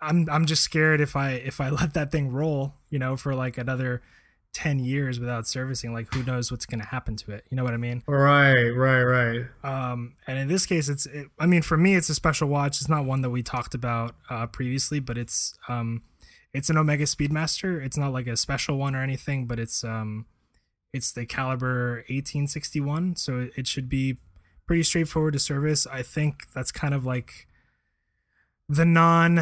I'm 0.00 0.28
I'm 0.28 0.46
just 0.46 0.62
scared 0.62 1.00
if 1.00 1.16
I 1.16 1.32
if 1.32 1.60
I 1.60 1.68
let 1.80 1.94
that 1.94 2.10
thing 2.10 2.30
roll, 2.30 2.74
you 2.90 2.98
know, 2.98 3.16
for 3.16 3.34
like 3.34 3.56
another 3.58 4.02
ten 4.52 4.78
years 4.78 5.18
without 5.18 5.46
servicing, 5.46 5.92
like 5.92 6.12
who 6.12 6.22
knows 6.22 6.50
what's 6.50 6.66
gonna 6.66 6.86
happen 6.86 7.16
to 7.16 7.32
it? 7.32 7.44
You 7.50 7.56
know 7.56 7.64
what 7.64 7.74
I 7.74 7.78
mean? 7.78 8.02
Right, 8.06 8.70
right, 8.70 9.02
right. 9.02 9.46
Um, 9.64 10.14
and 10.26 10.38
in 10.38 10.48
this 10.48 10.66
case, 10.66 10.88
it's 10.88 11.06
it, 11.06 11.28
I 11.38 11.46
mean, 11.46 11.62
for 11.62 11.76
me, 11.76 11.94
it's 11.94 12.08
a 12.08 12.14
special 12.14 12.48
watch. 12.48 12.80
It's 12.80 12.88
not 12.88 13.04
one 13.04 13.22
that 13.22 13.30
we 13.30 13.42
talked 13.42 13.74
about 13.74 14.14
uh, 14.30 14.46
previously, 14.46 15.00
but 15.00 15.16
it's 15.18 15.54
um, 15.68 16.02
it's 16.52 16.70
an 16.70 16.76
Omega 16.76 17.04
Speedmaster. 17.04 17.84
It's 17.84 17.96
not 17.96 18.12
like 18.12 18.26
a 18.26 18.36
special 18.36 18.76
one 18.76 18.94
or 18.94 19.02
anything, 19.02 19.46
but 19.46 19.58
it's 19.58 19.84
um, 19.84 20.26
it's 20.92 21.12
the 21.12 21.24
caliber 21.24 22.04
1861, 22.08 23.16
so 23.16 23.38
it, 23.38 23.52
it 23.56 23.66
should 23.66 23.88
be 23.88 24.18
pretty 24.66 24.82
straightforward 24.82 25.32
to 25.32 25.38
service. 25.38 25.86
I 25.86 26.02
think 26.02 26.46
that's 26.54 26.70
kind 26.70 26.94
of 26.94 27.04
like 27.04 27.46
the 28.68 28.84
non 28.84 29.40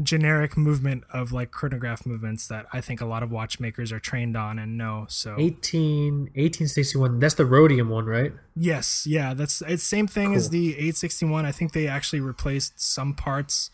generic 0.00 0.56
movement 0.56 1.04
of 1.12 1.32
like 1.32 1.50
chronograph 1.50 2.06
movements 2.06 2.46
that 2.48 2.66
I 2.72 2.80
think 2.80 3.00
a 3.00 3.06
lot 3.06 3.22
of 3.22 3.30
watchmakers 3.30 3.90
are 3.92 3.98
trained 3.98 4.36
on 4.36 4.58
and 4.58 4.78
know. 4.78 5.06
So 5.08 5.36
18, 5.38 6.14
1861. 6.34 7.18
That's 7.18 7.34
the 7.34 7.46
rhodium 7.46 7.88
one, 7.88 8.06
right? 8.06 8.32
Yes, 8.54 9.06
yeah, 9.06 9.34
that's 9.34 9.62
it's 9.62 9.82
same 9.82 10.06
thing 10.06 10.34
as 10.34 10.50
the 10.50 10.70
861. 10.70 11.44
I 11.44 11.52
think 11.52 11.72
they 11.72 11.86
actually 11.86 12.20
replaced 12.20 12.80
some 12.80 13.14
parts 13.14 13.70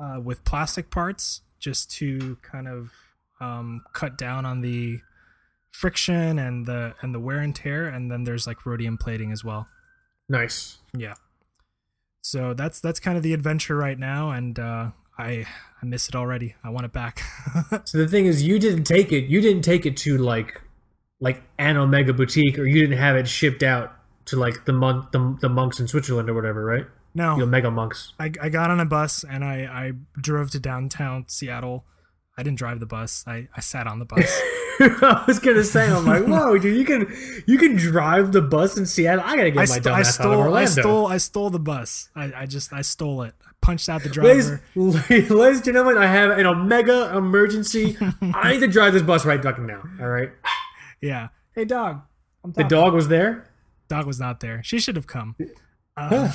uh, 0.00 0.20
with 0.22 0.44
plastic 0.44 0.90
parts 0.90 1.42
just 1.58 1.90
to 1.92 2.36
kind 2.42 2.68
of 2.68 2.92
um, 3.40 3.82
cut 3.92 4.18
down 4.18 4.44
on 4.44 4.60
the 4.60 5.00
friction 5.70 6.38
and 6.38 6.66
the 6.66 6.94
and 7.00 7.14
the 7.14 7.20
wear 7.20 7.38
and 7.38 7.54
tear. 7.54 7.86
And 7.86 8.10
then 8.10 8.24
there's 8.24 8.46
like 8.46 8.66
rhodium 8.66 8.98
plating 8.98 9.32
as 9.32 9.44
well. 9.44 9.68
Nice. 10.28 10.78
Yeah. 10.96 11.14
So 12.20 12.52
that's 12.52 12.80
that's 12.80 13.00
kind 13.00 13.16
of 13.16 13.22
the 13.22 13.32
adventure 13.32 13.76
right 13.76 13.98
now, 13.98 14.30
and 14.30 14.58
uh, 14.58 14.90
I 15.18 15.46
I 15.82 15.86
miss 15.86 16.08
it 16.08 16.14
already. 16.14 16.54
I 16.64 16.70
want 16.70 16.86
it 16.86 16.92
back. 16.92 17.22
So 17.84 17.98
the 17.98 18.06
thing 18.08 18.26
is, 18.26 18.42
you 18.42 18.58
didn't 18.58 18.84
take 18.84 19.12
it. 19.12 19.24
You 19.24 19.40
didn't 19.40 19.62
take 19.62 19.84
it 19.86 19.96
to 19.98 20.18
like, 20.18 20.60
like 21.20 21.42
an 21.58 21.76
Omega 21.76 22.12
boutique, 22.12 22.58
or 22.58 22.64
you 22.66 22.80
didn't 22.80 22.98
have 22.98 23.16
it 23.16 23.26
shipped 23.26 23.62
out 23.62 23.94
to 24.26 24.36
like 24.36 24.64
the 24.64 24.72
monk, 24.72 25.10
the, 25.12 25.36
the 25.40 25.48
monks 25.48 25.80
in 25.80 25.88
Switzerland 25.88 26.28
or 26.28 26.34
whatever, 26.34 26.64
right? 26.64 26.86
no, 27.14 27.36
The 27.36 27.42
Omega 27.44 27.70
monks. 27.70 28.12
I, 28.20 28.30
I 28.40 28.48
got 28.48 28.70
on 28.70 28.78
a 28.80 28.84
bus 28.84 29.24
and 29.28 29.44
I, 29.44 29.62
I 29.64 29.92
drove 30.20 30.50
to 30.52 30.60
downtown 30.60 31.24
Seattle. 31.28 31.84
I 32.36 32.42
didn't 32.42 32.58
drive 32.58 32.78
the 32.80 32.86
bus. 32.86 33.24
I, 33.26 33.48
I 33.56 33.60
sat 33.60 33.86
on 33.86 33.98
the 33.98 34.04
bus. 34.14 34.40
I 34.80 35.24
was 35.26 35.38
gonna 35.40 35.64
say, 35.64 35.90
I'm 35.90 36.04
like, 36.04 36.24
whoa, 36.26 36.56
dude, 36.58 36.76
you 36.76 36.84
can 36.84 37.12
you 37.46 37.58
can 37.58 37.74
drive 37.74 38.30
the 38.32 38.42
bus 38.42 38.76
in 38.76 38.86
Seattle. 38.86 39.24
I 39.26 39.36
gotta 39.36 39.50
get 39.50 39.58
I, 39.58 39.62
my 39.62 39.64
st- 39.64 39.84
dumb 39.84 39.94
I 39.94 40.00
ass 40.00 40.20
out 40.20 40.26
of 40.26 40.32
stole. 40.38 40.54
I 40.54 40.64
stole. 40.66 41.06
I 41.08 41.16
stole 41.16 41.50
the 41.50 41.58
bus. 41.58 42.10
I, 42.14 42.32
I 42.36 42.46
just. 42.46 42.72
I 42.72 42.82
stole 42.82 43.22
it. 43.22 43.34
I 43.62 43.66
punched 43.66 43.88
out 43.88 44.02
the 44.02 44.08
driver. 44.08 44.62
ladies 44.74 45.56
and 45.58 45.64
gentlemen, 45.64 45.98
I 45.98 46.06
have 46.06 46.30
an 46.30 46.46
omega 46.46 47.16
emergency. 47.16 47.96
I 48.22 48.52
need 48.52 48.60
to 48.60 48.68
drive 48.68 48.92
this 48.92 49.02
bus 49.02 49.24
right 49.24 49.42
fucking 49.42 49.66
now. 49.66 49.82
All 50.00 50.08
right. 50.08 50.30
Yeah. 51.00 51.28
Hey, 51.54 51.64
dog. 51.64 52.02
I'm 52.44 52.52
The 52.52 52.64
dog 52.64 52.94
was 52.94 53.08
there. 53.08 53.48
Dog 53.88 54.06
was 54.06 54.20
not 54.20 54.40
there. 54.40 54.62
She 54.62 54.78
should 54.78 54.96
have 54.96 55.06
come. 55.06 55.36
Uh, 56.00 56.30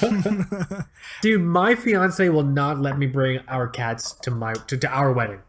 Dude, 1.22 1.40
my 1.42 1.74
fiance 1.74 2.28
will 2.28 2.44
not 2.44 2.80
let 2.82 2.98
me 2.98 3.08
bring 3.08 3.40
our 3.48 3.66
cats 3.70 4.12
to 4.12 4.30
my 4.30 4.52
to, 4.68 4.76
to 4.78 4.90
our 4.90 5.14
wedding. 5.14 5.40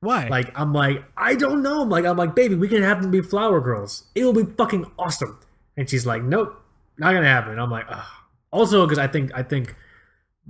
why? 0.00 0.26
Like 0.28 0.58
I'm 0.58 0.72
like 0.72 1.04
I 1.18 1.34
don't 1.34 1.62
know. 1.62 1.82
I'm 1.82 1.90
like 1.90 2.06
I'm 2.06 2.16
like 2.16 2.34
baby, 2.34 2.54
we 2.54 2.66
can 2.66 2.82
have 2.82 3.02
them 3.02 3.10
be 3.10 3.20
flower 3.20 3.60
girls. 3.60 4.04
It'll 4.14 4.32
be 4.32 4.44
fucking 4.56 4.90
awesome. 4.98 5.38
And 5.76 5.86
she's 5.90 6.06
like, 6.06 6.22
nope, 6.22 6.58
not 6.96 7.12
gonna 7.12 7.26
happen. 7.26 7.58
I'm 7.58 7.70
like, 7.70 7.84
Ugh. 7.90 8.02
also 8.50 8.86
because 8.86 8.98
I 8.98 9.06
think 9.06 9.32
I 9.34 9.42
think 9.42 9.76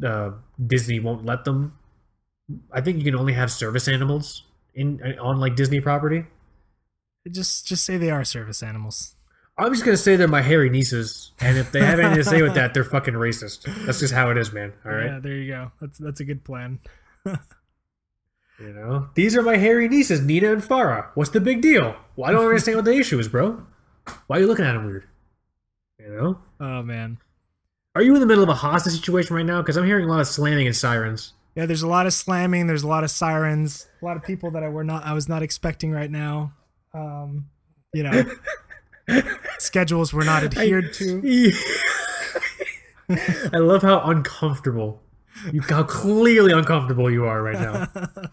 uh, 0.05 0.31
Disney 0.65 1.01
won't 1.01 1.25
let 1.25 1.45
them. 1.45 1.79
I 2.73 2.81
think 2.81 2.99
you 2.99 3.05
can 3.05 3.17
only 3.17 3.35
have 3.35 3.51
service 3.51 3.89
animals 3.89 4.45
in 4.75 5.03
on 5.21 5.39
like 5.41 5.57
Disney 5.57 5.81
property. 5.81 6.25
just 7.31 7.67
just 7.67 7.85
say 7.85 7.97
they 7.97 8.11
are 8.11 8.25
service 8.25 8.63
animals. 8.63 9.15
I'm 9.59 9.73
just 9.73 9.85
gonna 9.85 9.97
say 9.97 10.15
they're 10.15 10.29
my 10.29 10.43
hairy 10.43 10.71
nieces, 10.71 11.33
and 11.41 11.59
if 11.59 11.73
they 11.73 11.81
have 11.85 11.99
anything 11.99 12.19
to 12.19 12.25
say 12.25 12.43
with 12.43 12.55
that, 12.55 12.75
they're 12.75 12.85
fucking 12.85 13.15
racist. 13.15 13.65
That's 13.87 13.99
just 13.99 14.15
how 14.15 14.31
it 14.31 14.39
is, 14.39 14.53
man. 14.53 14.73
All 14.85 14.93
right, 14.93 15.07
Yeah, 15.07 15.19
there 15.21 15.35
you 15.35 15.51
go. 15.51 15.73
That's 15.81 15.99
that's 15.99 16.21
a 16.21 16.25
good 16.25 16.45
plan. 16.45 16.79
you 17.27 17.37
know, 18.73 19.09
these 19.15 19.37
are 19.37 19.43
my 19.43 19.57
hairy 19.57 19.89
nieces, 19.89 20.21
Nina 20.21 20.53
and 20.53 20.63
Farah. 20.63 21.09
What's 21.15 21.31
the 21.31 21.41
big 21.41 21.61
deal? 21.61 21.97
Well, 22.15 22.29
I 22.31 22.33
don't 22.33 22.45
understand 22.45 22.77
what 22.77 22.85
the 22.85 22.95
issue 22.95 23.19
is, 23.19 23.27
bro. 23.29 23.67
Why 24.29 24.39
are 24.39 24.41
you 24.41 24.47
looking 24.47 24.65
at 24.65 24.75
them 24.75 24.87
weird? 24.87 25.05
You 25.99 26.09
know, 26.09 26.39
Oh 26.61 26.83
man. 26.83 27.19
Are 27.99 28.03
you 28.03 28.15
in 28.15 28.21
the 28.21 28.27
middle 28.27 28.45
of 28.45 28.49
a 28.49 28.55
hostage 28.55 28.93
situation 28.93 29.35
right 29.35 29.45
now? 29.45 29.61
Because 29.61 29.77
I'm 29.77 29.85
hearing 29.85 30.05
a 30.05 30.09
lot 30.09 30.21
of 30.21 30.29
slamming 30.29 30.69
and 30.69 30.77
sirens. 30.77 31.33
Yeah, 31.57 31.67
there's 31.67 31.83
a 31.83 31.89
lot 31.89 32.07
of 32.07 32.13
slamming. 32.13 32.69
There's 32.69 32.85
a 32.85 32.87
lot 32.87 33.03
of 33.03 33.11
sirens. 33.11 33.89
A 34.01 34.05
lot 34.05 34.17
of 34.17 34.23
people 34.23 34.53
that 34.53 34.63
I 34.63 34.69
were 34.69 34.85
not. 34.85 35.05
I 35.05 35.15
was 35.15 35.29
not 35.29 35.43
expecting 35.43 35.91
right 35.91 36.09
now. 36.09 36.53
Um, 36.95 37.47
you 37.93 38.05
know, 38.05 38.23
schedules 39.59 40.13
were 40.13 40.23
not 40.23 40.45
adhered 40.45 40.93
to. 40.95 41.53
I 43.53 43.57
love 43.57 43.83
how 43.83 44.01
uncomfortable 44.03 45.03
you, 45.53 45.61
how 45.63 45.83
clearly 45.83 46.53
uncomfortable 46.53 47.11
you 47.11 47.25
are 47.25 47.43
right 47.43 47.59
now. 47.59 47.89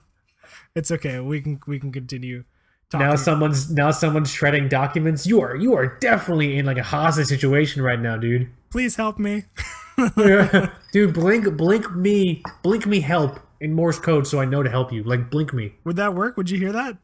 It's 0.75 0.91
okay. 0.91 1.21
We 1.21 1.39
can 1.39 1.61
we 1.65 1.79
can 1.79 1.93
continue. 1.93 2.43
Talking. 2.91 3.07
Now 3.07 3.15
someone's 3.15 3.71
now 3.71 3.91
someone's 3.91 4.29
shredding 4.29 4.67
documents. 4.67 5.25
You 5.25 5.39
are 5.39 5.55
you 5.55 5.73
are 5.73 5.97
definitely 5.99 6.57
in 6.57 6.65
like 6.65 6.77
a 6.77 6.83
hostage 6.83 7.27
situation 7.27 7.81
right 7.81 7.97
now, 7.97 8.17
dude. 8.17 8.49
Please 8.75 8.97
help 8.97 9.17
me. 9.17 9.45
dude, 10.91 11.13
blink 11.13 11.55
blink 11.55 11.95
me 11.95 12.43
blink 12.61 12.85
me 12.85 12.99
help 12.99 13.39
in 13.61 13.73
Morse 13.73 13.99
code 13.99 14.27
so 14.27 14.41
I 14.41 14.43
know 14.43 14.63
to 14.63 14.69
help 14.69 14.91
you. 14.91 15.01
Like 15.01 15.31
blink 15.31 15.53
me. 15.53 15.75
Would 15.85 15.95
that 15.95 16.13
work? 16.13 16.35
Would 16.35 16.49
you 16.49 16.59
hear 16.59 16.73
that? 16.73 16.97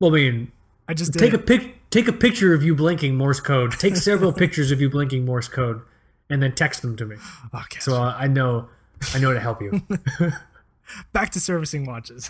Well, 0.00 0.10
I 0.10 0.14
mean, 0.14 0.52
I 0.88 0.94
just 0.94 1.12
did 1.12 1.20
take 1.20 1.32
a 1.32 1.38
pic 1.38 1.76
take 1.90 2.08
a 2.08 2.12
picture 2.12 2.54
of 2.54 2.64
you 2.64 2.74
blinking 2.74 3.14
Morse 3.14 3.38
code. 3.38 3.70
Take 3.78 3.94
several 3.94 4.32
pictures 4.42 4.72
of 4.72 4.80
you 4.80 4.90
blinking 4.90 5.24
Morse 5.24 5.46
code, 5.46 5.80
and 6.28 6.42
then 6.42 6.52
text 6.52 6.82
them 6.82 6.96
to 6.96 7.06
me 7.06 7.14
Okay. 7.54 7.78
so 7.78 8.02
uh, 8.02 8.16
I 8.18 8.26
know 8.26 8.68
I 9.14 9.20
know 9.20 9.32
to 9.32 9.38
help 9.38 9.62
you. 9.62 9.80
back 11.12 11.30
to 11.30 11.38
servicing 11.38 11.86
watches. 11.86 12.28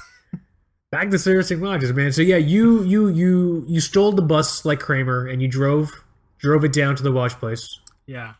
Back 0.90 1.08
to 1.12 1.18
servicing 1.18 1.62
watches, 1.62 1.94
man. 1.94 2.12
So 2.12 2.20
yeah, 2.20 2.36
you 2.36 2.82
you 2.84 3.08
you 3.08 3.64
you 3.66 3.80
stole 3.80 4.12
the 4.12 4.20
bus 4.20 4.66
like 4.66 4.80
Kramer, 4.80 5.26
and 5.26 5.40
you 5.40 5.48
drove 5.48 6.04
drove 6.46 6.64
it 6.64 6.72
down 6.72 6.94
to 6.94 7.02
the 7.02 7.10
watch 7.10 7.32
place. 7.40 7.80
Yeah, 8.06 8.34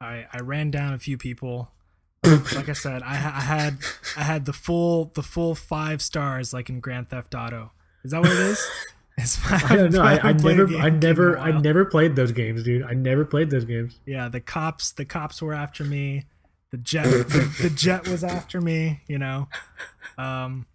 I 0.00 0.26
I 0.32 0.40
ran 0.40 0.72
down 0.72 0.94
a 0.94 0.98
few 0.98 1.16
people. 1.16 1.70
like 2.26 2.68
I 2.68 2.72
said, 2.72 3.04
I, 3.04 3.12
I 3.12 3.40
had 3.40 3.78
I 4.16 4.24
had 4.24 4.46
the 4.46 4.52
full 4.52 5.12
the 5.14 5.22
full 5.22 5.54
five 5.54 6.02
stars 6.02 6.52
like 6.52 6.68
in 6.68 6.80
Grand 6.80 7.08
Theft 7.10 7.36
Auto. 7.36 7.70
Is 8.02 8.10
that 8.10 8.20
what 8.20 8.32
it 8.32 8.38
is? 8.38 8.66
I 9.46 9.76
don't 9.76 9.92
know. 9.92 10.02
I, 10.02 10.16
I 10.24 10.30
a 10.30 10.34
never, 10.34 10.76
I 10.76 10.90
never, 10.90 11.38
I 11.38 11.52
never 11.52 11.84
played 11.84 12.16
those 12.16 12.32
games, 12.32 12.64
dude. 12.64 12.82
I 12.82 12.94
never 12.94 13.24
played 13.24 13.50
those 13.50 13.64
games. 13.64 14.00
Yeah, 14.06 14.28
the 14.28 14.40
cops 14.40 14.90
the 14.90 15.04
cops 15.04 15.40
were 15.40 15.54
after 15.54 15.84
me. 15.84 16.24
The 16.72 16.78
jet 16.78 17.04
the, 17.04 17.56
the 17.62 17.70
jet 17.70 18.08
was 18.08 18.24
after 18.24 18.60
me. 18.60 19.02
You 19.06 19.18
know. 19.18 19.48
Um, 20.18 20.66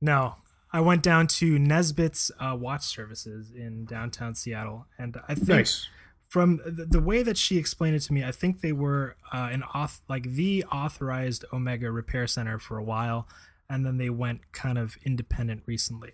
no, 0.00 0.34
I 0.72 0.80
went 0.80 1.02
down 1.02 1.26
to 1.28 1.58
Nesbit's 1.58 2.30
uh, 2.40 2.56
watch 2.58 2.82
services 2.82 3.50
in 3.54 3.84
downtown 3.84 4.34
Seattle, 4.34 4.86
and 4.98 5.16
I 5.28 5.34
think 5.34 5.48
Nice. 5.48 5.88
from 6.28 6.60
the, 6.64 6.86
the 6.86 7.00
way 7.00 7.22
that 7.22 7.36
she 7.36 7.58
explained 7.58 7.96
it 7.96 8.00
to 8.00 8.12
me, 8.14 8.24
I 8.24 8.32
think 8.32 8.60
they 8.62 8.72
were 8.72 9.16
uh, 9.32 9.48
an 9.52 9.62
auth 9.74 10.00
like 10.08 10.24
the 10.24 10.64
authorized 10.72 11.44
Omega 11.52 11.90
repair 11.90 12.26
center 12.26 12.58
for 12.58 12.78
a 12.78 12.82
while, 12.84 13.28
and 13.68 13.84
then 13.84 13.98
they 13.98 14.08
went 14.10 14.52
kind 14.52 14.78
of 14.78 14.96
independent 15.04 15.62
recently. 15.66 16.12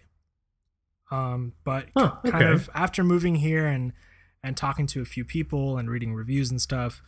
Um, 1.10 1.54
but 1.64 1.86
Huh, 1.96 2.16
k- 2.24 2.30
kind 2.30 2.44
okay. 2.44 2.52
of 2.52 2.68
after 2.74 3.02
moving 3.04 3.36
here 3.36 3.66
and 3.66 3.92
and 4.42 4.56
talking 4.56 4.86
to 4.88 5.00
a 5.00 5.04
few 5.04 5.24
people 5.24 5.76
and 5.78 5.90
reading 5.90 6.14
reviews 6.14 6.50
and 6.50 6.60
stuff, 6.60 7.02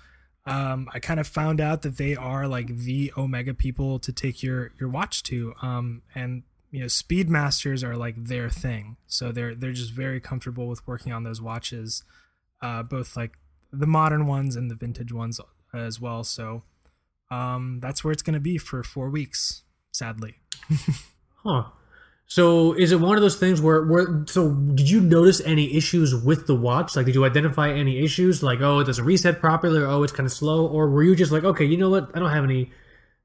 um, 0.46 0.88
I 0.94 0.98
kind 1.00 1.20
of 1.20 1.26
found 1.28 1.60
out 1.60 1.82
that 1.82 1.96
they 1.96 2.16
are 2.16 2.48
like 2.48 2.76
the 2.76 3.12
Omega 3.16 3.54
people 3.54 3.98
to 4.00 4.12
take 4.12 4.42
your 4.42 4.72
your 4.80 4.88
watch 4.88 5.22
to. 5.24 5.52
Um, 5.62 6.02
and 6.14 6.44
you 6.70 6.80
know, 6.80 6.86
Speedmasters 6.86 7.82
are 7.82 7.96
like 7.96 8.14
their 8.16 8.48
thing, 8.48 8.96
so 9.06 9.32
they're 9.32 9.54
they're 9.54 9.72
just 9.72 9.92
very 9.92 10.20
comfortable 10.20 10.68
with 10.68 10.86
working 10.86 11.12
on 11.12 11.24
those 11.24 11.40
watches, 11.42 12.04
uh, 12.62 12.82
both 12.82 13.16
like 13.16 13.32
the 13.72 13.86
modern 13.86 14.26
ones 14.26 14.56
and 14.56 14.70
the 14.70 14.74
vintage 14.74 15.12
ones 15.12 15.40
as 15.74 16.00
well. 16.00 16.24
So 16.24 16.62
um, 17.30 17.80
that's 17.80 18.04
where 18.04 18.12
it's 18.12 18.22
gonna 18.22 18.40
be 18.40 18.58
for 18.58 18.82
four 18.82 19.10
weeks, 19.10 19.62
sadly. 19.92 20.36
Huh. 21.42 21.64
So 22.26 22.74
is 22.74 22.92
it 22.92 23.00
one 23.00 23.16
of 23.16 23.22
those 23.22 23.36
things 23.36 23.60
where, 23.60 23.82
where 23.84 24.24
so 24.26 24.52
did 24.52 24.88
you 24.88 25.00
notice 25.00 25.40
any 25.40 25.74
issues 25.74 26.14
with 26.14 26.46
the 26.46 26.54
watch? 26.54 26.94
Like 26.94 27.06
did 27.06 27.14
you 27.14 27.24
identify 27.24 27.72
any 27.72 28.04
issues 28.04 28.42
like 28.42 28.60
oh 28.60 28.80
it 28.80 28.84
doesn't 28.84 29.04
reset 29.04 29.40
properly 29.40 29.80
or 29.80 29.86
oh 29.86 30.02
it's 30.02 30.12
kind 30.12 30.26
of 30.26 30.32
slow 30.32 30.66
or 30.66 30.90
were 30.90 31.02
you 31.02 31.16
just 31.16 31.32
like 31.32 31.44
okay 31.44 31.64
you 31.64 31.76
know 31.76 31.90
what 31.90 32.10
I 32.14 32.18
don't 32.18 32.30
have 32.30 32.44
any 32.44 32.70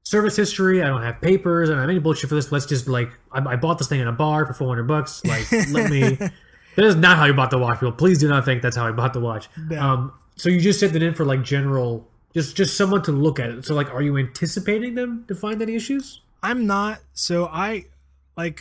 service 0.06 0.36
history 0.36 0.82
I 0.84 0.86
don't 0.86 1.02
have 1.02 1.20
papers 1.20 1.68
I 1.68 1.72
don't 1.72 1.80
have 1.80 1.90
any 1.90 1.98
bullshit 1.98 2.28
for 2.28 2.36
this 2.36 2.52
let's 2.52 2.64
just 2.64 2.86
like 2.86 3.10
I, 3.32 3.40
I 3.44 3.56
bought 3.56 3.78
this 3.78 3.88
thing 3.88 3.98
in 3.98 4.06
a 4.06 4.12
bar 4.12 4.46
for 4.46 4.52
400 4.54 4.84
bucks 4.84 5.24
like 5.24 5.50
let 5.72 5.90
me 5.90 6.14
that 6.76 6.84
is 6.84 6.94
not 6.94 7.16
how 7.16 7.24
you 7.24 7.34
bought 7.34 7.50
the 7.50 7.58
watch 7.58 7.80
people 7.80 7.90
please 7.90 8.18
do 8.18 8.28
not 8.28 8.44
think 8.44 8.62
that's 8.62 8.76
how 8.76 8.86
I 8.86 8.92
bought 8.92 9.12
the 9.14 9.20
watch 9.20 9.48
No. 9.68 9.80
um 9.80 10.12
so 10.36 10.48
you 10.48 10.60
just 10.60 10.78
sent 10.78 10.94
it 10.94 11.02
in 11.02 11.12
for 11.12 11.24
like 11.24 11.42
general 11.42 12.06
just 12.34 12.54
just 12.56 12.76
someone 12.76 13.02
to 13.02 13.10
look 13.12 13.40
at 13.40 13.50
it 13.50 13.64
so 13.64 13.74
like 13.74 13.92
are 13.92 14.00
you 14.02 14.16
anticipating 14.16 14.94
them 14.94 15.24
to 15.26 15.34
find 15.34 15.60
any 15.60 15.74
issues 15.74 16.20
I'm 16.42 16.66
not. 16.66 17.00
So 17.12 17.46
I 17.46 17.86
like. 18.36 18.60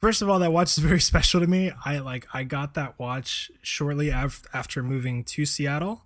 First 0.00 0.22
of 0.22 0.28
all, 0.28 0.38
that 0.38 0.52
watch 0.52 0.68
is 0.68 0.78
very 0.78 1.00
special 1.12 1.40
to 1.40 1.46
me. 1.46 1.72
I 1.84 1.98
like 1.98 2.26
I 2.32 2.44
got 2.44 2.74
that 2.74 2.98
watch 2.98 3.50
shortly 3.62 4.10
af- 4.10 4.42
after 4.54 4.82
moving 4.82 5.24
to 5.24 5.44
Seattle, 5.44 6.04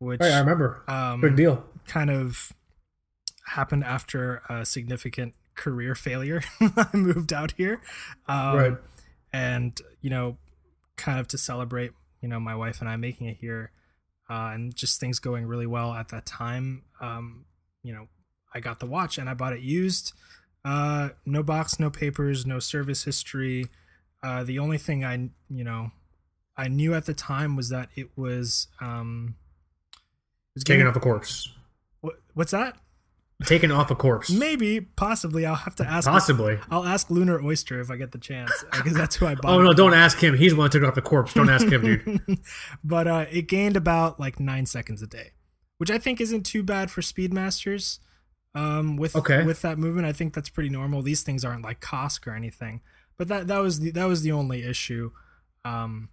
which 0.00 0.20
right 0.20 0.32
I 0.32 0.40
remember 0.40 0.82
um, 0.88 1.20
big 1.20 1.36
deal 1.36 1.62
kind 1.86 2.10
of 2.10 2.52
happened 3.48 3.84
after 3.84 4.42
a 4.48 4.64
significant 4.64 5.34
career 5.54 5.94
failure. 5.94 6.42
I 6.60 6.88
moved 6.94 7.32
out 7.32 7.52
here, 7.52 7.80
um, 8.26 8.56
Right. 8.56 8.76
And 9.32 9.80
you 10.00 10.10
know, 10.10 10.38
kind 10.96 11.18
of 11.20 11.28
to 11.28 11.38
celebrate, 11.38 11.92
you 12.22 12.28
know, 12.28 12.40
my 12.40 12.54
wife 12.54 12.80
and 12.80 12.88
I 12.88 12.96
making 12.96 13.26
it 13.28 13.36
here, 13.40 13.72
uh, 14.30 14.50
and 14.54 14.74
just 14.74 15.00
things 15.00 15.18
going 15.18 15.46
really 15.46 15.66
well 15.66 15.92
at 15.94 16.08
that 16.08 16.24
time. 16.26 16.82
Um, 17.00 17.44
you 17.82 17.92
know, 17.92 18.08
I 18.54 18.60
got 18.60 18.80
the 18.80 18.86
watch 18.86 19.18
and 19.18 19.28
I 19.28 19.34
bought 19.34 19.52
it 19.52 19.60
used. 19.60 20.12
Uh, 20.64 21.10
no 21.24 21.42
box, 21.42 21.78
no 21.78 21.90
papers, 21.90 22.44
no 22.46 22.58
service 22.58 23.04
history. 23.04 23.66
Uh, 24.22 24.42
the 24.44 24.58
only 24.58 24.78
thing 24.78 25.04
I, 25.04 25.30
you 25.48 25.64
know, 25.64 25.92
I 26.56 26.68
knew 26.68 26.94
at 26.94 27.06
the 27.06 27.14
time 27.14 27.54
was 27.54 27.68
that 27.68 27.88
it 27.94 28.08
was 28.16 28.66
um, 28.80 29.36
it 29.94 30.00
was 30.54 30.64
getting- 30.64 30.86
off 30.86 30.96
a 30.96 31.00
course. 31.00 31.52
what, 32.00 32.16
what's 32.34 32.50
that? 32.52 32.76
Taken 33.44 33.70
off 33.70 33.88
a 33.92 33.94
corpse 33.94 34.30
Maybe, 34.30 34.80
possibly. 34.80 35.46
I'll 35.46 35.54
have 35.54 35.76
to 35.76 35.84
ask. 35.86 36.08
possibly 36.08 36.58
I'll 36.72 36.84
ask 36.84 37.08
Lunar 37.08 37.40
Oyster 37.40 37.80
if 37.80 37.88
I 37.88 37.96
get 37.96 38.10
the 38.10 38.18
chance 38.18 38.50
because 38.72 38.94
that's 38.94 39.14
who 39.14 39.26
I 39.26 39.36
bought. 39.36 39.52
oh 39.54 39.62
no 39.62 39.72
don't 39.72 39.94
ask 39.94 40.18
him 40.18 40.36
he's 40.36 40.52
the 40.52 40.58
one 40.58 40.70
who 40.72 40.80
took 40.80 40.88
off 40.88 40.96
the 40.96 41.02
corpse 41.02 41.34
don't 41.34 41.48
ask 41.48 41.68
him 41.68 41.82
dude 41.82 42.38
but 42.84 43.06
uh, 43.06 43.26
it 43.30 43.42
gained 43.46 43.76
about 43.76 44.18
like 44.18 44.40
nine 44.40 44.66
seconds 44.66 45.02
a 45.02 45.06
day, 45.06 45.30
which 45.76 45.88
I 45.90 45.98
think 45.98 46.20
isn't 46.20 46.44
too 46.46 46.64
bad 46.64 46.90
for 46.90 47.00
Speedmasters. 47.00 48.00
Um, 48.56 48.96
with 48.96 49.14
Okay. 49.14 49.44
with 49.44 49.62
that 49.62 49.78
movement, 49.78 50.06
I 50.06 50.12
think 50.12 50.34
that's 50.34 50.48
pretty 50.48 50.70
normal. 50.70 51.02
These 51.02 51.22
things 51.22 51.44
aren't 51.44 51.62
like 51.62 51.80
COSC 51.80 52.26
or 52.26 52.34
anything, 52.34 52.80
but 53.16 53.28
that 53.28 53.46
that 53.46 53.58
was 53.58 53.78
the, 53.78 53.92
that 53.92 54.06
was 54.06 54.22
the 54.22 54.32
only 54.32 54.64
issue. 54.64 55.12
Um, 55.64 56.08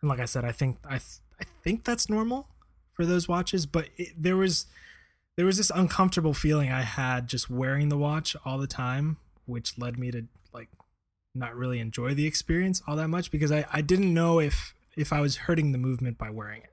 and 0.00 0.08
like 0.08 0.18
I 0.18 0.24
said, 0.24 0.44
I 0.44 0.50
think 0.50 0.78
I 0.84 0.98
th- 0.98 1.20
I 1.40 1.44
think 1.62 1.84
that's 1.84 2.10
normal 2.10 2.48
for 2.92 3.06
those 3.06 3.28
watches, 3.28 3.66
but 3.66 3.88
it, 3.96 4.08
there 4.20 4.36
was 4.36 4.66
there 5.36 5.46
was 5.46 5.56
this 5.56 5.70
uncomfortable 5.70 6.34
feeling 6.34 6.70
I 6.70 6.82
had 6.82 7.26
just 7.28 7.48
wearing 7.50 7.88
the 7.88 7.96
watch 7.96 8.36
all 8.44 8.58
the 8.58 8.66
time, 8.66 9.16
which 9.46 9.78
led 9.78 9.98
me 9.98 10.10
to 10.10 10.26
like 10.52 10.68
not 11.34 11.54
really 11.54 11.78
enjoy 11.78 12.14
the 12.14 12.26
experience 12.26 12.82
all 12.86 12.96
that 12.96 13.08
much 13.08 13.30
because 13.30 13.52
I, 13.52 13.64
I 13.72 13.80
didn't 13.80 14.12
know 14.12 14.40
if 14.40 14.74
if 14.96 15.12
I 15.12 15.20
was 15.20 15.36
hurting 15.36 15.72
the 15.72 15.78
movement 15.78 16.18
by 16.18 16.30
wearing 16.30 16.62
it. 16.62 16.72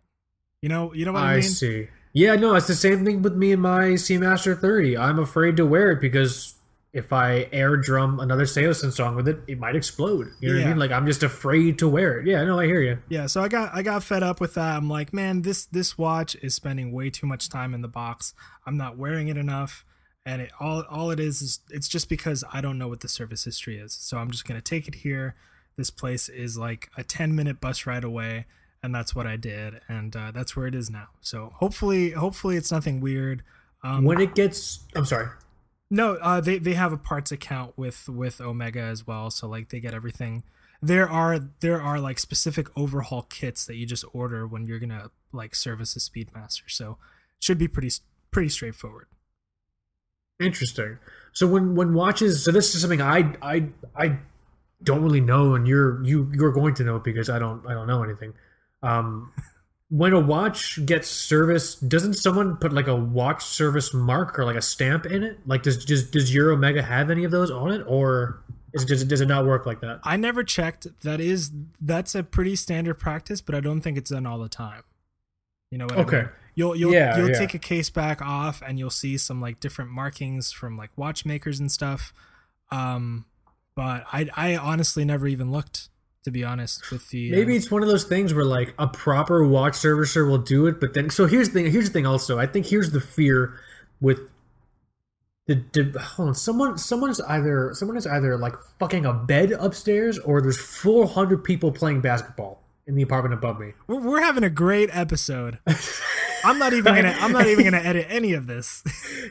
You 0.61 0.69
know, 0.69 0.93
you 0.93 1.05
know 1.05 1.13
what 1.13 1.23
I, 1.23 1.27
mean? 1.27 1.33
I 1.33 1.41
mean? 1.41 1.49
see. 1.49 1.87
Yeah, 2.13 2.35
no, 2.35 2.55
it's 2.55 2.67
the 2.67 2.75
same 2.75 3.05
thing 3.05 3.21
with 3.21 3.35
me 3.35 3.51
and 3.51 3.61
my 3.61 3.89
Seamaster 3.89 4.59
30. 4.59 4.97
I'm 4.97 5.19
afraid 5.19 5.55
to 5.57 5.65
wear 5.65 5.91
it 5.91 6.01
because 6.01 6.55
if 6.93 7.13
I 7.13 7.47
air 7.51 7.77
drum 7.77 8.19
another 8.19 8.45
Seosin 8.45 8.91
song 8.91 9.15
with 9.15 9.27
it, 9.27 9.39
it 9.47 9.59
might 9.59 9.75
explode. 9.75 10.27
You 10.39 10.49
know 10.49 10.59
what 10.59 10.65
I 10.65 10.69
mean? 10.69 10.79
Like 10.79 10.91
I'm 10.91 11.05
just 11.05 11.23
afraid 11.23 11.77
to 11.79 11.87
wear 11.87 12.19
it. 12.19 12.27
Yeah, 12.27 12.43
no, 12.43 12.59
I 12.59 12.65
hear 12.65 12.81
you. 12.81 12.97
Yeah, 13.09 13.27
so 13.27 13.41
I 13.41 13.49
got 13.49 13.71
I 13.73 13.81
got 13.81 14.03
fed 14.03 14.23
up 14.23 14.39
with 14.39 14.53
that. 14.55 14.77
I'm 14.77 14.89
like, 14.89 15.13
man, 15.13 15.41
this 15.41 15.65
this 15.65 15.97
watch 15.97 16.35
is 16.41 16.55
spending 16.55 16.91
way 16.91 17.09
too 17.09 17.27
much 17.27 17.49
time 17.49 17.73
in 17.73 17.81
the 17.81 17.87
box. 17.87 18.33
I'm 18.65 18.77
not 18.77 18.97
wearing 18.97 19.27
it 19.27 19.37
enough, 19.37 19.85
and 20.25 20.41
it 20.41 20.51
all 20.59 20.83
all 20.89 21.11
it 21.11 21.19
is 21.19 21.41
is 21.41 21.59
it's 21.69 21.87
just 21.87 22.09
because 22.09 22.43
I 22.51 22.61
don't 22.61 22.77
know 22.77 22.87
what 22.87 23.01
the 23.01 23.09
service 23.09 23.43
history 23.43 23.77
is. 23.77 23.93
So 23.93 24.17
I'm 24.17 24.31
just 24.31 24.45
gonna 24.47 24.61
take 24.61 24.87
it 24.87 24.95
here. 24.95 25.35
This 25.75 25.91
place 25.91 26.29
is 26.29 26.57
like 26.57 26.89
a 26.97 27.03
10 27.03 27.35
minute 27.35 27.61
bus 27.61 27.85
ride 27.85 28.03
away, 28.03 28.47
and 28.81 28.95
that's 28.95 29.13
what 29.13 29.27
I 29.27 29.35
did, 29.35 29.81
and 29.87 30.15
uh, 30.15 30.31
that's 30.31 30.55
where 30.55 30.65
it 30.65 30.73
is 30.73 30.89
now. 30.89 31.09
So 31.21 31.51
hopefully 31.57 32.11
hopefully 32.11 32.57
it's 32.57 32.71
nothing 32.71 33.01
weird. 33.01 33.43
Um, 33.83 34.03
When 34.03 34.19
it 34.19 34.33
gets, 34.33 34.79
I'm 34.95 35.05
sorry. 35.05 35.27
No, 35.89 36.15
uh, 36.15 36.41
they 36.41 36.57
they 36.57 36.73
have 36.73 36.91
a 36.91 36.97
parts 36.97 37.31
account 37.31 37.77
with 37.77 38.09
with 38.09 38.41
Omega 38.41 38.81
as 38.81 39.07
well, 39.07 39.29
so 39.29 39.47
like 39.47 39.69
they 39.69 39.79
get 39.79 39.93
everything. 39.93 40.43
There 40.81 41.09
are 41.09 41.39
there 41.61 41.81
are 41.81 41.99
like 41.99 42.19
specific 42.19 42.67
overhaul 42.77 43.23
kits 43.23 43.65
that 43.65 43.75
you 43.75 43.85
just 43.85 44.05
order 44.13 44.45
when 44.45 44.65
you're 44.65 44.79
gonna 44.79 45.11
like 45.31 45.55
service 45.55 45.95
a 45.95 45.99
Speedmaster, 45.99 46.69
so 46.69 46.97
should 47.39 47.57
be 47.57 47.67
pretty 47.67 47.91
pretty 48.31 48.49
straightforward. 48.49 49.07
Interesting. 50.39 50.99
So 51.33 51.47
when 51.47 51.75
when 51.75 51.93
watches, 51.93 52.43
so 52.43 52.51
this 52.51 52.75
is 52.75 52.81
something 52.81 53.01
I 53.01 53.35
I 53.41 53.69
I 53.95 54.19
don't 54.83 55.01
really 55.01 55.21
know, 55.21 55.55
and 55.55 55.67
you're 55.67 56.03
you 56.03 56.31
you're 56.33 56.51
going 56.51 56.73
to 56.75 56.83
know 56.83 56.99
because 56.99 57.29
I 57.29 57.39
don't 57.39 57.65
I 57.65 57.73
don't 57.73 57.87
know 57.87 58.03
anything. 58.03 58.33
Um, 58.83 59.31
when 59.89 60.11
a 60.13 60.19
watch 60.19 60.85
gets 60.85 61.07
serviced, 61.07 61.87
doesn't 61.87 62.15
someone 62.15 62.57
put 62.57 62.73
like 62.73 62.87
a 62.87 62.95
watch 62.95 63.43
service 63.43 63.93
mark 63.93 64.37
or 64.37 64.45
like 64.45 64.57
a 64.57 64.61
stamp 64.61 65.05
in 65.05 65.23
it? 65.23 65.39
Like 65.45 65.63
does 65.63 65.85
does 65.85 66.09
does 66.09 66.33
your 66.33 66.51
Omega 66.51 66.81
have 66.81 67.09
any 67.09 67.23
of 67.23 67.31
those 67.31 67.49
on 67.49 67.71
it, 67.71 67.83
or 67.87 68.43
is 68.73 68.83
does 68.85 69.01
it 69.01 69.07
does 69.07 69.21
it 69.21 69.27
not 69.27 69.45
work 69.45 69.65
like 69.65 69.79
that? 69.81 69.99
I 70.03 70.17
never 70.17 70.43
checked. 70.43 70.87
That 71.03 71.21
is 71.21 71.51
that's 71.79 72.15
a 72.15 72.23
pretty 72.23 72.55
standard 72.57 72.95
practice, 72.95 73.39
but 73.41 73.55
I 73.55 73.61
don't 73.61 73.81
think 73.81 73.97
it's 73.97 74.09
done 74.09 74.25
all 74.25 74.39
the 74.39 74.49
time. 74.49 74.83
You 75.71 75.77
know 75.77 75.85
what 75.85 75.97
Okay. 75.99 76.17
I 76.17 76.21
mean? 76.23 76.29
You'll 76.55 76.75
you'll 76.75 76.93
Yeah, 76.93 77.17
you'll 77.17 77.29
yeah. 77.29 77.39
take 77.39 77.53
a 77.53 77.59
case 77.59 77.89
back 77.89 78.21
off 78.21 78.61
and 78.65 78.77
you'll 78.79 78.89
see 78.89 79.17
some 79.17 79.39
like 79.39 79.59
different 79.59 79.91
markings 79.91 80.51
from 80.51 80.75
like 80.77 80.89
watchmakers 80.97 81.59
and 81.59 81.71
stuff. 81.71 82.13
Um, 82.71 83.25
but 83.75 84.03
I 84.11 84.27
I 84.35 84.57
honestly 84.57 85.05
never 85.05 85.27
even 85.27 85.51
looked 85.51 85.89
to 86.23 86.31
be 86.31 86.43
honest 86.43 86.91
with 86.91 87.09
the 87.09 87.31
uh, 87.31 87.35
Maybe 87.35 87.55
it's 87.55 87.71
one 87.71 87.83
of 87.83 87.89
those 87.89 88.03
things 88.03 88.33
where 88.33 88.45
like 88.45 88.73
a 88.77 88.87
proper 88.87 89.47
watch 89.47 89.73
servicer 89.73 90.27
will 90.27 90.37
do 90.37 90.67
it, 90.67 90.79
but 90.79 90.93
then 90.93 91.09
so 91.09 91.25
here's 91.25 91.49
the 91.49 91.63
thing. 91.63 91.71
Here's 91.71 91.87
the 91.87 91.93
thing. 91.93 92.05
Also, 92.05 92.37
I 92.37 92.45
think 92.45 92.65
here's 92.65 92.91
the 92.91 93.01
fear 93.01 93.59
with 94.01 94.19
the, 95.47 95.63
the 95.73 95.99
hold 95.99 96.29
on. 96.29 96.35
Someone 96.35 96.77
someone's 96.77 97.21
either 97.21 97.71
someone 97.73 97.97
is 97.97 98.05
either 98.05 98.37
like 98.37 98.55
fucking 98.79 99.05
a 99.05 99.13
bed 99.13 99.51
upstairs, 99.51 100.19
or 100.19 100.41
there's 100.41 100.57
400 100.57 101.43
people 101.43 101.71
playing 101.71 102.01
basketball 102.01 102.63
in 102.85 102.95
the 102.95 103.01
apartment 103.01 103.33
above 103.33 103.59
me. 103.59 103.73
We're, 103.87 104.01
we're 104.01 104.21
having 104.21 104.43
a 104.43 104.49
great 104.49 104.89
episode. 104.91 105.59
I'm 106.43 106.59
not 106.59 106.73
even 106.73 106.95
gonna. 106.95 107.15
I'm 107.19 107.31
not 107.31 107.47
even 107.47 107.65
gonna 107.65 107.77
edit 107.77 108.07
any 108.09 108.33
of 108.33 108.47
this. 108.47 108.83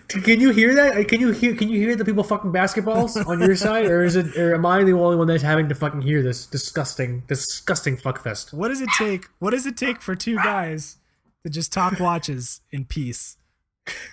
Can 0.08 0.40
you 0.40 0.50
hear 0.50 0.74
that? 0.74 0.96
Uh, 0.96 1.04
can 1.04 1.20
you 1.20 1.32
hear? 1.32 1.54
Can 1.54 1.68
you 1.68 1.78
hear 1.78 1.96
the 1.96 2.04
people 2.04 2.22
fucking 2.22 2.52
basketballs 2.52 3.26
on 3.26 3.40
your 3.40 3.56
side, 3.56 3.86
or 3.86 4.04
is 4.04 4.16
it? 4.16 4.36
Or 4.36 4.54
am 4.54 4.66
I 4.66 4.84
the 4.84 4.92
only 4.92 5.16
one 5.16 5.26
that's 5.26 5.42
having 5.42 5.68
to 5.68 5.74
fucking 5.74 6.02
hear 6.02 6.22
this 6.22 6.46
disgusting, 6.46 7.22
disgusting 7.26 7.96
fuckfest? 7.96 8.52
What 8.52 8.68
does 8.68 8.80
it 8.80 8.88
take? 8.96 9.26
What 9.38 9.50
does 9.50 9.66
it 9.66 9.76
take 9.76 10.00
for 10.00 10.14
two 10.14 10.36
guys 10.36 10.96
to 11.44 11.50
just 11.50 11.72
talk 11.72 11.98
watches 11.98 12.60
in 12.70 12.84
peace? 12.84 13.36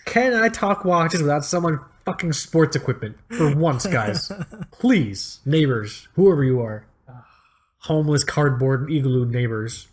Can 0.06 0.34
I 0.34 0.50
talk 0.50 0.86
watches 0.86 1.22
without 1.22 1.46
someone 1.46 1.80
fucking 2.06 2.34
sports 2.34 2.76
equipment 2.76 3.18
for 3.30 3.56
once, 3.56 3.86
guys? 3.86 4.32
Please, 4.72 5.40
neighbors, 5.46 6.08
whoever 6.14 6.44
you 6.44 6.62
are, 6.62 6.86
homeless 7.80 8.24
cardboard 8.24 8.92
igloo 8.92 9.26
neighbors. 9.26 9.88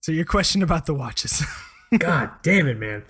So 0.00 0.12
your 0.12 0.24
question 0.24 0.62
about 0.62 0.86
the 0.86 0.94
watches? 0.94 1.42
God 1.96 2.30
damn 2.42 2.66
it, 2.66 2.78
man. 2.78 3.04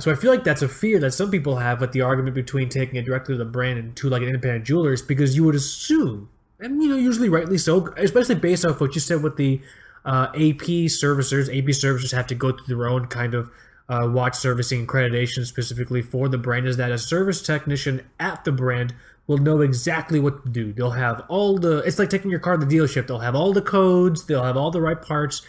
So 0.00 0.12
I 0.12 0.14
feel 0.14 0.30
like 0.30 0.44
that's 0.44 0.60
a 0.60 0.68
fear 0.68 0.98
that 1.00 1.12
some 1.12 1.30
people 1.30 1.56
have 1.56 1.80
with 1.80 1.92
the 1.92 2.02
argument 2.02 2.34
between 2.34 2.68
taking 2.68 2.96
it 2.96 3.06
directly 3.06 3.34
to 3.34 3.38
the 3.38 3.44
brand 3.46 3.78
and 3.78 3.96
to 3.96 4.10
like 4.10 4.20
an 4.20 4.28
independent 4.28 4.66
jeweler 4.66 4.92
is 4.92 5.00
because 5.00 5.34
you 5.34 5.44
would 5.44 5.54
assume, 5.54 6.28
and 6.60 6.82
you 6.82 6.90
know, 6.90 6.96
usually 6.96 7.30
rightly 7.30 7.56
so, 7.56 7.86
especially 7.96 8.34
based 8.34 8.66
off 8.66 8.82
what 8.82 8.94
you 8.94 9.00
said 9.00 9.22
with 9.22 9.36
the 9.36 9.62
uh, 10.04 10.26
AP 10.34 10.90
servicers. 10.90 11.48
AP 11.48 11.68
servicers 11.68 12.12
have 12.12 12.26
to 12.26 12.34
go 12.34 12.52
through 12.52 12.76
their 12.76 12.86
own 12.86 13.06
kind 13.06 13.32
of 13.32 13.50
uh, 13.88 14.06
watch 14.10 14.36
servicing 14.36 14.86
accreditation 14.86 15.46
specifically 15.46 16.02
for 16.02 16.28
the 16.28 16.38
brand. 16.38 16.66
Is 16.66 16.76
that 16.76 16.90
a 16.90 16.98
service 16.98 17.40
technician 17.40 18.02
at 18.20 18.44
the 18.44 18.52
brand 18.52 18.94
will 19.26 19.38
know 19.38 19.60
exactly 19.60 20.20
what 20.20 20.44
to 20.44 20.50
do. 20.50 20.72
They'll 20.72 20.90
have 20.90 21.24
all 21.28 21.58
the. 21.58 21.78
It's 21.78 21.98
like 21.98 22.10
taking 22.10 22.30
your 22.30 22.40
car 22.40 22.56
to 22.56 22.66
the 22.66 22.76
dealership. 22.76 23.06
They'll 23.06 23.20
have 23.20 23.34
all 23.34 23.52
the 23.52 23.62
codes. 23.62 24.26
They'll 24.26 24.44
have 24.44 24.56
all 24.56 24.70
the 24.70 24.80
right 24.80 25.00
parts. 25.00 25.42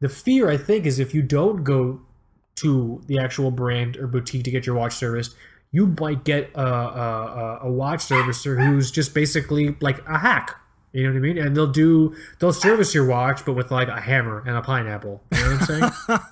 The 0.00 0.08
fear, 0.08 0.50
I 0.50 0.56
think, 0.56 0.86
is 0.86 0.98
if 0.98 1.14
you 1.14 1.22
don't 1.22 1.62
go 1.62 2.00
to 2.56 3.02
the 3.06 3.18
actual 3.18 3.50
brand 3.50 3.96
or 3.96 4.06
boutique 4.06 4.44
to 4.44 4.50
get 4.50 4.66
your 4.66 4.74
watch 4.74 4.94
serviced, 4.94 5.34
you 5.72 5.94
might 5.98 6.24
get 6.24 6.50
a, 6.54 6.66
a, 6.66 7.58
a 7.62 7.70
watch 7.70 8.00
servicer 8.00 8.62
who's 8.62 8.90
just 8.90 9.14
basically 9.14 9.76
like 9.80 10.06
a 10.06 10.18
hack. 10.18 10.56
You 10.92 11.04
know 11.04 11.10
what 11.10 11.18
I 11.18 11.20
mean? 11.20 11.38
And 11.38 11.56
they'll 11.56 11.70
do 11.70 12.16
they'll 12.40 12.52
service 12.52 12.94
your 12.94 13.06
watch, 13.06 13.44
but 13.44 13.52
with 13.52 13.70
like 13.70 13.88
a 13.88 14.00
hammer 14.00 14.42
and 14.46 14.56
a 14.56 14.62
pineapple. 14.62 15.22
You 15.32 15.38
know 15.38 15.50
what 15.52 15.70
I'm 15.70 15.92
saying? 16.06 16.18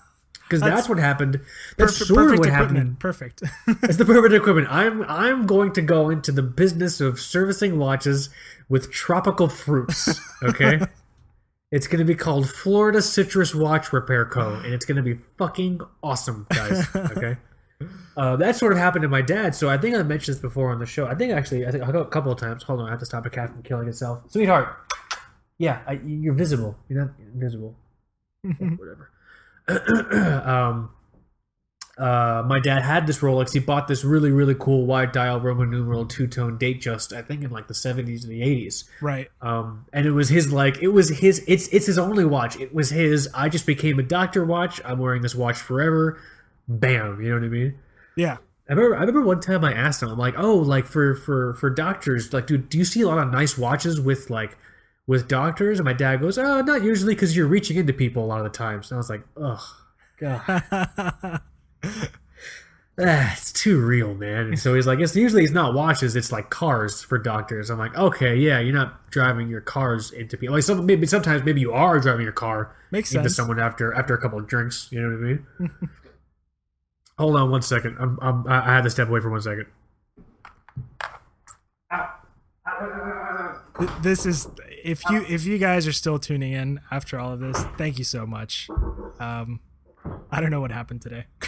Because 0.48 0.62
that's, 0.62 0.88
what 0.88 0.96
happened. 0.98 1.42
That's 1.76 1.98
perfect, 1.98 2.06
sort 2.06 2.10
of 2.10 2.16
perfect 2.16 2.38
what 2.38 2.48
equipment. 2.48 2.76
happened. 2.78 3.00
Perfect. 3.00 3.42
It's 3.82 3.98
the 3.98 4.06
perfect 4.06 4.32
equipment. 4.32 4.68
I'm 4.70 5.02
I'm 5.02 5.44
going 5.44 5.74
to 5.74 5.82
go 5.82 6.08
into 6.08 6.32
the 6.32 6.40
business 6.42 7.02
of 7.02 7.20
servicing 7.20 7.78
watches 7.78 8.30
with 8.66 8.90
tropical 8.90 9.50
fruits. 9.50 10.18
Okay. 10.42 10.80
It's 11.70 11.86
going 11.86 11.98
to 11.98 12.04
be 12.04 12.14
called 12.14 12.48
Florida 12.48 13.02
Citrus 13.02 13.54
Watch 13.54 13.92
Repair 13.92 14.24
Co. 14.24 14.54
And 14.54 14.72
it's 14.72 14.86
going 14.86 14.96
to 14.96 15.02
be 15.02 15.20
fucking 15.36 15.80
awesome, 16.02 16.46
guys. 16.50 16.86
Okay. 16.96 17.36
Uh, 18.16 18.34
that 18.34 18.56
sort 18.56 18.72
of 18.72 18.78
happened 18.78 19.02
to 19.02 19.08
my 19.08 19.22
dad. 19.22 19.54
So 19.54 19.68
I 19.70 19.78
think 19.78 19.94
I 19.94 20.02
mentioned 20.02 20.34
this 20.34 20.42
before 20.42 20.72
on 20.72 20.80
the 20.80 20.86
show. 20.86 21.06
I 21.06 21.14
think 21.14 21.32
actually, 21.32 21.64
I 21.64 21.70
think 21.70 21.84
I 21.84 21.92
go 21.92 22.00
a 22.00 22.06
couple 22.06 22.32
of 22.32 22.38
times. 22.38 22.64
Hold 22.64 22.80
on, 22.80 22.88
I 22.88 22.90
have 22.90 22.98
to 22.98 23.06
stop 23.06 23.24
a 23.26 23.30
cat 23.30 23.50
from 23.50 23.62
killing 23.62 23.86
itself. 23.86 24.22
Sweetheart. 24.28 24.76
Yeah, 25.58 25.82
I, 25.86 26.00
you're 26.04 26.34
visible. 26.34 26.76
You're 26.88 27.04
not 27.04 27.14
invisible. 27.32 27.76
Whatever. 28.42 29.10
um, 30.44 30.90
uh, 31.98 32.44
my 32.46 32.60
dad 32.60 32.82
had 32.82 33.06
this 33.08 33.18
Rolex. 33.18 33.52
He 33.52 33.58
bought 33.58 33.88
this 33.88 34.04
really, 34.04 34.30
really 34.30 34.54
cool 34.54 34.86
wide 34.86 35.10
dial 35.10 35.40
Roman 35.40 35.70
numeral 35.70 36.06
two 36.06 36.28
tone 36.28 36.56
date 36.56 36.80
just, 36.80 37.12
I 37.12 37.22
think 37.22 37.42
in 37.42 37.50
like 37.50 37.66
the 37.66 37.74
70s 37.74 38.22
and 38.22 38.30
the 38.32 38.40
80s 38.40 38.84
right. 39.00 39.28
um 39.40 39.84
and 39.92 40.06
it 40.06 40.12
was 40.12 40.28
his 40.28 40.52
like 40.52 40.80
it 40.82 40.88
was 40.88 41.08
his 41.08 41.42
it's 41.48 41.66
it's 41.68 41.86
his 41.86 41.98
only 41.98 42.24
watch. 42.24 42.58
It 42.58 42.72
was 42.74 42.90
his 42.90 43.28
i 43.34 43.48
just 43.48 43.66
became 43.66 43.98
a 43.98 44.02
doctor 44.02 44.44
watch. 44.44 44.80
I'm 44.84 44.98
wearing 44.98 45.22
this 45.22 45.34
watch 45.34 45.58
forever. 45.58 46.20
Bam 46.68 47.20
you 47.22 47.30
know 47.30 47.36
what 47.36 47.44
i 47.44 47.48
mean? 47.48 47.78
Yeah. 48.16 48.36
i 48.68 48.72
remember 48.72 48.96
i 48.96 49.00
remember 49.00 49.22
one 49.22 49.40
time 49.40 49.64
i 49.64 49.72
asked 49.72 50.02
him 50.02 50.10
i'm 50.10 50.18
like 50.18 50.34
oh 50.36 50.56
like 50.56 50.86
for 50.86 51.14
for 51.14 51.54
for 51.54 51.70
doctors 51.70 52.32
like 52.32 52.46
dude 52.46 52.68
do 52.68 52.78
you 52.78 52.84
see 52.84 53.00
a 53.00 53.08
lot 53.08 53.18
of 53.18 53.32
nice 53.32 53.56
watches 53.58 54.00
with 54.00 54.30
like 54.30 54.56
with 55.06 55.26
doctors? 55.26 55.78
And 55.78 55.86
my 55.86 55.94
dad 55.94 56.20
goes 56.20 56.38
oh 56.38 56.60
not 56.60 56.82
usually 56.82 57.14
because 57.14 57.36
you're 57.36 57.46
reaching 57.46 57.76
into 57.76 57.92
people 57.92 58.24
a 58.24 58.26
lot 58.26 58.38
of 58.38 58.44
the 58.44 58.56
times. 58.56 58.90
And 58.90 58.96
i 58.96 58.98
was 58.98 59.10
like 59.10 59.22
oh 59.36 59.76
god 60.20 61.40
Ah, 63.00 63.32
it's 63.32 63.52
too 63.52 63.80
real, 63.80 64.12
man. 64.12 64.46
And 64.48 64.58
so 64.58 64.74
he's 64.74 64.84
like, 64.84 64.98
it's 64.98 65.14
usually 65.14 65.44
it's 65.44 65.52
not 65.52 65.72
watches, 65.72 66.16
it's 66.16 66.32
like 66.32 66.50
cars 66.50 67.00
for 67.00 67.16
doctors. 67.16 67.70
I'm 67.70 67.78
like, 67.78 67.96
okay, 67.96 68.34
yeah, 68.34 68.58
you're 68.58 68.74
not 68.74 69.08
driving 69.12 69.48
your 69.48 69.60
cars 69.60 70.10
into 70.10 70.36
people. 70.36 70.56
Like 70.56 70.64
some 70.64 70.84
maybe 70.84 71.06
sometimes 71.06 71.44
maybe 71.44 71.60
you 71.60 71.72
are 71.72 72.00
driving 72.00 72.24
your 72.24 72.32
car 72.32 72.74
Makes 72.90 73.12
into 73.14 73.28
sense. 73.28 73.36
someone 73.36 73.60
after 73.60 73.94
after 73.94 74.14
a 74.14 74.20
couple 74.20 74.40
of 74.40 74.48
drinks. 74.48 74.88
You 74.90 75.00
know 75.00 75.10
what 75.10 75.60
I 75.60 75.68
mean? 75.68 75.70
Hold 77.18 77.36
on 77.36 77.52
one 77.52 77.62
second. 77.62 77.96
I'm, 78.00 78.18
I'm 78.20 78.44
I 78.48 78.68
I 78.68 78.74
had 78.74 78.82
to 78.82 78.90
step 78.90 79.06
away 79.08 79.20
for 79.20 79.30
one 79.30 79.42
second. 79.42 79.66
This 84.02 84.26
is 84.26 84.48
if 84.82 85.08
you 85.08 85.24
if 85.28 85.44
you 85.46 85.58
guys 85.58 85.86
are 85.86 85.92
still 85.92 86.18
tuning 86.18 86.50
in 86.50 86.80
after 86.90 87.16
all 87.16 87.32
of 87.32 87.38
this, 87.38 87.62
thank 87.76 87.96
you 87.98 88.04
so 88.04 88.26
much. 88.26 88.68
Um, 89.20 89.60
I 90.32 90.40
don't 90.40 90.50
know 90.50 90.60
what 90.60 90.72
happened 90.72 91.00
today. 91.02 91.26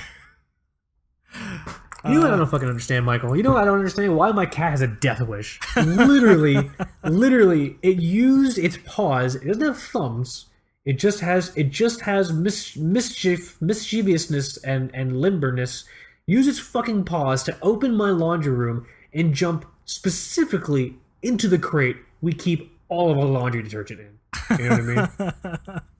You 1.34 2.12
know 2.14 2.20
what 2.20 2.30
I 2.30 2.34
uh, 2.34 2.36
don't 2.38 2.50
fucking 2.50 2.68
understand, 2.68 3.04
Michael. 3.04 3.36
You 3.36 3.42
know 3.42 3.52
what 3.52 3.62
I 3.62 3.66
don't 3.66 3.76
understand? 3.78 4.16
Why 4.16 4.32
my 4.32 4.46
cat 4.46 4.70
has 4.70 4.80
a 4.80 4.86
death 4.86 5.20
wish. 5.20 5.60
Literally, 5.76 6.70
literally, 7.04 7.76
it 7.82 7.98
used 7.98 8.56
its 8.56 8.78
paws. 8.86 9.34
It 9.34 9.46
doesn't 9.46 9.62
have 9.62 9.78
thumbs. 9.78 10.46
It 10.86 10.94
just 10.98 11.20
has 11.20 11.54
it 11.56 11.70
just 11.70 12.02
has 12.02 12.32
mis- 12.32 12.76
mischief, 12.76 13.60
mischievousness, 13.60 14.56
and 14.58 14.90
and 14.94 15.12
limberness. 15.12 15.84
Use 16.24 16.46
its 16.48 16.58
fucking 16.58 17.04
paws 17.04 17.42
to 17.44 17.58
open 17.60 17.94
my 17.94 18.10
laundry 18.10 18.52
room 18.52 18.86
and 19.12 19.34
jump 19.34 19.66
specifically 19.84 20.94
into 21.22 21.48
the 21.48 21.58
crate 21.58 21.96
we 22.22 22.32
keep 22.32 22.72
all 22.88 23.10
of 23.10 23.18
our 23.18 23.26
laundry 23.26 23.62
detergent 23.62 24.00
in. 24.00 24.58
You 24.58 24.68
know 24.68 25.06
what 25.06 25.20
I 25.28 25.62
mean? 25.66 25.80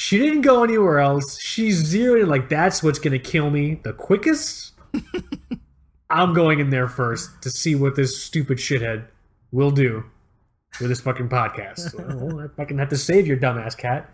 She 0.00 0.16
didn't 0.18 0.40
go 0.40 0.64
anywhere 0.64 0.98
else. 0.98 1.38
She's 1.38 1.76
zeroed 1.76 2.22
in 2.22 2.28
like 2.30 2.48
that's 2.48 2.82
what's 2.82 2.98
gonna 2.98 3.18
kill 3.18 3.50
me 3.50 3.74
the 3.84 3.92
quickest. 3.92 4.72
I'm 6.10 6.34
going 6.34 6.58
in 6.58 6.70
there 6.70 6.88
first 6.88 7.42
to 7.42 7.50
see 7.50 7.74
what 7.74 7.94
this 7.94 8.20
stupid 8.20 8.58
shithead 8.58 9.04
will 9.52 9.70
do 9.70 10.04
with 10.80 10.88
this 10.88 11.00
fucking 11.00 11.28
podcast. 11.28 11.94
well, 12.20 12.40
I 12.40 12.48
fucking 12.56 12.78
have 12.78 12.88
to 12.90 12.96
save 12.96 13.26
your 13.26 13.36
dumbass 13.36 13.76
cat. 13.76 14.10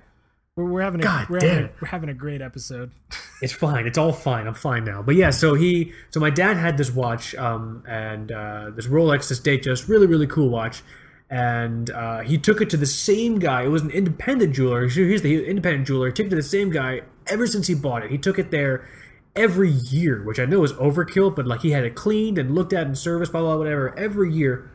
We're, 0.56 0.64
we're 0.64 0.82
having 0.82 1.00
a 1.00 1.04
God 1.04 1.28
we're 1.28 1.38
damn 1.38 1.48
having 1.48 1.64
a, 1.64 1.70
we're 1.80 1.88
having 1.88 2.08
a 2.08 2.14
great 2.14 2.42
episode. 2.42 2.92
It's 3.42 3.52
fine. 3.52 3.86
It's 3.86 3.98
all 3.98 4.14
fine. 4.14 4.46
I'm 4.46 4.54
fine 4.54 4.84
now. 4.84 5.02
But 5.02 5.14
yeah, 5.14 5.28
so 5.28 5.52
he, 5.52 5.92
so 6.08 6.18
my 6.20 6.30
dad 6.30 6.56
had 6.56 6.78
this 6.78 6.90
watch, 6.90 7.34
um, 7.34 7.84
and 7.86 8.32
uh, 8.32 8.70
this 8.74 8.86
Rolex, 8.86 9.28
this 9.28 9.40
Datejust, 9.40 9.90
really, 9.90 10.06
really 10.06 10.26
cool 10.26 10.48
watch, 10.48 10.82
and 11.28 11.90
uh, 11.90 12.20
he 12.20 12.38
took 12.38 12.62
it 12.62 12.70
to 12.70 12.78
the 12.78 12.86
same 12.86 13.38
guy. 13.38 13.64
It 13.64 13.68
was 13.68 13.82
an 13.82 13.90
independent 13.90 14.54
jeweler. 14.54 14.88
Here's 14.88 15.20
the 15.20 15.44
independent 15.44 15.86
jeweler. 15.86 16.06
He 16.06 16.14
took 16.14 16.26
it 16.26 16.30
to 16.30 16.36
the 16.36 16.42
same 16.42 16.70
guy 16.70 17.02
ever 17.26 17.46
since 17.46 17.66
he 17.66 17.74
bought 17.74 18.04
it. 18.04 18.10
He 18.10 18.16
took 18.16 18.38
it 18.38 18.50
there 18.50 18.88
every 19.36 19.70
year, 19.70 20.22
which 20.24 20.38
I 20.40 20.44
know 20.44 20.64
is 20.64 20.72
overkill, 20.74 21.34
but 21.34 21.46
like 21.46 21.60
he 21.62 21.70
had 21.70 21.84
it 21.84 21.94
cleaned 21.94 22.38
and 22.38 22.54
looked 22.54 22.72
at 22.72 22.86
and 22.86 22.96
serviced, 22.96 23.32
blah 23.32 23.40
blah 23.42 23.56
whatever, 23.56 23.96
every 23.98 24.32
year 24.32 24.70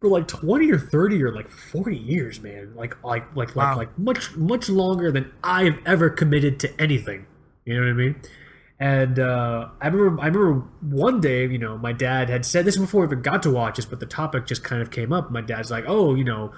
for 0.00 0.08
like 0.08 0.26
20 0.26 0.70
or 0.72 0.78
30 0.78 1.22
or 1.22 1.32
like 1.32 1.48
40 1.48 1.96
years 1.96 2.40
man 2.40 2.74
like 2.74 3.00
like 3.04 3.36
like 3.36 3.54
Wow. 3.54 3.76
like 3.76 3.88
like 3.88 3.98
much 3.98 4.34
much 4.34 4.68
longer 4.68 5.12
than 5.12 5.30
i've 5.44 5.78
ever 5.86 6.10
committed 6.10 6.58
to 6.58 6.80
anything 6.80 7.24
you 7.64 7.74
know 7.74 7.82
what 7.82 7.90
i 7.90 7.92
mean 7.92 8.20
and 8.80 9.20
uh, 9.20 9.68
I 9.80 9.86
remember, 9.86 10.20
I 10.20 10.26
remember 10.26 10.66
one 10.80 11.20
day, 11.20 11.46
you 11.46 11.58
know, 11.58 11.78
my 11.78 11.92
dad 11.92 12.28
had 12.28 12.44
said 12.44 12.64
this 12.64 12.76
before 12.76 13.02
we 13.02 13.06
even 13.06 13.22
got 13.22 13.44
to 13.44 13.50
watch 13.50 13.54
watches, 13.54 13.86
but 13.86 14.00
the 14.00 14.06
topic 14.06 14.44
just 14.44 14.64
kind 14.64 14.82
of 14.82 14.90
came 14.90 15.12
up. 15.12 15.30
My 15.30 15.40
dad's 15.40 15.70
like, 15.70 15.84
"Oh, 15.86 16.16
you 16.16 16.24
know, 16.24 16.52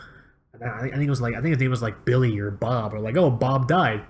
I 0.55 0.59
think 0.81 0.95
I 0.95 0.97
think 0.97 1.07
it 1.07 1.11
was 1.11 1.21
like 1.21 1.35
I 1.35 1.43
think 1.43 1.51
his 1.51 1.59
name 1.59 1.69
was 1.71 1.83
like 1.83 2.07
Billy 2.07 2.39
or 2.39 2.51
Bob 2.51 2.95
or 2.95 3.01
like, 3.01 3.19
oh, 3.19 3.29
Bob 3.29 3.69
died." 3.69 4.05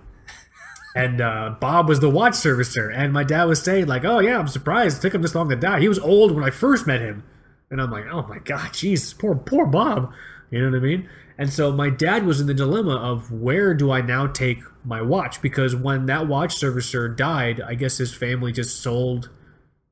And 0.94 1.20
uh, 1.20 1.56
Bob 1.60 1.88
was 1.88 1.98
the 2.00 2.08
watch 2.10 2.34
servicer, 2.34 2.92
and 2.94 3.12
my 3.12 3.24
dad 3.24 3.44
was 3.44 3.60
saying 3.60 3.86
like, 3.86 4.04
"Oh 4.04 4.20
yeah, 4.20 4.38
I'm 4.38 4.46
surprised 4.48 4.98
it 4.98 5.02
took 5.02 5.14
him 5.14 5.22
this 5.22 5.34
long 5.34 5.48
to 5.48 5.56
die. 5.56 5.80
He 5.80 5.88
was 5.88 5.98
old 5.98 6.32
when 6.32 6.44
I 6.44 6.50
first 6.50 6.86
met 6.86 7.00
him." 7.00 7.24
And 7.70 7.80
I'm 7.80 7.90
like, 7.90 8.04
"Oh 8.10 8.22
my 8.28 8.38
god, 8.38 8.72
Jesus, 8.72 9.12
poor 9.12 9.34
poor 9.34 9.66
Bob." 9.66 10.12
You 10.50 10.60
know 10.60 10.70
what 10.70 10.76
I 10.76 10.80
mean? 10.80 11.08
And 11.36 11.52
so 11.52 11.72
my 11.72 11.90
dad 11.90 12.24
was 12.24 12.40
in 12.40 12.46
the 12.46 12.54
dilemma 12.54 12.94
of 12.94 13.32
where 13.32 13.74
do 13.74 13.90
I 13.90 14.02
now 14.02 14.28
take 14.28 14.58
my 14.84 15.02
watch 15.02 15.42
because 15.42 15.74
when 15.74 16.06
that 16.06 16.28
watch 16.28 16.54
servicer 16.54 17.14
died, 17.16 17.60
I 17.60 17.74
guess 17.74 17.98
his 17.98 18.14
family 18.14 18.52
just 18.52 18.80
sold 18.80 19.30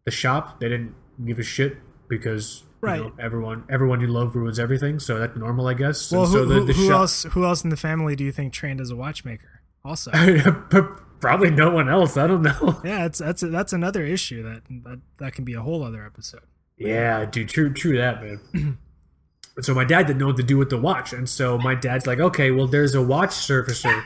the 0.04 0.12
shop. 0.12 0.60
They 0.60 0.68
didn't 0.68 0.94
give 1.26 1.40
a 1.40 1.42
shit 1.42 1.78
because 2.08 2.62
Right. 2.80 2.98
you 2.98 3.04
know, 3.06 3.12
everyone 3.18 3.64
everyone 3.68 4.00
you 4.00 4.06
love 4.06 4.36
ruins 4.36 4.60
everything. 4.60 5.00
So 5.00 5.18
that's 5.18 5.36
normal, 5.36 5.66
I 5.66 5.74
guess. 5.74 6.12
Well, 6.12 6.24
and 6.24 6.32
who, 6.32 6.38
so 6.38 6.44
the, 6.46 6.60
the 6.66 6.72
who 6.74 6.86
shop- 6.86 6.92
else? 7.00 7.22
Who 7.24 7.44
else 7.44 7.64
in 7.64 7.70
the 7.70 7.76
family 7.76 8.14
do 8.14 8.22
you 8.22 8.30
think 8.30 8.52
trained 8.52 8.80
as 8.80 8.90
a 8.90 8.96
watchmaker? 8.96 9.61
Also, 9.84 10.10
Probably 11.20 11.50
no 11.50 11.70
one 11.70 11.88
else. 11.88 12.16
I 12.16 12.26
don't 12.26 12.42
know. 12.42 12.80
yeah, 12.84 13.02
that's 13.02 13.18
that's 13.18 13.40
that's 13.42 13.72
another 13.72 14.04
issue 14.04 14.42
that 14.42 14.62
that 14.84 15.00
that 15.18 15.32
can 15.34 15.44
be 15.44 15.54
a 15.54 15.60
whole 15.62 15.82
other 15.84 16.04
episode. 16.04 16.40
Yeah, 16.78 17.24
dude, 17.26 17.48
true, 17.48 17.72
true 17.72 17.96
that, 17.98 18.22
man. 18.22 18.78
so 19.60 19.72
my 19.74 19.84
dad 19.84 20.06
didn't 20.08 20.18
know 20.18 20.26
what 20.26 20.36
to 20.38 20.42
do 20.42 20.58
with 20.58 20.70
the 20.70 20.78
watch, 20.78 21.12
and 21.12 21.28
so 21.28 21.58
my 21.58 21.74
dad's 21.76 22.06
like, 22.08 22.18
"Okay, 22.18 22.50
well, 22.50 22.66
there's 22.66 22.94
a 22.96 23.02
watch 23.02 23.30
servicer. 23.30 24.02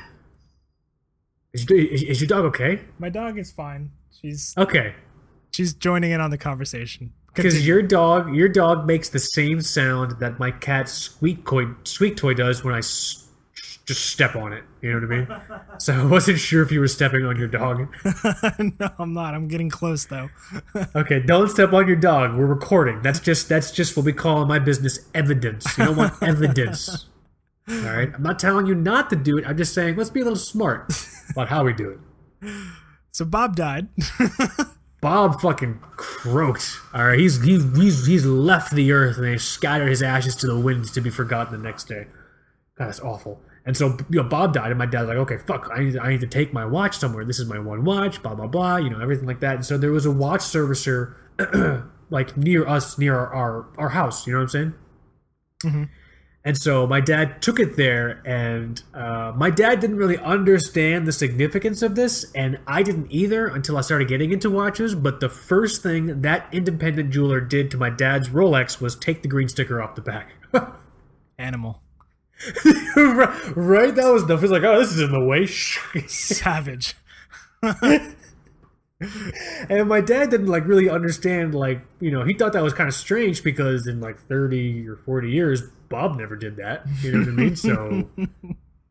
Is, 1.52 1.68
your- 1.70 1.78
is, 1.78 2.20
your 2.20 2.28
dog 2.28 2.44
okay? 2.46 2.80
My 2.98 3.08
dog 3.08 3.38
is 3.38 3.50
fine. 3.50 3.92
She's 4.10 4.52
Okay, 4.58 4.94
she's 5.52 5.72
joining 5.74 6.10
in 6.10 6.20
on 6.20 6.30
the 6.30 6.38
conversation. 6.38 7.12
because 7.34 7.66
your 7.66 7.80
dog, 7.82 8.34
your 8.34 8.48
dog 8.48 8.86
makes 8.86 9.08
the 9.08 9.18
same 9.18 9.60
sound 9.62 10.18
that 10.20 10.38
my 10.38 10.50
cat 10.50 10.88
Squeak 10.88 11.46
Toy, 11.46 11.66
Squeak 11.84 12.16
Toy 12.16 12.34
does 12.34 12.62
when 12.64 12.74
I 12.74 12.78
s- 12.78 13.25
just 13.86 14.06
step 14.06 14.34
on 14.34 14.52
it. 14.52 14.64
You 14.82 14.92
know 14.92 15.06
what 15.06 15.14
I 15.14 15.18
mean? 15.18 15.78
so 15.78 15.94
I 15.94 16.04
wasn't 16.04 16.38
sure 16.38 16.62
if 16.62 16.72
you 16.72 16.80
were 16.80 16.88
stepping 16.88 17.24
on 17.24 17.36
your 17.36 17.46
dog. 17.46 17.88
no, 18.58 18.90
I'm 18.98 19.14
not. 19.14 19.34
I'm 19.34 19.46
getting 19.48 19.70
close 19.70 20.06
though. 20.06 20.28
Okay, 20.94 21.20
don't 21.20 21.48
step 21.48 21.72
on 21.72 21.86
your 21.86 21.96
dog. 21.96 22.36
We're 22.36 22.46
recording. 22.46 23.00
That's 23.02 23.20
just 23.20 23.48
that's 23.48 23.70
just 23.70 23.96
what 23.96 24.04
we 24.04 24.12
call 24.12 24.42
in 24.42 24.48
my 24.48 24.58
business 24.58 24.98
evidence. 25.14 25.76
You 25.78 25.86
don't 25.86 25.96
want 25.96 26.14
evidence. 26.22 27.06
All 27.68 27.76
right. 27.76 28.10
I'm 28.14 28.22
not 28.22 28.38
telling 28.38 28.66
you 28.66 28.74
not 28.74 29.10
to 29.10 29.16
do 29.16 29.38
it. 29.38 29.46
I'm 29.46 29.56
just 29.56 29.72
saying 29.74 29.96
let's 29.96 30.10
be 30.10 30.20
a 30.20 30.24
little 30.24 30.38
smart 30.38 30.92
about 31.30 31.48
how 31.48 31.64
we 31.64 31.72
do 31.72 31.98
it. 32.42 32.50
so 33.12 33.24
Bob 33.24 33.56
died. 33.56 33.88
Bob 35.00 35.40
fucking 35.40 35.80
croaked. 35.96 36.78
All 36.94 37.06
right, 37.06 37.18
he's 37.18 37.42
he's 37.42 37.62
he's, 37.76 38.06
he's 38.06 38.24
left 38.26 38.72
the 38.74 38.92
earth 38.92 39.16
and 39.16 39.26
they 39.26 39.36
scattered 39.38 39.88
his 39.88 40.02
ashes 40.02 40.34
to 40.36 40.46
the 40.46 40.58
winds 40.58 40.90
to 40.92 41.00
be 41.00 41.10
forgotten 41.10 41.52
the 41.52 41.62
next 41.62 41.84
day. 41.88 42.06
God, 42.78 42.86
that's 42.86 43.00
awful. 43.00 43.40
And 43.66 43.76
so 43.76 43.96
you 44.08 44.22
know, 44.22 44.28
Bob 44.28 44.54
died, 44.54 44.70
and 44.70 44.78
my 44.78 44.86
dad's 44.86 45.08
like, 45.08 45.18
okay, 45.18 45.38
fuck, 45.38 45.68
I 45.74 45.80
need, 45.82 45.92
to, 45.94 46.00
I 46.00 46.08
need 46.08 46.20
to 46.20 46.26
take 46.28 46.52
my 46.52 46.64
watch 46.64 46.96
somewhere. 46.96 47.24
This 47.24 47.40
is 47.40 47.48
my 47.48 47.58
one 47.58 47.84
watch, 47.84 48.22
blah 48.22 48.34
blah 48.34 48.46
blah, 48.46 48.76
you 48.76 48.88
know, 48.88 49.00
everything 49.00 49.26
like 49.26 49.40
that. 49.40 49.56
And 49.56 49.66
so 49.66 49.76
there 49.76 49.90
was 49.90 50.06
a 50.06 50.10
watch 50.12 50.40
servicer 50.40 51.16
like 52.10 52.36
near 52.36 52.66
us, 52.66 52.96
near 52.96 53.16
our 53.16 53.34
our, 53.34 53.66
our 53.76 53.88
house. 53.90 54.26
You 54.26 54.34
know 54.34 54.38
what 54.38 54.42
I'm 54.44 54.48
saying? 54.48 54.74
And 56.44 56.56
so 56.56 56.86
my 56.86 57.00
dad 57.00 57.42
took 57.42 57.58
it 57.58 57.76
there, 57.76 58.22
and 58.24 58.80
uh, 58.94 59.32
my 59.34 59.50
dad 59.50 59.80
didn't 59.80 59.96
really 59.96 60.16
understand 60.18 61.04
the 61.04 61.10
significance 61.10 61.82
of 61.82 61.96
this, 61.96 62.30
and 62.36 62.60
I 62.68 62.84
didn't 62.84 63.10
either 63.10 63.48
until 63.48 63.76
I 63.76 63.80
started 63.80 64.06
getting 64.06 64.30
into 64.30 64.48
watches. 64.48 64.94
But 64.94 65.18
the 65.18 65.28
first 65.28 65.82
thing 65.82 66.22
that 66.22 66.46
independent 66.52 67.10
jeweler 67.10 67.40
did 67.40 67.72
to 67.72 67.76
my 67.76 67.90
dad's 67.90 68.28
Rolex 68.28 68.80
was 68.80 68.94
take 68.94 69.22
the 69.22 69.28
green 69.28 69.48
sticker 69.48 69.82
off 69.82 69.96
the 69.96 70.02
back. 70.02 70.34
Animal. 71.38 71.82
right? 73.56 73.94
That 73.94 74.10
was 74.12 74.26
the. 74.26 74.36
He's 74.36 74.50
like, 74.50 74.62
oh, 74.62 74.78
this 74.78 74.92
is 74.92 75.00
in 75.00 75.12
the 75.12 75.24
way. 75.24 75.46
Savage. 76.06 76.94
and 79.68 79.88
my 79.88 80.00
dad 80.00 80.30
didn't 80.30 80.46
like 80.46 80.66
really 80.66 80.88
understand 80.88 81.54
like 81.54 81.80
you 82.00 82.10
know 82.10 82.24
he 82.24 82.32
thought 82.32 82.54
that 82.54 82.62
was 82.62 82.72
kind 82.72 82.88
of 82.88 82.94
strange 82.94 83.44
because 83.44 83.86
in 83.86 84.00
like 84.00 84.18
30 84.18 84.88
or 84.88 84.96
40 84.96 85.30
years 85.30 85.62
bob 85.90 86.16
never 86.16 86.34
did 86.34 86.56
that 86.56 86.86
you 87.02 87.12
know 87.12 87.18
what 87.18 87.28
i 87.28 87.30
mean 87.32 87.56
so 87.56 88.08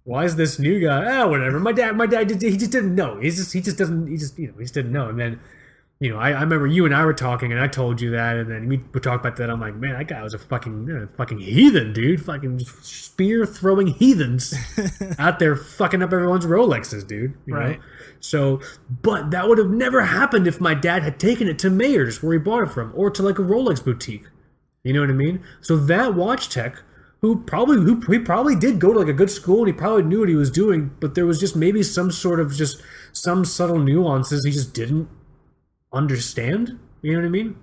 why 0.03 0.23
is 0.23 0.35
this 0.35 0.59
new 0.59 0.79
guy 0.79 1.19
ah 1.19 1.27
whatever 1.27 1.59
my 1.59 1.71
dad 1.71 1.97
my 1.97 2.05
dad 2.05 2.29
he 2.29 2.55
just 2.55 2.71
didn't 2.71 2.93
know 2.93 3.19
he 3.19 3.31
just 3.31 3.51
he 3.51 3.61
just 3.61 3.77
doesn't 3.77 4.07
he 4.07 4.17
just 4.17 4.37
you 4.37 4.47
know 4.47 4.53
he 4.57 4.63
just 4.63 4.75
didn't 4.75 4.91
know 4.91 5.09
and 5.09 5.19
then 5.19 5.39
you 5.99 6.09
know 6.09 6.17
I, 6.17 6.31
I 6.31 6.41
remember 6.41 6.67
you 6.67 6.85
and 6.85 6.93
i 6.93 7.05
were 7.05 7.13
talking 7.13 7.51
and 7.51 7.61
i 7.61 7.67
told 7.67 8.01
you 8.01 8.11
that 8.11 8.37
and 8.37 8.51
then 8.51 8.67
we 8.67 8.77
would 8.93 9.03
talk 9.03 9.19
about 9.19 9.37
that 9.37 9.49
i'm 9.49 9.61
like 9.61 9.75
man 9.75 9.93
that 9.93 10.07
guy 10.07 10.21
was 10.21 10.33
a 10.33 10.39
fucking 10.39 10.91
uh, 10.91 11.15
fucking 11.15 11.39
heathen 11.39 11.93
dude 11.93 12.23
fucking 12.23 12.59
spear 12.59 13.45
throwing 13.45 13.87
heathens 13.87 14.53
out 15.19 15.39
there 15.39 15.55
fucking 15.55 16.03
up 16.03 16.11
everyone's 16.11 16.45
rolexes 16.45 17.07
dude 17.07 17.33
you 17.45 17.53
know? 17.53 17.59
Right. 17.59 17.79
So, 18.25 18.59
but 19.03 19.29
that 19.31 19.47
would 19.47 19.59
have 19.59 19.69
never 19.69 20.03
happened 20.03 20.47
if 20.47 20.59
my 20.59 20.73
dad 20.73 21.03
had 21.03 21.19
taken 21.19 21.47
it 21.47 21.59
to 21.59 21.69
Mayors, 21.69 22.23
where 22.23 22.33
he 22.33 22.39
bought 22.39 22.63
it 22.63 22.71
from, 22.71 22.91
or 22.95 23.11
to 23.11 23.21
like 23.21 23.37
a 23.37 23.43
Rolex 23.43 23.83
boutique. 23.83 24.25
You 24.83 24.93
know 24.93 25.01
what 25.01 25.09
I 25.09 25.13
mean? 25.13 25.43
So 25.61 25.77
that 25.77 26.15
watch 26.15 26.49
tech, 26.49 26.81
who 27.21 27.43
probably 27.43 27.77
who 27.77 28.01
he 28.11 28.19
probably 28.19 28.55
did 28.55 28.79
go 28.79 28.93
to 28.93 28.99
like 28.99 29.07
a 29.07 29.13
good 29.13 29.29
school 29.31 29.59
and 29.59 29.67
he 29.67 29.73
probably 29.73 30.03
knew 30.03 30.19
what 30.19 30.29
he 30.29 30.35
was 30.35 30.51
doing, 30.51 30.91
but 30.99 31.15
there 31.15 31.25
was 31.25 31.39
just 31.39 31.55
maybe 31.55 31.81
some 31.83 32.11
sort 32.11 32.39
of 32.39 32.53
just 32.53 32.81
some 33.13 33.45
subtle 33.45 33.79
nuances 33.79 34.43
he 34.43 34.51
just 34.51 34.73
didn't 34.73 35.07
understand. 35.95 36.79
You 37.01 37.13
know 37.13 37.19
what 37.19 37.25
I 37.25 37.29
mean? 37.29 37.55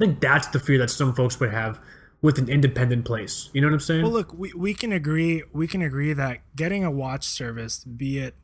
I 0.00 0.04
think 0.04 0.20
that's 0.20 0.48
the 0.48 0.60
fear 0.60 0.78
that 0.78 0.90
some 0.90 1.14
folks 1.14 1.38
would 1.40 1.50
have 1.50 1.80
with 2.22 2.38
an 2.38 2.48
independent 2.48 3.04
place. 3.04 3.50
You 3.52 3.60
know 3.60 3.68
what 3.68 3.74
I'm 3.74 3.80
saying? 3.80 4.02
Well, 4.02 4.12
look, 4.12 4.32
we, 4.32 4.52
we 4.54 4.74
can 4.74 4.92
agree 4.92 5.42
we 5.52 5.66
can 5.66 5.82
agree 5.82 6.12
that 6.12 6.40
getting 6.56 6.84
a 6.84 6.90
watch 6.90 7.24
service, 7.24 7.84
be 7.84 8.18
it 8.18 8.34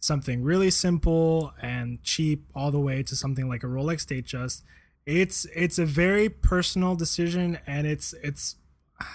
something 0.00 0.42
really 0.42 0.70
simple 0.70 1.52
and 1.62 2.02
cheap, 2.02 2.44
all 2.54 2.70
the 2.70 2.80
way 2.80 3.02
to 3.04 3.14
something 3.14 3.48
like 3.48 3.62
a 3.62 3.66
Rolex 3.66 4.04
Datejust, 4.04 4.62
it's 5.06 5.46
it's 5.54 5.78
a 5.78 5.86
very 5.86 6.28
personal 6.28 6.94
decision, 6.94 7.58
and 7.66 7.86
it's 7.86 8.14
it's 8.22 8.56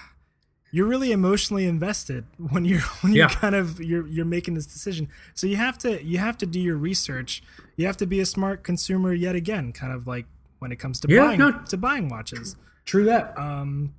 you're 0.72 0.88
really 0.88 1.12
emotionally 1.12 1.66
invested 1.66 2.26
when 2.38 2.66
you're 2.66 2.82
when 3.02 3.14
you're 3.14 3.30
kind 3.30 3.56
of 3.56 3.82
you're 3.82 4.08
you're 4.08 4.26
making 4.26 4.56
this 4.56 4.66
decision. 4.66 5.10
So 5.34 5.48
you 5.48 5.58
have 5.58 5.78
to 5.80 6.04
you 6.04 6.18
have 6.18 6.38
to 6.40 6.46
do 6.46 6.60
your 6.60 6.78
research. 6.78 7.44
You 7.78 7.86
have 7.86 7.98
to 7.98 8.06
be 8.08 8.20
a 8.20 8.26
smart 8.26 8.64
consumer 8.64 9.14
yet 9.14 9.36
again, 9.36 9.72
kind 9.72 9.94
of 9.94 10.06
like 10.08 10.26
when 10.60 10.72
it 10.72 10.78
comes 10.78 11.00
to 11.02 11.08
Yeah, 11.10 11.28
buying 11.28 11.40
no. 11.40 11.52
to 11.70 11.78
buying 11.78 12.10
watches 12.10 12.56
True 12.86 13.06
that. 13.06 13.38
um 13.38 13.94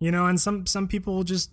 you 0.00 0.10
know 0.10 0.26
and 0.26 0.40
some 0.40 0.64
some 0.66 0.88
people 0.88 1.14
will 1.14 1.24
just 1.24 1.50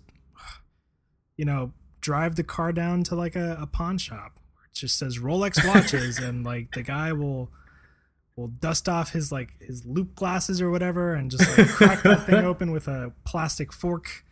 you 1.36 1.44
know 1.44 1.72
drive 2.00 2.36
the 2.36 2.42
car 2.44 2.72
down 2.72 3.02
to 3.04 3.14
like 3.14 3.36
a, 3.36 3.58
a 3.60 3.66
pawn 3.66 3.98
shop 3.98 4.38
where 4.54 4.64
it 4.64 4.72
just 4.74 4.96
says 4.98 5.18
rolex 5.18 5.66
watches 5.74 6.18
and 6.18 6.44
like 6.44 6.72
the 6.72 6.82
guy 6.82 7.12
will 7.12 7.50
will 8.36 8.48
dust 8.48 8.88
off 8.88 9.10
his 9.12 9.30
like 9.32 9.50
his 9.60 9.84
loupe 9.84 10.14
glasses 10.14 10.60
or 10.62 10.70
whatever 10.70 11.14
and 11.14 11.30
just 11.30 11.58
like 11.58 11.68
crack 11.68 12.02
that 12.02 12.24
thing 12.26 12.44
open 12.52 12.70
with 12.70 12.86
a 12.88 13.12
plastic 13.24 13.72
fork 13.72 14.24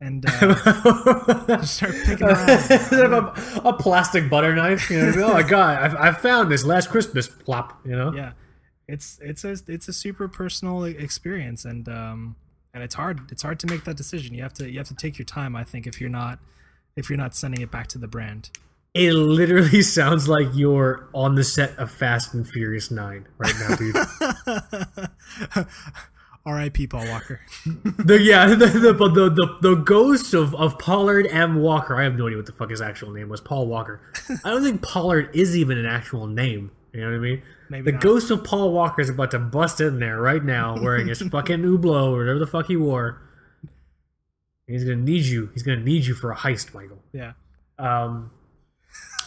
and 0.00 0.24
uh, 0.28 1.62
start 1.62 1.94
picking 2.04 2.26
around 2.28 3.14
a, 3.14 3.68
a 3.68 3.72
plastic 3.72 4.30
butter 4.30 4.54
knife, 4.54 4.90
you 4.90 4.98
know, 4.98 5.24
oh 5.24 5.32
my 5.32 5.42
god, 5.42 5.96
I, 5.96 6.08
I 6.08 6.12
found 6.12 6.50
this 6.50 6.64
last 6.64 6.90
Christmas. 6.90 7.28
Plop, 7.28 7.80
you 7.84 7.96
know. 7.96 8.12
yeah 8.12 8.32
it's 8.88 9.18
it's 9.20 9.44
a 9.44 9.54
it's 9.66 9.86
a 9.86 9.92
super 9.92 10.28
personal 10.28 10.82
experience 10.84 11.66
and 11.66 11.88
um 11.90 12.36
and 12.74 12.82
it's 12.82 12.94
hard. 12.94 13.32
It's 13.32 13.42
hard 13.42 13.58
to 13.60 13.66
make 13.66 13.84
that 13.84 13.96
decision. 13.96 14.34
You 14.34 14.42
have 14.42 14.54
to 14.54 14.70
you 14.70 14.78
have 14.78 14.88
to 14.88 14.94
take 14.94 15.18
your 15.18 15.24
time. 15.24 15.56
I 15.56 15.64
think 15.64 15.86
if 15.86 16.00
you're 16.00 16.10
not 16.10 16.38
if 16.96 17.08
you're 17.08 17.18
not 17.18 17.34
sending 17.34 17.60
it 17.60 17.70
back 17.70 17.88
to 17.88 17.98
the 17.98 18.08
brand. 18.08 18.50
It 18.94 19.12
literally 19.12 19.82
sounds 19.98 20.28
like 20.28 20.48
you're 20.54 21.08
on 21.14 21.34
the 21.34 21.44
set 21.44 21.78
of 21.78 21.90
Fast 21.90 22.34
and 22.34 22.48
Furious 22.48 22.90
Nine 22.90 23.26
right 23.38 23.54
now, 23.60 23.76
dude. 23.76 23.96
R.I.P. 26.48 26.86
Paul 26.86 27.06
Walker. 27.08 27.40
the 27.64 28.18
yeah, 28.20 28.46
the 28.46 28.56
the, 28.56 28.92
the 28.92 29.58
the 29.60 29.74
ghost 29.74 30.32
of 30.32 30.54
of 30.54 30.78
Pollard 30.78 31.26
M. 31.30 31.56
Walker. 31.56 31.94
I 31.94 32.04
have 32.04 32.16
no 32.16 32.26
idea 32.26 32.38
what 32.38 32.46
the 32.46 32.52
fuck 32.52 32.70
his 32.70 32.80
actual 32.80 33.10
name 33.10 33.28
was. 33.28 33.40
Paul 33.40 33.66
Walker. 33.66 34.00
I 34.44 34.50
don't 34.50 34.62
think 34.62 34.82
Pollard 34.82 35.30
is 35.34 35.56
even 35.56 35.76
an 35.76 35.86
actual 35.86 36.26
name. 36.26 36.70
You 36.92 37.02
know 37.02 37.10
what 37.10 37.16
I 37.16 37.18
mean? 37.18 37.42
Maybe 37.68 37.84
the 37.84 37.92
not. 37.92 38.00
ghost 38.00 38.30
of 38.30 38.44
Paul 38.44 38.72
Walker 38.72 39.02
is 39.02 39.10
about 39.10 39.30
to 39.32 39.38
bust 39.38 39.80
in 39.80 39.98
there 39.98 40.20
right 40.20 40.42
now, 40.42 40.76
wearing 40.80 41.08
his 41.08 41.20
fucking 41.30 41.60
Hublot 41.60 42.12
or 42.12 42.18
whatever 42.18 42.38
the 42.38 42.46
fuck 42.46 42.66
he 42.66 42.76
wore. 42.76 43.20
He's 44.66 44.84
gonna 44.84 44.96
need 44.96 45.24
you. 45.24 45.50
He's 45.52 45.62
gonna 45.62 45.80
need 45.80 46.06
you 46.06 46.14
for 46.14 46.32
a 46.32 46.36
heist, 46.36 46.72
Michael. 46.72 47.02
Yeah. 47.12 47.32
Um, 47.78 48.30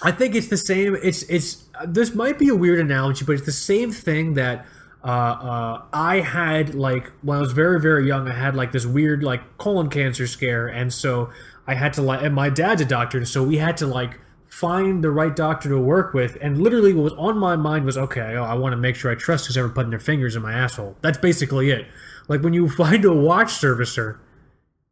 I 0.02 0.12
think 0.12 0.34
it's 0.34 0.48
the 0.48 0.58
same. 0.58 0.98
It's 1.02 1.22
it's. 1.24 1.66
This 1.86 2.16
might 2.16 2.40
be 2.40 2.50
a 2.50 2.56
weird 2.56 2.80
analogy, 2.80 3.26
but 3.26 3.34
it's 3.34 3.46
the 3.46 3.52
same 3.52 3.92
thing 3.92 4.34
that 4.34 4.66
uh, 5.04 5.08
uh, 5.08 5.82
I 5.92 6.20
had 6.20 6.76
like 6.76 7.12
when 7.22 7.38
I 7.38 7.42
was 7.42 7.54
very 7.54 7.80
very 7.82 8.08
young. 8.08 8.28
I 8.28 8.34
had 8.34 8.56
like 8.56 8.72
this 8.72 8.86
weird 8.86 9.24
like 9.24 9.58
colon 9.58 9.90
cancer 9.90 10.28
scare, 10.28 10.68
and 10.68 10.94
so 10.94 11.30
I 11.68 11.74
had 11.74 11.94
to 11.94 12.02
like. 12.02 12.22
And 12.22 12.36
my 12.36 12.50
dad's 12.50 12.82
a 12.82 12.86
doctor, 12.86 13.18
and 13.18 13.28
so 13.28 13.44
we 13.44 13.58
had 13.58 13.78
to 13.78 13.88
like 13.88 14.20
find 14.48 15.04
the 15.04 15.10
right 15.10 15.36
doctor 15.36 15.70
to 15.70 15.80
work 15.80 16.14
with. 16.14 16.38
And 16.42 16.62
literally, 16.62 16.94
what 16.94 17.04
was 17.04 17.14
on 17.14 17.38
my 17.38 17.56
mind 17.56 17.86
was, 17.86 17.98
okay, 17.98 18.36
oh, 18.36 18.44
I 18.44 18.54
want 18.54 18.74
to 18.74 18.78
make 18.78 18.96
sure 18.96 19.12
I 19.12 19.16
trust 19.16 19.48
who's 19.48 19.58
ever 19.58 19.70
putting 19.70 19.90
their 19.90 20.00
fingers 20.00 20.36
in 20.36 20.42
my 20.44 20.54
asshole. 20.54 20.96
That's 21.02 21.18
basically 21.18 21.72
it. 21.72 21.88
Like 22.28 22.42
when 22.44 22.54
you 22.54 22.70
find 22.84 23.04
a 23.06 23.14
watch 23.14 23.48
servicer. 23.50 24.20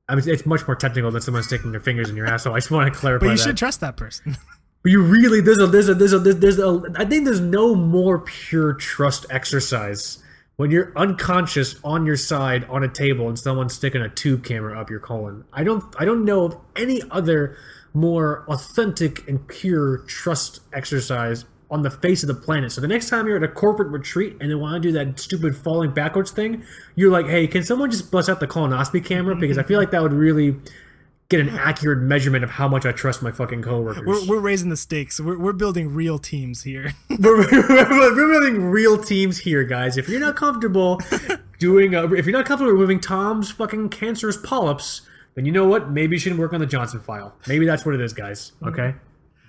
I 0.08 0.16
mean, 0.16 0.28
it's 0.28 0.44
much 0.44 0.66
more 0.66 0.76
technical 0.76 1.12
than 1.12 1.22
someone 1.22 1.44
sticking 1.44 1.70
their 1.72 1.80
fingers 1.80 2.10
in 2.10 2.16
your 2.16 2.26
asshole. 2.26 2.56
I 2.56 2.58
just 2.58 2.72
want 2.72 2.92
to 2.92 3.00
clarify 3.00 3.28
But 3.28 3.32
you 3.34 3.38
that. 3.38 3.44
should 3.44 3.58
trust 3.58 3.80
that 3.82 3.96
person. 3.96 4.38
But 4.82 4.92
you 4.92 5.02
really 5.02 5.42
there's 5.42 5.60
a 5.60 5.68
there's 5.68 5.90
a 5.90 5.94
there's 5.94 6.14
a 6.14 6.20
there's 6.20 6.60
a 6.60 6.82
I 6.96 7.06
think 7.06 7.26
there's 7.26 7.42
no 7.42 7.76
more 7.76 8.20
pure 8.20 8.74
trust 8.74 9.26
exercise 9.30 10.20
when 10.56 10.72
you're 10.72 10.94
unconscious 10.96 11.76
on 11.84 12.06
your 12.06 12.16
side 12.16 12.66
on 12.66 12.84
a 12.84 12.88
table 12.88 13.28
and 13.28 13.38
someone's 13.38 13.74
sticking 13.74 14.02
a 14.02 14.10
tube 14.10 14.44
camera 14.44 14.80
up 14.80 14.90
your 14.90 15.00
colon. 15.00 15.44
I 15.52 15.64
don't 15.64 15.84
I 15.98 16.06
don't 16.06 16.24
know 16.24 16.46
of 16.46 16.58
any 16.76 17.02
other 17.12 17.58
more 17.94 18.46
authentic 18.48 19.28
and 19.28 19.46
pure 19.48 20.00
trust 20.00 20.62
exercise 20.74 21.46
on 21.72 21.82
the 21.84 21.92
face 21.92 22.24
of 22.24 22.28
the 22.28 22.34
planet. 22.34 22.72
So 22.72 22.82
the 22.82 22.88
next 22.88 23.10
time 23.10 23.28
you're 23.28 23.38
at 23.38 23.44
a 23.44 23.48
corporate 23.48 23.90
retreat 23.90 24.38
and 24.40 24.50
they 24.50 24.56
want 24.56 24.82
to 24.82 24.90
do 24.90 24.92
that 24.94 25.20
stupid 25.20 25.56
falling 25.56 25.92
backwards 25.92 26.32
thing, 26.32 26.64
you're 26.96 27.12
like, 27.12 27.28
hey, 27.28 27.48
can 27.48 27.64
someone 27.64 27.92
just 27.92 28.12
bust 28.12 28.28
out 28.28 28.40
the 28.40 28.48
colonoscopy 28.48 29.06
camera? 29.06 29.36
Because 29.36 29.58
I 29.58 29.64
feel 29.64 29.80
like 29.80 29.92
that 29.92 30.02
would 30.02 30.14
really 30.14 30.56
get 31.30 31.40
an 31.40 31.50
accurate 31.50 32.00
measurement 32.00 32.44
of 32.44 32.50
how 32.50 32.68
much 32.68 32.88
I 32.88 32.92
trust 32.92 33.22
my 33.22 33.32
fucking 33.32 33.62
coworkers. 33.62 34.04
we're, 34.04 34.26
we're 34.28 34.42
raising 34.42 34.70
the 34.70 34.78
stakes. 34.78 35.20
We're, 35.20 35.38
we're 35.38 35.54
building 35.54 35.94
real 35.94 36.18
teams 36.18 36.64
here. 36.64 36.94
we're, 37.20 37.38
we're, 37.52 38.16
we're 38.16 38.40
building 38.40 38.64
real 38.64 38.98
teams 38.98 39.38
here, 39.38 39.64
guys. 39.64 39.96
If 39.96 40.10
you're 40.10 40.20
not 40.20 40.36
comfortable 40.36 41.00
doing, 41.60 41.94
a, 41.94 42.12
if 42.14 42.26
you're 42.26 42.36
not 42.36 42.46
comfortable 42.46 42.74
removing 42.74 43.00
Tom's 43.00 43.52
fucking 43.52 43.90
cancerous 43.90 44.38
polyps, 44.38 45.02
then 45.36 45.46
you 45.46 45.52
know 45.52 45.68
what? 45.68 45.92
Maybe 45.92 46.16
you 46.16 46.20
shouldn't 46.20 46.42
work 46.42 46.52
on 46.52 46.60
the 46.60 46.66
Johnson 46.66 47.00
file. 47.00 47.36
Maybe 47.48 47.68
that's 47.68 47.86
what 47.86 47.94
it 47.94 48.02
is, 48.02 48.12
guys. 48.12 48.54
Mm-hmm. 48.62 48.68
Okay, 48.70 48.96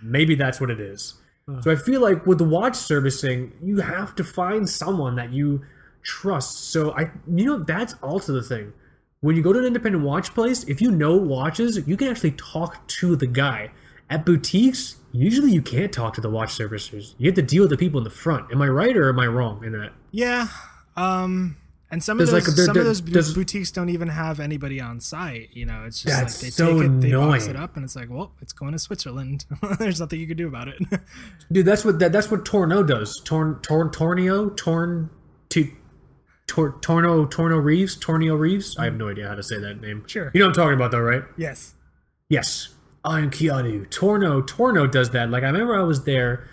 maybe 0.02 0.35
that's 0.35 0.61
what 0.61 0.70
it 0.70 0.81
is. 0.81 1.15
So 1.62 1.73
I 1.73 1.74
feel 1.74 2.01
like 2.01 2.27
with 2.27 2.39
the 2.39 2.44
watch 2.44 2.77
servicing, 2.77 3.52
you 3.61 3.78
have 3.78 4.15
to 4.15 4.23
find 4.23 4.69
someone 4.69 5.16
that 5.16 5.32
you 5.32 5.62
trust. 6.02 6.70
So 6.70 6.93
I, 6.93 7.11
you 7.27 7.44
know, 7.44 7.65
that's 7.65 7.94
also 8.02 8.32
the 8.32 8.43
thing. 8.43 8.73
When 9.22 9.36
you 9.36 9.42
go 9.42 9.52
to 9.52 9.59
an 9.59 9.66
independent 9.66 10.02
watch 10.02 10.32
place, 10.32 10.64
if 10.64 10.80
you 10.80 10.90
know 10.90 11.14
watches, 11.14 11.86
you 11.86 11.97
can 11.98 12.09
actually 12.09 12.30
talk 12.32 12.86
to 12.88 13.16
the 13.16 13.26
guy. 13.26 13.70
At 14.09 14.24
boutiques, 14.24 14.97
usually 15.12 15.52
you 15.52 15.60
can't 15.60 15.92
talk 15.92 16.14
to 16.14 16.22
the 16.22 16.30
watch 16.30 16.48
servicers. 16.56 17.14
You 17.18 17.26
have 17.26 17.34
to 17.34 17.42
deal 17.42 17.62
with 17.64 17.70
the 17.70 17.76
people 17.76 17.98
in 17.98 18.05
the 18.05 18.10
front. 18.10 18.51
Am 18.51 18.62
I 18.62 18.66
right 18.68 18.97
or 18.97 19.10
am 19.10 19.20
I 19.20 19.26
wrong 19.26 19.62
in 19.64 19.72
that? 19.72 19.92
yeah. 20.10 20.48
Um. 20.97 21.56
And 21.92 22.02
some 22.05 22.20
of 22.20 22.26
those, 22.28 22.32
like 22.32 22.47
a- 22.47 22.52
there- 22.52 22.66
some 22.66 22.74
there- 22.74 22.82
of 22.82 22.86
those 22.86 23.02
there's- 23.02 23.34
boutiques 23.34 23.72
don't 23.72 23.88
even 23.88 24.06
have 24.09 24.38
anybody 24.38 24.80
on 24.80 25.01
site. 25.01 25.51
You 25.52 25.66
know, 25.66 25.84
it's 25.86 26.01
just 26.02 26.16
like 26.22 26.32
they 26.38 26.51
so 26.51 26.78
take 26.80 26.88
it, 26.88 27.01
they 27.01 27.10
box 27.12 27.47
it 27.48 27.56
up, 27.56 27.74
and 27.76 27.84
it's 27.84 27.97
like, 27.97 28.09
well, 28.09 28.32
it's 28.40 28.52
going 28.52 28.72
to 28.72 28.78
Switzerland. 28.78 29.44
There's 29.80 29.98
nothing 29.98 30.20
you 30.20 30.28
can 30.28 30.36
do 30.36 30.47
about 30.47 30.68
it. 30.68 30.76
Dude, 31.52 31.66
that's 31.66 31.84
what 31.84 31.98
that, 31.98 32.12
that's 32.12 32.30
what 32.30 32.44
Tourneau 32.44 32.84
does. 32.86 33.20
Torn 33.20 33.59
Torn 33.62 33.90
Tornio 33.90 34.56
Torn 34.56 35.10
T 35.48 35.72
Tor, 36.51 36.77
Torno 36.81 37.27
Torno 37.27 37.59
Reeves 37.59 37.97
Tornio 37.97 38.36
Reeves. 38.36 38.77
I 38.77 38.85
have 38.86 38.97
no 38.97 39.09
idea 39.09 39.28
how 39.28 39.36
to 39.36 39.43
say 39.43 39.60
that 39.60 39.81
name. 39.81 40.02
Sure. 40.09 40.32
You 40.35 40.40
know 40.40 40.47
what 40.47 40.59
I'm 40.59 40.64
talking 40.64 40.74
about 40.74 40.90
though, 40.90 41.01
right? 41.01 41.22
yes. 41.36 41.74
Yes. 42.28 42.70
I 43.05 43.20
am 43.20 43.31
Keanu. 43.31 43.89
Tourneau 43.89 44.43
Tourneau 44.43 44.89
does 44.89 45.10
that. 45.10 45.31
Like 45.31 45.44
I 45.44 45.47
remember 45.47 45.78
I 45.78 45.85
was 45.85 46.05
there 46.05 46.48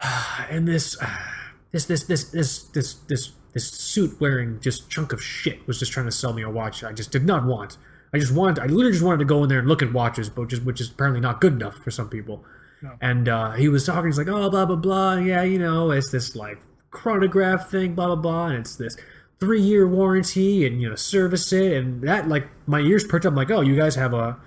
and 0.50 0.66
this 0.66 0.96
this 1.72 1.84
this 1.84 2.04
this 2.04 2.24
this 2.30 2.62
this 2.62 2.94
this 2.94 3.32
this 3.52 3.70
suit 3.70 4.18
wearing 4.18 4.58
just 4.60 4.88
chunk 4.88 5.12
of 5.12 5.22
shit 5.22 5.66
was 5.66 5.78
just 5.78 5.92
trying 5.92 6.06
to 6.06 6.12
sell 6.12 6.32
me 6.32 6.40
a 6.40 6.48
watch 6.48 6.82
I 6.82 6.92
just 6.92 7.12
did 7.12 7.26
not 7.26 7.44
want. 7.44 7.76
I 8.14 8.18
just 8.18 8.32
wanted 8.32 8.60
I 8.60 8.66
literally 8.66 8.92
just 8.92 9.04
wanted 9.04 9.18
to 9.18 9.26
go 9.26 9.42
in 9.42 9.50
there 9.50 9.58
and 9.58 9.68
look 9.68 9.82
at 9.82 9.92
watches, 9.92 10.30
but 10.30 10.48
just 10.48 10.64
which 10.64 10.80
is 10.80 10.90
apparently 10.90 11.20
not 11.20 11.42
good 11.42 11.52
enough 11.52 11.76
for 11.76 11.90
some 11.90 12.08
people. 12.08 12.44
No. 12.80 12.92
And 13.02 13.28
uh, 13.28 13.52
he 13.52 13.68
was 13.68 13.84
talking, 13.84 14.06
he's 14.06 14.18
like, 14.18 14.28
oh 14.28 14.48
blah 14.48 14.64
blah 14.64 14.76
blah, 14.76 15.16
yeah, 15.16 15.42
you 15.42 15.58
know, 15.58 15.90
it's 15.90 16.10
this 16.10 16.34
like 16.34 16.58
chronograph 16.92 17.68
thing, 17.68 17.94
blah 17.94 18.06
blah 18.06 18.16
blah, 18.16 18.46
and 18.46 18.58
it's 18.58 18.76
this 18.76 18.96
three 19.40 19.60
year 19.60 19.88
warranty 19.88 20.64
and 20.64 20.80
you 20.80 20.88
know, 20.88 20.94
service 20.94 21.52
it 21.52 21.72
and 21.72 22.00
that 22.02 22.28
like 22.28 22.46
my 22.68 22.78
ears 22.78 23.02
perked 23.02 23.26
up 23.26 23.32
I'm 23.32 23.36
like, 23.36 23.50
oh 23.50 23.60
you 23.60 23.74
guys 23.74 23.96
have 23.96 24.14
a 24.14 24.38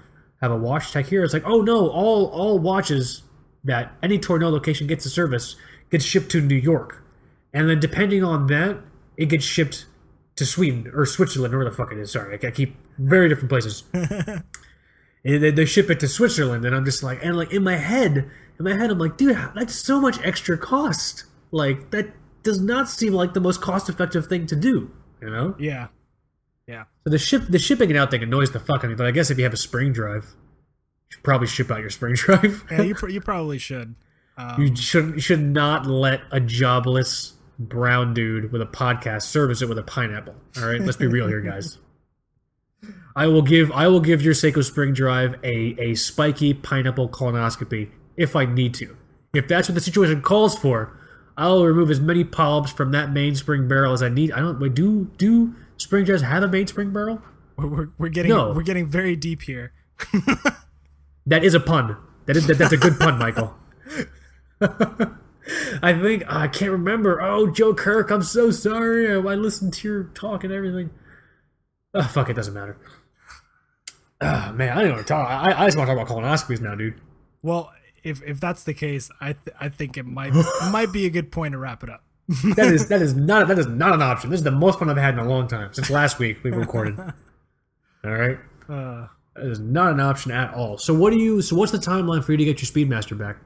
have 0.42 0.52
a 0.52 0.56
watch 0.56 0.94
tech 0.94 1.08
here. 1.08 1.24
It's 1.24 1.34
like, 1.34 1.46
oh 1.46 1.62
no, 1.62 1.90
all 1.90 2.28
all 2.28 2.60
watches 2.60 3.24
that 3.66 3.92
any 4.02 4.18
Tourneau 4.18 4.50
location 4.50 4.88
gets 4.88 5.06
a 5.06 5.10
service 5.10 5.58
gets 5.90 6.06
shipped 6.06 6.32
to 6.32 6.40
New 6.40 6.56
York, 6.56 7.04
and 7.54 7.70
then 7.70 7.80
depending 7.80 8.24
on 8.24 8.48
that, 8.48 8.78
it 9.18 9.26
gets 9.26 9.44
shipped 9.44 9.86
to 10.38 10.46
Sweden 10.46 10.90
or 10.94 11.06
Switzerland 11.06 11.54
or 11.54 11.60
where 11.60 11.70
the 11.70 11.76
fuck 11.76 11.92
it 11.92 11.98
is. 11.98 12.12
Sorry, 12.12 12.40
I, 12.42 12.48
I 12.48 12.52
keep 12.52 12.76
very 12.98 13.28
different 13.30 13.50
places. 13.50 13.84
and 13.94 14.44
they, 15.24 15.52
they 15.52 15.66
ship 15.66 15.90
it 15.90 16.00
to 16.02 16.08
Switzerland, 16.08 16.66
and 16.66 16.76
I'm 16.76 16.86
just 16.86 17.04
like, 17.04 17.24
and 17.24 17.36
like 17.36 17.52
in 17.52 17.64
my 17.64 17.78
head, 17.78 18.30
in 18.60 18.66
my 18.66 18.76
head, 18.76 18.92
I'm 18.92 19.00
like, 19.00 19.18
dude, 19.18 19.38
that's 19.56 19.76
so 19.76 20.00
much 20.00 20.20
extra 20.24 20.58
cost. 20.58 21.26
Like 21.52 21.92
that 21.92 22.14
does 22.46 22.62
not 22.62 22.88
seem 22.88 23.12
like 23.12 23.34
the 23.34 23.42
most 23.42 23.60
cost 23.60 23.90
effective 23.90 24.28
thing 24.28 24.46
to 24.48 24.56
do. 24.56 24.92
You 25.22 25.30
know. 25.30 25.56
Yeah. 25.60 25.88
Yeah. 26.68 26.86
So 27.04 27.10
the 27.10 27.18
ship, 27.20 27.44
the 27.50 27.60
shipping 27.60 27.90
it 27.90 27.98
out 27.98 28.12
thing 28.12 28.24
annoys 28.24 28.52
the 28.52 28.60
fuck 28.60 28.78
out 28.78 28.86
of 28.86 28.90
me. 28.92 28.96
But 28.96 29.08
I 29.08 29.12
guess 29.12 29.30
if 29.30 29.38
you 29.38 29.44
have 29.44 29.54
a 29.54 29.58
spring 29.58 29.92
drive, 29.92 30.24
you 30.24 31.10
should 31.10 31.24
probably 31.24 31.48
ship 31.48 31.70
out 31.70 31.82
your 31.82 31.90
spring 31.90 32.14
drive. 32.16 32.64
Yeah. 32.72 32.82
You, 32.84 32.96
pr- 32.96 33.10
you 33.10 33.20
probably 33.20 33.58
should. 33.58 33.96
Um, 34.38 34.62
you 34.62 34.76
should 34.76 35.16
you 35.16 35.20
should 35.20 35.42
not 35.42 35.86
let 35.86 36.22
a 36.32 36.40
jobless 36.40 37.34
brown 37.58 38.14
dude 38.14 38.52
with 38.52 38.62
a 38.62 38.66
podcast 38.66 39.24
service 39.24 39.62
it 39.62 39.70
with 39.70 39.78
a 39.78 39.84
pineapple. 39.84 40.36
All 40.58 40.68
right, 40.68 40.82
let's 40.82 40.98
be 40.98 41.08
real 41.08 41.28
here, 41.28 41.42
guys. 41.42 41.78
I 43.16 43.28
will 43.28 43.42
give 43.42 43.72
I 43.72 43.88
will 43.88 44.02
give 44.02 44.22
your 44.22 44.34
Seiko 44.34 44.64
Spring 44.64 44.94
Drive 44.94 45.36
a 45.44 45.76
a 45.80 45.96
spiky 45.96 46.54
pineapple 46.54 47.10
colonoscopy 47.10 47.92
if 48.18 48.36
I 48.36 48.46
need 48.46 48.74
to. 48.76 48.98
If 49.34 49.48
that's 49.48 49.70
what 49.70 49.76
the 49.76 49.82
situation 49.82 50.22
calls 50.22 50.58
for, 50.58 50.98
I 51.38 51.48
will 51.49 51.66
remove 51.66 51.91
as 51.91 51.99
many 51.99 52.24
polyps 52.24 52.72
from 52.72 52.91
that 52.91 53.12
mainspring 53.12 53.68
barrel 53.68 53.94
as 53.94 54.02
I 54.02 54.10
need. 54.10 54.32
I 54.32 54.40
don't. 54.40 54.60
Wait, 54.60 54.74
do 54.74 55.12
do 55.18 55.53
spring 55.78 56.06
drives 56.06 56.22
have 56.22 56.44
a 56.44 56.48
mainspring 56.48 56.91
barrel? 56.94 57.22
we're, 57.57 57.68
we're, 57.68 57.90
we're 57.98 58.10
getting 58.10 58.32
No. 58.32 58.52
we're 58.53 58.64
getting 58.64 58.88
very 58.88 59.16
deep 59.16 59.44
here. 59.44 59.72
That 61.28 61.44
is 61.44 61.56
a 61.56 61.60
pun. 61.60 61.98
That 62.28 62.38
is 62.38 62.45
that, 62.48 62.60
that's 62.60 62.72
a 62.74 62.78
good 62.78 62.99
pun, 62.99 63.18
Michael. 63.18 63.56
I 65.82 65.94
think 65.99 66.24
I 66.28 66.48
can't 66.48 66.72
remember. 66.72 67.22
Oh, 67.22 67.48
Joe 67.48 67.74
Kirk, 67.74 68.12
I'm 68.12 68.22
so 68.24 68.52
sorry. 68.52 69.12
I, 69.12 69.16
I 69.16 69.36
listened 69.36 69.74
to 69.76 69.88
your 69.88 70.03
talk 70.16 70.44
and 70.44 70.53
everything. 70.53 70.91
Oh, 71.94 72.03
fuck, 72.03 72.30
it 72.30 72.34
doesn't 72.34 72.53
matter. 72.53 72.78
Ah, 74.22 74.52
man, 74.56 74.78
I 74.78 74.82
don't 74.82 74.91
want 74.94 75.02
to 75.07 75.14
talk. 75.14 75.28
I, 75.30 75.64
I 75.64 75.66
just 75.66 75.78
want 75.78 75.90
to 75.90 75.95
talk 75.95 76.07
about 76.07 76.16
colonoscopies 76.16 76.62
now, 76.62 76.76
dude. 76.76 77.02
Well, 77.41 77.72
if 78.06 78.22
if 78.23 78.40
that's 78.40 78.64
the 78.64 78.73
case, 78.73 79.10
I 79.19 79.34
th- 79.34 79.56
I 79.60 79.68
think 79.69 79.98
it 79.98 80.06
might 80.06 80.34
might 80.72 80.94
be 80.94 81.06
a 81.06 81.10
good 81.10 81.32
point 81.32 81.52
to 81.53 81.57
wrap 81.57 81.84
it 81.84 81.90
up. 81.90 82.03
That 82.56 82.68
is 82.73 82.88
that 82.88 83.02
is 83.02 83.14
not 83.15 83.48
that 83.49 83.60
is 83.60 83.68
not 83.68 83.94
an 83.94 84.02
option. 84.02 84.30
This 84.30 84.40
is 84.40 84.44
the 84.45 84.52
most 84.52 84.80
fun 84.80 84.90
I've 84.90 84.98
had 84.98 85.14
in 85.15 85.19
a 85.19 85.27
long 85.27 85.48
time 85.48 85.73
since 85.73 85.90
last 85.90 86.18
week 86.19 86.44
we 86.44 86.52
recorded. 86.52 86.98
All 88.06 88.11
right, 88.11 88.38
Uh, 88.69 89.07
that 89.36 89.45
is 89.48 89.60
not 89.60 89.91
an 89.94 89.99
option 89.99 90.32
at 90.32 90.53
all. 90.53 90.77
So 90.77 90.94
what 90.94 91.11
do 91.11 91.18
you? 91.19 91.41
So 91.41 91.56
what's 91.56 91.72
the 91.72 91.77
timeline 91.80 92.23
for 92.23 92.32
you 92.32 92.38
to 92.38 92.45
get 92.45 92.61
your 92.61 92.69
Speedmaster 92.69 93.18
back? 93.18 93.38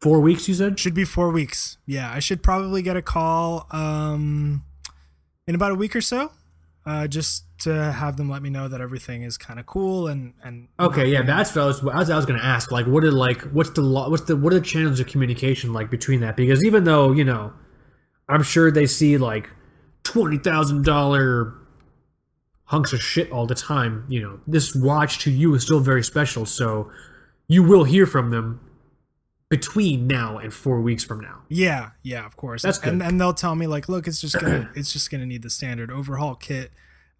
Four 0.00 0.20
weeks, 0.20 0.46
you 0.46 0.54
said. 0.54 0.78
should 0.78 0.94
be 0.94 1.04
four 1.04 1.30
weeks. 1.30 1.76
Yeah, 1.86 2.10
I 2.12 2.20
should 2.20 2.42
probably 2.42 2.82
get 2.82 2.96
a 2.96 3.02
call 3.02 3.66
um, 3.72 4.62
in 5.46 5.54
about 5.54 5.72
a 5.72 5.74
week 5.74 5.96
or 5.96 6.00
so, 6.00 6.30
uh, 6.88 7.06
just 7.06 7.44
to 7.58 7.92
have 7.92 8.16
them 8.16 8.30
let 8.30 8.40
me 8.40 8.48
know 8.48 8.66
that 8.66 8.80
everything 8.80 9.22
is 9.22 9.36
kind 9.36 9.60
of 9.60 9.66
cool 9.66 10.06
and 10.06 10.32
and 10.42 10.68
Okay, 10.80 11.06
yeah, 11.06 11.20
that's 11.20 11.54
what 11.54 11.62
I 11.62 11.66
was. 11.66 11.80
I 11.82 11.98
was, 11.98 12.10
I 12.10 12.16
was 12.16 12.24
going 12.24 12.40
to 12.40 12.46
ask. 12.46 12.72
Like, 12.72 12.86
what 12.86 13.04
are 13.04 13.12
like, 13.12 13.42
what's 13.52 13.70
the 13.70 13.82
what's 13.82 14.22
the 14.22 14.36
what 14.36 14.54
are 14.54 14.58
the 14.58 14.64
channels 14.64 14.98
of 14.98 15.06
communication 15.06 15.74
like 15.74 15.90
between 15.90 16.20
that? 16.20 16.34
Because 16.34 16.64
even 16.64 16.84
though 16.84 17.12
you 17.12 17.24
know, 17.24 17.52
I'm 18.28 18.42
sure 18.42 18.70
they 18.70 18.86
see 18.86 19.18
like 19.18 19.50
twenty 20.02 20.38
thousand 20.38 20.86
dollar 20.86 21.52
hunks 22.64 22.94
of 22.94 23.02
shit 23.02 23.30
all 23.30 23.46
the 23.46 23.54
time, 23.54 24.06
you 24.08 24.22
know, 24.22 24.40
this 24.46 24.74
watch 24.74 25.18
to 25.20 25.30
you 25.30 25.54
is 25.54 25.64
still 25.64 25.80
very 25.80 26.02
special. 26.02 26.46
So 26.46 26.90
you 27.48 27.62
will 27.62 27.84
hear 27.84 28.06
from 28.06 28.30
them 28.30 28.60
between 29.50 30.06
now 30.06 30.38
and 30.38 30.52
four 30.52 30.80
weeks 30.80 31.04
from 31.04 31.20
now. 31.20 31.42
Yeah, 31.48 31.90
yeah, 32.02 32.26
of 32.26 32.36
course. 32.36 32.62
That's 32.62 32.78
good. 32.78 32.92
And, 32.92 33.02
and 33.02 33.20
they'll 33.20 33.32
tell 33.32 33.54
me 33.54 33.66
like, 33.66 33.88
look, 33.88 34.06
it's 34.06 34.20
just 34.20 34.38
gonna 34.38 34.70
it's 34.76 34.92
just 34.92 35.10
gonna 35.10 35.26
need 35.26 35.42
the 35.42 35.50
standard 35.50 35.90
overhaul 35.90 36.34
kit. 36.34 36.72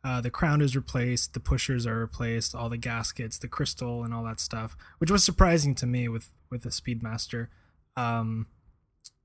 Uh, 0.04 0.20
the 0.20 0.30
crown 0.30 0.60
is 0.60 0.76
replaced, 0.76 1.34
the 1.34 1.40
pushers 1.40 1.86
are 1.86 1.98
replaced, 1.98 2.54
all 2.54 2.68
the 2.68 2.76
gaskets, 2.76 3.36
the 3.38 3.48
crystal, 3.48 4.04
and 4.04 4.14
all 4.14 4.22
that 4.24 4.40
stuff, 4.40 4.76
which 4.98 5.10
was 5.10 5.24
surprising 5.24 5.74
to 5.74 5.86
me 5.86 6.08
with 6.08 6.30
with 6.50 6.62
the 6.62 6.70
Speedmaster. 6.70 7.48
Um, 7.96 8.46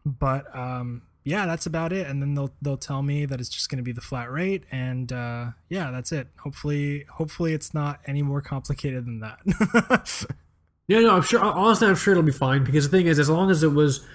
but 0.05 0.53
um, 0.55 1.03
yeah, 1.23 1.45
that's 1.45 1.65
about 1.65 1.93
it. 1.93 2.07
And 2.07 2.21
then 2.21 2.33
they'll 2.33 2.53
they'll 2.61 2.77
tell 2.77 3.01
me 3.01 3.25
that 3.25 3.39
it's 3.39 3.49
just 3.49 3.69
going 3.69 3.77
to 3.77 3.83
be 3.83 3.91
the 3.91 4.01
flat 4.01 4.31
rate, 4.31 4.63
and 4.71 5.11
uh, 5.11 5.47
yeah, 5.69 5.91
that's 5.91 6.11
it. 6.11 6.27
Hopefully, 6.39 7.05
hopefully 7.13 7.53
it's 7.53 7.73
not 7.73 7.99
any 8.05 8.21
more 8.21 8.41
complicated 8.41 9.05
than 9.05 9.19
that. 9.19 10.25
Yeah, 10.87 10.99
no, 10.99 11.15
I'm 11.15 11.21
sure. 11.21 11.39
Honestly, 11.39 11.87
I'm 11.87 11.95
sure 11.95 12.11
it'll 12.11 12.23
be 12.23 12.31
fine 12.31 12.63
because 12.63 12.89
the 12.89 12.97
thing 12.97 13.07
is, 13.07 13.19
as 13.19 13.29
long 13.29 13.49
as 13.49 13.63
it 13.63 13.71
was, 13.71 14.05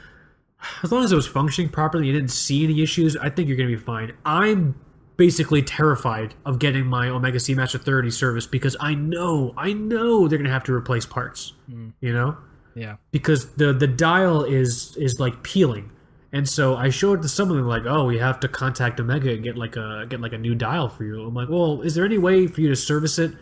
as 0.82 0.92
long 0.92 1.04
as 1.04 1.12
it 1.12 1.16
was 1.16 1.26
functioning 1.26 1.70
properly, 1.70 2.06
you 2.06 2.12
didn't 2.12 2.30
see 2.30 2.64
any 2.64 2.82
issues. 2.82 3.16
I 3.16 3.30
think 3.30 3.48
you're 3.48 3.56
gonna 3.56 3.68
be 3.68 3.76
fine. 3.76 4.12
I'm 4.24 4.78
basically 5.16 5.62
terrified 5.62 6.34
of 6.44 6.58
getting 6.58 6.86
my 6.86 7.08
Omega 7.08 7.38
Seamaster 7.38 7.82
30 7.82 8.10
service 8.10 8.46
because 8.46 8.76
I 8.78 8.94
know, 8.94 9.52
I 9.56 9.72
know 9.72 10.28
they're 10.28 10.38
gonna 10.38 10.50
have 10.50 10.64
to 10.64 10.74
replace 10.74 11.06
parts. 11.06 11.54
Mm. 11.70 11.92
You 12.00 12.12
know, 12.12 12.36
yeah, 12.74 12.96
because 13.10 13.54
the 13.54 13.72
the 13.72 13.86
dial 13.86 14.44
is 14.44 14.96
is 14.96 15.18
like 15.18 15.42
peeling. 15.42 15.90
And 16.30 16.46
so 16.46 16.76
I 16.76 16.90
showed 16.90 17.22
to 17.22 17.28
someone 17.28 17.66
like, 17.66 17.86
oh, 17.86 18.04
we 18.04 18.18
have 18.18 18.38
to 18.40 18.48
contact 18.48 19.00
Omega 19.00 19.32
and 19.32 19.42
get 19.42 19.56
like 19.56 19.76
a 19.76 20.04
get 20.06 20.20
like 20.20 20.34
a 20.34 20.38
new 20.38 20.54
dial 20.54 20.90
for 20.90 21.04
you. 21.04 21.22
I'm 21.22 21.34
like, 21.34 21.48
well, 21.48 21.80
is 21.80 21.94
there 21.94 22.04
any 22.04 22.18
way 22.18 22.46
for 22.46 22.60
you 22.60 22.68
to 22.68 22.76
service 22.76 23.18
it 23.18 23.32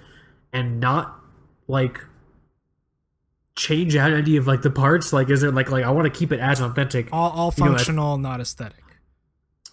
and 0.52 0.78
not 0.78 1.20
like 1.66 2.04
change 3.56 3.96
out 3.96 4.12
any 4.12 4.36
of 4.36 4.46
like 4.46 4.62
the 4.62 4.70
parts? 4.70 5.12
Like, 5.12 5.30
is 5.30 5.42
it 5.42 5.54
like 5.54 5.70
like 5.70 5.84
I 5.84 5.90
want 5.90 6.12
to 6.12 6.16
keep 6.16 6.32
it 6.32 6.40
as 6.40 6.60
authentic? 6.60 7.08
all 7.12 7.30
all 7.30 7.54
You 7.56 7.64
know, 7.64 7.70
functional, 7.72 8.18
not 8.18 8.40
aesthetic. 8.40 8.84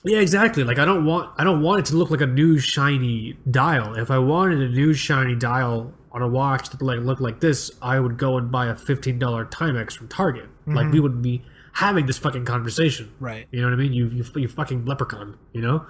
Yeah, 0.03 0.19
exactly. 0.19 0.63
Like 0.63 0.79
I 0.79 0.85
don't 0.85 1.05
want 1.05 1.31
I 1.37 1.43
don't 1.43 1.61
want 1.61 1.79
it 1.79 1.85
to 1.87 1.95
look 1.95 2.09
like 2.09 2.21
a 2.21 2.27
new 2.27 2.57
shiny 2.57 3.37
dial. 3.49 3.95
If 3.95 4.11
I 4.11 4.17
wanted 4.17 4.59
a 4.59 4.69
new 4.69 4.93
shiny 4.93 5.35
dial 5.35 5.93
on 6.11 6.21
a 6.21 6.27
watch 6.27 6.69
that 6.69 6.81
like 6.81 6.99
looked 6.99 7.21
like 7.21 7.39
this, 7.39 7.71
I 7.81 7.99
would 7.99 8.17
go 8.17 8.37
and 8.37 8.51
buy 8.51 8.67
a 8.67 8.75
fifteen 8.75 9.19
dollar 9.19 9.45
Timex 9.45 9.93
from 9.93 10.07
Target. 10.07 10.49
Like 10.65 10.85
we 10.85 10.93
mm-hmm. 10.93 11.01
would 11.03 11.21
be 11.21 11.43
having 11.73 12.05
this 12.05 12.17
fucking 12.17 12.45
conversation. 12.45 13.11
Right. 13.19 13.47
You 13.51 13.61
know 13.61 13.67
what 13.67 13.73
I 13.73 13.77
mean? 13.77 13.93
You 13.93 14.07
you 14.07 14.25
you 14.35 14.47
fucking 14.47 14.85
leprechaun. 14.85 15.37
You 15.53 15.61
know. 15.61 15.85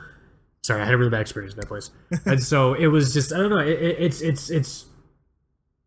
Sorry, 0.64 0.82
I 0.82 0.86
had 0.86 0.94
a 0.94 0.98
really 0.98 1.12
bad 1.12 1.20
experience 1.20 1.56
in 1.56 1.60
that 1.60 1.68
place, 1.68 1.92
and 2.26 2.42
so 2.42 2.74
it 2.74 2.88
was 2.88 3.14
just 3.14 3.34
I 3.34 3.38
don't 3.38 3.50
know. 3.50 3.58
It, 3.58 3.82
it, 3.82 3.96
it's 4.00 4.22
it's 4.22 4.50
it's 4.50 4.86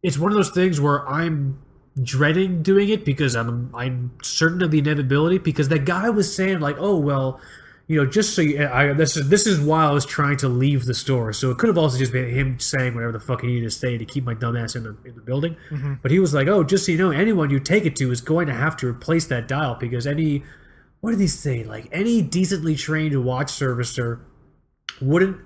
it's 0.02 0.18
one 0.18 0.30
of 0.30 0.36
those 0.36 0.50
things 0.50 0.80
where 0.80 1.08
I'm 1.08 1.62
dreading 2.02 2.62
doing 2.62 2.88
it 2.88 3.04
because 3.04 3.34
I'm 3.34 3.74
I'm 3.74 4.12
certain 4.22 4.62
of 4.62 4.70
the 4.70 4.78
inevitability. 4.78 5.38
Because 5.38 5.68
that 5.68 5.84
guy 5.84 6.10
was 6.10 6.34
saying 6.34 6.60
like, 6.60 6.76
oh 6.78 6.96
well, 6.96 7.40
you 7.88 7.96
know, 7.96 8.06
just 8.06 8.34
so 8.34 8.42
you, 8.42 8.66
I 8.66 8.92
this 8.92 9.16
is 9.16 9.28
this 9.28 9.46
is 9.46 9.60
why 9.60 9.84
I 9.84 9.90
was 9.92 10.04
trying 10.04 10.36
to 10.38 10.48
leave 10.48 10.86
the 10.86 10.94
store. 10.94 11.32
So 11.32 11.50
it 11.50 11.58
could 11.58 11.68
have 11.68 11.78
also 11.78 11.98
just 11.98 12.12
been 12.12 12.28
him 12.28 12.58
saying 12.58 12.94
whatever 12.94 13.12
the 13.12 13.20
fuck 13.20 13.42
he 13.42 13.46
needed 13.46 13.64
to 13.64 13.70
say 13.70 13.96
to 13.96 14.04
keep 14.04 14.24
my 14.24 14.34
dumbass 14.34 14.74
in 14.76 14.82
the 14.82 14.96
in 15.04 15.14
the 15.14 15.20
building. 15.20 15.56
Mm-hmm. 15.70 15.94
But 16.02 16.10
he 16.10 16.18
was 16.18 16.34
like, 16.34 16.48
oh, 16.48 16.64
just 16.64 16.86
so 16.86 16.92
you 16.92 16.98
know, 16.98 17.10
anyone 17.10 17.50
you 17.50 17.60
take 17.60 17.86
it 17.86 17.96
to 17.96 18.10
is 18.10 18.20
going 18.20 18.48
to 18.48 18.54
have 18.54 18.76
to 18.78 18.88
replace 18.88 19.26
that 19.26 19.48
dial 19.48 19.76
because 19.78 20.06
any 20.06 20.42
what 21.00 21.12
did 21.12 21.20
he 21.20 21.28
say? 21.28 21.62
Like 21.62 21.88
any 21.92 22.22
decently 22.22 22.74
trained 22.74 23.24
watch 23.24 23.48
servicer 23.48 24.20
wouldn't 25.00 25.38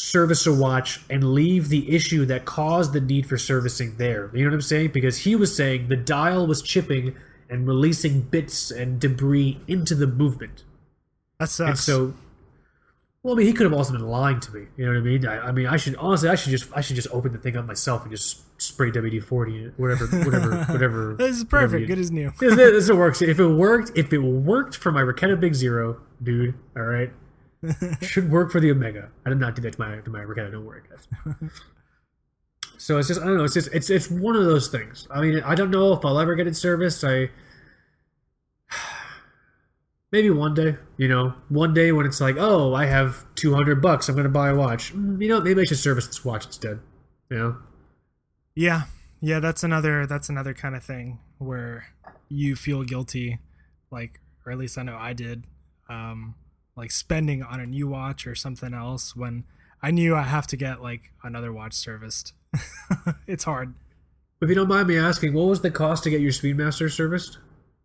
service 0.00 0.46
a 0.46 0.52
watch 0.52 1.00
and 1.10 1.32
leave 1.34 1.68
the 1.68 1.94
issue 1.94 2.24
that 2.26 2.44
caused 2.44 2.92
the 2.92 3.00
need 3.00 3.26
for 3.26 3.36
servicing 3.38 3.96
there. 3.96 4.30
You 4.34 4.44
know 4.44 4.50
what 4.50 4.54
I'm 4.54 4.62
saying? 4.62 4.90
Because 4.92 5.18
he 5.18 5.36
was 5.36 5.54
saying 5.54 5.88
the 5.88 5.96
dial 5.96 6.46
was 6.46 6.62
chipping 6.62 7.14
and 7.48 7.66
releasing 7.66 8.22
bits 8.22 8.70
and 8.70 9.00
debris 9.00 9.60
into 9.68 9.94
the 9.94 10.06
movement. 10.06 10.64
That 11.38 11.44
And 11.44 11.50
sucks. 11.50 11.80
so 11.84 12.14
well, 13.22 13.34
I 13.34 13.36
mean, 13.38 13.46
he 13.48 13.52
could 13.52 13.64
have 13.64 13.74
also 13.74 13.92
been 13.92 14.06
lying 14.08 14.40
to 14.40 14.50
me. 14.54 14.66
You 14.78 14.86
know 14.86 14.92
what 14.92 14.98
I 14.98 15.02
mean? 15.02 15.26
I, 15.26 15.48
I 15.48 15.52
mean, 15.52 15.66
I 15.66 15.76
should 15.76 15.94
honestly, 15.96 16.30
I 16.30 16.36
should 16.36 16.52
just, 16.52 16.70
I 16.74 16.80
should 16.80 16.96
just 16.96 17.08
open 17.12 17.32
the 17.32 17.38
thing 17.38 17.54
up 17.54 17.66
myself 17.66 18.00
and 18.02 18.10
just 18.10 18.40
spray 18.62 18.90
WD 18.90 19.22
forty, 19.22 19.66
whatever, 19.76 20.06
whatever, 20.06 20.64
whatever. 20.72 21.14
this 21.18 21.36
is 21.36 21.44
whatever 21.44 21.72
perfect. 21.72 21.80
you- 21.82 21.86
Good 21.86 21.98
as 21.98 22.10
new. 22.10 22.32
this, 22.40 22.56
this 22.56 22.88
it 22.88 22.96
works. 22.96 23.20
If 23.20 23.38
it 23.38 23.46
worked, 23.46 23.92
if 23.94 24.10
it 24.14 24.20
worked 24.20 24.74
for 24.76 24.90
my 24.90 25.02
Raketa 25.02 25.38
Big 25.38 25.54
Zero, 25.54 26.00
dude, 26.22 26.54
all 26.74 26.82
right, 26.84 27.12
should 28.02 28.30
work 28.30 28.50
for 28.50 28.60
the 28.60 28.70
Omega. 28.70 29.10
I 29.26 29.28
did 29.30 29.38
not 29.38 29.54
do 29.54 29.62
that 29.62 29.74
to 29.74 29.80
my 29.80 29.96
to 29.96 30.10
my 30.10 30.20
Raketa. 30.20 30.52
Don't 30.52 30.64
worry, 30.64 30.82
guys. 30.88 31.08
so 32.78 32.98
it's 32.98 33.08
just 33.08 33.20
I 33.20 33.24
don't 33.26 33.36
know. 33.36 33.44
It's 33.44 33.54
just 33.54 33.68
it's 33.72 33.90
it's 33.90 34.10
one 34.10 34.36
of 34.36 34.44
those 34.44 34.68
things. 34.68 35.06
I 35.10 35.20
mean, 35.20 35.42
I 35.44 35.54
don't 35.54 35.70
know 35.70 35.92
if 35.92 36.04
I'll 36.04 36.18
ever 36.18 36.34
get 36.34 36.46
it 36.46 36.56
serviced. 36.56 37.04
I 37.04 37.30
maybe 40.12 40.30
one 40.30 40.54
day. 40.54 40.76
You 40.96 41.08
know, 41.08 41.34
one 41.48 41.74
day 41.74 41.92
when 41.92 42.06
it's 42.06 42.20
like, 42.20 42.36
oh, 42.38 42.74
I 42.74 42.86
have 42.86 43.24
two 43.34 43.54
hundred 43.54 43.82
bucks, 43.82 44.08
I'm 44.08 44.16
gonna 44.16 44.28
buy 44.28 44.50
a 44.50 44.54
watch. 44.56 44.94
Mm, 44.94 45.20
You 45.22 45.28
know, 45.28 45.40
maybe 45.40 45.60
I 45.62 45.64
should 45.64 45.78
service 45.78 46.06
this 46.06 46.24
watch 46.24 46.46
instead. 46.46 46.80
You 47.30 47.38
know. 47.38 47.56
Yeah, 48.54 48.82
yeah, 49.20 49.40
that's 49.40 49.62
another 49.62 50.06
that's 50.06 50.28
another 50.28 50.54
kind 50.54 50.74
of 50.74 50.82
thing 50.82 51.20
where 51.38 51.86
you 52.28 52.56
feel 52.56 52.82
guilty, 52.84 53.38
like, 53.90 54.20
or 54.44 54.52
at 54.52 54.58
least 54.58 54.76
I 54.78 54.82
know 54.82 54.96
I 54.96 55.12
did, 55.14 55.44
um, 55.88 56.34
like 56.80 56.90
spending 56.90 57.42
on 57.42 57.60
a 57.60 57.66
new 57.66 57.86
watch 57.86 58.26
or 58.26 58.34
something 58.34 58.72
else 58.74 59.14
when 59.14 59.44
I 59.82 59.90
knew 59.90 60.16
I 60.16 60.22
have 60.22 60.46
to 60.48 60.56
get 60.56 60.82
like 60.82 61.12
another 61.22 61.52
watch 61.52 61.74
serviced. 61.74 62.32
it's 63.26 63.44
hard. 63.44 63.74
If 64.40 64.48
you 64.48 64.54
don't 64.54 64.68
mind 64.68 64.88
me 64.88 64.96
asking, 64.98 65.34
what 65.34 65.46
was 65.46 65.60
the 65.60 65.70
cost 65.70 66.02
to 66.04 66.10
get 66.10 66.22
your 66.22 66.32
Speedmaster 66.32 66.90
serviced? 66.90 67.38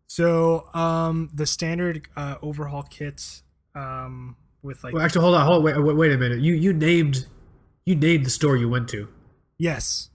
So, 0.08 0.70
um, 0.74 1.30
the 1.34 1.46
standard 1.46 2.08
uh, 2.16 2.36
overhaul 2.42 2.84
kit, 2.84 3.42
um, 3.76 4.38
with 4.64 4.82
like 4.84 4.94
Well, 4.94 5.04
actually, 5.04 5.22
hold 5.24 5.36
on, 5.36 5.46
hold 5.46 5.64
wait, 5.64 5.78
wait, 5.78 5.96
wait 5.96 6.12
a 6.14 6.18
minute. 6.18 6.40
You 6.40 6.54
you 6.54 6.72
named 6.72 7.26
you 7.86 7.96
named 7.96 8.26
the 8.26 8.30
store 8.30 8.56
you 8.56 8.70
went 8.70 8.88
to. 8.90 9.08
yes, 9.58 10.10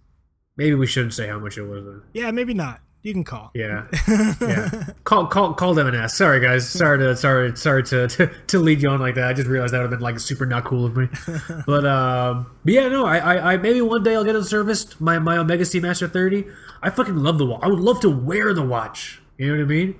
Maybe 0.56 0.74
we 0.74 0.86
shouldn't 0.86 1.14
say 1.14 1.26
how 1.28 1.38
much 1.38 1.56
it 1.58 1.62
was. 1.62 1.84
Then. 1.84 2.02
yeah, 2.12 2.30
maybe 2.30 2.54
not. 2.54 2.80
You 3.02 3.14
can 3.14 3.24
call. 3.24 3.50
Yeah, 3.54 3.86
yeah. 4.40 4.90
Call 5.04 5.26
call 5.26 5.54
call 5.54 5.72
them 5.72 5.86
and 5.86 5.96
ask. 5.96 6.16
Sorry 6.16 6.38
guys. 6.38 6.68
Sorry 6.68 6.98
to 6.98 7.16
sorry 7.16 7.56
sorry 7.56 7.82
to, 7.84 8.08
to 8.08 8.26
to 8.26 8.58
lead 8.58 8.82
you 8.82 8.90
on 8.90 9.00
like 9.00 9.14
that. 9.14 9.26
I 9.26 9.32
just 9.32 9.48
realized 9.48 9.72
that 9.72 9.78
would 9.78 9.90
have 9.90 9.98
been 9.98 10.00
like 10.00 10.18
super 10.20 10.44
not 10.44 10.64
cool 10.64 10.84
of 10.84 10.96
me. 10.96 11.08
But 11.66 11.86
um, 11.86 12.50
but 12.64 12.74
yeah, 12.74 12.88
no. 12.88 13.06
I, 13.06 13.18
I 13.18 13.52
I 13.52 13.56
maybe 13.56 13.80
one 13.80 14.02
day 14.02 14.14
I'll 14.14 14.24
get 14.24 14.36
it 14.36 14.44
serviced. 14.44 15.00
My 15.00 15.18
my 15.18 15.38
Omega 15.38 15.64
Seamaster 15.64 16.12
thirty. 16.12 16.44
I 16.82 16.90
fucking 16.90 17.16
love 17.16 17.38
the 17.38 17.46
watch. 17.46 17.60
I 17.62 17.68
would 17.68 17.80
love 17.80 18.00
to 18.00 18.10
wear 18.10 18.52
the 18.52 18.62
watch. 18.62 19.22
You 19.38 19.46
know 19.46 19.56
what 19.56 19.62
I 19.62 19.66
mean? 19.66 19.94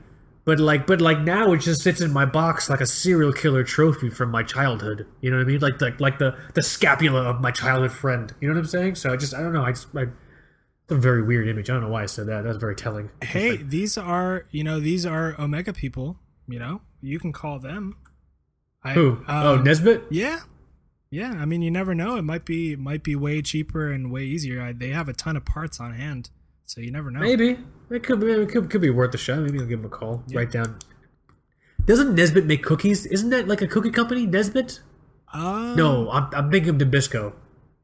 But 0.45 0.59
like, 0.59 0.87
but 0.87 1.01
like 1.01 1.21
now 1.21 1.53
it 1.53 1.59
just 1.59 1.83
sits 1.83 2.01
in 2.01 2.13
my 2.13 2.25
box 2.25 2.69
like 2.69 2.81
a 2.81 2.87
serial 2.87 3.33
killer 3.33 3.63
trophy 3.63 4.11
from 4.11 4.31
my 4.31 4.43
childhood. 4.43 5.07
You 5.21 5.31
know 5.31 5.37
what 5.37 5.45
I 5.45 5.47
mean? 5.47 5.61
Like 5.61 5.79
the 5.79 5.95
like 5.99 6.19
the 6.19 6.37
the 6.55 6.63
scapula 6.63 7.23
of 7.23 7.41
my 7.41 7.51
childhood 7.51 7.93
friend. 7.93 8.35
You 8.41 8.49
know 8.49 8.55
what 8.55 8.61
I'm 8.61 8.67
saying? 8.67 8.97
So 8.97 9.13
I 9.13 9.17
just 9.17 9.35
I 9.35 9.41
don't 9.41 9.53
know. 9.53 9.65
I 9.65 9.73
just 9.73 9.89
I, 9.97 10.07
a 10.91 10.97
very 10.97 11.23
weird 11.23 11.49
image. 11.49 11.71
I 11.71 11.75
don't 11.75 11.83
know 11.83 11.89
why 11.91 12.03
I 12.03 12.07
said 12.07 12.27
that. 12.27 12.45
That's 12.45 12.59
very 12.59 12.75
telling. 12.77 13.11
Hey, 13.23 13.57
these 13.57 13.97
are 13.99 14.47
you 14.51 14.65
know 14.65 14.81
these 14.81 15.05
are 15.07 15.35
Omega 15.41 15.73
people. 15.73 16.19
You 16.49 16.59
know 16.59 16.81
you 17.01 17.19
can 17.19 17.33
call 17.33 17.59
them. 17.59 17.97
I, 18.83 18.93
Who? 18.93 19.23
oh, 19.29 19.57
um, 19.57 19.65
Nesbit. 19.65 20.05
Yeah, 20.11 20.41
yeah. 21.11 21.33
I 21.33 21.45
mean, 21.45 21.63
you 21.63 21.71
never 21.71 21.95
know. 21.95 22.17
It 22.17 22.23
might 22.23 22.45
be 22.45 22.73
it 22.73 22.79
might 22.79 23.03
be 23.03 23.15
way 23.15 23.43
cheaper 23.43 23.91
and 23.91 24.11
way 24.11 24.25
easier. 24.25 24.63
I, 24.63 24.73
they 24.73 24.89
have 24.89 25.09
a 25.09 25.13
ton 25.13 25.37
of 25.37 25.45
parts 25.45 25.81
on 25.81 25.95
hand, 25.95 26.31
so 26.65 26.81
you 26.81 26.91
never 26.91 27.11
know. 27.11 27.21
Maybe 27.21 27.59
it 27.91 28.03
could 28.03 28.21
be. 28.21 28.27
It 28.33 28.49
could, 28.49 28.71
could 28.71 28.81
be 28.81 28.91
worth 28.91 29.15
a 29.15 29.19
shot. 29.19 29.41
Maybe 29.41 29.59
I'll 29.59 29.67
give 29.67 29.81
him 29.81 29.85
a 29.87 29.91
call. 29.91 30.25
Write 30.33 30.51
down. 30.51 30.79
Doesn't 31.87 32.15
Nesbit 32.15 32.47
make 32.47 32.63
cookies? 32.63 33.07
Isn't 33.07 33.31
that 33.31 33.49
like 33.49 33.63
a 33.63 33.67
cookie 33.67 33.91
company? 33.91 34.27
Nesbit? 34.27 34.81
Uh, 35.33 35.75
No, 35.77 36.11
I'm, 36.11 36.29
I'm 36.35 36.51
thinking 36.51 36.71
of 36.71 36.77
Nabisco. 36.77 37.33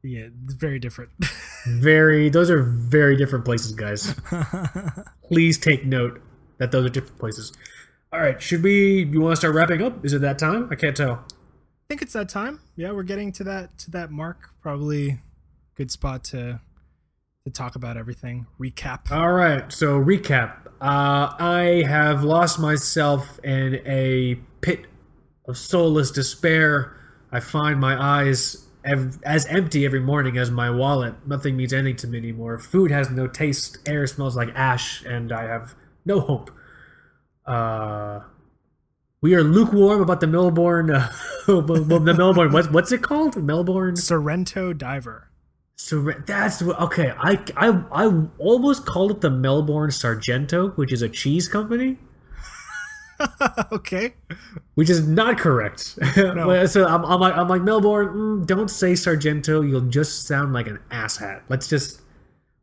Yeah, 0.07 0.27
very 0.31 0.79
different. 0.79 1.11
Very. 1.67 2.29
Those 2.29 2.49
are 2.49 2.63
very 2.63 3.17
different 3.17 3.43
places, 3.43 3.73
guys. 3.73 4.15
Please 5.27 5.57
take 5.57 5.85
note 5.85 6.21
that 6.59 6.71
those 6.71 6.85
are 6.85 6.89
different 6.89 7.19
places. 7.19 7.51
All 8.13 8.21
right. 8.21 8.41
Should 8.41 8.63
we? 8.63 9.03
You 9.03 9.19
want 9.19 9.33
to 9.33 9.35
start 9.35 9.53
wrapping 9.53 9.81
up? 9.81 10.05
Is 10.05 10.13
it 10.13 10.21
that 10.21 10.39
time? 10.39 10.69
I 10.71 10.75
can't 10.75 10.95
tell. 10.95 11.11
I 11.11 11.85
think 11.89 12.01
it's 12.01 12.13
that 12.13 12.29
time. 12.29 12.61
Yeah, 12.77 12.91
we're 12.93 13.03
getting 13.03 13.33
to 13.33 13.43
that 13.43 13.77
to 13.79 13.91
that 13.91 14.11
mark. 14.11 14.51
Probably 14.61 15.19
good 15.75 15.91
spot 15.91 16.23
to 16.25 16.61
to 17.43 17.51
talk 17.51 17.75
about 17.75 17.97
everything. 17.97 18.47
Recap. 18.61 19.11
All 19.11 19.33
right. 19.33 19.69
So 19.73 19.99
recap. 19.99 20.67
Uh, 20.79 21.35
I 21.37 21.83
have 21.85 22.23
lost 22.23 22.59
myself 22.59 23.39
in 23.43 23.81
a 23.85 24.35
pit 24.61 24.85
of 25.49 25.57
soulless 25.57 26.11
despair. 26.11 26.95
I 27.31 27.41
find 27.41 27.77
my 27.79 28.01
eyes 28.01 28.66
ev- 28.87 29.19
as 29.23 29.45
empty 29.47 29.85
every 29.85 29.99
morning 29.99 30.37
as 30.37 30.49
my 30.51 30.69
wallet. 30.69 31.15
Nothing 31.27 31.57
means 31.57 31.73
anything 31.73 31.97
to 31.97 32.07
me 32.07 32.17
anymore. 32.17 32.57
Food 32.59 32.91
has 32.91 33.09
no 33.09 33.27
taste. 33.27 33.77
Air 33.87 34.07
smells 34.07 34.35
like 34.35 34.49
ash, 34.55 35.03
and 35.05 35.31
I 35.31 35.43
have 35.43 35.75
no 36.05 36.19
hope. 36.19 36.51
Uh, 37.45 38.21
We 39.21 39.33
are 39.35 39.43
lukewarm 39.43 40.01
about 40.01 40.19
the 40.21 40.27
Melbourne. 40.27 40.91
Uh, 40.91 41.11
the 41.47 42.13
Melbourne. 42.17 42.51
What's 42.51 42.69
what's 42.69 42.91
it 42.91 43.01
called? 43.01 43.41
Melbourne. 43.43 43.95
Sorrento 43.95 44.73
Diver. 44.73 45.29
So 45.75 46.11
that's 46.25 46.61
what. 46.61 46.79
Okay, 46.79 47.13
I 47.17 47.39
I 47.55 47.67
I 47.91 48.23
almost 48.37 48.85
called 48.85 49.11
it 49.11 49.21
the 49.21 49.29
Melbourne 49.29 49.91
Sargento, 49.91 50.69
which 50.71 50.91
is 50.93 51.01
a 51.01 51.09
cheese 51.09 51.47
company. 51.47 51.97
okay. 53.71 54.13
Which 54.75 54.89
is 54.89 55.07
not 55.07 55.37
correct. 55.37 55.97
No. 56.17 56.65
so 56.67 56.85
I'm, 56.85 57.03
I'm, 57.05 57.19
like 57.19 57.35
I'm 57.35 57.47
like 57.47 57.61
Melbourne. 57.61 58.07
Mm, 58.07 58.47
don't 58.47 58.69
say 58.69 58.95
Sargento. 58.95 59.61
You'll 59.61 59.81
just 59.81 60.27
sound 60.27 60.53
like 60.53 60.67
an 60.67 60.79
asshat. 60.91 61.41
Let's 61.49 61.67
just 61.67 62.01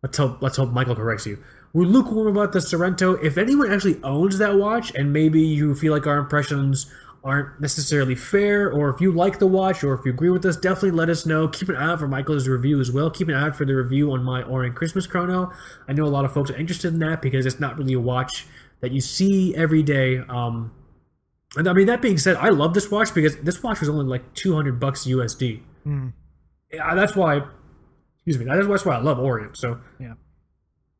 let's 0.02 0.16
hope 0.16 0.40
let's 0.40 0.56
hope 0.56 0.70
Michael 0.70 0.94
corrects 0.94 1.26
you. 1.26 1.42
We're 1.72 1.86
lukewarm 1.86 2.28
about 2.28 2.52
the 2.52 2.60
Sorrento. 2.60 3.14
If 3.14 3.36
anyone 3.36 3.72
actually 3.72 4.00
owns 4.04 4.38
that 4.38 4.54
watch, 4.54 4.94
and 4.94 5.12
maybe 5.12 5.40
you 5.40 5.74
feel 5.74 5.92
like 5.92 6.06
our 6.06 6.18
impressions 6.18 6.86
aren't 7.24 7.60
necessarily 7.60 8.14
fair, 8.14 8.70
or 8.70 8.90
if 8.90 9.00
you 9.00 9.10
like 9.10 9.40
the 9.40 9.46
watch, 9.46 9.82
or 9.82 9.94
if 9.94 10.04
you 10.04 10.12
agree 10.12 10.30
with 10.30 10.44
us, 10.44 10.56
definitely 10.56 10.92
let 10.92 11.08
us 11.08 11.26
know. 11.26 11.48
Keep 11.48 11.70
an 11.70 11.76
eye 11.76 11.90
out 11.90 11.98
for 11.98 12.06
Michael's 12.06 12.46
review 12.46 12.80
as 12.80 12.92
well. 12.92 13.10
Keep 13.10 13.28
an 13.28 13.34
eye 13.34 13.48
out 13.48 13.56
for 13.56 13.64
the 13.64 13.74
review 13.74 14.12
on 14.12 14.22
my 14.22 14.42
Orient 14.42 14.76
Christmas 14.76 15.06
Chrono. 15.06 15.50
I 15.88 15.94
know 15.94 16.04
a 16.04 16.06
lot 16.06 16.24
of 16.24 16.32
folks 16.32 16.50
are 16.50 16.56
interested 16.56 16.92
in 16.92 17.00
that 17.00 17.20
because 17.20 17.44
it's 17.44 17.58
not 17.58 17.76
really 17.76 17.94
a 17.94 18.00
watch 18.00 18.46
that 18.84 18.92
you 18.92 19.00
see 19.00 19.56
every 19.56 19.82
day. 19.82 20.18
Um, 20.18 20.70
and 21.56 21.66
I 21.66 21.72
mean, 21.72 21.86
that 21.86 22.02
being 22.02 22.18
said, 22.18 22.36
I 22.36 22.50
love 22.50 22.74
this 22.74 22.90
watch 22.90 23.14
because 23.14 23.34
this 23.38 23.62
watch 23.62 23.80
was 23.80 23.88
only 23.88 24.04
like 24.04 24.34
200 24.34 24.78
bucks 24.78 25.06
USD. 25.06 25.62
Mm. 25.86 26.12
Yeah, 26.70 26.94
that's 26.94 27.16
why, 27.16 27.40
excuse 28.16 28.38
me, 28.38 28.44
that's 28.44 28.84
why 28.84 28.96
I 28.96 29.00
love 29.00 29.18
Orient. 29.18 29.56
So, 29.56 29.80
yeah. 29.98 30.14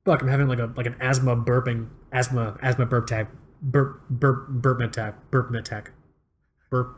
Fuck, 0.06 0.22
I'm 0.22 0.28
having 0.28 0.48
like 0.48 0.58
a 0.58 0.72
like 0.76 0.86
an 0.86 0.96
asthma 0.98 1.36
burping, 1.36 1.88
asthma, 2.10 2.58
asthma 2.62 2.86
burp 2.86 3.06
tag, 3.06 3.26
burp, 3.60 4.08
burp, 4.08 4.48
burp 4.48 4.80
attack, 4.80 5.30
burp 5.30 5.54
attack, 5.54 5.90
burp, 6.70 6.96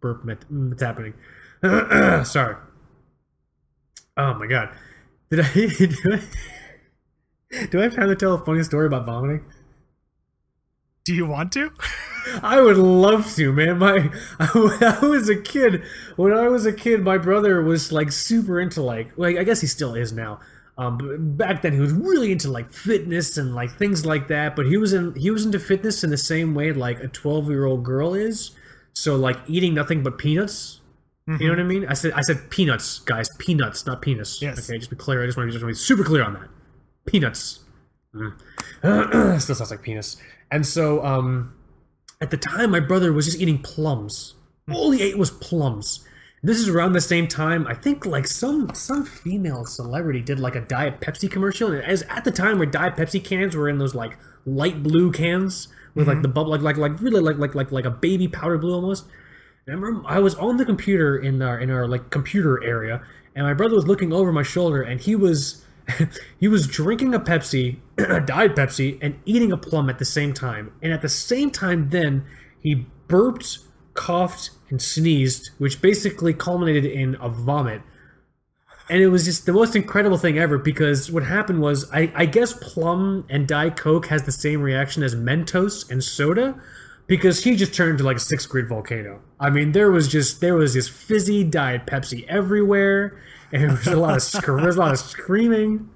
burp, 0.00 0.24
met, 0.24 0.40
mm, 0.52 0.72
it's 0.72 0.82
happening. 0.82 1.14
Sorry. 2.24 2.56
Oh 4.16 4.34
my 4.34 4.46
god. 4.46 4.70
Did 5.30 5.40
I, 5.40 5.52
do 5.52 6.12
I, 6.12 7.66
do 7.70 7.80
I 7.80 7.82
have 7.84 7.94
time 7.94 8.08
to 8.08 8.16
tell 8.16 8.34
a 8.34 8.44
funny 8.44 8.64
story 8.64 8.86
about 8.86 9.06
vomiting? 9.06 9.44
Do 11.04 11.14
you 11.14 11.26
want 11.26 11.52
to? 11.52 11.70
I 12.42 12.62
would 12.62 12.78
love 12.78 13.34
to, 13.34 13.52
man. 13.52 13.78
My 13.78 14.10
I 14.40 14.98
was 15.02 15.28
a 15.28 15.36
kid, 15.36 15.84
when 16.16 16.32
I 16.32 16.48
was 16.48 16.64
a 16.64 16.72
kid, 16.72 17.02
my 17.02 17.18
brother 17.18 17.62
was 17.62 17.92
like 17.92 18.10
super 18.10 18.58
into 18.58 18.82
like, 18.82 19.12
like 19.18 19.36
I 19.36 19.44
guess 19.44 19.60
he 19.60 19.66
still 19.66 19.94
is 19.94 20.14
now. 20.14 20.40
Um, 20.78 20.96
but 20.96 21.36
back 21.36 21.62
then 21.62 21.74
he 21.74 21.80
was 21.80 21.92
really 21.92 22.32
into 22.32 22.50
like 22.50 22.72
fitness 22.72 23.36
and 23.36 23.54
like 23.54 23.70
things 23.76 24.06
like 24.06 24.28
that. 24.28 24.56
But 24.56 24.66
he 24.66 24.78
was 24.78 24.94
in 24.94 25.14
he 25.14 25.30
was 25.30 25.44
into 25.44 25.58
fitness 25.58 26.04
in 26.04 26.10
the 26.10 26.16
same 26.16 26.54
way 26.54 26.72
like 26.72 27.00
a 27.00 27.08
twelve 27.08 27.50
year 27.50 27.66
old 27.66 27.84
girl 27.84 28.14
is. 28.14 28.52
So 28.94 29.14
like 29.14 29.36
eating 29.46 29.74
nothing 29.74 30.02
but 30.02 30.16
peanuts. 30.16 30.80
Mm-hmm. 31.28 31.42
You 31.42 31.48
know 31.48 31.54
what 31.54 31.60
I 31.60 31.64
mean? 31.64 31.86
I 31.86 31.92
said 31.92 32.12
I 32.12 32.22
said 32.22 32.48
peanuts, 32.48 33.00
guys. 33.00 33.28
Peanuts, 33.38 33.84
not 33.84 34.00
penis. 34.00 34.40
Yes. 34.40 34.70
Okay, 34.70 34.78
just 34.78 34.90
be 34.90 34.96
clear. 34.96 35.22
I 35.22 35.26
just 35.26 35.36
want 35.36 35.48
to 35.48 35.52
just 35.52 35.62
want 35.62 35.74
to 35.74 35.78
be 35.78 35.84
super 35.84 36.02
clear 36.02 36.24
on 36.24 36.32
that. 36.32 36.48
Peanuts. 37.04 37.60
Mm. 38.14 38.32
Still 39.40 39.54
sounds 39.54 39.70
like 39.70 39.82
penis. 39.82 40.16
And 40.54 40.64
so, 40.64 41.04
um, 41.04 41.52
at 42.20 42.30
the 42.30 42.36
time, 42.36 42.70
my 42.70 42.78
brother 42.78 43.12
was 43.12 43.26
just 43.26 43.40
eating 43.40 43.58
plums. 43.58 44.34
All 44.72 44.92
he 44.92 45.02
ate 45.02 45.18
was 45.18 45.32
plums. 45.32 46.06
This 46.44 46.58
is 46.58 46.68
around 46.68 46.92
the 46.92 47.00
same 47.00 47.26
time. 47.26 47.66
I 47.66 47.74
think 47.74 48.06
like 48.06 48.28
some 48.28 48.70
some 48.72 49.04
female 49.04 49.64
celebrity 49.64 50.20
did 50.20 50.38
like 50.38 50.54
a 50.54 50.60
Diet 50.60 51.00
Pepsi 51.00 51.28
commercial, 51.28 51.72
and 51.72 51.82
as 51.82 52.02
at 52.02 52.22
the 52.22 52.30
time 52.30 52.58
where 52.58 52.68
Diet 52.68 52.94
Pepsi 52.94 53.22
cans 53.22 53.56
were 53.56 53.68
in 53.68 53.78
those 53.78 53.96
like 53.96 54.16
light 54.46 54.80
blue 54.80 55.10
cans 55.10 55.66
with 55.96 56.06
mm-hmm. 56.06 56.14
like 56.14 56.22
the 56.22 56.28
bubble, 56.28 56.52
like 56.52 56.60
like 56.60 56.76
like 56.76 57.00
really 57.00 57.20
like 57.20 57.36
like 57.36 57.56
like 57.56 57.72
like 57.72 57.84
a 57.84 57.90
baby 57.90 58.28
powder 58.28 58.56
blue 58.56 58.74
almost. 58.74 59.06
And 59.66 59.74
I 59.74 59.80
remember 59.80 60.08
I 60.08 60.20
was 60.20 60.36
on 60.36 60.56
the 60.56 60.64
computer 60.64 61.18
in 61.18 61.42
our 61.42 61.58
in 61.58 61.68
our 61.68 61.88
like 61.88 62.10
computer 62.10 62.62
area, 62.62 63.02
and 63.34 63.44
my 63.44 63.54
brother 63.54 63.74
was 63.74 63.88
looking 63.88 64.12
over 64.12 64.30
my 64.30 64.44
shoulder, 64.44 64.82
and 64.82 65.00
he 65.00 65.16
was 65.16 65.64
he 66.38 66.48
was 66.48 66.66
drinking 66.66 67.14
a 67.14 67.20
Pepsi, 67.20 67.78
a 67.98 68.20
Diet 68.20 68.54
Pepsi, 68.54 68.98
and 69.02 69.18
eating 69.24 69.52
a 69.52 69.56
plum 69.56 69.88
at 69.90 69.98
the 69.98 70.04
same 70.04 70.32
time. 70.32 70.72
And 70.82 70.92
at 70.92 71.02
the 71.02 71.08
same 71.08 71.50
time, 71.50 71.90
then 71.90 72.24
he 72.60 72.86
burped, 73.08 73.58
coughed, 73.94 74.50
and 74.70 74.80
sneezed, 74.80 75.50
which 75.58 75.82
basically 75.82 76.34
culminated 76.34 76.84
in 76.84 77.16
a 77.20 77.28
vomit. 77.28 77.82
And 78.88 79.00
it 79.00 79.08
was 79.08 79.24
just 79.24 79.46
the 79.46 79.52
most 79.52 79.74
incredible 79.74 80.18
thing 80.18 80.38
ever 80.38 80.58
because 80.58 81.10
what 81.10 81.22
happened 81.22 81.60
was 81.60 81.90
I, 81.90 82.12
I 82.14 82.26
guess 82.26 82.52
plum 82.52 83.24
and 83.30 83.48
Diet 83.48 83.76
Coke 83.76 84.06
has 84.06 84.24
the 84.24 84.32
same 84.32 84.60
reaction 84.60 85.02
as 85.02 85.14
Mentos 85.14 85.90
and 85.90 86.04
soda 86.04 86.60
because 87.06 87.44
he 87.44 87.56
just 87.56 87.74
turned 87.74 87.92
into 87.92 88.04
like 88.04 88.18
a 88.18 88.20
sixth 88.20 88.48
grade 88.48 88.68
volcano. 88.68 89.22
I 89.40 89.48
mean, 89.48 89.72
there 89.72 89.90
was 89.90 90.08
just 90.08 90.40
there 90.40 90.54
was 90.54 90.74
this 90.74 90.88
fizzy 90.88 91.44
Diet 91.44 91.86
Pepsi 91.86 92.26
everywhere 92.28 93.18
and 93.52 93.62
there 93.62 93.70
was 93.70 93.86
a 93.86 93.96
lot 93.96 94.16
of 94.16 94.44
there 94.44 94.54
was 94.54 94.76
a 94.76 94.80
lot 94.80 94.92
of 94.92 94.98
screaming. 94.98 95.88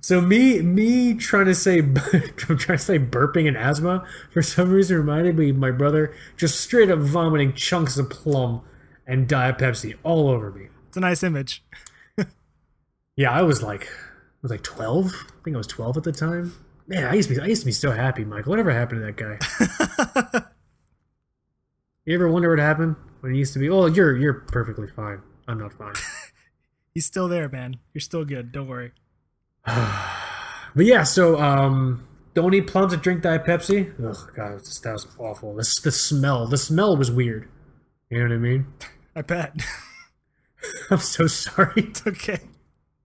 So 0.00 0.20
me 0.20 0.62
me 0.62 1.14
trying 1.14 1.46
to 1.46 1.54
say 1.54 1.82
trying 2.36 2.58
to 2.58 2.78
say 2.78 2.98
burping 2.98 3.48
and 3.48 3.56
asthma 3.56 4.06
for 4.32 4.42
some 4.42 4.70
reason 4.70 4.96
reminded 4.96 5.36
me 5.36 5.50
of 5.50 5.56
my 5.56 5.70
brother 5.70 6.14
just 6.36 6.60
straight 6.60 6.90
up 6.90 7.00
vomiting 7.00 7.52
chunks 7.52 7.96
of 7.98 8.08
plum 8.08 8.62
and 9.06 9.28
Diet 9.28 9.58
Pepsi 9.58 9.96
all 10.04 10.28
over 10.28 10.50
me. 10.52 10.68
It's 10.88 10.96
a 10.96 11.00
nice 11.00 11.22
image. 11.22 11.64
yeah, 13.16 13.30
I 13.30 13.42
was 13.42 13.62
like 13.62 13.84
I 13.84 14.40
was 14.42 14.50
like 14.50 14.62
twelve. 14.62 15.12
I 15.12 15.42
think 15.42 15.54
I 15.54 15.58
was 15.58 15.66
twelve 15.66 15.96
at 15.96 16.04
the 16.04 16.12
time. 16.12 16.54
Man, 16.86 17.04
I 17.04 17.14
used 17.14 17.28
to 17.28 17.34
be 17.34 17.40
I 17.40 17.46
used 17.46 17.62
to 17.62 17.66
be 17.66 17.72
so 17.72 17.90
happy, 17.90 18.24
Michael. 18.24 18.50
Whatever 18.50 18.70
happened 18.70 19.00
to 19.00 19.06
that 19.06 20.30
guy? 20.32 20.42
you 22.06 22.14
ever 22.14 22.28
wonder 22.30 22.50
what 22.50 22.58
happened 22.58 22.96
when 23.20 23.32
he 23.32 23.38
used 23.38 23.52
to 23.54 23.58
be? 23.58 23.68
Oh, 23.68 23.86
you're 23.86 24.16
you're 24.16 24.34
perfectly 24.34 24.86
fine. 24.88 25.20
I'm 25.48 25.58
not 25.58 25.72
fine. 25.72 25.94
He's 26.98 27.06
still 27.06 27.28
there, 27.28 27.48
man. 27.48 27.76
You're 27.94 28.00
still 28.00 28.24
good. 28.24 28.50
Don't 28.50 28.66
worry. 28.66 28.90
but 29.64 30.84
yeah, 30.84 31.04
so 31.04 31.38
um, 31.38 32.04
don't 32.34 32.52
eat 32.54 32.66
plums 32.66 32.92
and 32.92 33.00
drink 33.00 33.22
Diet 33.22 33.44
Pepsi. 33.44 33.94
Oh 34.02 34.28
god, 34.34 34.58
that 34.58 34.92
was 34.92 35.06
awful. 35.16 35.54
This 35.54 35.78
the 35.78 35.92
smell. 35.92 36.48
The 36.48 36.58
smell 36.58 36.96
was 36.96 37.08
weird. 37.08 37.48
You 38.10 38.18
know 38.18 38.24
what 38.24 38.32
I 38.32 38.38
mean? 38.38 38.66
I 39.14 39.22
bet. 39.22 39.54
I'm 40.90 40.98
so 40.98 41.28
sorry. 41.28 41.72
It's 41.76 42.04
okay. 42.04 42.40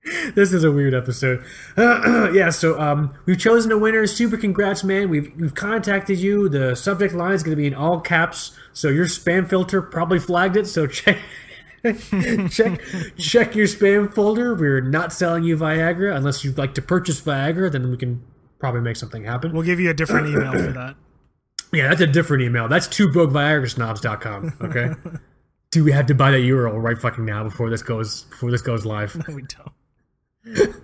This 0.36 0.52
is 0.52 0.64
a 0.64 0.72
weird 0.72 0.94
episode. 0.94 1.44
Uh, 1.78 2.32
yeah, 2.34 2.49
so 2.49 2.80
um, 2.80 3.14
we've 3.26 3.40
chosen 3.40 3.72
a 3.72 3.78
winner. 3.78 4.06
Super 4.06 4.38
congrats, 4.38 4.84
man. 4.84 5.10
We've 5.10 5.32
we've 5.38 5.56
contacted 5.56 6.20
you. 6.20 6.49
The 6.49 6.76
subject 6.76 7.14
line 7.14 7.34
is 7.34 7.44
going 7.44 7.56
to 7.56 7.61
be 7.61 7.68
in 7.68 7.74
all 7.74 8.02
caps, 8.02 8.57
so 8.74 8.90
your 8.90 9.06
spam 9.06 9.48
filter 9.48 9.82
probably 9.82 10.20
flagged 10.20 10.57
it. 10.57 10.68
So 10.68 10.88
check 10.88 11.20
check 12.49 12.81
check 13.18 13.55
your 13.55 13.68
spam 13.68 14.14
folder. 14.14 14.55
We're 14.55 14.80
not 14.80 15.11
selling 15.11 15.43
you 15.43 15.57
Viagra 15.57 16.15
unless 16.15 16.43
you'd 16.43 16.57
like 16.57 16.73
to 16.76 16.81
purchase 16.81 17.19
Viagra. 17.19 17.72
Then 17.72 17.91
we 17.91 17.97
can 17.97 18.23
probably 18.60 18.81
make 18.81 18.95
something 18.95 19.26
happen. 19.26 19.51
We'll 19.51 19.64
give 19.64 19.81
you 19.81 19.89
a 19.89 19.93
different 19.93 20.27
email 20.27 20.51
for 20.53 20.72
that. 20.72 20.95
Yeah, 21.73 21.88
that's 21.89 22.01
a 22.01 22.07
different 22.07 22.43
email. 22.43 22.68
That's 22.68 22.85
two 22.85 23.11
broke 23.11 23.31
Viagrasnobs.com. 23.31 24.57
Okay. 24.61 24.91
Do 25.72 25.84
we 25.84 25.91
have 25.91 26.05
to 26.05 26.14
buy 26.14 26.30
that 26.30 26.38
URL 26.38 26.80
right 26.80 27.01
fucking 27.01 27.26
now 27.26 27.43
before 27.43 27.72
this 27.72 27.81
goes 27.81 28.26
before 28.26 28.51
this 28.51 28.61
goes 28.61 28.85
live? 28.85 29.15
No, 29.27 29.34
we 29.35 29.43
don't. 30.45 30.76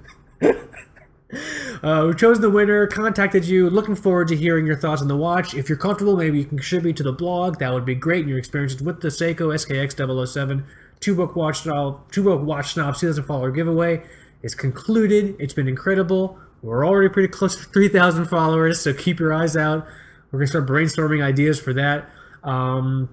Uh, 1.84 2.06
we 2.08 2.16
chose 2.16 2.40
the 2.40 2.50
winner, 2.50 2.88
contacted 2.88 3.46
you. 3.46 3.70
Looking 3.70 3.96
forward 3.96 4.28
to 4.30 4.36
hearing 4.36 4.66
your 4.66 4.76
thoughts 4.76 5.02
on 5.02 5.08
the 5.08 5.16
watch. 5.16 5.54
If 5.54 5.70
you're 5.70 5.78
comfortable, 5.78 6.18
maybe 6.18 6.40
you 6.40 6.46
can 6.46 6.58
contribute 6.58 6.98
to 6.98 7.04
the 7.04 7.14
blog. 7.14 7.60
That 7.60 7.72
would 7.72 7.86
be 7.86 7.96
great. 7.96 8.22
And 8.22 8.30
your 8.30 8.40
experiences 8.40 8.82
with 8.82 9.02
the 9.02 9.10
Seiko 9.10 9.54
SKX 9.54 10.28
007 10.28 10.66
two 11.00 11.16
book 11.16 11.36
watch 11.36 11.64
two 11.64 12.24
broke 12.24 12.42
watch 12.42 12.74
snobs 12.74 13.00
2000 13.00 13.24
follower 13.24 13.52
giveaway 13.52 14.02
is 14.42 14.56
concluded. 14.56 15.36
It's 15.40 15.54
been 15.54 15.68
incredible. 15.68 16.40
We're 16.62 16.86
already 16.86 17.10
pretty 17.10 17.30
close 17.30 17.56
to 17.56 17.64
3,000 17.64 18.26
followers, 18.26 18.82
so 18.82 18.94
keep 18.94 19.20
your 19.20 19.34
eyes 19.34 19.56
out. 19.56 19.88
We're 20.32 20.40
gonna 20.40 20.48
start 20.48 20.68
brainstorming 20.68 21.24
ideas 21.24 21.60
for 21.60 21.74
that. 21.74 22.10
Um, 22.44 23.10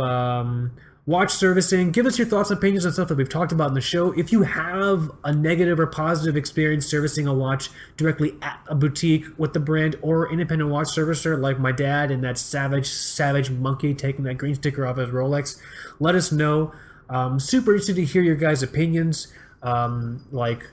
um, 0.00 0.72
watch 1.04 1.30
servicing. 1.30 1.92
Give 1.92 2.06
us 2.06 2.18
your 2.18 2.26
thoughts 2.26 2.50
and 2.50 2.58
opinions 2.58 2.86
on 2.86 2.92
stuff 2.92 3.08
that 3.08 3.16
we've 3.16 3.28
talked 3.28 3.52
about 3.52 3.68
in 3.68 3.74
the 3.74 3.80
show. 3.80 4.12
If 4.12 4.32
you 4.32 4.42
have 4.42 5.10
a 5.24 5.32
negative 5.32 5.78
or 5.78 5.86
positive 5.86 6.36
experience 6.36 6.86
servicing 6.86 7.26
a 7.26 7.34
watch 7.34 7.70
directly 7.96 8.34
at 8.42 8.60
a 8.68 8.74
boutique 8.74 9.26
with 9.36 9.52
the 9.52 9.60
brand 9.60 9.96
or 10.02 10.30
independent 10.30 10.70
watch 10.70 10.88
servicer, 10.88 11.40
like 11.40 11.58
my 11.58 11.72
dad 11.72 12.10
and 12.10 12.24
that 12.24 12.38
savage, 12.38 12.88
savage 12.88 13.50
monkey 13.50 13.94
taking 13.94 14.24
that 14.24 14.34
green 14.34 14.54
sticker 14.54 14.86
off 14.86 14.96
his 14.96 15.10
Rolex, 15.10 15.60
let 16.00 16.14
us 16.14 16.32
know. 16.32 16.72
Um, 17.08 17.38
super 17.38 17.72
interested 17.72 17.96
to 17.96 18.04
hear 18.04 18.22
your 18.22 18.36
guys' 18.36 18.62
opinions. 18.62 19.28
Um, 19.62 20.26
like, 20.30 20.64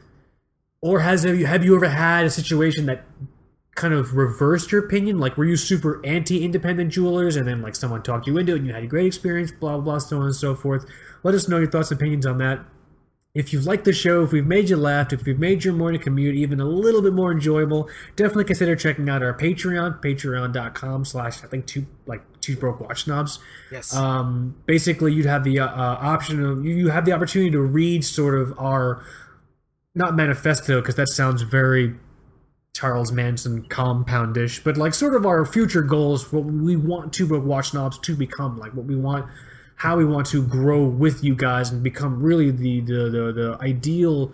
or 0.81 0.99
has 0.99 1.23
have 1.23 1.37
you 1.37 1.45
have 1.45 1.63
you 1.63 1.75
ever 1.75 1.89
had 1.89 2.25
a 2.25 2.29
situation 2.29 2.85
that 2.87 3.05
kind 3.75 3.93
of 3.93 4.15
reversed 4.15 4.71
your 4.71 4.85
opinion? 4.85 5.19
Like, 5.19 5.37
were 5.37 5.45
you 5.45 5.55
super 5.55 6.05
anti-independent 6.05 6.91
jewelers, 6.91 7.35
and 7.35 7.47
then 7.47 7.61
like 7.61 7.75
someone 7.75 8.03
talked 8.03 8.27
you 8.27 8.37
into 8.37 8.53
it, 8.53 8.57
and 8.57 8.67
you 8.67 8.73
had 8.73 8.83
a 8.83 8.87
great 8.87 9.05
experience, 9.05 9.51
blah 9.51 9.73
blah, 9.73 9.81
blah 9.81 9.97
so 9.99 10.17
on 10.19 10.25
and 10.25 10.35
so 10.35 10.55
forth. 10.55 10.85
Let 11.23 11.35
us 11.35 11.47
know 11.47 11.57
your 11.57 11.69
thoughts 11.69 11.91
and 11.91 11.99
opinions 11.99 12.25
on 12.25 12.37
that. 12.39 12.59
If 13.33 13.51
you've 13.51 13.65
liked 13.65 13.85
the 13.85 13.93
show, 13.93 14.21
if 14.21 14.31
we've 14.31 14.45
made 14.45 14.69
you 14.69 14.77
laugh, 14.77 15.11
if 15.11 15.25
we've 15.25 15.39
made 15.39 15.63
your 15.63 15.73
morning 15.73 15.99
commute 15.99 16.35
even 16.35 16.59
a 16.59 16.65
little 16.65 17.01
bit 17.01 17.13
more 17.13 17.31
enjoyable, 17.31 17.89
definitely 18.15 18.43
consider 18.43 18.75
checking 18.75 19.09
out 19.09 19.23
our 19.23 19.35
Patreon, 19.35 20.03
patreon.com 20.03 21.03
slash, 21.03 21.43
I 21.43 21.47
think, 21.47 21.65
two, 21.65 21.87
like 22.05 22.21
Two 22.43 22.57
Broke 22.57 22.81
Watch 22.81 23.05
Snobs. 23.05 23.39
Yes. 23.71 23.95
Um, 23.95 24.55
basically, 24.65 25.13
you'd 25.13 25.25
have 25.25 25.43
the 25.43 25.59
uh, 25.59 25.67
uh, 25.67 25.97
option 26.01 26.43
of 26.43 26.65
you 26.65 26.89
have 26.89 27.05
the 27.05 27.13
opportunity 27.13 27.51
to 27.51 27.61
read 27.61 28.03
sort 28.03 28.37
of 28.37 28.53
our 28.59 29.03
not 29.95 30.15
manifesto 30.15 30.81
because 30.81 30.95
that 30.95 31.07
sounds 31.07 31.41
very 31.43 31.95
Charles 32.75 33.11
Manson 33.11 33.63
compoundish, 33.69 34.63
but 34.63 34.77
like 34.77 34.93
sort 34.93 35.15
of 35.15 35.25
our 35.25 35.45
future 35.45 35.83
goals, 35.83 36.33
what 36.33 36.45
we 36.45 36.75
want 36.75 37.13
Two 37.13 37.27
Broke 37.27 37.45
Watch 37.45 37.69
Snobs 37.69 37.97
to 37.99 38.15
become, 38.15 38.57
like 38.57 38.73
what 38.73 38.85
we 38.85 38.95
want, 38.95 39.25
how 39.75 39.95
we 39.95 40.05
want 40.05 40.27
to 40.27 40.45
grow 40.45 40.83
with 40.83 41.23
you 41.23 41.35
guys 41.35 41.71
and 41.71 41.83
become 41.83 42.21
really 42.21 42.51
the 42.51 42.81
the 42.81 43.09
the, 43.09 43.31
the 43.31 43.57
ideal 43.61 44.33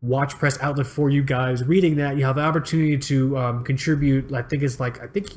watch 0.00 0.34
press 0.34 0.58
outlet 0.60 0.86
for 0.86 1.10
you 1.10 1.22
guys. 1.22 1.64
Reading 1.64 1.96
that, 1.96 2.16
you 2.16 2.24
have 2.24 2.36
the 2.36 2.42
opportunity 2.42 2.96
to 2.96 3.36
um, 3.36 3.64
contribute. 3.64 4.32
I 4.32 4.42
think 4.42 4.62
it's 4.62 4.78
like 4.78 5.02
I 5.02 5.08
think 5.08 5.28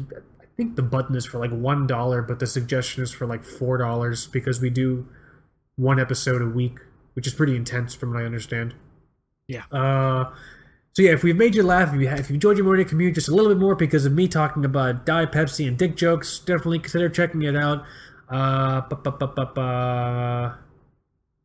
think 0.57 0.75
the 0.75 0.83
button 0.83 1.15
is 1.15 1.25
for 1.25 1.37
like 1.37 1.51
one 1.51 1.87
dollar, 1.87 2.21
but 2.21 2.39
the 2.39 2.47
suggestion 2.47 3.03
is 3.03 3.11
for 3.11 3.25
like 3.25 3.45
four 3.45 3.77
dollars 3.77 4.27
because 4.27 4.59
we 4.59 4.69
do 4.69 5.07
one 5.75 5.99
episode 5.99 6.41
a 6.41 6.47
week, 6.47 6.79
which 7.13 7.27
is 7.27 7.33
pretty 7.33 7.55
intense 7.55 7.95
from 7.95 8.13
what 8.13 8.21
I 8.21 8.25
understand. 8.25 8.73
Yeah. 9.47 9.63
Uh, 9.71 10.33
so 10.93 11.03
yeah, 11.03 11.11
if 11.11 11.23
we've 11.23 11.35
made 11.35 11.53
you 11.53 11.61
laugh, 11.61 11.93
if 11.93 12.01
you 12.01 12.09
if 12.09 12.29
you 12.29 12.33
enjoyed 12.33 12.57
your 12.57 12.65
morning 12.65 12.87
commute 12.87 13.13
just 13.13 13.29
a 13.29 13.35
little 13.35 13.51
bit 13.53 13.59
more 13.59 13.75
because 13.75 14.05
of 14.05 14.13
me 14.13 14.27
talking 14.27 14.65
about 14.65 15.05
Diet 15.05 15.31
Pepsi 15.31 15.67
and 15.67 15.77
dick 15.77 15.95
jokes, 15.95 16.39
definitely 16.39 16.79
consider 16.79 17.07
checking 17.07 17.43
it 17.43 17.55
out. 17.55 17.83
Uh, 18.29 18.81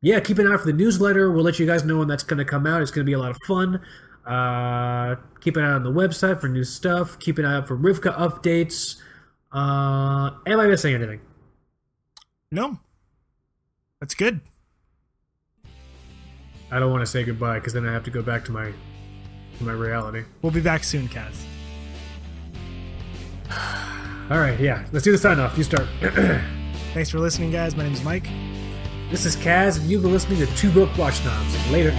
yeah, 0.01 0.21
keep 0.21 0.39
an 0.39 0.47
eye 0.47 0.55
out 0.55 0.61
for 0.61 0.67
the 0.67 0.73
newsletter. 0.73 1.31
We'll 1.31 1.45
let 1.45 1.59
you 1.59 1.67
guys 1.67 1.85
know 1.85 1.99
when 1.99 2.09
that's 2.09 2.23
going 2.23 2.39
to 2.39 2.45
come 2.47 2.67
out. 2.67 2.81
It's 2.81 2.91
going 2.91 3.05
to 3.05 3.09
be 3.09 3.13
a 3.13 3.19
lot 3.19 3.31
of 3.31 3.39
fun. 3.47 3.81
Uh, 4.27 5.17
keep 5.41 5.57
an 5.57 5.65
eye 5.65 5.73
on 5.73 5.83
the 5.85 5.93
website 5.93 6.41
for 6.41 6.49
new 6.49 6.65
stuff. 6.65 7.19
Keep 7.19 7.39
an 7.39 7.45
eye 7.45 7.57
out 7.59 7.69
for 7.69 7.77
Rivka 7.77 8.17
updates. 8.17 9.02
Uh, 9.53 10.31
am 10.47 10.61
I 10.61 10.67
missing 10.67 10.95
anything? 10.95 11.21
no. 12.51 12.79
That's 14.01 14.15
good. 14.15 14.41
I 16.73 16.81
don't 16.81 16.91
want 16.91 17.03
to 17.03 17.07
say 17.07 17.23
goodbye 17.23 17.61
because 17.61 17.73
then 17.73 17.87
I 17.87 17.93
have 17.93 18.03
to 18.03 18.11
go 18.11 18.21
back 18.21 18.45
to 18.47 18.51
my 18.51 18.73
to 19.59 19.65
my 19.65 19.73
reality. 19.73 20.25
We'll 20.41 20.51
be 20.51 20.61
back 20.61 20.83
soon, 20.83 21.07
Kaz. 21.09 21.45
All 24.31 24.39
right, 24.41 24.59
yeah, 24.59 24.85
let's 24.91 25.05
do 25.05 25.13
the 25.13 25.19
sign 25.19 25.39
off. 25.39 25.57
You 25.57 25.63
start. 25.63 25.87
Thanks 26.95 27.11
for 27.11 27.21
listening, 27.21 27.53
guys. 27.53 27.77
My 27.77 27.85
name 27.85 27.93
is 27.93 28.03
Mike. 28.03 28.25
this 29.11 29.25
is 29.25 29.37
Kaz, 29.37 29.79
and 29.79 29.89
you've 29.89 30.03
been 30.03 30.13
listening 30.13 30.39
to 30.39 30.47
Two 30.57 30.73
Broke 30.73 30.97
Watch 30.99 31.15
Snobs. 31.21 31.71
Later. 31.71 31.93